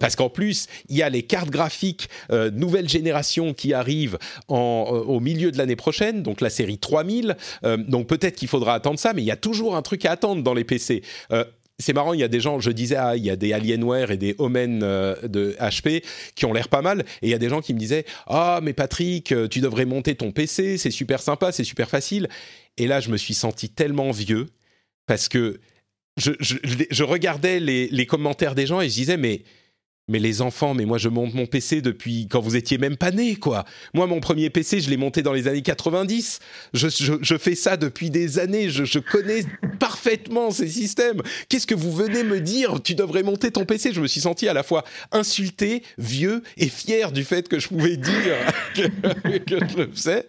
parce 0.00 0.16
qu'en 0.16 0.30
plus, 0.30 0.66
il 0.88 0.96
y 0.96 1.02
a 1.02 1.10
les 1.10 1.24
cartes 1.24 1.50
graphiques 1.50 2.08
nouvelle 2.30 2.88
génération 2.88 3.52
qui 3.52 3.74
arrivent 3.74 4.18
en, 4.48 5.04
au 5.06 5.20
milieu 5.20 5.50
de 5.50 5.58
l'année 5.58 5.76
prochaine, 5.76 6.22
donc 6.22 6.40
la 6.40 6.48
série 6.48 6.78
3000. 6.84 7.36
donc 7.88 8.06
peut-être 8.06 8.36
qu'il 8.36 8.48
faudra 8.48 8.74
attendre 8.74 8.98
ça, 8.98 9.12
mais 9.12 9.22
il 9.22 9.26
y 9.26 9.30
a 9.30 9.36
toujours 9.36 9.76
un 9.76 9.82
truc 9.82 10.04
à 10.04 10.12
attendre 10.12 10.42
dans 10.42 10.54
les 10.54 10.64
PC 10.64 11.02
c'est 11.78 11.92
marrant, 11.92 12.12
il 12.12 12.20
y 12.20 12.22
a 12.22 12.28
des 12.28 12.40
gens, 12.40 12.60
je 12.60 12.70
disais, 12.70 12.96
ah, 12.96 13.16
il 13.16 13.24
y 13.24 13.30
a 13.30 13.36
des 13.36 13.52
Alienware 13.52 14.12
et 14.12 14.16
des 14.16 14.36
Omen 14.38 14.78
de 14.78 15.56
HP 15.58 16.04
qui 16.36 16.44
ont 16.46 16.52
l'air 16.52 16.68
pas 16.68 16.82
mal, 16.82 17.00
et 17.20 17.26
il 17.26 17.30
y 17.30 17.34
a 17.34 17.38
des 17.38 17.48
gens 17.48 17.60
qui 17.60 17.74
me 17.74 17.78
disaient, 17.78 18.04
ah, 18.26 18.60
mais 18.62 18.72
Patrick, 18.72 19.34
tu 19.50 19.60
devrais 19.60 19.84
monter 19.84 20.14
ton 20.14 20.30
PC, 20.30 20.78
c'est 20.78 20.92
super 20.92 21.20
sympa, 21.20 21.50
c'est 21.50 21.64
super 21.64 21.88
facile. 21.88 22.28
Et 22.76 22.86
là, 22.86 23.00
je 23.00 23.10
me 23.10 23.16
suis 23.16 23.34
senti 23.34 23.68
tellement 23.68 24.12
vieux 24.12 24.46
parce 25.06 25.28
que 25.28 25.60
je, 26.16 27.02
regardais 27.02 27.60
les, 27.60 28.06
commentaires 28.06 28.54
des 28.54 28.66
gens 28.66 28.80
et 28.80 28.88
je 28.88 28.94
disais, 28.94 29.16
mais 29.16 29.42
mais 30.08 30.18
les 30.18 30.42
enfants, 30.42 30.74
mais 30.74 30.84
moi 30.84 30.98
je 30.98 31.08
monte 31.08 31.34
mon 31.34 31.46
PC 31.46 31.80
depuis 31.80 32.28
quand 32.28 32.40
vous 32.40 32.56
étiez 32.56 32.78
même 32.78 32.96
pas 32.96 33.10
né, 33.10 33.36
quoi. 33.36 33.64
Moi, 33.94 34.06
mon 34.06 34.20
premier 34.20 34.50
PC, 34.50 34.80
je 34.80 34.90
l'ai 34.90 34.96
monté 34.96 35.22
dans 35.22 35.32
les 35.32 35.48
années 35.48 35.62
90. 35.62 36.40
Je, 36.72 37.36
fais 37.38 37.54
ça 37.54 37.76
depuis 37.76 38.10
des 38.10 38.38
années. 38.38 38.70
Je, 38.70 38.98
connais 38.98 39.44
parfaitement 39.78 40.50
ces 40.50 40.68
systèmes. 40.68 41.22
Qu'est-ce 41.48 41.66
que 41.66 41.74
vous 41.74 41.92
venez 41.92 42.22
me 42.22 42.40
dire? 42.40 42.82
Tu 42.82 42.94
devrais 42.94 43.22
monter 43.22 43.50
ton 43.50 43.64
PC. 43.64 43.92
Je 43.92 44.00
me 44.00 44.06
suis 44.06 44.20
senti 44.20 44.48
à 44.48 44.52
la 44.52 44.62
fois 44.62 44.84
insulté, 45.12 45.82
vieux 45.98 46.42
et 46.56 46.68
fier 46.68 47.12
du 47.12 47.24
fait 47.24 47.48
que 47.48 47.58
je 47.58 47.68
pouvais 47.68 47.96
dire 47.96 48.36
que, 48.74 48.82
je 49.46 49.76
le 49.76 49.90
faisais. 49.92 50.28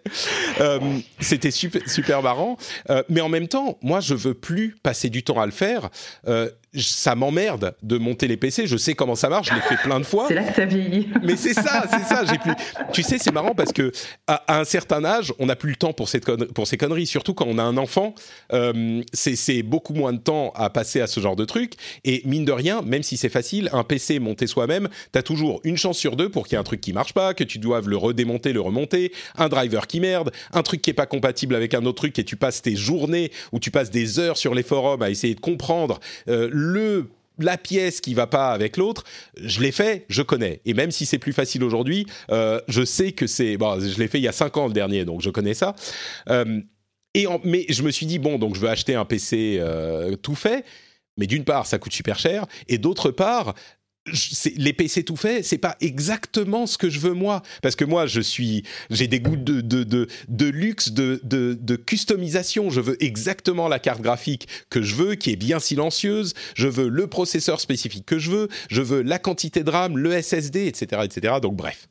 Euh, 0.61 0.79
C'était 1.19 1.51
super, 1.51 1.87
super 1.89 2.21
marrant. 2.21 2.57
Euh, 2.89 3.03
mais 3.09 3.21
en 3.21 3.29
même 3.29 3.47
temps, 3.47 3.77
moi, 3.81 3.99
je 3.99 4.13
veux 4.13 4.33
plus 4.33 4.75
passer 4.83 5.09
du 5.09 5.23
temps 5.23 5.39
à 5.39 5.45
le 5.45 5.51
faire. 5.51 5.89
Euh, 6.27 6.49
ça 6.77 7.15
m'emmerde 7.15 7.75
de 7.83 7.97
monter 7.97 8.27
les 8.27 8.37
PC. 8.37 8.67
Je 8.67 8.77
sais 8.77 8.93
comment 8.93 9.15
ça 9.15 9.29
marche, 9.29 9.49
fait 9.65 9.81
plein 9.83 9.99
de 9.99 10.05
fois. 10.05 10.25
C'est 10.27 10.35
là 10.35 10.43
que 10.43 10.55
ça 10.55 10.65
vieillit. 10.65 11.07
Mais 11.23 11.35
c'est 11.35 11.53
ça, 11.53 11.85
c'est 11.89 12.03
ça. 12.03 12.23
J'ai 12.25 12.37
plus. 12.37 12.53
Tu 12.93 13.03
sais, 13.03 13.17
c'est 13.17 13.31
marrant 13.31 13.53
parce 13.55 13.73
que 13.73 13.91
à, 14.27 14.59
un 14.59 14.63
certain 14.63 15.03
âge, 15.03 15.33
on 15.39 15.47
n'a 15.47 15.55
plus 15.55 15.71
le 15.71 15.75
temps 15.75 15.93
pour, 15.93 16.09
cette 16.09 16.25
pour 16.53 16.67
ces 16.67 16.77
conneries. 16.77 17.07
Surtout 17.07 17.33
quand 17.33 17.45
on 17.47 17.57
a 17.57 17.63
un 17.63 17.77
enfant, 17.77 18.15
euh, 18.53 19.01
c'est 19.13 19.63
beaucoup 19.63 19.93
moins 19.93 20.13
de 20.13 20.19
temps 20.19 20.51
à 20.55 20.69
passer 20.69 21.01
à 21.01 21.07
ce 21.07 21.19
genre 21.19 21.35
de 21.35 21.45
truc. 21.45 21.73
Et 22.03 22.21
mine 22.25 22.45
de 22.45 22.51
rien, 22.51 22.81
même 22.81 23.03
si 23.03 23.17
c'est 23.17 23.29
facile, 23.29 23.69
un 23.73 23.83
PC 23.83 24.19
monté 24.19 24.47
soi-même, 24.47 24.89
tu 25.11 25.19
as 25.19 25.23
toujours 25.23 25.61
une 25.63 25.77
chance 25.77 25.97
sur 25.97 26.15
deux 26.15 26.29
pour 26.29 26.45
qu'il 26.45 26.53
y 26.53 26.55
ait 26.55 26.59
un 26.59 26.63
truc 26.63 26.81
qui 26.81 26.93
marche 26.93 27.13
pas, 27.13 27.33
que 27.33 27.43
tu 27.43 27.59
doives 27.59 27.89
le 27.89 27.97
redémonter, 27.97 28.53
le 28.53 28.61
remonter, 28.61 29.11
un 29.37 29.49
driver 29.49 29.87
qui 29.87 29.99
merde, 29.99 30.31
un 30.53 30.63
truc 30.63 30.81
qui 30.81 30.89
est 30.89 30.93
pas 30.93 31.05
compatible 31.05 31.55
avec 31.55 31.73
un 31.73 31.85
autre 31.85 31.97
truc 31.97 32.17
et 32.19 32.23
tu 32.23 32.35
passes 32.35 32.61
tes 32.61 32.75
journées 32.75 33.31
ou 33.51 33.59
tu 33.59 33.71
passes 33.71 33.91
des 33.91 34.19
heures 34.19 34.37
sur 34.37 34.53
les 34.53 34.63
forums 34.63 35.01
à 35.01 35.09
essayer 35.09 35.35
de 35.35 35.39
comprendre. 35.39 35.99
Euh, 36.27 36.49
le 36.51 37.09
la 37.39 37.57
pièce 37.57 38.01
qui 38.01 38.13
va 38.13 38.27
pas 38.27 38.51
avec 38.51 38.77
l'autre, 38.77 39.03
je 39.41 39.61
l'ai 39.61 39.71
fait, 39.71 40.05
je 40.09 40.21
connais. 40.21 40.61
Et 40.65 40.73
même 40.73 40.91
si 40.91 41.05
c'est 41.05 41.19
plus 41.19 41.33
facile 41.33 41.63
aujourd'hui, 41.63 42.05
euh, 42.31 42.59
je 42.67 42.83
sais 42.85 43.11
que 43.11 43.27
c'est. 43.27 43.57
Bon, 43.57 43.79
je 43.79 43.99
l'ai 43.99 44.07
fait 44.07 44.19
il 44.19 44.23
y 44.23 44.27
a 44.27 44.33
5 44.33 44.57
ans 44.57 44.67
le 44.67 44.73
dernier, 44.73 45.05
donc 45.05 45.21
je 45.21 45.29
connais 45.29 45.53
ça. 45.53 45.75
Euh, 46.29 46.61
et 47.13 47.27
mais 47.43 47.65
je 47.69 47.83
me 47.83 47.91
suis 47.91 48.05
dit, 48.05 48.19
bon, 48.19 48.37
donc 48.37 48.55
je 48.55 48.59
veux 48.59 48.69
acheter 48.69 48.95
un 48.95 49.05
PC 49.05 49.61
tout 50.21 50.35
fait. 50.35 50.65
Mais 51.17 51.27
d'une 51.27 51.45
part, 51.45 51.65
ça 51.65 51.77
coûte 51.77 51.93
super 51.93 52.19
cher. 52.19 52.45
Et 52.67 52.77
d'autre 52.77 53.09
part, 53.11 53.55
les 54.55 54.73
PC 54.73 55.03
tout 55.03 55.15
fait, 55.15 55.41
c'est 55.41 55.57
pas 55.57 55.75
exactement 55.81 56.67
ce 56.67 56.77
que 56.77 56.89
je 56.89 56.99
veux 56.99 57.13
moi, 57.13 57.41
parce 57.61 57.75
que 57.75 57.85
moi 57.85 58.05
je 58.05 58.21
suis, 58.21 58.63
j'ai 58.89 59.07
des 59.07 59.19
goûts 59.19 59.35
de 59.35 59.61
de, 59.61 59.83
de, 59.83 60.07
de 60.27 60.45
luxe, 60.45 60.91
de, 60.91 61.19
de, 61.23 61.57
de 61.59 61.75
customisation. 61.75 62.69
Je 62.69 62.81
veux 62.81 63.03
exactement 63.03 63.67
la 63.67 63.79
carte 63.79 64.01
graphique 64.01 64.47
que 64.69 64.81
je 64.81 64.95
veux, 64.95 65.15
qui 65.15 65.31
est 65.31 65.35
bien 65.35 65.59
silencieuse. 65.59 66.33
Je 66.55 66.67
veux 66.67 66.87
le 66.87 67.07
processeur 67.07 67.59
spécifique 67.59 68.05
que 68.05 68.19
je 68.19 68.31
veux. 68.31 68.49
Je 68.69 68.81
veux 68.81 69.01
la 69.01 69.19
quantité 69.19 69.63
de 69.63 69.69
RAM, 69.69 69.97
le 69.97 70.21
SSD, 70.21 70.67
etc., 70.67 71.01
etc. 71.03 71.35
Donc 71.41 71.55
bref. 71.55 71.87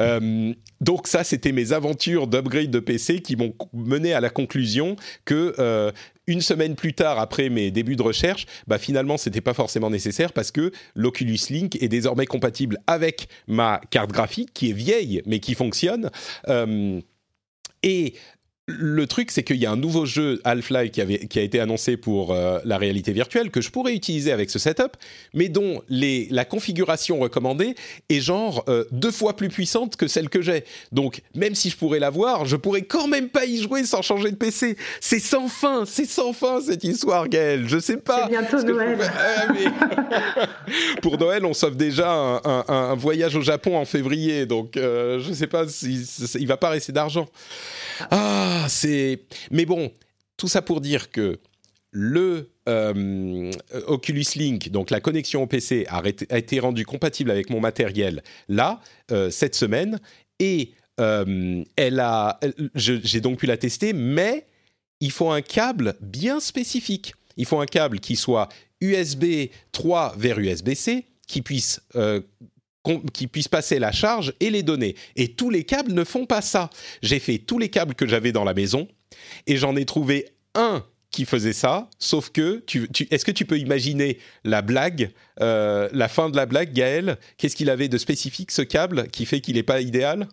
Euh, 0.00 0.52
donc 0.80 1.06
ça, 1.06 1.24
c'était 1.24 1.52
mes 1.52 1.72
aventures 1.72 2.26
d'upgrade 2.26 2.70
de 2.70 2.78
PC 2.78 3.20
qui 3.20 3.36
m'ont 3.36 3.54
mené 3.72 4.12
à 4.12 4.20
la 4.20 4.30
conclusion 4.30 4.96
que 5.24 5.54
euh, 5.58 5.90
une 6.26 6.40
semaine 6.40 6.74
plus 6.74 6.92
tard, 6.92 7.18
après 7.18 7.48
mes 7.48 7.70
débuts 7.70 7.96
de 7.96 8.02
recherche, 8.02 8.46
bah 8.66 8.78
finalement, 8.78 9.16
c'était 9.16 9.40
pas 9.40 9.54
forcément 9.54 9.90
nécessaire 9.90 10.32
parce 10.32 10.50
que 10.50 10.72
l'Oculus 10.94 11.38
Link 11.50 11.82
est 11.82 11.88
désormais 11.88 12.26
compatible 12.26 12.78
avec 12.86 13.28
ma 13.46 13.80
carte 13.90 14.12
graphique 14.12 14.50
qui 14.52 14.70
est 14.70 14.74
vieille 14.74 15.22
mais 15.26 15.40
qui 15.40 15.54
fonctionne. 15.54 16.10
Euh, 16.48 17.00
et 17.82 18.14
le 18.68 19.06
truc, 19.06 19.30
c'est 19.30 19.42
qu'il 19.42 19.56
y 19.56 19.64
a 19.64 19.70
un 19.70 19.76
nouveau 19.76 20.04
jeu 20.04 20.40
Half-Life 20.44 20.90
qui, 20.90 21.38
a 21.38 21.42
été 21.42 21.58
annoncé 21.58 21.96
pour 21.96 22.32
euh, 22.32 22.58
la 22.64 22.76
réalité 22.76 23.12
virtuelle 23.12 23.50
que 23.50 23.62
je 23.62 23.70
pourrais 23.70 23.94
utiliser 23.94 24.30
avec 24.30 24.50
ce 24.50 24.58
setup, 24.58 24.92
mais 25.32 25.48
dont 25.48 25.82
la 25.88 26.44
configuration 26.44 27.18
recommandée 27.18 27.74
est 28.10 28.20
genre 28.20 28.64
euh, 28.68 28.84
deux 28.92 29.10
fois 29.10 29.36
plus 29.36 29.48
puissante 29.48 29.96
que 29.96 30.06
celle 30.06 30.28
que 30.28 30.42
j'ai. 30.42 30.64
Donc, 30.92 31.22
même 31.34 31.54
si 31.54 31.70
je 31.70 31.76
pourrais 31.78 31.98
l'avoir, 31.98 32.44
je 32.44 32.56
pourrais 32.56 32.82
quand 32.82 33.08
même 33.08 33.30
pas 33.30 33.46
y 33.46 33.62
jouer 33.62 33.84
sans 33.84 34.02
changer 34.02 34.30
de 34.30 34.36
PC. 34.36 34.76
C'est 35.00 35.18
sans 35.18 35.48
fin, 35.48 35.84
c'est 35.86 36.06
sans 36.06 36.34
fin 36.34 36.60
cette 36.60 36.84
histoire, 36.84 37.26
Gaël. 37.28 37.64
Je 37.66 37.78
sais 37.78 37.96
pas. 37.96 38.24
C'est 38.24 38.30
bientôt 38.30 38.62
Noël. 38.62 38.98
Ah, 39.20 40.46
pour 41.02 41.18
Noël, 41.18 41.44
on 41.44 41.54
sauve 41.54 41.76
déjà 41.76 42.40
un, 42.44 42.94
voyage 42.94 43.36
au 43.36 43.40
Japon 43.40 43.76
en 43.76 43.84
février, 43.84 44.46
donc 44.46 44.76
euh, 44.76 45.20
je 45.20 45.32
sais 45.32 45.46
pas 45.46 45.66
s'il 45.66 46.04
si, 46.06 46.46
va 46.46 46.56
pas 46.56 46.70
rester 46.70 46.92
d'argent. 46.92 47.26
Ah, 48.10 48.57
c'est. 48.68 49.20
Mais 49.50 49.64
bon, 49.64 49.92
tout 50.36 50.48
ça 50.48 50.62
pour 50.62 50.80
dire 50.80 51.10
que 51.10 51.38
le 51.90 52.50
euh, 52.68 53.50
Oculus 53.86 54.24
Link, 54.36 54.70
donc 54.70 54.90
la 54.90 55.00
connexion 55.00 55.42
au 55.42 55.46
PC, 55.46 55.86
a, 55.88 56.02
été 56.06 56.60
rendue 56.60 56.84
compatible 56.84 57.30
avec 57.30 57.50
mon 57.50 57.60
matériel 57.60 58.22
là, 58.48 58.80
euh, 59.10 59.30
cette 59.30 59.54
semaine, 59.54 59.98
et 60.38 60.72
euh, 61.00 61.64
elle 61.76 62.00
a, 62.00 62.38
j'ai 62.74 63.20
donc 63.20 63.38
pu 63.38 63.46
la 63.46 63.56
tester, 63.56 63.92
mais 63.92 64.46
il 65.00 65.10
faut 65.10 65.30
un 65.30 65.42
câble 65.42 65.94
bien 66.00 66.40
spécifique. 66.40 67.14
Il 67.36 67.46
faut 67.46 67.60
un 67.60 67.66
câble 67.66 68.00
qui 68.00 68.16
soit 68.16 68.48
USB 68.80 69.50
3 69.72 70.14
vers 70.18 70.38
USB-C, 70.38 71.04
qui 71.26 71.42
puisse 71.42 71.80
qui 73.12 73.26
puisse 73.26 73.48
passer 73.48 73.78
la 73.78 73.92
charge 73.92 74.32
et 74.40 74.50
les 74.50 74.62
données. 74.62 74.94
Et 75.16 75.28
tous 75.28 75.50
les 75.50 75.64
câbles 75.64 75.92
ne 75.92 76.04
font 76.04 76.26
pas 76.26 76.42
ça. 76.42 76.70
J'ai 77.02 77.18
fait 77.18 77.38
tous 77.38 77.58
les 77.58 77.68
câbles 77.68 77.94
que 77.94 78.06
j'avais 78.06 78.32
dans 78.32 78.44
la 78.44 78.54
maison 78.54 78.88
et 79.46 79.56
j'en 79.56 79.76
ai 79.76 79.84
trouvé 79.84 80.28
un 80.54 80.84
qui 81.10 81.24
faisait 81.24 81.54
ça, 81.54 81.88
sauf 81.98 82.30
que, 82.30 82.62
tu, 82.66 82.86
est-ce 83.10 83.24
que 83.24 83.30
tu 83.30 83.46
peux 83.46 83.58
imaginer 83.58 84.18
la 84.44 84.60
blague, 84.60 85.10
euh, 85.40 85.88
la 85.92 86.06
fin 86.08 86.28
de 86.28 86.36
la 86.36 86.44
blague, 86.44 86.72
Gaël? 86.72 87.16
Qu'est-ce 87.38 87.56
qu'il 87.56 87.70
avait 87.70 87.88
de 87.88 87.96
spécifique 87.96 88.50
ce 88.50 88.60
câble 88.60 89.08
qui 89.08 89.24
fait 89.24 89.40
qu'il 89.40 89.56
n'est 89.56 89.62
pas 89.62 89.80
idéal? 89.80 90.28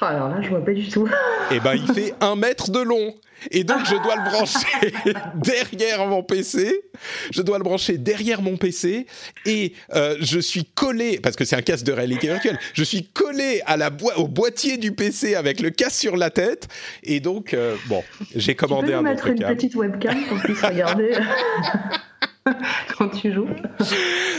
Ah, 0.00 0.08
alors 0.08 0.28
là, 0.28 0.40
je 0.42 0.48
vois 0.48 0.64
pas 0.64 0.72
du 0.72 0.88
tout. 0.88 1.08
Eh 1.50 1.60
ben, 1.60 1.74
il 1.74 1.92
fait 1.92 2.14
un 2.20 2.36
mètre 2.36 2.70
de 2.70 2.80
long. 2.80 3.14
Et 3.50 3.64
donc, 3.64 3.78
je 3.84 3.94
dois 4.02 4.16
le 4.16 4.30
brancher 4.30 4.92
derrière 5.34 6.06
mon 6.06 6.22
PC. 6.22 6.82
Je 7.30 7.42
dois 7.42 7.58
le 7.58 7.64
brancher 7.64 7.96
derrière 7.96 8.42
mon 8.42 8.56
PC. 8.56 9.06
Et 9.46 9.74
euh, 9.94 10.16
je 10.20 10.40
suis 10.40 10.64
collé, 10.64 11.20
parce 11.20 11.36
que 11.36 11.44
c'est 11.44 11.56
un 11.56 11.62
casque 11.62 11.84
de 11.84 11.92
réalité 11.92 12.26
virtuelle, 12.26 12.58
je 12.74 12.82
suis 12.82 13.04
collé 13.04 13.62
à 13.66 13.76
la 13.76 13.90
au 14.16 14.26
boîtier 14.26 14.76
du 14.76 14.92
PC 14.92 15.34
avec 15.34 15.60
le 15.60 15.70
casque 15.70 16.00
sur 16.00 16.16
la 16.16 16.30
tête. 16.30 16.68
Et 17.04 17.20
donc, 17.20 17.54
euh, 17.54 17.76
bon, 17.86 18.02
j'ai 18.34 18.54
commandé 18.54 18.88
tu 18.88 18.92
peux 18.92 18.98
un 18.98 19.02
mettre 19.02 19.26
une 19.28 19.38
petite 19.38 19.74
webcam 19.76 20.24
pour 20.28 20.38
puisse 20.40 20.62
regarder. 20.62 21.12
quand 22.98 23.08
tu 23.08 23.32
joues. 23.32 23.48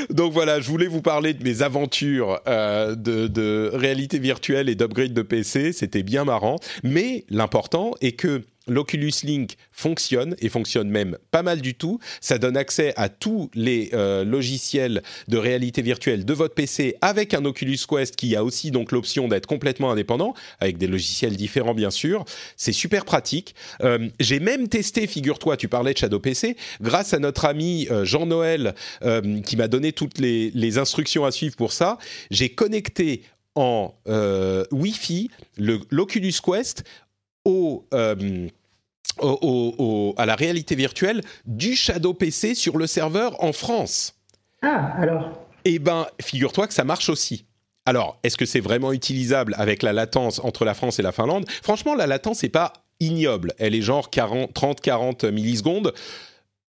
Donc 0.09 0.33
voilà, 0.33 0.59
je 0.59 0.67
voulais 0.69 0.87
vous 0.87 1.01
parler 1.01 1.33
de 1.33 1.43
mes 1.43 1.61
aventures 1.61 2.39
euh, 2.47 2.95
de, 2.95 3.27
de 3.27 3.71
réalité 3.73 4.19
virtuelle 4.19 4.69
et 4.69 4.75
d'upgrade 4.75 5.13
de 5.13 5.21
PC. 5.21 5.73
C'était 5.73 6.03
bien 6.03 6.25
marrant. 6.25 6.57
Mais 6.83 7.25
l'important 7.29 7.91
est 8.01 8.13
que 8.13 8.41
l'Oculus 8.69 9.11
Link 9.23 9.55
fonctionne 9.71 10.35
et 10.39 10.49
fonctionne 10.49 10.89
même 10.89 11.17
pas 11.31 11.43
mal 11.43 11.61
du 11.61 11.73
tout. 11.73 11.99
Ça 12.21 12.37
donne 12.37 12.57
accès 12.57 12.93
à 12.95 13.09
tous 13.09 13.49
les 13.53 13.89
euh, 13.93 14.23
logiciels 14.23 15.01
de 15.27 15.37
réalité 15.37 15.81
virtuelle 15.81 16.25
de 16.25 16.33
votre 16.33 16.53
PC 16.53 16.95
avec 17.01 17.33
un 17.33 17.45
Oculus 17.45 17.79
Quest 17.87 18.15
qui 18.15 18.35
a 18.35 18.43
aussi 18.43 18.71
donc 18.71 18.91
l'option 18.91 19.27
d'être 19.27 19.47
complètement 19.47 19.91
indépendant 19.91 20.33
avec 20.59 20.77
des 20.77 20.87
logiciels 20.87 21.35
différents 21.35 21.73
bien 21.73 21.91
sûr. 21.91 22.25
C'est 22.55 22.73
super 22.73 23.05
pratique. 23.05 23.55
Euh, 23.81 24.09
j'ai 24.19 24.39
même 24.39 24.67
testé, 24.67 25.07
figure-toi, 25.07 25.57
tu 25.57 25.67
parlais 25.67 25.93
de 25.93 25.97
Shadow 25.97 26.19
PC, 26.19 26.55
grâce 26.81 27.13
à 27.13 27.19
notre 27.19 27.45
ami 27.45 27.87
euh, 27.89 28.05
Jean-Noël 28.05 28.75
qui 29.45 29.57
m'a 29.57 29.67
donné 29.67 29.91
toutes 29.91 30.19
les, 30.19 30.51
les 30.51 30.77
instructions 30.77 31.25
à 31.25 31.31
suivre 31.31 31.55
pour 31.55 31.71
ça. 31.71 31.97
J'ai 32.31 32.49
connecté 32.49 33.23
en 33.55 33.93
Wi-Fi 34.71 35.29
l'Oculus 35.57 36.33
Quest 36.43 36.83
au 37.45 37.85
à 39.21 40.25
la 40.25 40.35
réalité 40.35 40.75
virtuelle 40.75 41.21
du 41.45 41.75
Shadow 41.75 42.13
PC 42.13 42.55
sur 42.55 42.77
le 42.77 42.87
serveur 42.87 43.43
en 43.43 43.53
France. 43.53 44.15
Ah, 44.61 44.93
alors 44.97 45.31
Eh 45.65 45.79
ben, 45.79 46.07
figure-toi 46.21 46.67
que 46.67 46.73
ça 46.73 46.83
marche 46.83 47.09
aussi. 47.09 47.45
Alors, 47.85 48.19
est-ce 48.23 48.37
que 48.37 48.45
c'est 48.45 48.59
vraiment 48.59 48.93
utilisable 48.93 49.55
avec 49.57 49.81
la 49.81 49.93
latence 49.93 50.39
entre 50.43 50.63
la 50.65 50.73
France 50.73 50.99
et 50.99 51.01
la 51.01 51.11
Finlande? 51.11 51.45
Franchement, 51.63 51.95
la 51.95 52.07
latence 52.07 52.43
n'est 52.43 52.49
pas 52.49 52.73
ignoble. 52.99 53.53
Elle 53.57 53.73
est 53.73 53.81
genre 53.81 54.09
30-40 54.09 55.31
millisecondes. 55.31 55.93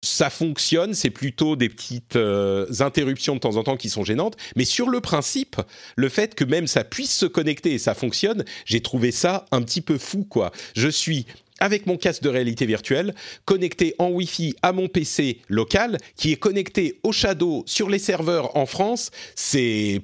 Ça 0.00 0.30
fonctionne, 0.30 0.94
c'est 0.94 1.10
plutôt 1.10 1.56
des 1.56 1.68
petites 1.68 2.14
euh, 2.14 2.66
interruptions 2.78 3.34
de 3.34 3.40
temps 3.40 3.56
en 3.56 3.64
temps 3.64 3.76
qui 3.76 3.88
sont 3.88 4.04
gênantes. 4.04 4.36
Mais 4.54 4.64
sur 4.64 4.88
le 4.88 5.00
principe, 5.00 5.56
le 5.96 6.08
fait 6.08 6.36
que 6.36 6.44
même 6.44 6.68
ça 6.68 6.84
puisse 6.84 7.16
se 7.16 7.26
connecter 7.26 7.72
et 7.72 7.78
ça 7.78 7.94
fonctionne, 7.94 8.44
j'ai 8.64 8.80
trouvé 8.80 9.10
ça 9.10 9.46
un 9.50 9.60
petit 9.62 9.80
peu 9.80 9.98
fou, 9.98 10.24
quoi. 10.24 10.52
Je 10.76 10.88
suis 10.88 11.26
avec 11.60 11.86
mon 11.86 11.96
casque 11.96 12.22
de 12.22 12.28
réalité 12.28 12.66
virtuelle, 12.66 13.14
connecté 13.44 13.94
en 13.98 14.08
Wi-Fi 14.10 14.54
à 14.62 14.72
mon 14.72 14.88
PC 14.88 15.40
local, 15.48 15.98
qui 16.16 16.32
est 16.32 16.36
connecté 16.36 16.98
au 17.02 17.12
Shadow 17.12 17.64
sur 17.66 17.88
les 17.88 17.98
serveurs 17.98 18.56
en 18.56 18.66
France, 18.66 19.10
c'est 19.34 20.02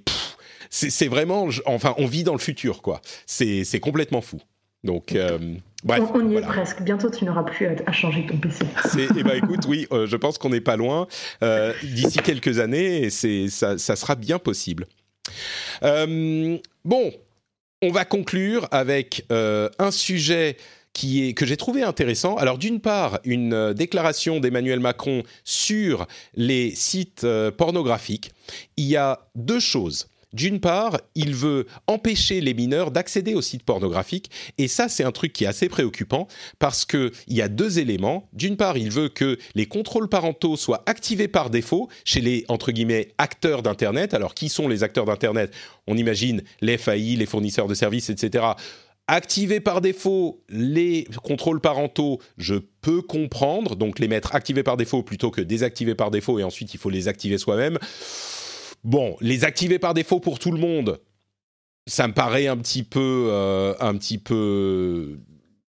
c'est 0.70 1.06
vraiment, 1.06 1.48
enfin, 1.66 1.94
on 1.98 2.06
vit 2.06 2.24
dans 2.24 2.32
le 2.32 2.40
futur, 2.40 2.82
quoi. 2.82 3.00
C'est 3.26 3.80
complètement 3.80 4.20
fou. 4.20 4.40
Donc, 4.82 5.12
euh, 5.12 5.38
bref, 5.82 6.02
on, 6.12 6.30
y 6.30 6.36
est 6.36 6.42
presque. 6.42 6.82
Bientôt, 6.82 7.10
tu 7.10 7.24
n'auras 7.24 7.44
plus 7.44 7.66
à, 7.66 7.92
changer 7.92 8.26
ton 8.26 8.36
PC. 8.36 8.66
Eh 8.98 9.22
ben, 9.22 9.36
écoute, 9.36 9.64
oui, 9.66 9.86
euh, 9.92 10.06
je 10.06 10.16
pense 10.16 10.36
qu'on 10.36 10.50
n'est 10.50 10.60
pas 10.60 10.76
loin. 10.76 11.06
Euh, 11.42 11.72
d'ici 11.82 12.18
quelques 12.18 12.58
années, 12.58 13.08
c'est 13.08 13.48
ça, 13.48 13.78
ça, 13.78 13.96
sera 13.96 14.14
bien 14.14 14.38
possible. 14.38 14.86
bon, 15.80 17.12
on 17.80 17.90
va 17.90 18.04
conclure 18.04 18.68
avec 18.70 19.24
un 19.30 19.90
sujet 19.90 20.56
qui 20.94 21.28
est, 21.28 21.34
que 21.34 21.44
j'ai 21.44 21.58
trouvé 21.58 21.82
intéressant. 21.82 22.36
Alors 22.36 22.56
d'une 22.56 22.80
part, 22.80 23.18
une 23.24 23.52
euh, 23.52 23.74
déclaration 23.74 24.40
d'Emmanuel 24.40 24.80
Macron 24.80 25.22
sur 25.44 26.06
les 26.34 26.74
sites 26.74 27.24
euh, 27.24 27.50
pornographiques. 27.50 28.30
Il 28.78 28.86
y 28.86 28.96
a 28.96 29.28
deux 29.34 29.60
choses. 29.60 30.06
D'une 30.34 30.58
part, 30.58 30.98
il 31.14 31.32
veut 31.32 31.66
empêcher 31.86 32.40
les 32.40 32.54
mineurs 32.54 32.90
d'accéder 32.90 33.34
aux 33.34 33.40
sites 33.40 33.62
pornographiques, 33.62 34.30
et 34.58 34.66
ça, 34.66 34.88
c'est 34.88 35.04
un 35.04 35.12
truc 35.12 35.32
qui 35.32 35.44
est 35.44 35.46
assez 35.46 35.68
préoccupant 35.68 36.26
parce 36.58 36.84
que 36.84 37.12
il 37.28 37.36
y 37.36 37.42
a 37.42 37.48
deux 37.48 37.78
éléments. 37.78 38.28
D'une 38.32 38.56
part, 38.56 38.76
il 38.76 38.90
veut 38.90 39.08
que 39.08 39.38
les 39.54 39.66
contrôles 39.66 40.08
parentaux 40.08 40.56
soient 40.56 40.82
activés 40.86 41.28
par 41.28 41.50
défaut 41.50 41.88
chez 42.04 42.20
les 42.20 42.44
entre 42.48 42.72
guillemets 42.72 43.12
acteurs 43.16 43.62
d'internet. 43.62 44.12
Alors, 44.12 44.34
qui 44.34 44.48
sont 44.48 44.66
les 44.66 44.82
acteurs 44.82 45.04
d'internet? 45.04 45.54
On 45.86 45.96
imagine 45.96 46.42
les 46.60 46.78
FAI, 46.78 47.14
les 47.14 47.26
fournisseurs 47.26 47.68
de 47.68 47.74
services, 47.74 48.10
etc. 48.10 48.44
Activer 49.06 49.60
par 49.60 49.82
défaut 49.82 50.42
les 50.48 51.06
contrôles 51.22 51.60
parentaux, 51.60 52.20
je 52.38 52.54
peux 52.54 53.02
comprendre, 53.02 53.76
donc 53.76 53.98
les 53.98 54.08
mettre 54.08 54.34
activés 54.34 54.62
par 54.62 54.78
défaut 54.78 55.02
plutôt 55.02 55.30
que 55.30 55.42
désactivés 55.42 55.94
par 55.94 56.10
défaut 56.10 56.38
et 56.38 56.44
ensuite 56.44 56.72
il 56.72 56.78
faut 56.78 56.88
les 56.88 57.06
activer 57.06 57.36
soi-même. 57.36 57.78
Bon, 58.82 59.16
les 59.20 59.44
activer 59.44 59.78
par 59.78 59.92
défaut 59.92 60.20
pour 60.20 60.38
tout 60.38 60.52
le 60.52 60.58
monde, 60.58 61.00
ça 61.86 62.08
me 62.08 62.14
paraît 62.14 62.46
un 62.46 62.56
petit 62.56 62.82
peu, 62.82 63.28
euh, 63.30 63.74
un 63.78 63.94
petit 63.96 64.16
peu 64.16 65.18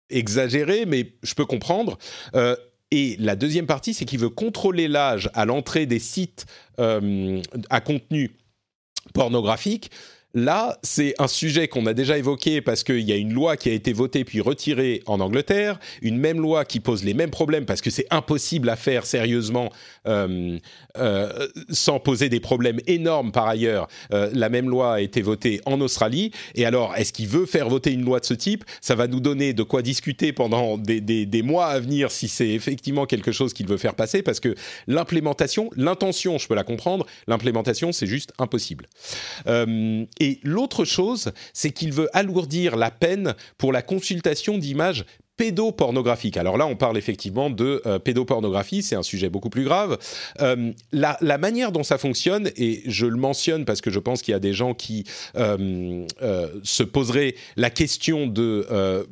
exagéré, 0.08 0.86
mais 0.86 1.12
je 1.22 1.34
peux 1.34 1.44
comprendre. 1.44 1.98
Euh, 2.34 2.56
et 2.90 3.16
la 3.18 3.36
deuxième 3.36 3.66
partie, 3.66 3.92
c'est 3.92 4.06
qu'il 4.06 4.20
veut 4.20 4.30
contrôler 4.30 4.88
l'âge 4.88 5.30
à 5.34 5.44
l'entrée 5.44 5.84
des 5.84 5.98
sites 5.98 6.46
euh, 6.80 7.42
à 7.68 7.80
contenu 7.82 8.30
pornographique 9.12 9.90
Là, 10.34 10.76
c'est 10.82 11.14
un 11.18 11.26
sujet 11.26 11.68
qu'on 11.68 11.86
a 11.86 11.94
déjà 11.94 12.18
évoqué 12.18 12.60
parce 12.60 12.84
qu'il 12.84 13.00
y 13.00 13.12
a 13.12 13.16
une 13.16 13.32
loi 13.32 13.56
qui 13.56 13.70
a 13.70 13.72
été 13.72 13.94
votée 13.94 14.24
puis 14.24 14.42
retirée 14.42 15.02
en 15.06 15.20
Angleterre, 15.20 15.80
une 16.02 16.18
même 16.18 16.38
loi 16.38 16.66
qui 16.66 16.80
pose 16.80 17.02
les 17.02 17.14
mêmes 17.14 17.30
problèmes 17.30 17.64
parce 17.64 17.80
que 17.80 17.88
c'est 17.88 18.06
impossible 18.10 18.68
à 18.68 18.76
faire 18.76 19.06
sérieusement 19.06 19.72
euh, 20.08 20.58
euh, 20.96 21.48
sans 21.70 22.00
poser 22.00 22.28
des 22.28 22.40
problèmes 22.40 22.80
énormes 22.86 23.30
par 23.30 23.46
ailleurs. 23.46 23.88
Euh, 24.12 24.30
la 24.32 24.48
même 24.48 24.68
loi 24.68 24.94
a 24.94 25.00
été 25.00 25.22
votée 25.22 25.60
en 25.66 25.80
Australie. 25.80 26.32
Et 26.54 26.64
alors, 26.64 26.96
est-ce 26.96 27.12
qu'il 27.12 27.28
veut 27.28 27.46
faire 27.46 27.68
voter 27.68 27.92
une 27.92 28.04
loi 28.04 28.20
de 28.20 28.24
ce 28.24 28.34
type? 28.34 28.64
Ça 28.80 28.94
va 28.94 29.06
nous 29.06 29.20
donner 29.20 29.52
de 29.52 29.62
quoi 29.62 29.82
discuter 29.82 30.32
pendant 30.32 30.78
des, 30.78 31.00
des 31.00 31.42
mois 31.42 31.66
à 31.66 31.78
venir 31.78 32.10
si 32.10 32.28
c'est 32.28 32.48
effectivement 32.48 33.06
quelque 33.06 33.32
chose 33.32 33.52
qu'il 33.52 33.66
veut 33.66 33.76
faire 33.76 33.94
passer 33.94 34.22
parce 34.22 34.40
que 34.40 34.54
l'implémentation, 34.86 35.70
l'intention, 35.76 36.38
je 36.38 36.48
peux 36.48 36.54
la 36.54 36.64
comprendre, 36.64 37.06
l'implémentation, 37.26 37.92
c'est 37.92 38.06
juste 38.06 38.32
impossible. 38.38 38.86
Et 39.46 40.40
l'autre 40.42 40.84
chose, 40.84 41.32
c'est 41.52 41.70
qu'il 41.70 41.92
veut 41.92 42.08
alourdir 42.12 42.76
la 42.76 42.90
peine 42.90 43.34
pour 43.58 43.72
la 43.72 43.82
consultation 43.82 44.58
d'images 44.58 45.04
pédopornographiques. 45.38 46.36
Alors 46.36 46.58
là, 46.58 46.66
on 46.66 46.76
parle 46.76 46.98
effectivement 46.98 47.48
de 47.48 47.80
euh, 47.86 47.98
pédopornographie, 47.98 48.82
c'est 48.82 48.96
un 48.96 49.02
sujet 49.02 49.30
beaucoup 49.30 49.48
plus 49.48 49.64
grave. 49.64 49.96
Euh, 50.40 50.72
la, 50.92 51.38
manière 51.38 51.70
dont 51.70 51.84
ça 51.84 51.96
fonctionne, 51.96 52.50
et 52.56 52.82
je 52.86 53.06
le 53.06 53.16
mentionne 53.16 53.64
parce 53.64 53.80
que 53.80 53.90
je 53.90 54.00
pense 54.00 54.20
qu'il 54.20 54.32
y 54.32 54.34
a 54.34 54.40
des 54.40 54.52
gens 54.52 54.74
qui 54.74 55.04
euh, 55.36 56.04
se 56.64 56.82
poseraient 56.82 57.36
la 57.56 57.70
question 57.70 58.26
de 58.26 58.66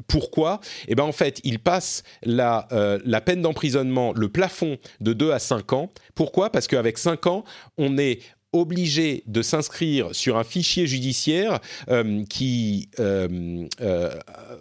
pourquoi, 0.09 0.61
eh 0.89 0.97
ben 0.97 1.05
en 1.05 1.13
fait, 1.13 1.41
il 1.45 1.61
passe 1.61 2.03
la, 2.25 2.67
la 3.05 3.21
peine 3.21 3.43
d'emprisonnement, 3.43 4.13
le 4.13 4.29
plafond 4.29 4.79
de 5.01 5.13
2 5.13 5.31
à 5.31 5.39
5 5.39 5.73
ans. 5.73 5.91
Pourquoi? 6.17 6.51
Parce 6.51 6.67
qu'avec 6.67 6.99
5 6.99 7.29
ans, 7.29 7.45
on 7.79 7.97
est 7.99 8.19
obligé 8.53 9.23
de 9.27 9.43
s'inscrire 9.43 10.15
sur 10.15 10.37
un 10.37 10.45
fichier 10.45 10.87
judiciaire 10.87 11.61
euh, 11.89 12.25
qui 12.25 12.89
euh, 12.99 13.67
euh, 13.81 14.15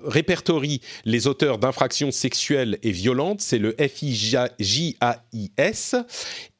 répertorie 0.03 0.81
les 1.05 1.27
auteurs 1.27 1.57
d'infractions 1.57 2.11
sexuelles 2.11 2.77
et 2.83 2.91
violentes, 2.91 3.41
c'est 3.41 3.59
le 3.59 3.75
FIJAIS. 3.77 4.47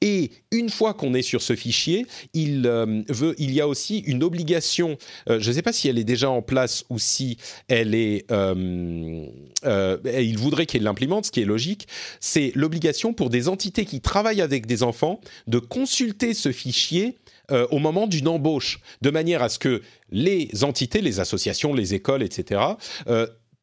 Et 0.01 0.31
une 0.51 0.69
fois 0.69 0.93
qu'on 0.93 1.13
est 1.13 1.21
sur 1.21 1.41
ce 1.41 1.55
fichier, 1.55 2.05
il, 2.33 2.67
veut, 3.09 3.35
il 3.37 3.53
y 3.53 3.61
a 3.61 3.67
aussi 3.67 3.99
une 3.99 4.23
obligation, 4.23 4.97
je 5.27 5.35
ne 5.35 5.53
sais 5.53 5.61
pas 5.61 5.73
si 5.73 5.87
elle 5.87 5.97
est 5.97 6.03
déjà 6.03 6.29
en 6.29 6.41
place 6.41 6.85
ou 6.89 6.99
si 6.99 7.37
elle 7.67 7.95
est... 7.95 8.25
il 8.31 10.37
voudrait 10.37 10.65
qu'elle 10.65 10.83
l'implémente, 10.83 11.25
ce 11.25 11.31
qui 11.31 11.41
est 11.41 11.45
logique, 11.45 11.87
c'est 12.19 12.51
l'obligation 12.55 13.13
pour 13.13 13.29
des 13.29 13.47
entités 13.47 13.85
qui 13.85 14.01
travaillent 14.01 14.41
avec 14.41 14.65
des 14.65 14.83
enfants 14.83 15.19
de 15.47 15.59
consulter 15.59 16.33
ce 16.33 16.51
fichier 16.51 17.17
euh, 17.51 17.67
au 17.69 17.77
moment 17.77 18.07
d'une 18.07 18.27
embauche, 18.27 18.79
de 19.01 19.11
manière 19.11 19.43
à 19.43 19.49
ce 19.49 19.59
que 19.59 19.81
les 20.09 20.49
entités, 20.63 21.01
les 21.01 21.19
associations, 21.19 21.73
les 21.73 21.93
écoles, 21.93 22.23
etc., 22.23 22.61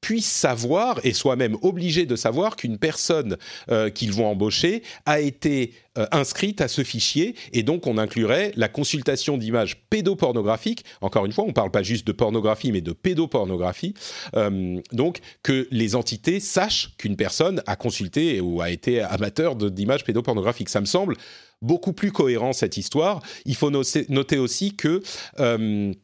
puissent 0.03 0.31
savoir 0.31 1.01
et 1.05 1.15
soient 1.15 1.37
même 1.37 1.57
obligés 1.63 2.05
de 2.05 2.17
savoir 2.17 2.57
qu'une 2.57 2.77
personne 2.77 3.39
euh, 3.71 3.89
qu'ils 3.89 4.13
vont 4.13 4.27
embaucher 4.27 4.83
a 5.07 5.21
été 5.21 5.73
euh, 5.97 6.07
inscrite 6.11 6.61
à 6.61 6.69
ce 6.69 6.83
fichier 6.83 7.37
et 7.53 7.63
donc 7.63 7.87
on 7.87 7.97
inclurait 7.97 8.53
la 8.57 8.69
consultation 8.69 9.39
d'images 9.39 9.77
pédopornographiques. 9.89 10.85
Encore 11.01 11.25
une 11.25 11.33
fois, 11.33 11.45
on 11.45 11.49
ne 11.49 11.53
parle 11.53 11.71
pas 11.71 11.85
juste 11.85 12.07
de 12.07 12.13
pornographie 12.13 12.73
mais 12.73 12.81
de 12.81 12.93
pédopornographie. 12.93 13.95
Euh, 14.35 14.81
donc 14.93 15.21
que 15.45 15.69
les 15.71 15.95
entités 15.95 16.41
sachent 16.41 16.97
qu'une 16.99 17.17
personne 17.17 17.63
a 17.67 17.77
consulté 17.77 18.41
ou 18.41 18.61
a 18.61 18.71
été 18.71 19.01
amateur 19.01 19.55
d'images 19.55 20.05
pédopornographiques. 20.05 20.69
Ça 20.69 20.81
me 20.81 20.87
semble 20.87 21.17
beaucoup 21.63 21.93
plus 21.93 22.11
cohérent 22.11 22.53
cette 22.53 22.77
histoire. 22.77 23.23
Il 23.45 23.55
faut 23.55 23.71
noter 23.71 24.39
aussi 24.39 24.75
que 24.75 25.01
le, 25.39 25.95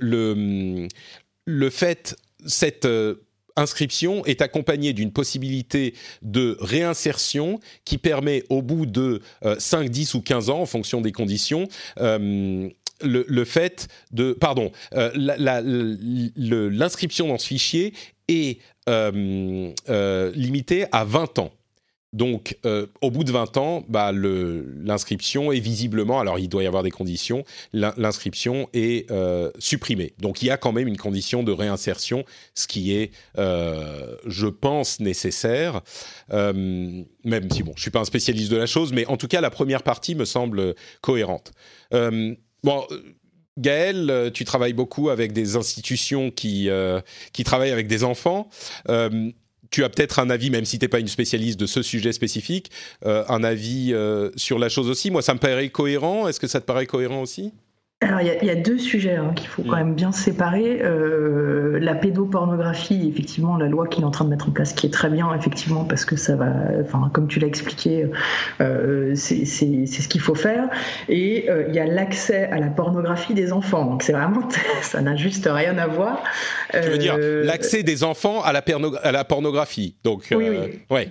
le, 0.00 0.88
le 1.44 1.70
fait 1.70 2.16
cette 2.46 2.84
euh, 2.84 3.26
inscription 3.56 4.24
est 4.24 4.42
accompagnée 4.42 4.92
d'une 4.92 5.12
possibilité 5.12 5.94
de 6.22 6.56
réinsertion 6.60 7.58
qui 7.84 7.98
permet 7.98 8.44
au 8.48 8.62
bout 8.62 8.86
de 8.86 9.20
5, 9.58 9.86
euh, 9.86 9.88
10 9.88 10.14
ou 10.14 10.22
15 10.22 10.50
ans, 10.50 10.60
en 10.60 10.66
fonction 10.66 11.00
des 11.00 11.12
conditions, 11.12 11.68
euh. 11.98 12.68
Pardon, 14.40 14.72
l'inscription 15.16 17.28
dans 17.28 17.38
ce 17.38 17.46
fichier 17.46 17.94
est 18.28 18.58
limitée 20.36 20.84
à 20.92 21.04
20 21.04 21.38
ans. 21.38 21.50
Donc, 22.12 22.58
euh, 22.66 22.86
au 23.02 23.10
bout 23.12 23.22
de 23.22 23.30
20 23.30 23.56
ans, 23.56 23.84
bah, 23.88 24.10
l'inscription 24.12 25.52
est 25.52 25.60
visiblement, 25.60 26.18
alors 26.18 26.40
il 26.40 26.48
doit 26.48 26.64
y 26.64 26.66
avoir 26.66 26.82
des 26.82 26.90
conditions, 26.90 27.44
l'inscription 27.72 28.68
est 28.72 29.08
euh, 29.12 29.50
supprimée. 29.60 30.14
Donc, 30.18 30.42
il 30.42 30.46
y 30.46 30.50
a 30.50 30.56
quand 30.56 30.72
même 30.72 30.88
une 30.88 30.96
condition 30.96 31.44
de 31.44 31.52
réinsertion, 31.52 32.24
ce 32.56 32.66
qui 32.66 32.96
est, 32.96 33.12
euh, 33.38 34.16
je 34.26 34.48
pense, 34.48 34.98
nécessaire. 34.98 35.82
même 36.32 37.50
si, 37.52 37.62
bon, 37.62 37.72
je 37.76 37.82
suis 37.82 37.90
pas 37.92 38.00
un 38.00 38.04
spécialiste 38.04 38.50
de 38.50 38.56
la 38.56 38.66
chose, 38.66 38.92
mais 38.92 39.06
en 39.06 39.16
tout 39.16 39.28
cas, 39.28 39.40
la 39.40 39.50
première 39.50 39.84
partie 39.84 40.14
me 40.14 40.24
semble 40.24 40.74
cohérente. 41.00 41.52
bon. 41.92 42.86
Gaël, 43.58 44.30
tu 44.32 44.46
travailles 44.46 44.72
beaucoup 44.72 45.10
avec 45.10 45.32
des 45.32 45.56
institutions 45.56 46.30
qui, 46.30 46.70
qui 47.32 47.44
travaillent 47.44 47.72
avec 47.72 47.88
des 47.88 48.04
enfants 48.04 48.48
tu 49.70 49.84
as 49.84 49.88
peut-être 49.88 50.18
un 50.18 50.30
avis, 50.30 50.50
même 50.50 50.64
si 50.64 50.78
tu 50.78 50.84
n'es 50.84 50.88
pas 50.88 51.00
une 51.00 51.08
spécialiste 51.08 51.58
de 51.58 51.66
ce 51.66 51.82
sujet 51.82 52.12
spécifique, 52.12 52.70
euh, 53.06 53.24
un 53.28 53.44
avis 53.44 53.92
euh, 53.92 54.30
sur 54.36 54.58
la 54.58 54.68
chose 54.68 54.88
aussi. 54.88 55.10
Moi, 55.10 55.22
ça 55.22 55.34
me 55.34 55.38
paraît 55.38 55.68
cohérent. 55.68 56.28
Est-ce 56.28 56.40
que 56.40 56.48
ça 56.48 56.60
te 56.60 56.66
paraît 56.66 56.86
cohérent 56.86 57.22
aussi? 57.22 57.52
Alors, 58.02 58.22
il 58.22 58.46
y, 58.46 58.50
a 58.50 58.54
deux 58.54 58.78
sujets 58.78 59.16
hein, 59.16 59.32
qu'il 59.36 59.46
faut 59.46 59.62
quand 59.62 59.76
mm. 59.76 59.84
même 59.84 59.94
bien 59.94 60.10
séparer. 60.10 60.80
Euh, 60.82 61.78
la 61.82 61.94
pédopornographie, 61.94 63.06
effectivement, 63.12 63.58
la 63.58 63.66
loi 63.66 63.86
qu'il 63.88 64.04
est 64.04 64.06
en 64.06 64.10
train 64.10 64.24
de 64.24 64.30
mettre 64.30 64.48
en 64.48 64.52
place, 64.52 64.72
qui 64.72 64.86
est 64.86 64.90
très 64.90 65.10
bien, 65.10 65.34
effectivement, 65.34 65.84
parce 65.84 66.06
que 66.06 66.16
ça 66.16 66.34
va, 66.34 66.46
enfin, 66.80 67.10
comme 67.12 67.28
tu 67.28 67.40
l'as 67.40 67.46
expliqué, 67.46 68.06
euh, 68.62 69.14
c'est 69.14 69.44
ce 69.44 70.08
qu'il 70.08 70.20
faut 70.22 70.34
faire. 70.34 70.70
Et 71.10 71.50
euh, 71.50 71.66
il 71.68 71.74
y 71.74 71.78
a 71.78 71.84
l'accès 71.84 72.44
à 72.44 72.58
la 72.58 72.68
pornographie 72.68 73.34
des 73.34 73.52
enfants. 73.52 73.84
Donc, 73.84 74.02
c'est 74.02 74.12
vraiment, 74.12 74.48
ça 74.80 75.02
n'a 75.02 75.16
juste 75.16 75.46
rien 75.50 75.76
à 75.76 75.86
voir. 75.86 76.22
Tu 76.72 76.88
veux 76.88 76.96
dire 76.96 77.18
l'accès 77.18 77.82
des 77.82 78.02
enfants 78.02 78.42
à 78.42 78.54
la, 78.54 78.64
à 79.02 79.12
la 79.12 79.24
pornographie. 79.24 79.96
Donc, 80.04 80.28
oui, 80.30 80.48
oui. 80.48 80.80
Ouais, 80.88 81.06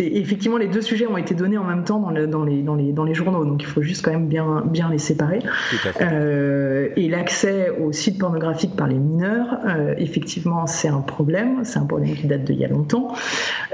effectivement, 0.00 0.56
les 0.56 0.68
deux 0.68 0.82
sujets 0.82 1.06
ont 1.06 1.16
été 1.16 1.34
donnés 1.36 1.58
en 1.58 1.64
même 1.64 1.84
temps 1.84 2.00
dans, 2.00 2.10
dans, 2.10 2.44
les, 2.44 2.62
dans, 2.62 2.74
les, 2.74 2.92
dans 2.92 3.04
les 3.04 3.14
journaux. 3.14 3.44
Donc, 3.44 3.62
il 3.62 3.68
faut 3.68 3.82
juste 3.82 4.04
quand 4.04 4.10
même 4.10 4.26
bien, 4.26 4.64
bien 4.66 4.90
les 4.90 4.98
séparer. 4.98 5.38
Tout 5.38 5.88
à 5.88 5.91
fait. 5.91 5.91
Euh, 6.00 6.88
et 6.96 7.08
l'accès 7.08 7.70
aux 7.70 7.92
sites 7.92 8.18
pornographiques 8.18 8.76
par 8.76 8.86
les 8.86 8.98
mineurs, 8.98 9.58
euh, 9.66 9.94
effectivement, 9.98 10.66
c'est 10.66 10.88
un 10.88 11.00
problème. 11.00 11.60
C'est 11.64 11.78
un 11.78 11.86
problème 11.86 12.14
qui 12.14 12.26
date 12.26 12.44
d'il 12.44 12.58
y 12.58 12.64
a 12.64 12.68
longtemps. 12.68 13.14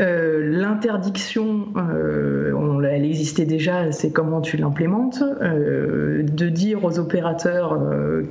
Euh, 0.00 0.40
l'interdiction, 0.50 1.68
elle 2.90 3.04
existait 3.04 3.44
déjà, 3.44 3.92
c'est 3.92 4.10
comment 4.10 4.40
tu 4.40 4.56
l'implémentes. 4.56 5.22
de 5.22 6.48
dire 6.48 6.84
aux 6.84 6.98
opérateurs 6.98 7.78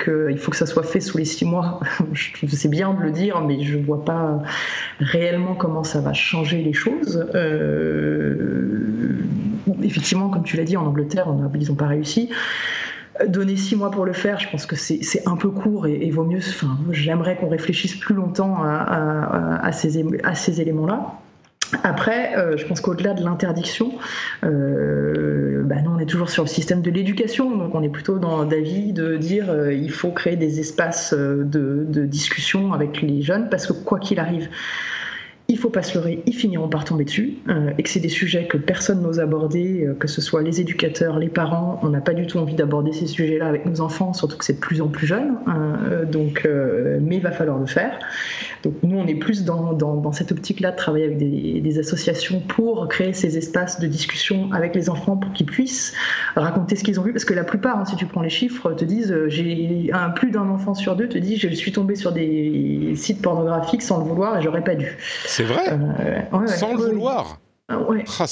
qu'il 0.03 0.38
faut 0.38 0.51
que 0.51 0.57
ça 0.57 0.65
soit 0.65 0.84
fait 0.84 0.99
sous 0.99 1.18
les 1.18 1.26
six 1.26 1.45
mois, 1.45 1.80
c'est 2.47 2.69
bien 2.69 2.93
de 2.93 3.01
le 3.01 3.11
dire, 3.11 3.41
mais 3.41 3.64
je 3.64 3.77
ne 3.77 3.84
vois 3.84 4.03
pas 4.03 4.41
réellement 4.99 5.55
comment 5.55 5.84
ça 5.84 6.01
va 6.01 6.14
changer 6.14 6.61
les 6.61 6.73
choses. 6.73 7.26
effectivement, 9.84 10.30
comme 10.30 10.43
tu 10.43 10.57
l'as 10.57 10.64
dit, 10.64 10.77
en 10.77 10.85
Angleterre, 10.85 11.27
ils 11.53 11.68
n'ont 11.68 11.76
pas 11.76 11.88
réussi. 11.88 12.30
Donner 13.27 13.56
six 13.56 13.76
mois 13.76 13.91
pour 13.91 14.06
le 14.06 14.14
faire, 14.14 14.39
je 14.39 14.49
pense 14.49 14.65
que 14.65 14.76
c'est 14.76 15.27
un 15.27 15.38
peu 15.38 15.49
court 15.49 15.88
et, 15.88 16.10
vaut 16.10 16.26
mieux. 16.26 16.39
Enfin, 16.39 16.77
j'aimerais 16.91 17.35
qu'on 17.35 17.49
réfléchisse 17.49 17.95
plus 17.95 18.15
longtemps 18.15 18.64
à, 18.64 19.72
ces, 19.72 20.61
éléments-là. 20.61 21.14
Après, 21.84 22.38
euh, 22.38 22.56
je 22.56 22.65
pense 22.65 22.80
qu'au-delà 22.80 23.14
de 23.14 23.23
l'interdiction, 23.23 23.91
euh, 24.45 25.64
bah 25.64 25.81
nous 25.84 25.91
on 25.91 25.99
est 25.99 26.06
toujours 26.06 26.30
sur 26.30 26.44
le 26.44 26.48
système 26.48 26.81
de 26.81 26.89
l'éducation, 26.89 27.57
donc 27.57 27.76
on 27.76 27.84
est 27.84 27.89
plutôt 27.89 28.19
dans 28.19 28.45
l'avis 28.45 28.94
de 28.94 29.18
dire 29.18 29.49
euh, 29.49 29.73
il 29.73 29.91
faut 29.91 30.11
créer 30.11 30.38
des 30.38 30.61
espaces 30.61 31.14
de, 31.14 31.44
de, 31.44 32.06
discussion 32.06 32.72
avec 32.72 33.02
les 33.02 33.22
jeunes 33.22 33.49
parce 33.49 33.68
que 33.68 33.73
quoi 33.73 33.99
qu'il 33.99 34.18
arrive, 34.19 34.48
il 35.49 35.57
faut 35.57 35.69
pas 35.69 35.82
se 35.82 35.98
leurrer, 35.98 36.22
ils 36.26 36.36
finiront 36.36 36.68
par 36.68 36.84
tomber 36.84 37.06
dessus, 37.06 37.36
euh, 37.48 37.72
et 37.78 37.84
que 37.84 37.90
c'est 37.90 38.02
des 38.02 38.10
sujets 38.10 38.48
que 38.48 38.57
personne 38.57 39.02
n'ose 39.02 39.22
aborder, 39.22 39.86
euh, 39.86 39.94
que 39.94 40.07
ce 40.07 40.19
soit 40.19 40.41
les 40.41 40.60
éducateurs, 40.60 41.19
les 41.19 41.30
parents, 41.30 41.80
on 41.84 41.90
n'a 41.90 42.02
pas 42.02 42.14
du 42.14 42.28
tout 42.28 42.38
envie 42.38 42.56
d'aborder 42.56 42.91
ces 42.91 43.07
sujets-là 43.07 43.48
avec 43.48 43.65
nos 43.65 43.80
enfants, 43.80 44.11
surtout 44.11 44.38
que 44.38 44.44
c'est 44.44 44.53
de 44.53 44.60
plus 44.60 44.82
en 44.82 44.90
plus 44.90 45.07
jeune, 45.07 45.36
hein, 45.45 45.80
euh, 45.90 46.06
donc, 46.06 46.48
mais 47.02 47.18
il 47.18 47.22
va 47.22 47.32
falloir 47.32 47.57
le 47.57 47.65
faire. 47.65 47.98
Donc 48.64 48.74
nous, 48.84 48.98
on 48.98 49.07
est 49.07 49.15
plus 49.15 49.45
dans, 49.45 49.74
dans, 49.74 50.11
cette 50.11 50.32
optique-là 50.32 50.72
de 50.72 50.76
travailler 50.76 51.06
avec 51.06 51.18
des, 51.18 51.80
associations 51.80 52.40
pour 52.40 52.88
créer 52.88 53.14
ces 53.14 53.38
espaces 53.38 53.80
de 53.80 53.88
discussion 53.88 54.52
avec 54.52 54.74
les 54.74 54.90
enfants 54.90 55.15
pour 55.15 55.32
qu'ils 55.34 55.45
puissent 55.45 55.94
raconter 56.36 56.76
ce 56.76 56.84
qu'ils 56.84 56.99
ont 56.99 57.03
vu, 57.03 57.14
parce 57.14 57.26
que 57.26 57.36
la 57.36 57.44
plupart, 57.44 57.78
hein, 57.78 57.86
si 57.86 57.95
tu 57.95 58.07
prends 58.07 58.22
les 58.22 58.30
chiffres, 58.30 58.74
te 58.74 58.84
disent, 58.84 59.15
j'ai 59.28 59.91
plus 60.15 60.32
d'un 60.32 60.49
enfant 60.49 60.74
sur 60.74 60.95
deux 60.95 61.07
te 61.07 61.18
dit, 61.18 61.38
je 61.38 61.49
suis 61.49 61.72
tombé 61.72 61.95
sur 61.95 62.11
des 62.11 62.94
sites 62.95 63.22
pornographiques 63.22 63.84
sans 63.84 63.99
le 63.99 64.06
vouloir 64.06 64.38
et 64.38 64.41
j'aurais 64.41 64.64
pas 64.64 64.76
dû. 64.76 64.98
C'est 65.38 65.43
vrai 65.43 65.69
euh, 65.69 66.47
Sans 66.47 66.73
le 66.73 66.84
vouloir 66.84 67.39
ah, 67.69 67.80
ouais. 67.81 68.05
Ah, 68.18 68.26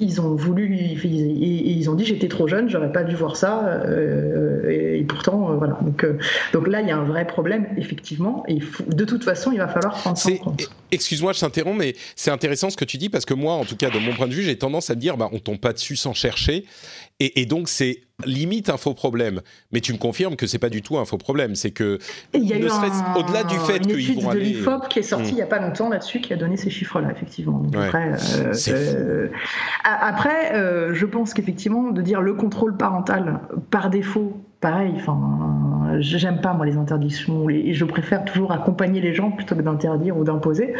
ils, 0.00 0.20
ont 0.20 0.34
voulu, 0.34 0.74
ils, 0.74 1.78
ils 1.78 1.90
ont 1.90 1.94
dit 1.94 2.06
j'étais 2.06 2.26
trop 2.26 2.48
jeune, 2.48 2.70
j'aurais 2.70 2.90
pas 2.90 3.04
dû 3.04 3.14
voir 3.14 3.36
ça, 3.36 3.64
euh, 3.66 4.66
et, 4.66 5.04
pourtant 5.04 5.52
euh, 5.52 5.56
voilà. 5.56 5.78
Donc, 5.82 6.06
donc 6.54 6.66
là 6.66 6.80
il 6.80 6.88
y 6.88 6.90
a 6.90 6.96
un 6.96 7.04
vrai 7.04 7.26
problème 7.26 7.66
effectivement, 7.76 8.44
et 8.48 8.60
de 8.86 9.04
toute 9.04 9.24
façon 9.24 9.52
il 9.52 9.58
va 9.58 9.68
falloir 9.68 9.92
prendre 9.92 10.16
ça 10.16 10.30
en 10.30 10.36
compte. 10.38 10.70
Excuse-moi, 10.90 11.34
je 11.34 11.40
t'interromps, 11.40 11.78
mais 11.78 11.94
c'est 12.16 12.30
intéressant 12.30 12.70
ce 12.70 12.78
que 12.78 12.86
tu 12.86 12.96
dis 12.96 13.10
parce 13.10 13.26
que 13.26 13.34
moi, 13.34 13.52
en 13.52 13.66
tout 13.66 13.76
cas 13.76 13.90
de 13.90 13.98
mon 13.98 14.14
point 14.14 14.26
de 14.26 14.32
vue, 14.32 14.42
j'ai 14.42 14.56
tendance 14.56 14.88
à 14.88 14.94
me 14.94 15.00
dire 15.00 15.18
bah 15.18 15.28
on 15.32 15.38
tombe 15.38 15.58
pas 15.58 15.74
dessus 15.74 15.96
sans 15.96 16.14
chercher, 16.14 16.64
et, 17.18 17.46
donc, 17.46 17.68
c'est 17.68 18.02
limite 18.24 18.70
un 18.70 18.76
faux 18.76 18.94
problème. 18.94 19.40
Mais 19.72 19.80
tu 19.80 19.92
me 19.92 19.98
confirmes 19.98 20.36
que 20.36 20.46
c'est 20.46 20.58
pas 20.58 20.68
du 20.68 20.82
tout 20.82 20.98
un 20.98 21.04
faux 21.04 21.18
problème. 21.18 21.54
C'est 21.54 21.70
que, 21.70 21.98
il 22.32 22.44
y 22.44 22.52
a 22.52 22.58
eu 22.58 22.68
au-delà 23.16 23.44
du 23.44 23.58
fait 23.58 23.80
qu'ils 23.80 24.20
vont 24.20 24.32
de 24.32 24.38
l'IFOP 24.38 24.88
qui 24.88 25.00
est 25.00 25.02
sorti 25.02 25.32
hmm. 25.32 25.34
il 25.34 25.38
y 25.38 25.42
a 25.42 25.46
pas 25.46 25.58
longtemps 25.58 25.88
là-dessus, 25.88 26.20
qui 26.20 26.32
a 26.32 26.36
donné 26.36 26.56
ces 26.56 26.70
chiffres-là, 26.70 27.10
effectivement. 27.10 27.62
après, 27.74 28.12
euh, 28.38 28.54
euh, 28.68 29.28
après 29.84 30.54
euh, 30.54 30.94
je 30.94 31.06
pense 31.06 31.34
qu'effectivement, 31.34 31.90
de 31.90 32.02
dire 32.02 32.20
le 32.20 32.34
contrôle 32.34 32.76
parental 32.76 33.40
par 33.70 33.90
défaut 33.90 34.45
pareil, 34.60 34.92
enfin, 34.96 35.18
j'aime 36.00 36.40
pas 36.40 36.52
moi 36.52 36.66
les 36.66 36.76
interdictions 36.76 37.48
et 37.48 37.72
je 37.72 37.84
préfère 37.84 38.24
toujours 38.24 38.52
accompagner 38.52 39.00
les 39.00 39.14
gens 39.14 39.30
plutôt 39.30 39.54
que 39.54 39.62
d'interdire 39.62 40.16
ou 40.16 40.24
d'imposer, 40.24 40.74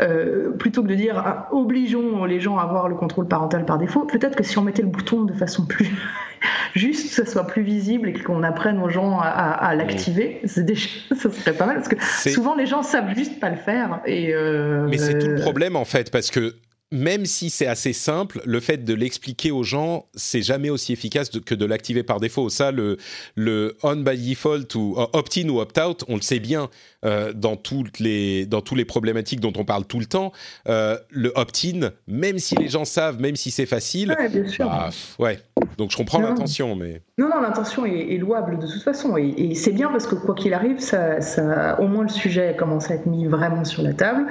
euh, 0.00 0.50
plutôt 0.52 0.82
que 0.82 0.88
de 0.88 0.94
dire 0.94 1.18
ah, 1.18 1.48
obligeons 1.52 2.24
les 2.24 2.40
gens 2.40 2.58
à 2.58 2.62
avoir 2.62 2.88
le 2.88 2.94
contrôle 2.94 3.26
parental 3.26 3.64
par 3.64 3.78
défaut. 3.78 4.04
Peut-être 4.04 4.36
que 4.36 4.44
si 4.44 4.58
on 4.58 4.62
mettait 4.62 4.82
le 4.82 4.88
bouton 4.88 5.22
de 5.22 5.32
façon 5.32 5.64
plus 5.64 5.90
juste, 6.74 7.08
que 7.08 7.24
ce 7.24 7.30
soit 7.30 7.46
plus 7.46 7.62
visible 7.62 8.08
et 8.08 8.12
qu'on 8.12 8.42
apprenne 8.42 8.80
aux 8.80 8.88
gens 8.88 9.20
à, 9.20 9.74
l'activer, 9.74 10.40
c'est 10.44 10.64
déjà, 10.64 10.88
ça 11.16 11.30
serait 11.30 11.52
pas 11.52 11.66
mal 11.66 11.76
parce 11.76 11.88
que 11.88 12.30
souvent 12.30 12.54
les 12.54 12.66
gens 12.66 12.82
savent 12.82 13.14
juste 13.14 13.40
pas 13.40 13.50
le 13.50 13.56
faire 13.56 14.00
et. 14.06 14.34
Euh, 14.34 14.86
Mais 14.88 14.98
c'est 14.98 15.18
tout 15.18 15.28
le 15.28 15.40
problème 15.40 15.76
en 15.76 15.84
fait 15.84 16.10
parce 16.10 16.30
que 16.30 16.54
même 16.92 17.24
si 17.24 17.50
c'est 17.50 17.66
assez 17.66 17.92
simple, 17.92 18.40
le 18.44 18.58
fait 18.58 18.84
de 18.84 18.94
l'expliquer 18.94 19.52
aux 19.52 19.62
gens, 19.62 20.06
c'est 20.14 20.42
jamais 20.42 20.70
aussi 20.70 20.92
efficace 20.92 21.30
que 21.30 21.54
de 21.54 21.64
l'activer 21.64 22.02
par 22.02 22.18
défaut. 22.18 22.48
Ça, 22.48 22.72
le, 22.72 22.96
le 23.36 23.76
on 23.82 23.96
by 23.96 24.30
default 24.30 24.74
ou 24.74 24.96
euh, 24.98 25.06
opt-in 25.12 25.48
ou 25.48 25.60
opt-out, 25.60 26.04
on 26.08 26.16
le 26.16 26.22
sait 26.22 26.40
bien 26.40 26.68
euh, 27.04 27.32
dans, 27.32 27.56
toutes 27.56 28.00
les, 28.00 28.44
dans 28.44 28.60
tous 28.60 28.74
les 28.74 28.84
problématiques 28.84 29.40
dont 29.40 29.52
on 29.56 29.64
parle 29.64 29.84
tout 29.84 30.00
le 30.00 30.06
temps. 30.06 30.32
Euh, 30.68 30.98
le 31.10 31.32
opt-in, 31.36 31.90
même 32.08 32.38
si 32.38 32.56
les 32.56 32.68
gens 32.68 32.84
savent, 32.84 33.20
même 33.20 33.36
si 33.36 33.52
c'est 33.52 33.66
facile, 33.66 34.16
ouais, 34.18 34.28
bien 34.28 34.48
sûr. 34.48 34.66
Bah, 34.66 34.90
ouais. 35.20 35.38
Donc 35.78 35.92
je 35.92 35.96
comprends 35.96 36.20
l'intention, 36.20 36.74
mais 36.74 37.02
non, 37.18 37.28
non, 37.28 37.40
l'intention 37.40 37.84
est, 37.84 38.16
louable 38.16 38.58
de 38.58 38.66
toute 38.66 38.82
façon, 38.82 39.16
et, 39.16 39.54
c'est 39.54 39.72
bien 39.72 39.90
parce 39.90 40.06
que 40.06 40.14
quoi 40.14 40.34
qu'il 40.34 40.54
arrive, 40.54 40.80
ça, 40.80 41.20
ça, 41.20 41.78
au 41.80 41.86
moins 41.86 42.02
le 42.02 42.08
sujet 42.08 42.56
commence 42.58 42.90
à 42.90 42.94
être 42.94 43.06
mis 43.06 43.26
vraiment 43.26 43.64
sur 43.64 43.82
la 43.82 43.92
table. 43.92 44.26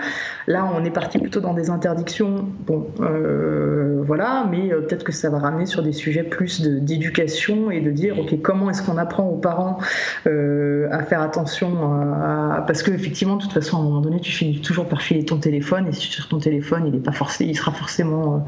Là, 0.48 0.70
on 0.74 0.84
est 0.84 0.92
parti 0.92 1.20
plutôt 1.20 1.40
dans 1.40 1.54
des 1.54 1.70
interdictions, 1.70 2.49
bon, 2.66 2.88
euh, 3.02 4.02
voilà, 4.06 4.48
mais 4.50 4.72
euh, 4.72 4.82
peut-être 4.82 5.04
que 5.04 5.12
ça 5.12 5.30
va 5.30 5.40
ramener 5.40 5.66
sur 5.66 5.84
des 5.84 5.94
sujets 5.94 6.24
plus 6.24 6.62
d'éducation 6.62 7.72
et 7.72 7.82
de 7.82 7.92
dire, 7.92 8.20
ok, 8.20 8.42
comment 8.42 8.70
est-ce 8.70 8.84
qu'on 8.84 8.98
apprend 8.98 9.28
aux 9.28 9.38
parents 9.38 9.80
euh, 10.28 10.88
à 10.92 11.04
faire 11.04 11.22
attention 11.22 11.70
à, 12.22 12.64
parce 12.68 12.84
que 12.84 12.92
effectivement, 12.92 13.36
de 13.38 13.44
toute 13.44 13.54
façon, 13.54 13.78
à 13.78 13.80
un 13.80 13.84
moment 13.84 14.02
donné, 14.02 14.20
tu 14.20 14.32
finis 14.32 14.62
toujours 14.62 14.88
par 14.88 15.02
filer 15.02 15.26
ton 15.26 15.38
téléphone, 15.38 15.88
et 15.88 15.94
si 15.94 16.08
sur 16.08 16.28
ton 16.28 16.40
téléphone, 16.40 16.88
il 16.88 16.96
est 16.96 17.04
pas 17.04 17.12
forcé, 17.12 17.46
il 17.46 17.56
sera 17.56 17.72
forcément 17.72 18.46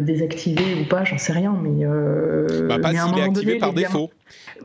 désactivé 0.00 0.62
ou 0.80 0.88
pas, 0.88 1.04
j'en 1.04 1.18
sais 1.18 1.32
rien, 1.32 1.56
mais, 1.62 1.84
bah, 2.68 2.78
pas 2.78 2.90
s'il 2.90 3.18
est 3.18 3.22
activé 3.22 3.58
par 3.58 3.72
défaut. 3.72 4.10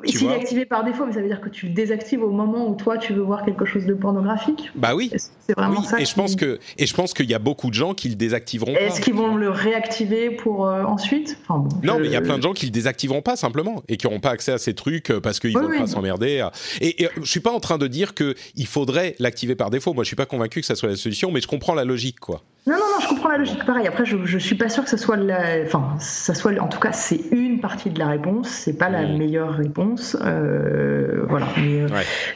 S'il 0.06 0.30
est 0.30 0.36
activé 0.36 0.66
par 0.66 0.84
défaut, 0.84 1.06
mais 1.06 1.14
ça 1.14 1.22
veut 1.22 1.28
dire 1.28 1.42
que 1.42 1.50
tu 1.50 1.68
le 1.68 1.74
désactives 1.74 2.24
au 2.24 2.32
moment 2.32 2.68
où 2.68 2.76
toi 2.76 2.98
tu 2.98 3.14
veux 3.14 3.22
voir 3.22 3.46
quelque 3.46 3.66
chose 3.66 3.86
de 3.86 3.94
pornographique? 3.94 4.72
Bah 4.76 4.96
oui. 4.96 5.12
C'est 5.40 5.58
vraiment 5.58 5.82
ça. 5.84 6.00
Et 6.00 6.06
je 6.06 6.16
pense 6.16 6.36
que 6.36 6.60
et 6.78 6.86
je 6.86 6.94
pense 6.94 7.14
qu'il 7.14 7.30
y 7.30 7.34
a 7.34 7.40
beaucoup 7.40 7.70
de 7.70 7.74
gens 7.74 7.94
qui 7.94 8.10
le 8.10 8.16
désactiveront. 8.16 8.74
Est-ce 8.76 9.02
qu'ils 9.02 9.14
vont 9.14 9.36
le 9.36 9.50
réactiver 9.50 10.32
pour 10.32 10.68
euh, 10.68 10.84
ensuite? 10.84 11.38
Non, 11.84 12.00
mais 12.00 12.08
il 12.08 12.12
y 12.12 12.16
a 12.16 12.22
plein 12.22 12.38
de 12.38 12.44
gens 12.44 12.54
qui 12.54 12.66
le 12.66 12.72
désactiveront 12.72 13.22
pas 13.22 13.36
simplement 13.36 13.84
et 13.88 13.98
qui 13.98 14.06
n'auront 14.06 14.20
pas 14.20 14.32
accès 14.32 14.52
à 14.52 14.58
ces 14.58 14.74
trucs 14.74 15.10
euh, 15.10 15.20
parce 15.20 15.40
qu'ils 15.40 15.54
ne 15.54 15.60
veulent 15.60 15.78
pas 15.78 15.88
s'emmerder. 15.88 16.48
Et, 16.82 17.04
et, 17.04 17.10
je 17.22 17.30
suis 17.30 17.40
pas 17.40 17.52
en 17.52 17.60
train 17.60 17.78
de 17.78 17.88
dire 17.88 18.14
que 18.14 18.36
il 18.56 18.68
faudrait 18.68 19.16
l'activer 19.20 19.56
par 19.56 19.70
défaut. 19.70 19.94
Moi, 19.94 20.04
je 20.04 20.08
suis 20.08 20.16
pas 20.16 20.26
convaincu 20.26 20.62
que 20.62 20.66
ça 20.66 20.76
soit 20.76 20.90
la 20.90 20.96
solution, 20.96 21.32
mais 21.32 21.42
je 21.42 21.48
comprends 21.48 21.74
la 21.74 21.86
logique, 21.86 22.20
quoi. 22.20 22.42
Non, 22.66 22.76
non, 22.76 22.80
non, 22.80 23.02
je 23.02 23.08
comprends 23.10 23.30
la 23.30 23.38
logique. 23.38 23.66
Pareil. 23.66 23.88
Après, 23.88 24.06
je, 24.06 24.18
je 24.24 24.38
suis 24.38 24.56
pas 24.56 24.70
sûr 24.70 24.84
que 24.84 24.90
ce 24.90 24.96
soit 24.96 25.18
la, 25.18 25.64
enfin, 25.66 25.96
ça 26.00 26.34
soit, 26.34 26.58
en 26.62 26.70
tout 26.70 26.80
cas, 26.80 26.94
c'est 26.94 27.20
une 27.32 27.60
partie 27.60 27.90
de 27.90 28.00
la 28.00 28.08
réponse. 28.08 28.48
C'est 28.48 28.78
pas 28.78 28.90
la 28.90 29.06
meilleure 29.06 29.54
réponse. 29.54 29.83
Euh, 30.22 31.26
voilà. 31.28 31.48
Mais, 31.58 31.82
euh, 31.82 31.88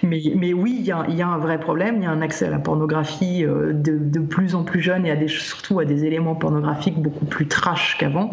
mais, 0.04 0.22
mais, 0.36 0.54
oui, 0.54 0.78
il 0.80 0.86
y 0.86 0.92
a, 0.92 1.06
y 1.10 1.22
a, 1.22 1.28
un 1.28 1.38
vrai 1.38 1.60
problème. 1.60 1.98
Il 1.98 2.04
y 2.04 2.06
a 2.06 2.12
un 2.12 2.22
accès 2.22 2.46
à 2.46 2.50
la 2.50 2.60
pornographie 2.60 3.44
euh, 3.44 3.74
de, 3.74 3.98
de, 3.98 4.20
plus 4.20 4.56
en 4.56 4.64
plus 4.64 4.82
jeune 4.82 5.06
et 5.06 5.12
à 5.12 5.16
des, 5.16 5.28
surtout 5.28 5.80
à 5.80 5.86
des 5.86 6.06
éléments 6.06 6.36
pornographiques 6.36 7.00
beaucoup 7.00 7.26
plus 7.26 7.48
trash 7.48 7.98
qu'avant. 8.00 8.30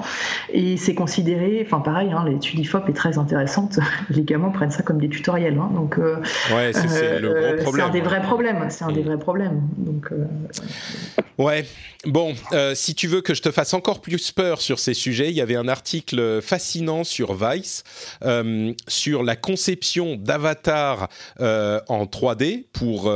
Et 0.53 0.77
c'est 0.77 0.95
considéré, 0.95 1.63
enfin, 1.67 1.81
pareil, 1.81 2.13
hein, 2.13 2.25
l'étude 2.27 2.59
IFOP 2.59 2.89
est 2.89 2.95
très 2.95 3.19
intéressante. 3.19 3.79
Les 4.11 4.23
gamins 4.23 4.51
prennent 4.51 4.71
ça 4.71 4.83
comme 4.83 4.99
des 4.99 5.09
tutoriels. 5.09 5.59
Hein, 5.59 5.71
donc, 5.75 5.99
ouais, 5.99 6.73
c'est 6.73 7.21
le 7.21 7.29
gros 7.29 7.63
problème. 7.63 7.65
C'est 7.75 7.83
un 7.83 7.91
des 7.91 8.01
vrais 8.01 8.23
problèmes. 8.23 8.67
C'est 8.69 8.85
un 8.85 8.93
des 8.93 9.03
vrais 9.03 9.19
problèmes. 9.19 9.63
Donc, 9.79 10.11
ouais. 11.39 11.65
Bon, 12.07 12.35
euh, 12.53 12.75
si 12.75 12.95
tu 12.95 13.09
veux 13.09 13.23
que 13.23 13.35
je 13.35 13.41
te 13.41 13.51
fasse 13.51 13.73
encore 13.73 14.01
plus 14.01 14.31
peur 14.31 14.61
sur 14.61 14.79
ces 14.79 14.95
sujets, 14.95 15.31
il 15.31 15.35
y 15.35 15.41
avait 15.41 15.57
un 15.57 15.69
article 15.69 16.41
fascinant 16.43 17.03
sur 17.03 17.35
Vice 17.35 17.83
euh, 18.25 18.73
sur 18.89 19.04
la 19.07 19.37
conception 19.37 20.17
d'avatars 20.17 21.09
euh, 21.41 21.81
en 21.89 22.05
3D 22.05 22.67
pour 22.73 23.13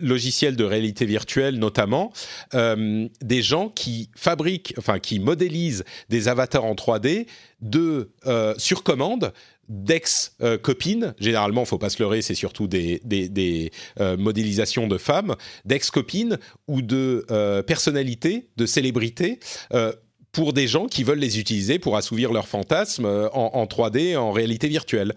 logiciels 0.00 0.56
de 0.56 0.64
réalité 0.64 1.06
virtuelle 1.06 1.58
notamment, 1.58 2.12
des 2.52 3.42
gens 3.42 3.68
qui 3.68 4.10
fabriquent, 4.16 4.74
enfin 4.78 4.98
qui 4.98 5.18
modélisent 5.20 5.84
des 6.08 6.28
avatars 6.28 6.64
en 6.64 6.74
3D 6.74 7.26
de 7.60 8.10
sur 8.58 8.82
commande 8.82 9.32
d'ex-copines, 9.68 11.14
généralement, 11.18 11.64
faut 11.64 11.78
pas 11.78 11.90
se 11.90 12.02
leurrer, 12.02 12.22
c'est 12.22 12.34
surtout 12.34 12.66
des, 12.66 13.70
euh, 14.00 14.16
modélisations 14.16 14.86
de 14.86 14.98
femmes, 14.98 15.36
d'ex-copines 15.64 16.38
ou 16.68 16.82
de 16.82 17.24
euh, 17.30 17.62
personnalités, 17.62 18.48
de 18.56 18.66
célébrités, 18.66 19.38
euh, 19.72 19.92
pour 20.34 20.52
des 20.52 20.68
gens 20.68 20.86
qui 20.86 21.04
veulent 21.04 21.18
les 21.18 21.38
utiliser 21.38 21.78
pour 21.78 21.96
assouvir 21.96 22.32
leurs 22.32 22.48
fantasmes 22.48 23.06
en, 23.32 23.64
3D, 23.64 24.16
en 24.16 24.32
réalité 24.32 24.68
virtuelle. 24.68 25.14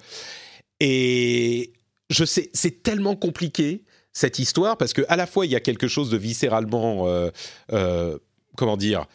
Et 0.80 1.74
je 2.10 2.24
sais, 2.24 2.50
c'est 2.54 2.84
tellement 2.84 3.16
compliqué 3.16 3.84
cette 4.14 4.40
histoire 4.40 4.78
parce 4.78 4.94
que 4.94 5.02
à 5.10 5.16
la 5.16 5.28
fois 5.28 5.46
il 5.46 5.52
y 5.52 5.56
a 5.56 5.60
quelque 5.60 5.88
chose 5.88 6.10
de 6.10 6.18
viscéralement, 6.18 7.08
comment 8.56 8.78
dire, 8.78 9.06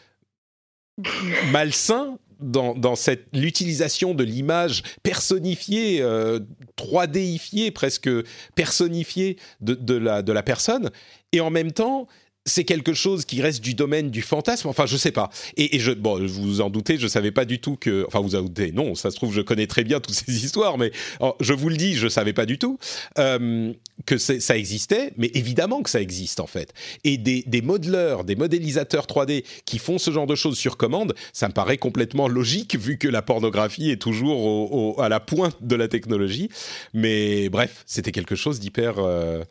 malsain 1.51 2.19
dans, 2.39 2.95
cette 2.95 3.27
l'utilisation 3.33 4.13
de 4.13 4.23
l'image 4.23 4.83
personnifiée, 5.01 6.01
euh, 6.01 6.39
3Difiée, 6.77 7.71
presque 7.71 8.09
personnifiée 8.55 9.37
de 9.61 9.97
la 9.97 10.43
personne, 10.43 10.91
et 11.31 11.39
en 11.39 11.49
même 11.49 11.71
temps, 11.71 12.07
c'est 12.45 12.63
quelque 12.63 12.93
chose 12.93 13.25
qui 13.25 13.41
reste 13.41 13.61
du 13.61 13.73
domaine 13.73 14.09
du 14.09 14.21
fantasme. 14.21 14.67
Enfin, 14.67 14.85
je 14.85 14.97
sais 14.97 15.11
pas. 15.11 15.29
Et, 15.55 15.79
je, 15.79 15.91
bon, 15.91 16.25
vous 16.25 16.61
en 16.61 16.69
doutez, 16.69 16.97
je 16.97 17.07
savais 17.07 17.31
pas 17.31 17.45
du 17.45 17.59
tout 17.59 17.75
que. 17.75 18.05
Enfin, 18.07 18.19
vous 18.19 18.35
en 18.35 18.41
doutez. 18.41 18.71
Non, 18.71 18.95
ça 18.95 19.11
se 19.11 19.15
trouve, 19.15 19.33
je 19.33 19.41
connais 19.41 19.67
très 19.67 19.83
bien 19.83 19.99
toutes 19.99 20.15
ces 20.25 20.43
histoires, 20.43 20.77
mais 20.77 20.91
oh, 21.19 21.35
je 21.39 21.53
vous 21.53 21.69
le 21.69 21.77
dis, 21.77 21.95
je 21.95 22.07
savais 22.07 22.33
pas 22.33 22.45
du 22.45 22.57
tout 22.57 22.77
euh, 23.17 23.71
que 24.05 24.17
ça 24.17 24.57
existait. 24.57 25.13
Mais 25.17 25.31
évidemment 25.33 25.81
que 25.81 25.89
ça 25.89 26.01
existe 26.01 26.39
en 26.39 26.47
fait. 26.47 26.73
Et 27.03 27.17
des, 27.17 27.43
des 27.47 27.61
modeleurs, 27.61 28.23
des 28.23 28.35
modélisateurs 28.35 29.05
3D 29.05 29.43
qui 29.65 29.79
font 29.79 29.97
ce 29.97 30.11
genre 30.11 30.27
de 30.27 30.35
choses 30.35 30.57
sur 30.57 30.77
commande, 30.77 31.13
ça 31.31 31.47
me 31.47 31.53
paraît 31.53 31.77
complètement 31.77 32.27
logique 32.27 32.75
vu 32.77 32.97
que 32.97 33.07
la 33.07 33.21
pornographie 33.21 33.89
est 33.89 34.01
toujours 34.01 35.01
à 35.01 35.09
la 35.09 35.19
pointe 35.19 35.57
de 35.61 35.75
la 35.75 35.87
technologie. 35.87 36.49
Mais 36.93 37.49
bref, 37.49 37.83
c'était 37.85 38.11
quelque 38.11 38.35
chose 38.35 38.59
d'hyper. 38.59 38.95
Euh, 38.99 39.43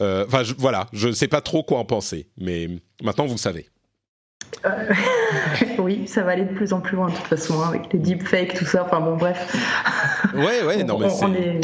euh, 0.00 0.24
enfin, 0.26 0.42
voilà, 0.58 0.86
je 0.92 1.08
ne 1.08 1.12
sais 1.12 1.28
pas 1.28 1.40
trop 1.40 1.62
quoi 1.62 1.78
en 1.78 1.84
penser, 1.84 2.28
mais 2.38 2.68
maintenant 3.02 3.26
vous 3.26 3.38
savez. 3.38 3.68
Euh, 4.64 4.92
oui, 5.78 6.06
ça 6.06 6.22
va 6.22 6.32
aller 6.32 6.44
de 6.44 6.54
plus 6.54 6.72
en 6.72 6.80
plus 6.80 6.96
loin 6.96 7.08
de 7.08 7.14
toute 7.14 7.26
façon, 7.26 7.60
hein, 7.60 7.68
avec 7.68 7.92
les 7.92 7.98
deepfakes, 7.98 8.54
tout 8.54 8.64
ça. 8.64 8.84
Enfin 8.84 9.00
bon, 9.00 9.16
bref. 9.16 9.56
Ouais, 10.34 10.62
ouais, 10.62 10.84
non, 10.84 10.98
mais 10.98 11.08
on, 11.20 11.34
est... 11.34 11.60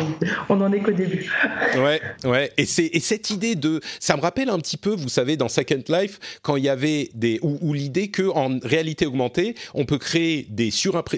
on 0.49 0.61
en 0.61 0.73
est 0.73 0.81
qu'au 0.81 0.93
début. 0.93 1.31
Ouais, 1.77 2.01
ouais. 2.25 2.53
Et, 2.57 2.63
et 2.63 3.01
cette 3.01 3.31
idée 3.31 3.55
de. 3.55 3.81
Ça 4.01 4.17
me 4.17 4.23
rappelle 4.23 4.51
un 4.51 4.59
petit 4.59 4.77
peu, 4.77 4.91
vous 4.91 5.09
savez, 5.09 5.37
dans 5.37 5.49
Second 5.49 5.83
Life, 5.89 6.19
quand 6.43 6.57
il 6.57 6.65
y 6.65 6.69
avait 6.69 7.11
des. 7.15 7.39
ou, 7.43 7.73
l'idée 7.73 8.11
qu'en 8.11 8.59
réalité 8.63 9.07
augmentée, 9.07 9.55
on 9.75 9.85
peut 9.85 9.99
créer 9.99 10.47
des, 10.51 10.71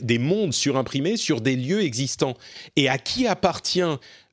des 0.03 0.19
mondes 0.19 0.53
surimprimés 0.53 1.16
sur 1.16 1.41
des 1.41 1.57
lieux 1.57 1.82
existants. 1.82 2.35
Et 2.77 2.89
à 2.89 2.99
qui 2.99 3.27
appartient 3.27 3.81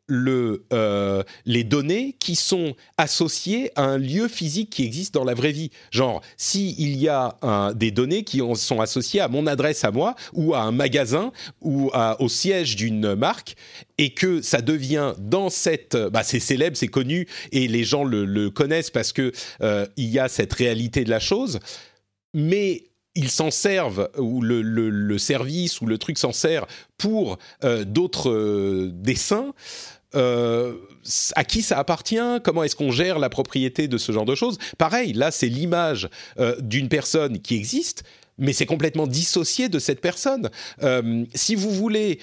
euh, 0.10 1.24
les 1.46 1.64
données 1.64 2.16
qui 2.20 2.36
sont 2.36 2.76
associées 2.98 3.72
à 3.76 3.84
un 3.84 3.98
lieu 3.98 4.28
physique 4.28 4.70
qui 4.70 4.84
existe 4.84 5.14
dans 5.14 5.24
la 5.24 5.34
vraie 5.34 5.52
vie. 5.52 5.72
Genre, 5.92 6.22
s'il 6.38 6.80
il 6.80 6.98
y 6.98 7.10
a 7.10 7.38
des 7.76 7.92
données 7.92 8.24
qui 8.24 8.42
sont 8.56 8.82
associées 8.82 9.20
à 9.20 9.28
mon 9.28 9.48
adresse 9.48 9.84
à 9.84 9.92
moi, 9.92 10.16
ou 10.34 10.54
à 10.54 10.62
un 10.62 10.72
magasin, 10.72 11.32
ou 11.62 11.92
au 12.20 12.30
siège 12.30 12.76
d'une 12.76 13.16
marque, 13.16 13.56
et 13.98 14.14
que 14.14 14.42
ça 14.42 14.62
devient 14.62 15.14
dans 15.18 15.50
cette... 15.50 15.96
Bah, 15.96 16.24
c'est 16.24 16.40
célèbre, 16.40 16.78
c'est 16.78 16.88
connu, 16.88 17.28
et 17.52 17.68
les 17.68 17.84
gens 17.84 18.04
le, 18.04 18.50
connaissent 18.50 18.92
parce 18.92 19.14
que 19.14 19.32
euh, 19.62 19.86
y 19.98 20.20
a 20.20 20.30
cette 20.30 20.54
réalité 20.54 21.04
de 21.04 21.10
la 21.10 21.20
chose, 21.20 21.60
mais 22.34 22.84
ils 23.16 23.30
s'en 23.30 23.50
servent, 23.50 24.10
ou 24.18 24.42
le, 24.42 25.18
service 25.18 25.82
ou 25.82 25.88
le 25.88 25.98
truc 25.98 26.18
s'en 26.18 26.32
sert 26.32 26.68
pour 26.98 27.38
euh, 27.64 27.84
d'autres 27.84 28.90
dessins, 28.94 29.54
euh, 30.16 30.76
à 31.36 31.44
qui 31.44 31.62
ça 31.62 31.78
appartient, 31.78 32.40
comment 32.44 32.64
est-ce 32.64 32.76
qu'on 32.76 32.92
gère 32.92 33.20
la 33.20 33.30
propriété 33.30 33.88
de 33.88 33.98
ce 33.98 34.12
genre 34.12 34.26
de 34.26 34.36
choses? 34.36 34.58
Pareil, 34.78 35.14
là, 35.14 35.32
c'est 35.32 35.48
l'image 35.48 36.10
euh, 36.40 36.56
d'une 36.62 36.88
personne 36.88 37.40
qui 37.40 37.56
existe, 37.56 38.04
mais 38.38 38.54
c'est 38.54 38.66
complètement 38.66 39.08
dissocié 39.08 39.68
de 39.68 39.80
cette 39.80 40.00
personne. 40.00 40.50
Euh, 40.84 41.26
si 41.34 41.56
vous 41.56 41.72
voulez 41.72 42.20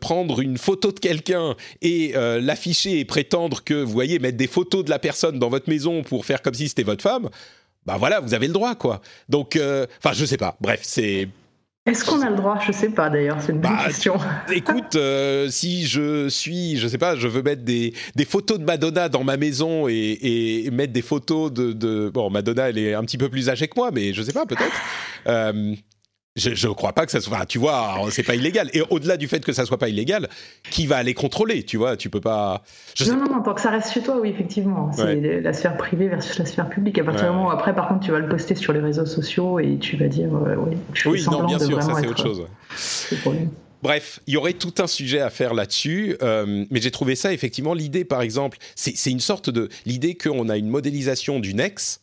prendre 0.00 0.40
une 0.40 0.56
photo 0.56 0.90
de 0.90 0.98
quelqu'un 0.98 1.54
et 1.82 2.14
l'afficher 2.14 2.98
et 2.98 3.04
prétendre 3.04 3.62
que, 3.62 3.74
vous 3.74 3.92
voyez, 3.92 4.18
mettre 4.18 4.38
des 4.38 4.46
photos 4.46 4.84
de 4.84 4.90
la 4.90 4.98
personne 4.98 5.38
dans 5.38 5.50
votre 5.50 5.68
maison 5.68 6.02
pour 6.02 6.24
faire 6.24 6.40
comme 6.40 6.54
si 6.54 6.68
c'était 6.68 6.82
votre 6.82 7.02
femme, 7.02 7.28
bah 7.84 7.96
voilà, 7.98 8.20
vous 8.20 8.32
avez 8.32 8.46
le 8.46 8.54
droit, 8.54 8.74
quoi. 8.74 9.02
Donc, 9.28 9.58
enfin, 9.98 10.14
je 10.14 10.24
sais 10.24 10.38
pas. 10.38 10.56
Bref, 10.62 10.80
c'est 10.82 11.28
est-ce 11.86 12.04
qu'on 12.04 12.20
a 12.20 12.28
le 12.28 12.36
droit? 12.36 12.58
Je 12.66 12.72
sais 12.72 12.90
pas 12.90 13.08
d'ailleurs, 13.08 13.38
c'est 13.40 13.52
une 13.52 13.60
bonne 13.60 13.72
bah, 13.72 13.84
question. 13.86 14.18
Écoute, 14.52 14.96
euh, 14.96 15.48
si 15.48 15.86
je 15.86 16.28
suis, 16.28 16.76
je 16.76 16.86
sais 16.86 16.98
pas, 16.98 17.16
je 17.16 17.26
veux 17.26 17.42
mettre 17.42 17.62
des, 17.62 17.94
des 18.14 18.24
photos 18.26 18.58
de 18.58 18.64
Madonna 18.64 19.08
dans 19.08 19.24
ma 19.24 19.38
maison 19.38 19.88
et, 19.88 20.18
et 20.64 20.70
mettre 20.70 20.92
des 20.92 21.02
photos 21.02 21.50
de, 21.50 21.72
de, 21.72 22.10
Bon, 22.12 22.28
Madonna, 22.28 22.68
elle 22.68 22.78
est 22.78 22.94
un 22.94 23.02
petit 23.02 23.16
peu 23.18 23.28
plus 23.28 23.48
âgée 23.48 23.66
que 23.66 23.74
moi, 23.76 23.90
mais 23.92 24.12
je 24.12 24.22
sais 24.22 24.32
pas, 24.32 24.44
peut-être. 24.44 24.76
Euh, 25.26 25.74
je 26.36 26.68
ne 26.68 26.72
crois 26.72 26.92
pas 26.92 27.06
que 27.06 27.12
ça 27.12 27.20
soit. 27.20 27.44
tu 27.46 27.58
vois, 27.58 27.98
c'est 28.10 28.22
pas 28.22 28.34
illégal. 28.34 28.70
Et 28.72 28.82
au-delà 28.90 29.16
du 29.16 29.26
fait 29.26 29.44
que 29.44 29.52
ça 29.52 29.64
soit 29.64 29.78
pas 29.78 29.88
illégal, 29.88 30.28
qui 30.70 30.86
va 30.86 30.96
aller 30.96 31.14
contrôler 31.14 31.64
Tu 31.64 31.76
vois, 31.76 31.96
tu 31.96 32.08
peux 32.10 32.20
pas. 32.20 32.62
non, 33.06 33.16
non, 33.16 33.24
non, 33.24 33.42
tant 33.42 33.54
que 33.54 33.60
ça 33.60 33.70
reste 33.70 33.92
chez 33.92 34.02
toi, 34.02 34.18
oui, 34.20 34.30
effectivement. 34.30 34.92
C'est 34.92 35.40
la 35.40 35.52
sphère 35.52 35.76
privée 35.76 36.08
versus 36.08 36.38
la 36.38 36.46
sphère 36.46 36.68
publique. 36.68 36.98
À 36.98 37.04
partir 37.04 37.24
du 37.24 37.30
moment 37.30 37.48
où, 37.48 37.50
après, 37.50 37.74
par 37.74 37.88
contre, 37.88 38.04
tu 38.04 38.12
vas 38.12 38.18
le 38.18 38.28
poster 38.28 38.54
sur 38.54 38.72
les 38.72 38.80
réseaux 38.80 39.06
sociaux 39.06 39.58
et 39.58 39.78
tu 39.78 39.96
vas 39.96 40.08
dire, 40.08 40.34
euh, 40.34 40.56
oui, 40.56 40.76
oui 41.06 41.24
non, 41.30 41.44
bien 41.44 41.58
sûr, 41.58 41.82
ça 41.82 41.94
c'est 42.00 42.06
autre 42.06 42.22
chose. 42.22 42.46
Bref, 43.82 44.20
il 44.26 44.34
y 44.34 44.36
aurait 44.36 44.52
tout 44.52 44.74
un 44.78 44.86
sujet 44.86 45.20
à 45.20 45.30
faire 45.30 45.54
là-dessus, 45.54 46.16
euh, 46.22 46.66
mais 46.70 46.82
j'ai 46.82 46.90
trouvé 46.90 47.14
ça 47.16 47.32
effectivement 47.32 47.72
l'idée, 47.72 48.04
par 48.04 48.20
exemple, 48.20 48.58
c'est 48.74 49.10
une 49.10 49.20
sorte 49.20 49.48
de 49.48 49.70
l'idée 49.86 50.16
qu'on 50.16 50.50
a 50.50 50.58
une 50.58 50.68
modélisation 50.68 51.40
d'une 51.40 51.60
ex 51.60 52.02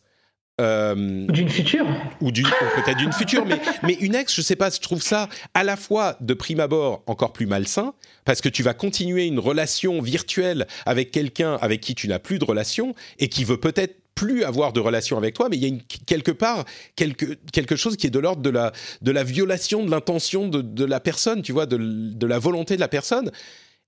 Euh, 0.60 1.26
d'une 1.28 1.48
future. 1.48 1.86
Ou, 2.20 2.32
peut-être 2.32 2.96
d'une 2.96 3.12
future, 3.12 3.46
mais, 3.46 3.60
mais 3.84 3.94
une 3.94 4.16
ex, 4.16 4.34
je 4.34 4.42
sais 4.42 4.56
pas, 4.56 4.70
je 4.70 4.80
trouve 4.80 5.02
ça 5.02 5.28
à 5.54 5.62
la 5.62 5.76
fois 5.76 6.16
de 6.20 6.34
prime 6.34 6.58
abord 6.58 7.02
encore 7.06 7.32
plus 7.32 7.46
malsain, 7.46 7.94
parce 8.24 8.40
que 8.40 8.48
tu 8.48 8.64
vas 8.64 8.74
continuer 8.74 9.26
une 9.26 9.38
relation 9.38 10.02
virtuelle 10.02 10.66
avec 10.84 11.12
quelqu'un 11.12 11.56
avec 11.60 11.80
qui 11.80 11.94
tu 11.94 12.08
n'as 12.08 12.18
plus 12.18 12.40
de 12.40 12.44
relation 12.44 12.94
et 13.20 13.28
qui 13.28 13.44
veut 13.44 13.58
peut-être 13.58 13.96
plus 14.16 14.42
avoir 14.42 14.72
de 14.72 14.80
relation 14.80 15.16
avec 15.16 15.34
toi, 15.36 15.48
mais 15.48 15.56
il 15.56 15.64
y 15.64 15.72
a 15.72 15.78
quelque 16.06 16.32
part 16.32 16.64
quelque, 16.96 17.38
quelque 17.52 17.76
chose 17.76 17.96
qui 17.96 18.08
est 18.08 18.10
de 18.10 18.18
l'ordre 18.18 18.42
de 18.42 18.50
la, 18.50 18.72
de 19.00 19.12
la 19.12 19.22
violation 19.22 19.84
de 19.84 19.90
l'intention 19.92 20.48
de, 20.48 20.60
de, 20.60 20.84
la 20.84 20.98
personne, 20.98 21.40
tu 21.40 21.52
vois, 21.52 21.66
de, 21.66 21.76
de 21.78 22.26
la 22.26 22.40
volonté 22.40 22.74
de 22.74 22.80
la 22.80 22.88
personne. 22.88 23.30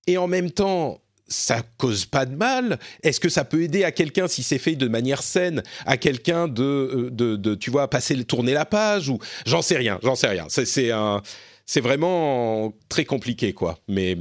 Et 0.07 0.19
en 0.19 0.29
même 0.29 0.53
temps, 0.53 1.01
ça 1.31 1.63
cause 1.79 2.05
pas 2.05 2.27
de 2.27 2.35
mal 2.35 2.79
Est-ce 3.03 3.21
que 3.21 3.29
ça 3.29 3.45
peut 3.45 3.63
aider 3.63 3.85
à 3.85 3.93
quelqu'un 3.93 4.29
si 4.29 4.43
c'est 4.43 4.59
fait 4.59 4.75
de 4.75 4.89
manière 4.89 5.23
saine, 5.23 5.63
à 5.87 5.97
quelqu'un 5.97 6.49
de, 6.49 6.63
euh, 6.63 7.37
de, 7.37 7.55
tu 7.55 7.71
vois, 7.71 7.89
passer, 7.89 8.23
tourner 8.25 8.53
la 8.53 8.67
page 8.67 9.09
ou 9.09 9.19
j'en 9.47 9.63
sais 9.63 9.77
rien, 9.77 9.99
j'en 10.03 10.17
sais 10.17 10.29
rien. 10.29 10.47
C'est 10.49 10.91
un, 10.91 11.23
c'est 11.65 11.81
vraiment 11.81 12.75
très 12.89 13.05
compliqué 13.05 13.53
quoi. 13.53 13.79
Mais 13.89 14.17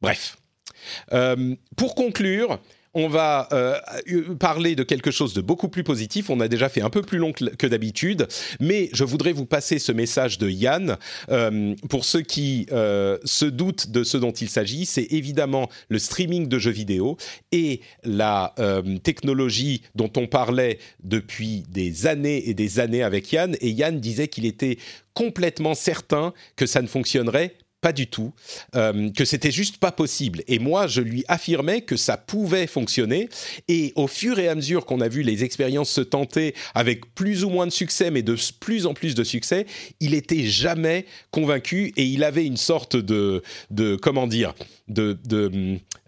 bref. 0.00 0.38
Euh, 1.12 1.54
pour 1.76 1.94
conclure, 1.94 2.60
on 2.94 3.08
va 3.08 3.48
euh, 3.52 3.78
parler 4.38 4.76
de 4.76 4.82
quelque 4.82 5.10
chose 5.10 5.34
de 5.34 5.40
beaucoup 5.40 5.68
plus 5.68 5.84
positif. 5.84 6.30
On 6.30 6.40
a 6.40 6.48
déjà 6.48 6.68
fait 6.68 6.80
un 6.80 6.90
peu 6.90 7.02
plus 7.02 7.18
long 7.18 7.32
que 7.32 7.66
d'habitude, 7.66 8.28
mais 8.60 8.88
je 8.92 9.04
voudrais 9.04 9.32
vous 9.32 9.46
passer 9.46 9.78
ce 9.78 9.92
message 9.92 10.38
de 10.38 10.48
Yann. 10.48 10.96
Euh, 11.30 11.74
pour 11.88 12.04
ceux 12.04 12.22
qui 12.22 12.66
euh, 12.72 13.18
se 13.24 13.44
doutent 13.44 13.90
de 13.90 14.04
ce 14.04 14.16
dont 14.16 14.32
il 14.32 14.48
s'agit, 14.48 14.86
c'est 14.86 15.12
évidemment 15.12 15.68
le 15.88 15.98
streaming 15.98 16.48
de 16.48 16.58
jeux 16.58 16.70
vidéo 16.70 17.16
et 17.52 17.80
la 18.04 18.54
technologie 19.02 19.82
dont 19.94 20.10
on 20.16 20.26
parlait 20.26 20.78
depuis 21.02 21.64
des 21.68 22.06
années 22.06 22.48
et 22.48 22.54
des 22.54 22.78
années 22.78 23.02
avec 23.02 23.32
Yann. 23.32 23.56
Et 23.60 23.70
Yann 23.70 24.00
disait 24.00 24.28
qu'il 24.28 24.46
était 24.46 24.78
complètement 25.14 25.74
certain 25.74 26.32
que 26.56 26.66
ça 26.66 26.82
ne 26.82 26.86
fonctionnerait 26.86 27.54
pas 27.84 27.92
du 27.92 28.06
tout, 28.06 28.32
euh, 28.76 29.10
que 29.10 29.26
c'était 29.26 29.50
juste 29.50 29.76
pas 29.76 29.92
possible. 29.92 30.42
Et 30.48 30.58
moi, 30.58 30.86
je 30.86 31.02
lui 31.02 31.22
affirmais 31.28 31.82
que 31.82 31.96
ça 31.96 32.16
pouvait 32.16 32.66
fonctionner. 32.66 33.28
Et 33.68 33.92
au 33.94 34.06
fur 34.06 34.38
et 34.38 34.48
à 34.48 34.54
mesure 34.54 34.86
qu'on 34.86 35.02
a 35.02 35.08
vu 35.08 35.20
les 35.20 35.44
expériences 35.44 35.90
se 35.90 36.00
tenter 36.00 36.54
avec 36.74 37.14
plus 37.14 37.44
ou 37.44 37.50
moins 37.50 37.66
de 37.66 37.72
succès, 37.72 38.10
mais 38.10 38.22
de 38.22 38.36
plus 38.58 38.86
en 38.86 38.94
plus 38.94 39.14
de 39.14 39.22
succès, 39.22 39.66
il 40.00 40.14
était 40.14 40.46
jamais 40.46 41.04
convaincu 41.30 41.92
et 41.98 42.04
il 42.04 42.24
avait 42.24 42.46
une 42.46 42.56
sorte 42.56 42.96
de, 42.96 43.42
de 43.70 43.96
comment 43.96 44.26
dire, 44.26 44.54
de, 44.88 45.18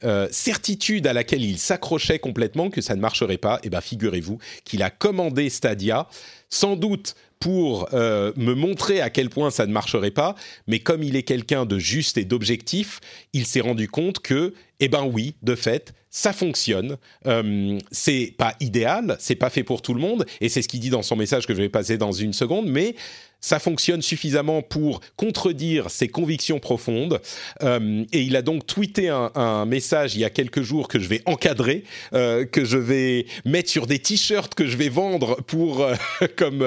euh, 0.03 0.29
certitude 0.31 1.07
à 1.07 1.13
laquelle 1.13 1.45
il 1.45 1.59
s'accrochait 1.59 2.19
complètement 2.19 2.71
que 2.71 2.81
ça 2.81 2.97
ne 2.97 3.03
marcherait 3.03 3.37
pas. 3.37 3.61
Et 3.65 3.69
ben, 3.69 3.83
figurez-vous 3.83 4.39
qu'il 4.65 4.83
a 4.83 4.89
commandé 4.89 5.51
Stadia, 5.51 6.09
sans 6.49 6.77
doute 6.77 7.15
pour 7.41 7.89
euh, 7.93 8.33
me 8.37 8.55
montrer 8.55 9.01
à 9.01 9.11
quel 9.11 9.29
point 9.29 9.51
ça 9.51 9.67
ne 9.67 9.73
marcherait 9.73 10.11
pas, 10.11 10.35
mais 10.67 10.79
comme 10.79 11.03
il 11.03 11.17
est 11.17 11.23
quelqu'un 11.23 11.67
de 11.67 11.79
juste 11.79 12.19
et 12.19 12.25
d'objectif, 12.25 13.01
il 13.33 13.47
s'est 13.47 13.61
rendu 13.61 13.89
compte 13.89 14.21
que, 14.21 14.55
eh 14.81 14.89
ben 14.89 15.05
oui, 15.05 15.35
de 15.43 15.55
fait, 15.55 15.93
ça 16.11 16.33
fonctionne. 16.33 16.97
Euh, 17.27 17.79
c'est 17.91 18.35
pas 18.39 18.55
idéal, 18.61 19.17
c'est 19.21 19.35
pas 19.35 19.51
fait 19.51 19.65
pour 19.65 19.83
tout 19.83 19.93
le 19.93 20.01
monde, 20.01 20.25
et 20.41 20.49
c'est 20.49 20.63
ce 20.63 20.69
qu'il 20.69 20.81
dit 20.81 20.91
dans 20.91 21.03
son 21.03 21.17
message 21.17 21.47
que 21.47 21.55
je 21.55 21.61
vais 21.61 21.69
passer 21.69 21.99
dans 21.99 22.13
une 22.13 22.33
seconde, 22.33 22.69
mais 22.69 22.95
ça 23.41 23.59
fonctionne 23.59 24.03
suffisamment 24.03 24.63
pour 24.63 25.01
contredire 25.17 25.91
ses 25.91 26.09
convictions 26.09 26.59
profondes. 26.59 27.21
Euh, 27.63 28.05
et 28.13 28.23
il 28.23 28.37
a 28.37 28.43
donc 28.43 28.67
tweeté 28.67 29.09
un, 29.09 29.67
message 29.67 30.15
il 30.15 30.21
y 30.21 30.25
a 30.25 30.31
quelques 30.31 30.63
jours 30.63 30.89
que 30.89 30.99
je 30.99 31.09
vais 31.09 31.23
encadrer, 31.27 31.85
euh, 32.13 32.45
que 32.45 32.65
je 32.65 32.79
vais 32.79 33.27
mettre 33.45 33.71
sur 33.71 33.87
des 33.87 33.99
t-shirts 33.99 34.55
que 34.55 34.67
je 34.67 34.77
vais 34.77 34.89
vendre 34.89 35.37
pour 35.43 35.83
euh, 35.83 35.95
comme 36.37 36.65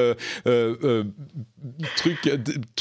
truc 1.96 2.18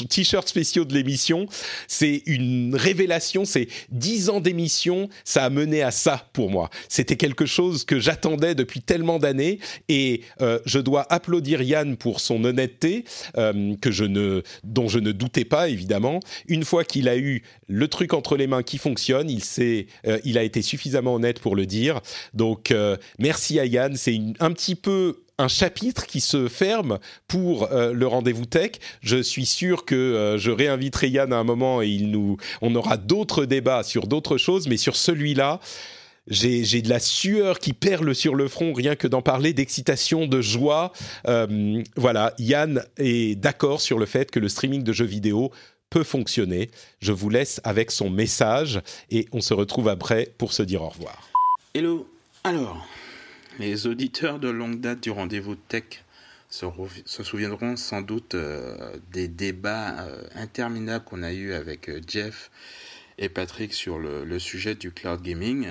t-shirts 0.09 0.47
spéciaux 0.47 0.85
de 0.85 0.93
l'émission. 0.93 1.47
C'est 1.87 2.23
une 2.25 2.75
révélation. 2.75 3.45
C'est 3.45 3.67
dix 3.89 4.29
ans 4.29 4.39
d'émission. 4.39 5.09
Ça 5.23 5.45
a 5.45 5.49
mené 5.49 5.81
à 5.81 5.91
ça 5.91 6.29
pour 6.33 6.49
moi. 6.49 6.69
C'était 6.87 7.17
quelque 7.17 7.45
chose 7.45 7.83
que 7.83 7.99
j'attendais 7.99 8.55
depuis 8.55 8.81
tellement 8.81 9.19
d'années 9.19 9.59
et 9.87 10.21
je 10.65 10.79
dois 10.79 11.05
applaudir 11.11 11.61
Yann 11.61 11.97
pour 11.97 12.19
son 12.19 12.43
honnêteté 12.43 13.05
que 13.35 13.91
je 13.91 14.05
ne, 14.05 14.41
dont 14.63 14.87
je 14.87 14.99
ne 14.99 15.11
doutais 15.11 15.45
pas 15.45 15.69
évidemment. 15.69 16.19
Une 16.47 16.63
fois 16.63 16.83
qu'il 16.83 17.07
a 17.07 17.17
eu 17.17 17.43
le 17.67 17.87
truc 17.87 18.13
entre 18.13 18.37
les 18.37 18.47
mains 18.47 18.63
qui 18.63 18.77
fonctionne, 18.77 19.29
il, 19.29 19.41
euh, 19.59 20.19
il 20.23 20.37
a 20.37 20.43
été 20.43 20.61
suffisamment 20.61 21.15
honnête 21.15 21.39
pour 21.39 21.55
le 21.55 21.65
dire. 21.65 22.01
Donc 22.33 22.71
euh, 22.71 22.97
merci 23.17 23.59
à 23.59 23.65
Yann, 23.65 23.95
c'est 23.95 24.19
un 24.39 24.51
petit 24.51 24.75
peu 24.75 25.23
un 25.39 25.47
chapitre 25.47 26.05
qui 26.05 26.21
se 26.21 26.47
ferme 26.47 26.99
pour 27.27 27.71
euh, 27.71 27.93
le 27.93 28.05
rendez-vous 28.05 28.45
tech. 28.45 28.73
Je 29.01 29.21
suis 29.21 29.45
sûr 29.47 29.85
que 29.85 30.35
je 30.37 30.51
réinviterai 30.51 31.09
Yann 31.09 31.33
à 31.33 31.37
un 31.37 31.43
moment 31.43 31.81
et 31.81 31.99
on 32.61 32.75
aura 32.75 32.97
d'autres 32.97 33.45
débats 33.45 33.83
sur 33.83 34.05
d'autres 34.05 34.37
choses, 34.37 34.67
mais 34.67 34.77
sur 34.77 34.95
celui-là, 34.95 35.59
j'ai 36.29 36.81
de 36.81 36.89
la 36.89 36.99
sueur 36.99 37.59
qui 37.59 37.73
perle 37.73 38.13
sur 38.13 38.35
le 38.35 38.47
front 38.47 38.73
rien 38.73 38.95
que 38.95 39.07
d'en 39.07 39.21
parler, 39.21 39.53
d'excitation, 39.53 40.27
de 40.27 40.41
joie. 40.41 40.93
Euh, 41.27 41.81
voilà, 41.95 42.33
Yann 42.37 42.83
est 42.97 43.35
d'accord 43.35 43.81
sur 43.81 43.97
le 43.97 44.05
fait 44.05 44.29
que 44.29 44.39
le 44.39 44.49
streaming 44.49 44.83
de 44.83 44.93
jeux 44.93 45.05
vidéo 45.05 45.51
peut 45.89 46.03
fonctionner. 46.03 46.69
Je 47.01 47.11
vous 47.11 47.29
laisse 47.29 47.61
avec 47.63 47.89
son 47.89 48.09
message 48.09 48.79
et 49.09 49.27
on 49.31 49.41
se 49.41 49.53
retrouve 49.53 49.87
après 49.87 50.31
pour 50.37 50.53
se 50.53 50.61
dire 50.61 50.83
au 50.83 50.89
revoir. 50.89 51.29
Hello. 51.73 52.07
Alors, 52.43 52.85
les 53.59 53.87
auditeurs 53.87 54.39
de 54.39 54.49
longue 54.49 54.79
date 54.79 55.01
du 55.01 55.11
rendez-vous 55.11 55.55
tech 55.55 56.03
se, 56.49 56.65
souviendront 57.05 57.75
sans 57.75 58.01
doute 58.01 58.33
euh, 58.33 58.97
des 59.11 59.27
débats 59.27 60.01
euh, 60.01 60.23
interminables 60.35 61.05
qu'on 61.05 61.21
a 61.21 61.31
eus 61.31 61.53
avec 61.53 61.91
Jeff 62.09 62.49
et 63.19 63.29
Patrick 63.29 63.73
sur 63.73 63.99
le, 63.99 64.39
sujet 64.39 64.73
du 64.73 64.91
cloud 64.91 65.21
gaming. 65.21 65.67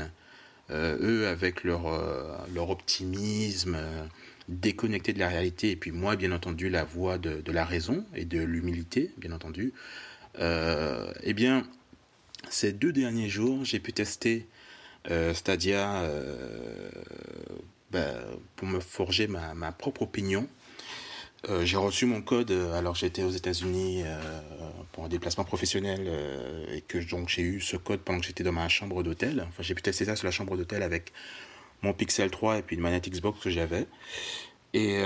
Euh, 0.71 0.99
eux 1.01 1.27
avec 1.29 1.65
leur, 1.65 1.87
euh, 1.87 2.37
leur 2.55 2.69
optimisme 2.69 3.75
euh, 3.75 4.05
déconnecté 4.49 5.15
de 5.15 5.19
la 5.19 5.29
réalité, 5.29 5.71
et 5.71 5.77
puis 5.77 5.93
moi, 5.93 6.15
bien 6.17 6.31
entendu, 6.33 6.69
la 6.69 6.85
voix 6.85 7.17
de 7.17 7.53
la 7.53 7.65
raison 7.65 8.05
et 8.15 8.25
de 8.25 8.39
l'humilité, 8.39 9.13
bien 9.19 9.33
entendu, 9.33 9.75
eh 10.41 11.35
bien, 11.35 11.67
ces 12.49 12.73
deux 12.73 12.93
derniers 12.93 13.29
jours, 13.29 13.67
j'ai 13.67 13.79
pu 13.79 13.93
tester 13.93 14.47
Stadia 15.35 16.03
ben, 17.91 18.15
pour 18.57 18.69
me 18.69 18.81
forger 18.81 19.27
ma, 19.27 19.55
ma 19.55 19.73
propre 19.73 20.03
opinion 20.03 20.49
euh, 21.49 21.65
j'ai 21.65 21.77
reçu 21.77 22.05
mon 22.05 22.21
code 22.21 22.51
euh, 22.51 22.77
alors 22.77 22.97
j'étais 22.97 23.23
aux 23.23 23.31
États-Unis 23.31 24.03
euh, 24.05 24.21
pour 24.91 25.05
un 25.05 25.09
déplacement 25.09 25.45
professionnel 25.45 26.11
et 26.73 26.81
que 26.81 26.99
donc 26.99 27.29
j'ai 27.29 27.43
eu 27.43 27.61
ce 27.61 27.77
code 27.77 28.01
pendant 28.01 28.19
que 28.19 28.27
j'étais 28.27 28.43
dans 28.43 28.53
ma 28.53 28.69
chambre 28.69 29.03
d'hôtel. 29.03 29.47
Enfin, 29.49 29.63
j'ai 29.63 29.75
pu 29.75 29.83
tester 29.83 30.05
ça 30.05 30.17
sur 30.17 30.27
la 30.27 30.33
chambre 30.33 30.57
d'hôtel 30.57 30.83
avec 30.83 31.13
mon 31.83 31.93
Pixel 31.93 32.31
3 32.31 32.59
et 32.59 32.63
puis 32.63 32.75
une 32.75 32.83
manette 32.83 33.09
Xbox 33.09 33.41
que 33.41 33.51
j'avais. 33.51 33.87
Et, 34.75 35.01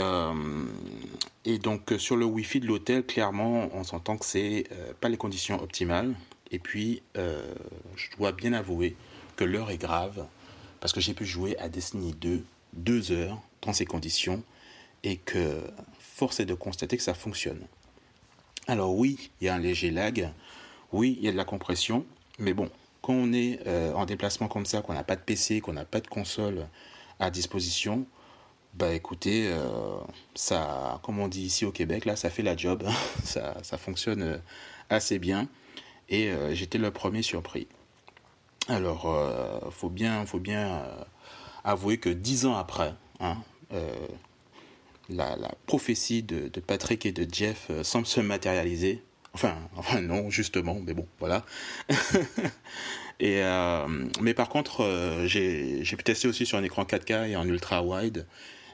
et 1.45 1.59
donc 1.59 1.95
sur 1.99 2.17
le 2.17 2.25
Wi-Fi 2.25 2.61
de 2.61 2.67
l'hôtel, 2.67 3.05
clairement, 3.05 3.69
on 3.75 3.85
s'entend 3.85 4.17
que 4.17 4.25
c'est 4.25 4.65
pas 5.01 5.09
les 5.09 5.17
conditions 5.17 5.63
optimales. 5.63 6.15
Et 6.51 6.59
puis, 6.59 7.03
je 7.15 8.17
dois 8.17 8.33
bien 8.33 8.53
avouer 8.55 8.97
que 9.37 9.45
l'heure 9.45 9.71
est 9.71 9.79
grave 9.79 10.27
parce 10.81 10.93
que 10.93 11.01
j'ai 11.01 11.15
pu 11.15 11.25
jouer 11.25 11.57
à 11.59 11.69
Destiny 11.69 12.13
2 12.13 12.43
deux 12.73 13.13
heures 13.13 13.41
dans 13.63 13.73
ces 13.73 13.85
conditions 13.85 14.43
et 15.05 15.17
que 15.17 15.63
force 15.99 16.41
est 16.41 16.45
de 16.45 16.55
constater 16.55 16.97
que 16.97 17.03
ça 17.03 17.15
fonctionne. 17.15 17.67
Alors 18.69 18.95
oui, 18.95 19.31
il 19.41 19.47
y 19.47 19.49
a 19.49 19.55
un 19.55 19.59
léger 19.59 19.91
lag, 19.91 20.31
oui, 20.93 21.17
il 21.19 21.25
y 21.25 21.29
a 21.29 21.33
de 21.33 21.37
la 21.37 21.45
compression, 21.45 22.07
mais 22.39 22.55
bon, 22.55 22.71
quand 23.01 23.13
on 23.13 23.33
est 23.33 23.61
euh, 23.67 23.93
en 23.95 24.07
déplacement 24.07 24.49
comme 24.49 24.67
ça, 24.67 24.83
qu'on 24.83 24.95
n'a 24.95 25.03
pas 25.05 25.17
de 25.17 25.21
PC, 25.21 25.61
qu'on 25.61 25.73
n'a 25.73 25.85
pas 25.85 26.01
de 26.01 26.07
console 26.07 26.69
à 27.19 27.31
disposition, 27.31 28.07
bah 28.75 28.95
écoutez, 28.95 29.49
euh, 29.49 29.99
ça, 30.35 31.01
comme 31.03 31.19
on 31.19 31.29
dit 31.29 31.43
ici 31.43 31.65
au 31.65 31.73
Québec, 31.73 32.05
là, 32.05 32.15
ça 32.15 32.31
fait 32.31 32.43
la 32.43 32.57
job, 32.57 32.85
ça, 33.25 33.57
ça, 33.63 33.77
fonctionne 33.77 34.23
euh, 34.23 34.39
assez 34.91 35.19
bien, 35.19 35.49
et 36.09 36.31
j'étais 36.53 36.77
le 36.77 36.91
premier 36.91 37.23
surpris. 37.23 37.69
Alors, 38.69 39.17
faut 39.71 39.89
bien, 39.89 40.27
faut 40.27 40.41
bien 40.41 40.85
avouer 41.65 41.99
que 41.99 42.09
dix 42.09 42.47
ans 42.47 42.57
après, 42.57 42.95
hein, 43.21 43.37
la, 45.09 45.55
prophétie 45.67 46.23
de, 46.23 46.49
Patrick 46.61 47.07
et 47.07 47.13
de 47.13 47.27
Jeff 47.33 47.69
euh, 47.71 47.83
semble 47.83 48.07
se 48.07 48.21
matérialiser. 48.21 49.03
Enfin, 49.35 49.57
non, 50.03 50.31
justement, 50.31 50.79
mais 50.85 50.95
bon, 50.95 51.07
voilà. 51.19 51.45
euh, 53.23 54.05
mais 54.21 54.35
par 54.35 54.49
contre, 54.49 54.83
euh, 54.83 55.27
j'ai 55.27 55.83
pu 55.83 56.05
tester 56.05 56.29
aussi 56.29 56.47
sur 56.47 56.59
un 56.59 56.63
écran 56.63 56.85
4K 56.85 57.31
et 57.31 57.37
en 57.37 57.47
ultra 57.47 57.83
wide. 57.83 58.27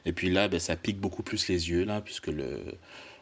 Et 0.05 0.13
puis 0.13 0.29
là, 0.29 0.47
ben, 0.47 0.59
ça 0.59 0.75
pique 0.75 0.99
beaucoup 0.99 1.23
plus 1.23 1.47
les 1.49 1.69
yeux, 1.69 1.83
là, 1.83 2.01
puisque 2.01 2.31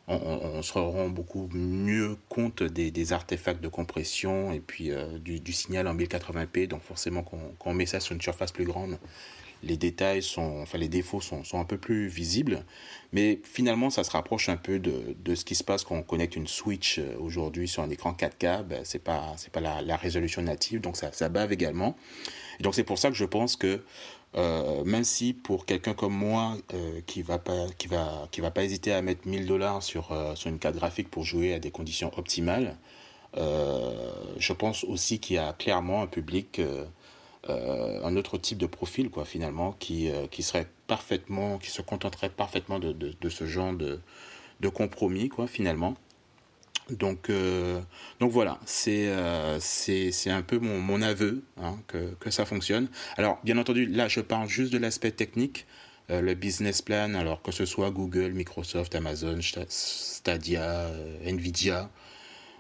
on, 0.08 0.62
se 0.62 0.74
rend 0.74 1.10
beaucoup 1.10 1.50
mieux 1.52 2.18
compte 2.30 2.64
des, 2.64 3.14
artefacts 3.14 3.62
de 3.62 3.68
compression 3.68 4.54
et 4.54 4.60
puis 4.60 4.92
du, 5.20 5.52
signal 5.52 5.88
en 5.88 5.96
1080p. 5.96 6.68
Donc 6.68 6.84
forcément, 6.84 7.24
quand 7.24 7.40
on 7.66 7.74
met 7.74 7.88
ça 7.88 8.00
sur 8.00 8.14
une 8.14 8.22
surface 8.22 8.52
plus 8.52 8.64
grande, 8.64 9.00
les 9.64 9.78
détails 9.78 10.22
sont, 10.22 10.62
enfin 10.62 10.78
les 10.78 10.88
défauts 10.88 11.22
sont, 11.22 11.44
sont, 11.44 11.60
un 11.60 11.66
peu 11.66 11.78
plus 11.78 12.08
visibles. 12.08 12.64
Mais 13.14 13.40
finalement, 13.44 13.90
ça 13.90 14.04
se 14.04 14.12
rapproche 14.12 14.50
un 14.50 14.58
peu 14.58 14.80
de, 14.80 15.16
de 15.24 15.36
ce 15.36 15.46
qui 15.46 15.56
se 15.56 15.64
passe 15.64 15.84
quand 15.84 15.96
on 15.96 16.04
connecte 16.04 16.36
une 16.36 16.48
Switch 16.48 17.00
euh, 17.00 17.16
aujourd'hui 17.20 17.68
sur 17.68 17.84
un 17.84 17.90
écran 17.90 18.14
4K. 18.14 18.64
Ben, 18.64 18.82
c'est 18.84 19.04
pas, 19.04 19.34
c'est 19.38 19.52
pas 19.52 19.62
la, 19.62 19.82
la, 19.82 19.96
résolution 19.96 20.42
native, 20.42 20.82
donc 20.82 20.98
ça, 20.98 21.12
ça 21.12 21.30
bave 21.30 21.52
également. 21.52 21.96
Et 22.60 22.64
donc 22.64 22.76
c'est 22.76 22.84
pour 22.84 23.00
ça 23.00 23.10
que 23.10 23.16
je 23.16 23.26
pense 23.26 23.56
que 23.56 23.82
euh, 24.36 24.84
même 24.84 25.04
si 25.04 25.34
pour 25.34 25.66
quelqu'un 25.66 25.94
comme 25.94 26.14
moi 26.14 26.58
euh, 26.74 27.00
qui 27.08 27.22
va 27.22 27.40
pas 27.40 27.68
qui 27.78 27.88
va 27.88 28.28
qui 28.32 28.42
va 28.42 28.52
pas 28.52 28.64
hésiter 28.64 28.92
à 28.92 29.02
mettre 29.02 29.28
1000 29.28 29.46
dollars 29.48 29.82
sur 29.82 30.16
sur 30.36 30.50
une 30.50 30.60
carte 30.60 30.76
graphique 30.76 31.10
pour 31.10 31.24
jouer 31.24 31.54
à 31.54 31.60
des 31.60 31.72
conditions 31.72 32.12
optimales, 32.18 32.78
je 33.36 34.54
pense 34.54 34.84
aussi 34.84 35.20
qu'il 35.20 35.36
y 35.36 35.40
a 35.40 35.54
clairement 35.54 36.02
un 36.02 36.08
public 36.08 36.60
euh, 37.50 38.04
un 38.04 38.16
autre 38.16 38.38
type 38.38 38.58
de 38.58 38.66
profil, 38.66 39.10
quoi, 39.10 39.26
finalement, 39.26 39.74
qui, 39.80 40.10
euh, 40.10 40.28
qui 40.28 40.44
serait 40.44 40.68
parfaitement, 40.88 41.58
qui 41.58 41.70
se 41.70 41.82
contenterait 41.82 42.30
parfaitement 42.30 42.80
de, 42.80 42.92
de, 42.94 43.30
ce 43.30 43.46
genre 43.46 43.74
de, 43.74 44.00
de 44.60 44.70
compromis, 44.70 45.30
quoi, 45.30 45.48
finalement. 45.48 45.96
Donc, 46.90 47.30
euh, 47.30 47.82
donc 48.20 48.32
voilà, 48.32 48.60
c'est 48.66 49.12
un 49.12 50.42
peu 50.42 50.60
mon, 50.60 50.80
mon 50.80 51.02
aveu 51.02 51.44
hein, 51.62 51.78
que, 51.88 52.14
que 52.20 52.32
ça 52.32 52.46
fonctionne. 52.46 52.88
Alors, 53.18 53.40
bien 53.44 53.58
entendu, 53.58 53.86
là, 53.86 54.08
je 54.08 54.22
parle 54.22 54.48
juste 54.48 54.72
de 54.72 54.78
l'aspect 54.78 55.12
technique, 55.12 55.66
le 56.10 56.34
business 56.36 56.82
plan, 56.82 57.16
alors 57.16 57.42
que 57.42 57.52
ce 57.52 57.66
soit 57.66 57.92
Google, 57.92 58.32
Microsoft, 58.32 58.96
Amazon, 58.96 59.40
Stadia, 59.68 60.90
Nvidia, 61.26 61.90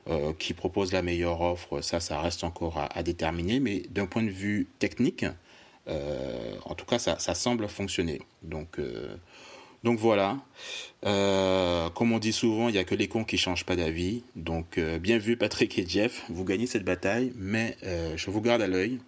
euh, 0.10 0.32
qui 0.38 0.54
propose 0.54 0.94
la 0.94 1.02
meilleure 1.02 1.42
offre, 1.42 1.82
ça, 1.82 2.00
ça 2.00 2.22
reste 2.22 2.44
encore 2.44 2.88
à, 2.90 3.04
déterminer. 3.04 3.60
Mais 3.60 3.84
d'un 3.90 4.06
point 4.06 4.24
de 4.24 4.30
vue 4.30 4.68
technique, 4.80 5.26
euh, 5.88 6.56
en 6.66 6.76
tout 6.76 6.86
cas, 6.86 7.00
ça, 7.00 7.20
ça 7.20 7.36
semble 7.36 7.68
fonctionner. 7.68 8.22
Donc, 8.42 8.80
euh, 8.80 9.18
donc 9.84 10.00
voilà. 10.00 10.38
Comme 11.02 12.12
on 12.12 12.20
dit 12.20 12.34
souvent, 12.34 12.70
il 12.70 12.74
n'y 12.74 12.78
a 12.78 12.84
que 12.84 12.96
les 12.96 13.08
cons 13.08 13.24
qui 13.24 13.38
changent 13.38 13.66
pas 13.66 13.76
d'avis. 13.76 14.24
Donc, 14.36 14.80
bien 14.80 15.18
vu, 15.18 15.38
Patrick 15.38 15.78
et 15.78 15.88
Jeff, 15.88 16.24
vous 16.30 16.44
gagnez 16.46 16.68
cette 16.68 16.84
bataille, 16.86 17.32
mais 17.36 17.78
je 17.84 18.30
vous 18.30 18.42
garde 18.42 18.62
à 18.62 18.68
l'œil. 18.68 19.00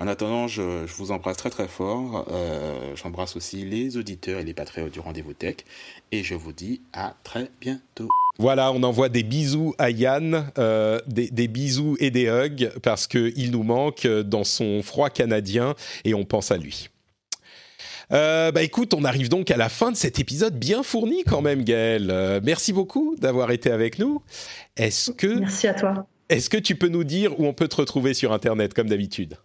En 0.00 0.06
attendant, 0.08 0.48
je, 0.48 0.86
je, 0.86 0.94
vous 0.94 1.12
embrasse 1.12 1.36
très 1.36 1.50
très 1.50 1.68
fort. 1.68 2.26
Euh, 2.32 2.96
J'embrasse 2.96 3.36
aussi 3.36 3.66
les 3.66 3.98
auditeurs 3.98 4.40
et 4.40 4.44
les 4.44 4.54
patriotes 4.54 4.90
du 4.90 4.98
Rendez-vous 4.98 5.34
Tech. 5.34 5.56
Et 6.10 6.24
je 6.24 6.34
vous 6.34 6.52
dis 6.52 6.80
à 6.94 7.16
très 7.22 7.50
bientôt. 7.60 8.08
Voilà, 8.38 8.72
on 8.72 8.82
envoie 8.82 9.10
des 9.10 9.22
bisous 9.22 9.74
à 9.76 9.90
Yann, 9.90 10.50
euh, 10.56 11.00
des, 11.06 11.28
des, 11.28 11.48
bisous 11.48 11.98
et 12.00 12.10
des 12.10 12.28
hugs 12.28 12.70
parce 12.82 13.06
qu'il 13.06 13.50
nous 13.50 13.62
manque 13.62 14.06
dans 14.06 14.44
son 14.44 14.82
froid 14.82 15.10
canadien 15.10 15.74
et 16.06 16.14
on 16.14 16.24
pense 16.24 16.50
à 16.50 16.56
lui. 16.56 16.88
Euh, 18.10 18.50
bah 18.52 18.62
écoute, 18.62 18.94
on 18.94 19.04
arrive 19.04 19.28
donc 19.28 19.50
à 19.50 19.58
la 19.58 19.68
fin 19.68 19.92
de 19.92 19.96
cet 19.96 20.18
épisode 20.18 20.58
bien 20.58 20.82
fourni 20.82 21.24
quand 21.24 21.42
même, 21.42 21.62
Gaël. 21.62 22.08
Euh, 22.10 22.40
merci 22.42 22.72
beaucoup 22.72 23.16
d'avoir 23.18 23.50
été 23.50 23.70
avec 23.70 23.98
nous. 23.98 24.22
Est-ce 24.78 25.10
que 25.10 25.40
merci 25.40 25.68
à 25.68 25.74
toi. 25.74 26.06
Est-ce 26.30 26.48
que 26.48 26.56
tu 26.56 26.74
peux 26.76 26.88
nous 26.88 27.04
dire 27.04 27.38
où 27.38 27.46
on 27.46 27.52
peut 27.52 27.68
te 27.68 27.76
retrouver 27.76 28.14
sur 28.14 28.32
Internet 28.32 28.72
comme 28.72 28.88
d'habitude? 28.88 29.36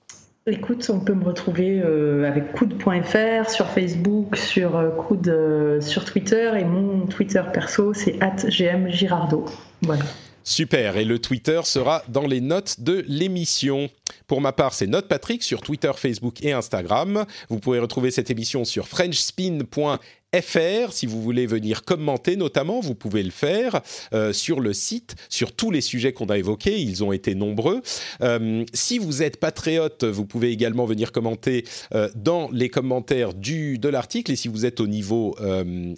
Écoute, 0.48 0.92
on 0.94 1.00
peut 1.00 1.16
me 1.16 1.24
retrouver 1.24 1.82
euh, 1.84 2.28
avec 2.28 2.52
coude.fr 2.52 3.50
sur 3.50 3.66
Facebook, 3.66 4.36
sur 4.36 4.76
euh, 4.76 4.92
euh, 5.26 5.82
sur 5.82 6.06
Twitter 6.06 6.52
et 6.60 6.64
mon 6.64 7.08
Twitter 7.08 7.42
perso 7.52 7.96
c'est 7.96 8.20
@gmgirardo. 8.20 9.46
Voilà. 9.82 10.04
Super, 10.44 10.98
et 10.98 11.06
le 11.06 11.18
Twitter 11.18 11.62
sera 11.64 12.04
dans 12.10 12.28
les 12.28 12.42
notes 12.42 12.82
de 12.82 13.04
l'émission. 13.08 13.90
Pour 14.28 14.40
ma 14.40 14.52
part, 14.52 14.76
c'est 14.76 14.86
Note 14.86 15.08
Patrick 15.08 15.42
sur 15.42 15.62
Twitter, 15.62 15.92
Facebook 15.96 16.44
et 16.44 16.54
Instagram. 16.54 17.26
Vous 17.50 17.58
pouvez 17.58 17.80
retrouver 17.80 18.12
cette 18.12 18.30
émission 18.30 18.66
sur 18.66 18.88
frenchspin.fr 18.88 19.98
fr. 20.42 20.92
Si 20.92 21.06
vous 21.06 21.22
voulez 21.22 21.46
venir 21.46 21.84
commenter 21.84 22.36
notamment, 22.36 22.80
vous 22.80 22.96
pouvez 22.96 23.24
le 23.24 23.32
faire 23.32 23.82
euh, 24.14 24.34
sur 24.34 24.60
le 24.60 24.74
site, 24.74 25.16
sur 25.30 25.54
tous 25.54 25.72
les 25.72 25.82
sujets 25.82 26.14
qu'on 26.14 26.28
a 26.28 26.38
évoqués. 26.38 26.80
Ils 26.80 27.04
ont 27.04 27.12
été 27.12 27.36
nombreux. 27.36 27.82
Euh, 28.22 28.64
si 28.74 28.98
vous 28.98 29.24
êtes 29.24 29.38
patriote, 29.38 30.04
vous 30.04 30.26
pouvez 30.26 30.52
également 30.52 30.86
venir 30.86 31.12
commenter 31.12 31.66
euh, 31.94 32.10
dans 32.16 32.50
les 32.52 32.70
commentaires 32.70 33.34
du, 33.34 33.78
de 33.78 33.90
l'article. 33.90 34.32
Et 34.32 34.36
si 34.36 34.48
vous 34.48 34.66
êtes 34.66 34.80
au 34.80 34.88
niveau 34.88 35.36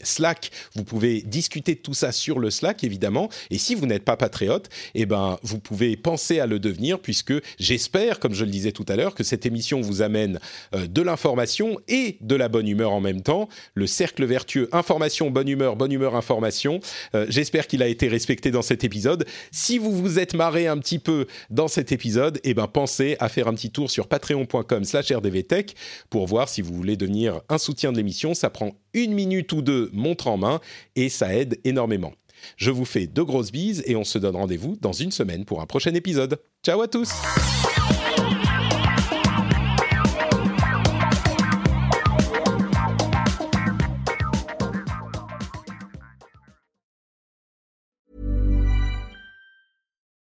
Slack, 0.04 0.52
vous 0.76 0.84
pouvez 0.84 1.22
discuter 1.22 1.76
de 1.76 1.80
tout 1.80 1.94
ça 1.94 2.12
sur 2.12 2.40
le 2.40 2.50
Slack, 2.50 2.84
évidemment. 2.84 3.30
Et 3.50 3.58
si 3.58 3.76
vous 3.76 3.86
n'êtes 3.86 4.04
pas 4.04 4.18
patriote, 4.18 4.70
eh 4.96 5.06
ben, 5.06 5.38
vous 5.44 5.60
pouvez 5.60 5.96
penser 5.96 6.40
à 6.40 6.46
le 6.46 6.60
devenir, 6.60 7.00
puisque 7.00 7.34
j'espère, 7.60 8.20
comme 8.20 8.34
je 8.34 8.46
le 8.46 8.52
disais 8.52 8.72
tout 8.72 8.86
à 8.88 8.96
l'heure, 8.96 9.16
que 9.16 9.24
cette 9.24 9.46
émission 9.46 9.82
vous 9.82 10.02
amène 10.02 10.40
de 10.74 11.02
l'information 11.02 11.80
et 11.88 12.18
de 12.22 12.36
la 12.36 12.50
bonne 12.50 12.68
humeur 12.68 12.92
en 12.92 13.02
même 13.02 13.22
temps. 13.22 13.50
Le 13.74 13.88
cercle 13.88 14.26
vertueux 14.28 14.70
information, 14.72 15.32
bonne 15.32 15.48
humeur, 15.48 15.76
bonne 15.76 15.92
humeur, 15.92 16.16
information. 16.16 16.80
Euh, 17.16 17.26
J'espère 17.30 17.68
qu'il 17.68 17.82
a 17.82 17.88
été 17.88 18.08
respecté 18.08 18.52
dans 18.52 18.62
cet 18.62 18.84
épisode. 18.84 19.26
Si 19.52 19.78
vous 19.78 19.92
vous 19.92 20.20
êtes 20.20 20.34
marré 20.34 20.68
un 20.68 20.78
petit 20.78 21.00
peu 21.00 21.26
dans 21.50 21.68
cet 21.68 21.92
épisode, 21.92 22.40
eh 22.44 22.54
ben 22.54 22.68
pensez 22.68 23.16
à 23.20 23.30
faire 23.30 23.48
un 23.48 23.54
petit 23.54 23.72
tour 23.72 23.90
sur 23.90 24.08
patreon.com/slash 24.08 25.12
rdvtech 25.12 25.76
pour 26.10 26.28
voir 26.28 26.50
si 26.50 26.62
vous 26.62 26.74
voulez 26.74 26.98
devenir 26.98 27.42
un 27.50 27.58
soutien 27.58 27.92
de 27.92 27.98
l'émission. 27.98 28.34
Ça 28.34 28.50
prend 28.50 28.72
une 28.94 29.14
minute 29.14 29.52
ou 29.54 29.62
deux, 29.62 29.90
montre 29.94 30.28
en 30.28 30.38
main, 30.38 30.60
et 30.96 31.10
ça 31.10 31.34
aide 31.36 31.60
énormément. 31.64 32.14
Je 32.56 32.72
vous 32.72 32.86
fais 32.86 33.08
de 33.08 33.22
grosses 33.22 33.52
bises 33.52 33.84
et 33.86 33.96
on 33.96 34.04
se 34.04 34.18
donne 34.18 34.36
rendez-vous 34.36 34.78
dans 34.82 34.94
une 34.94 35.12
semaine 35.12 35.46
pour 35.46 35.62
un 35.62 35.66
prochain 35.66 35.94
épisode. 35.94 36.40
Ciao 36.64 36.82
à 36.82 36.88
tous 36.88 37.12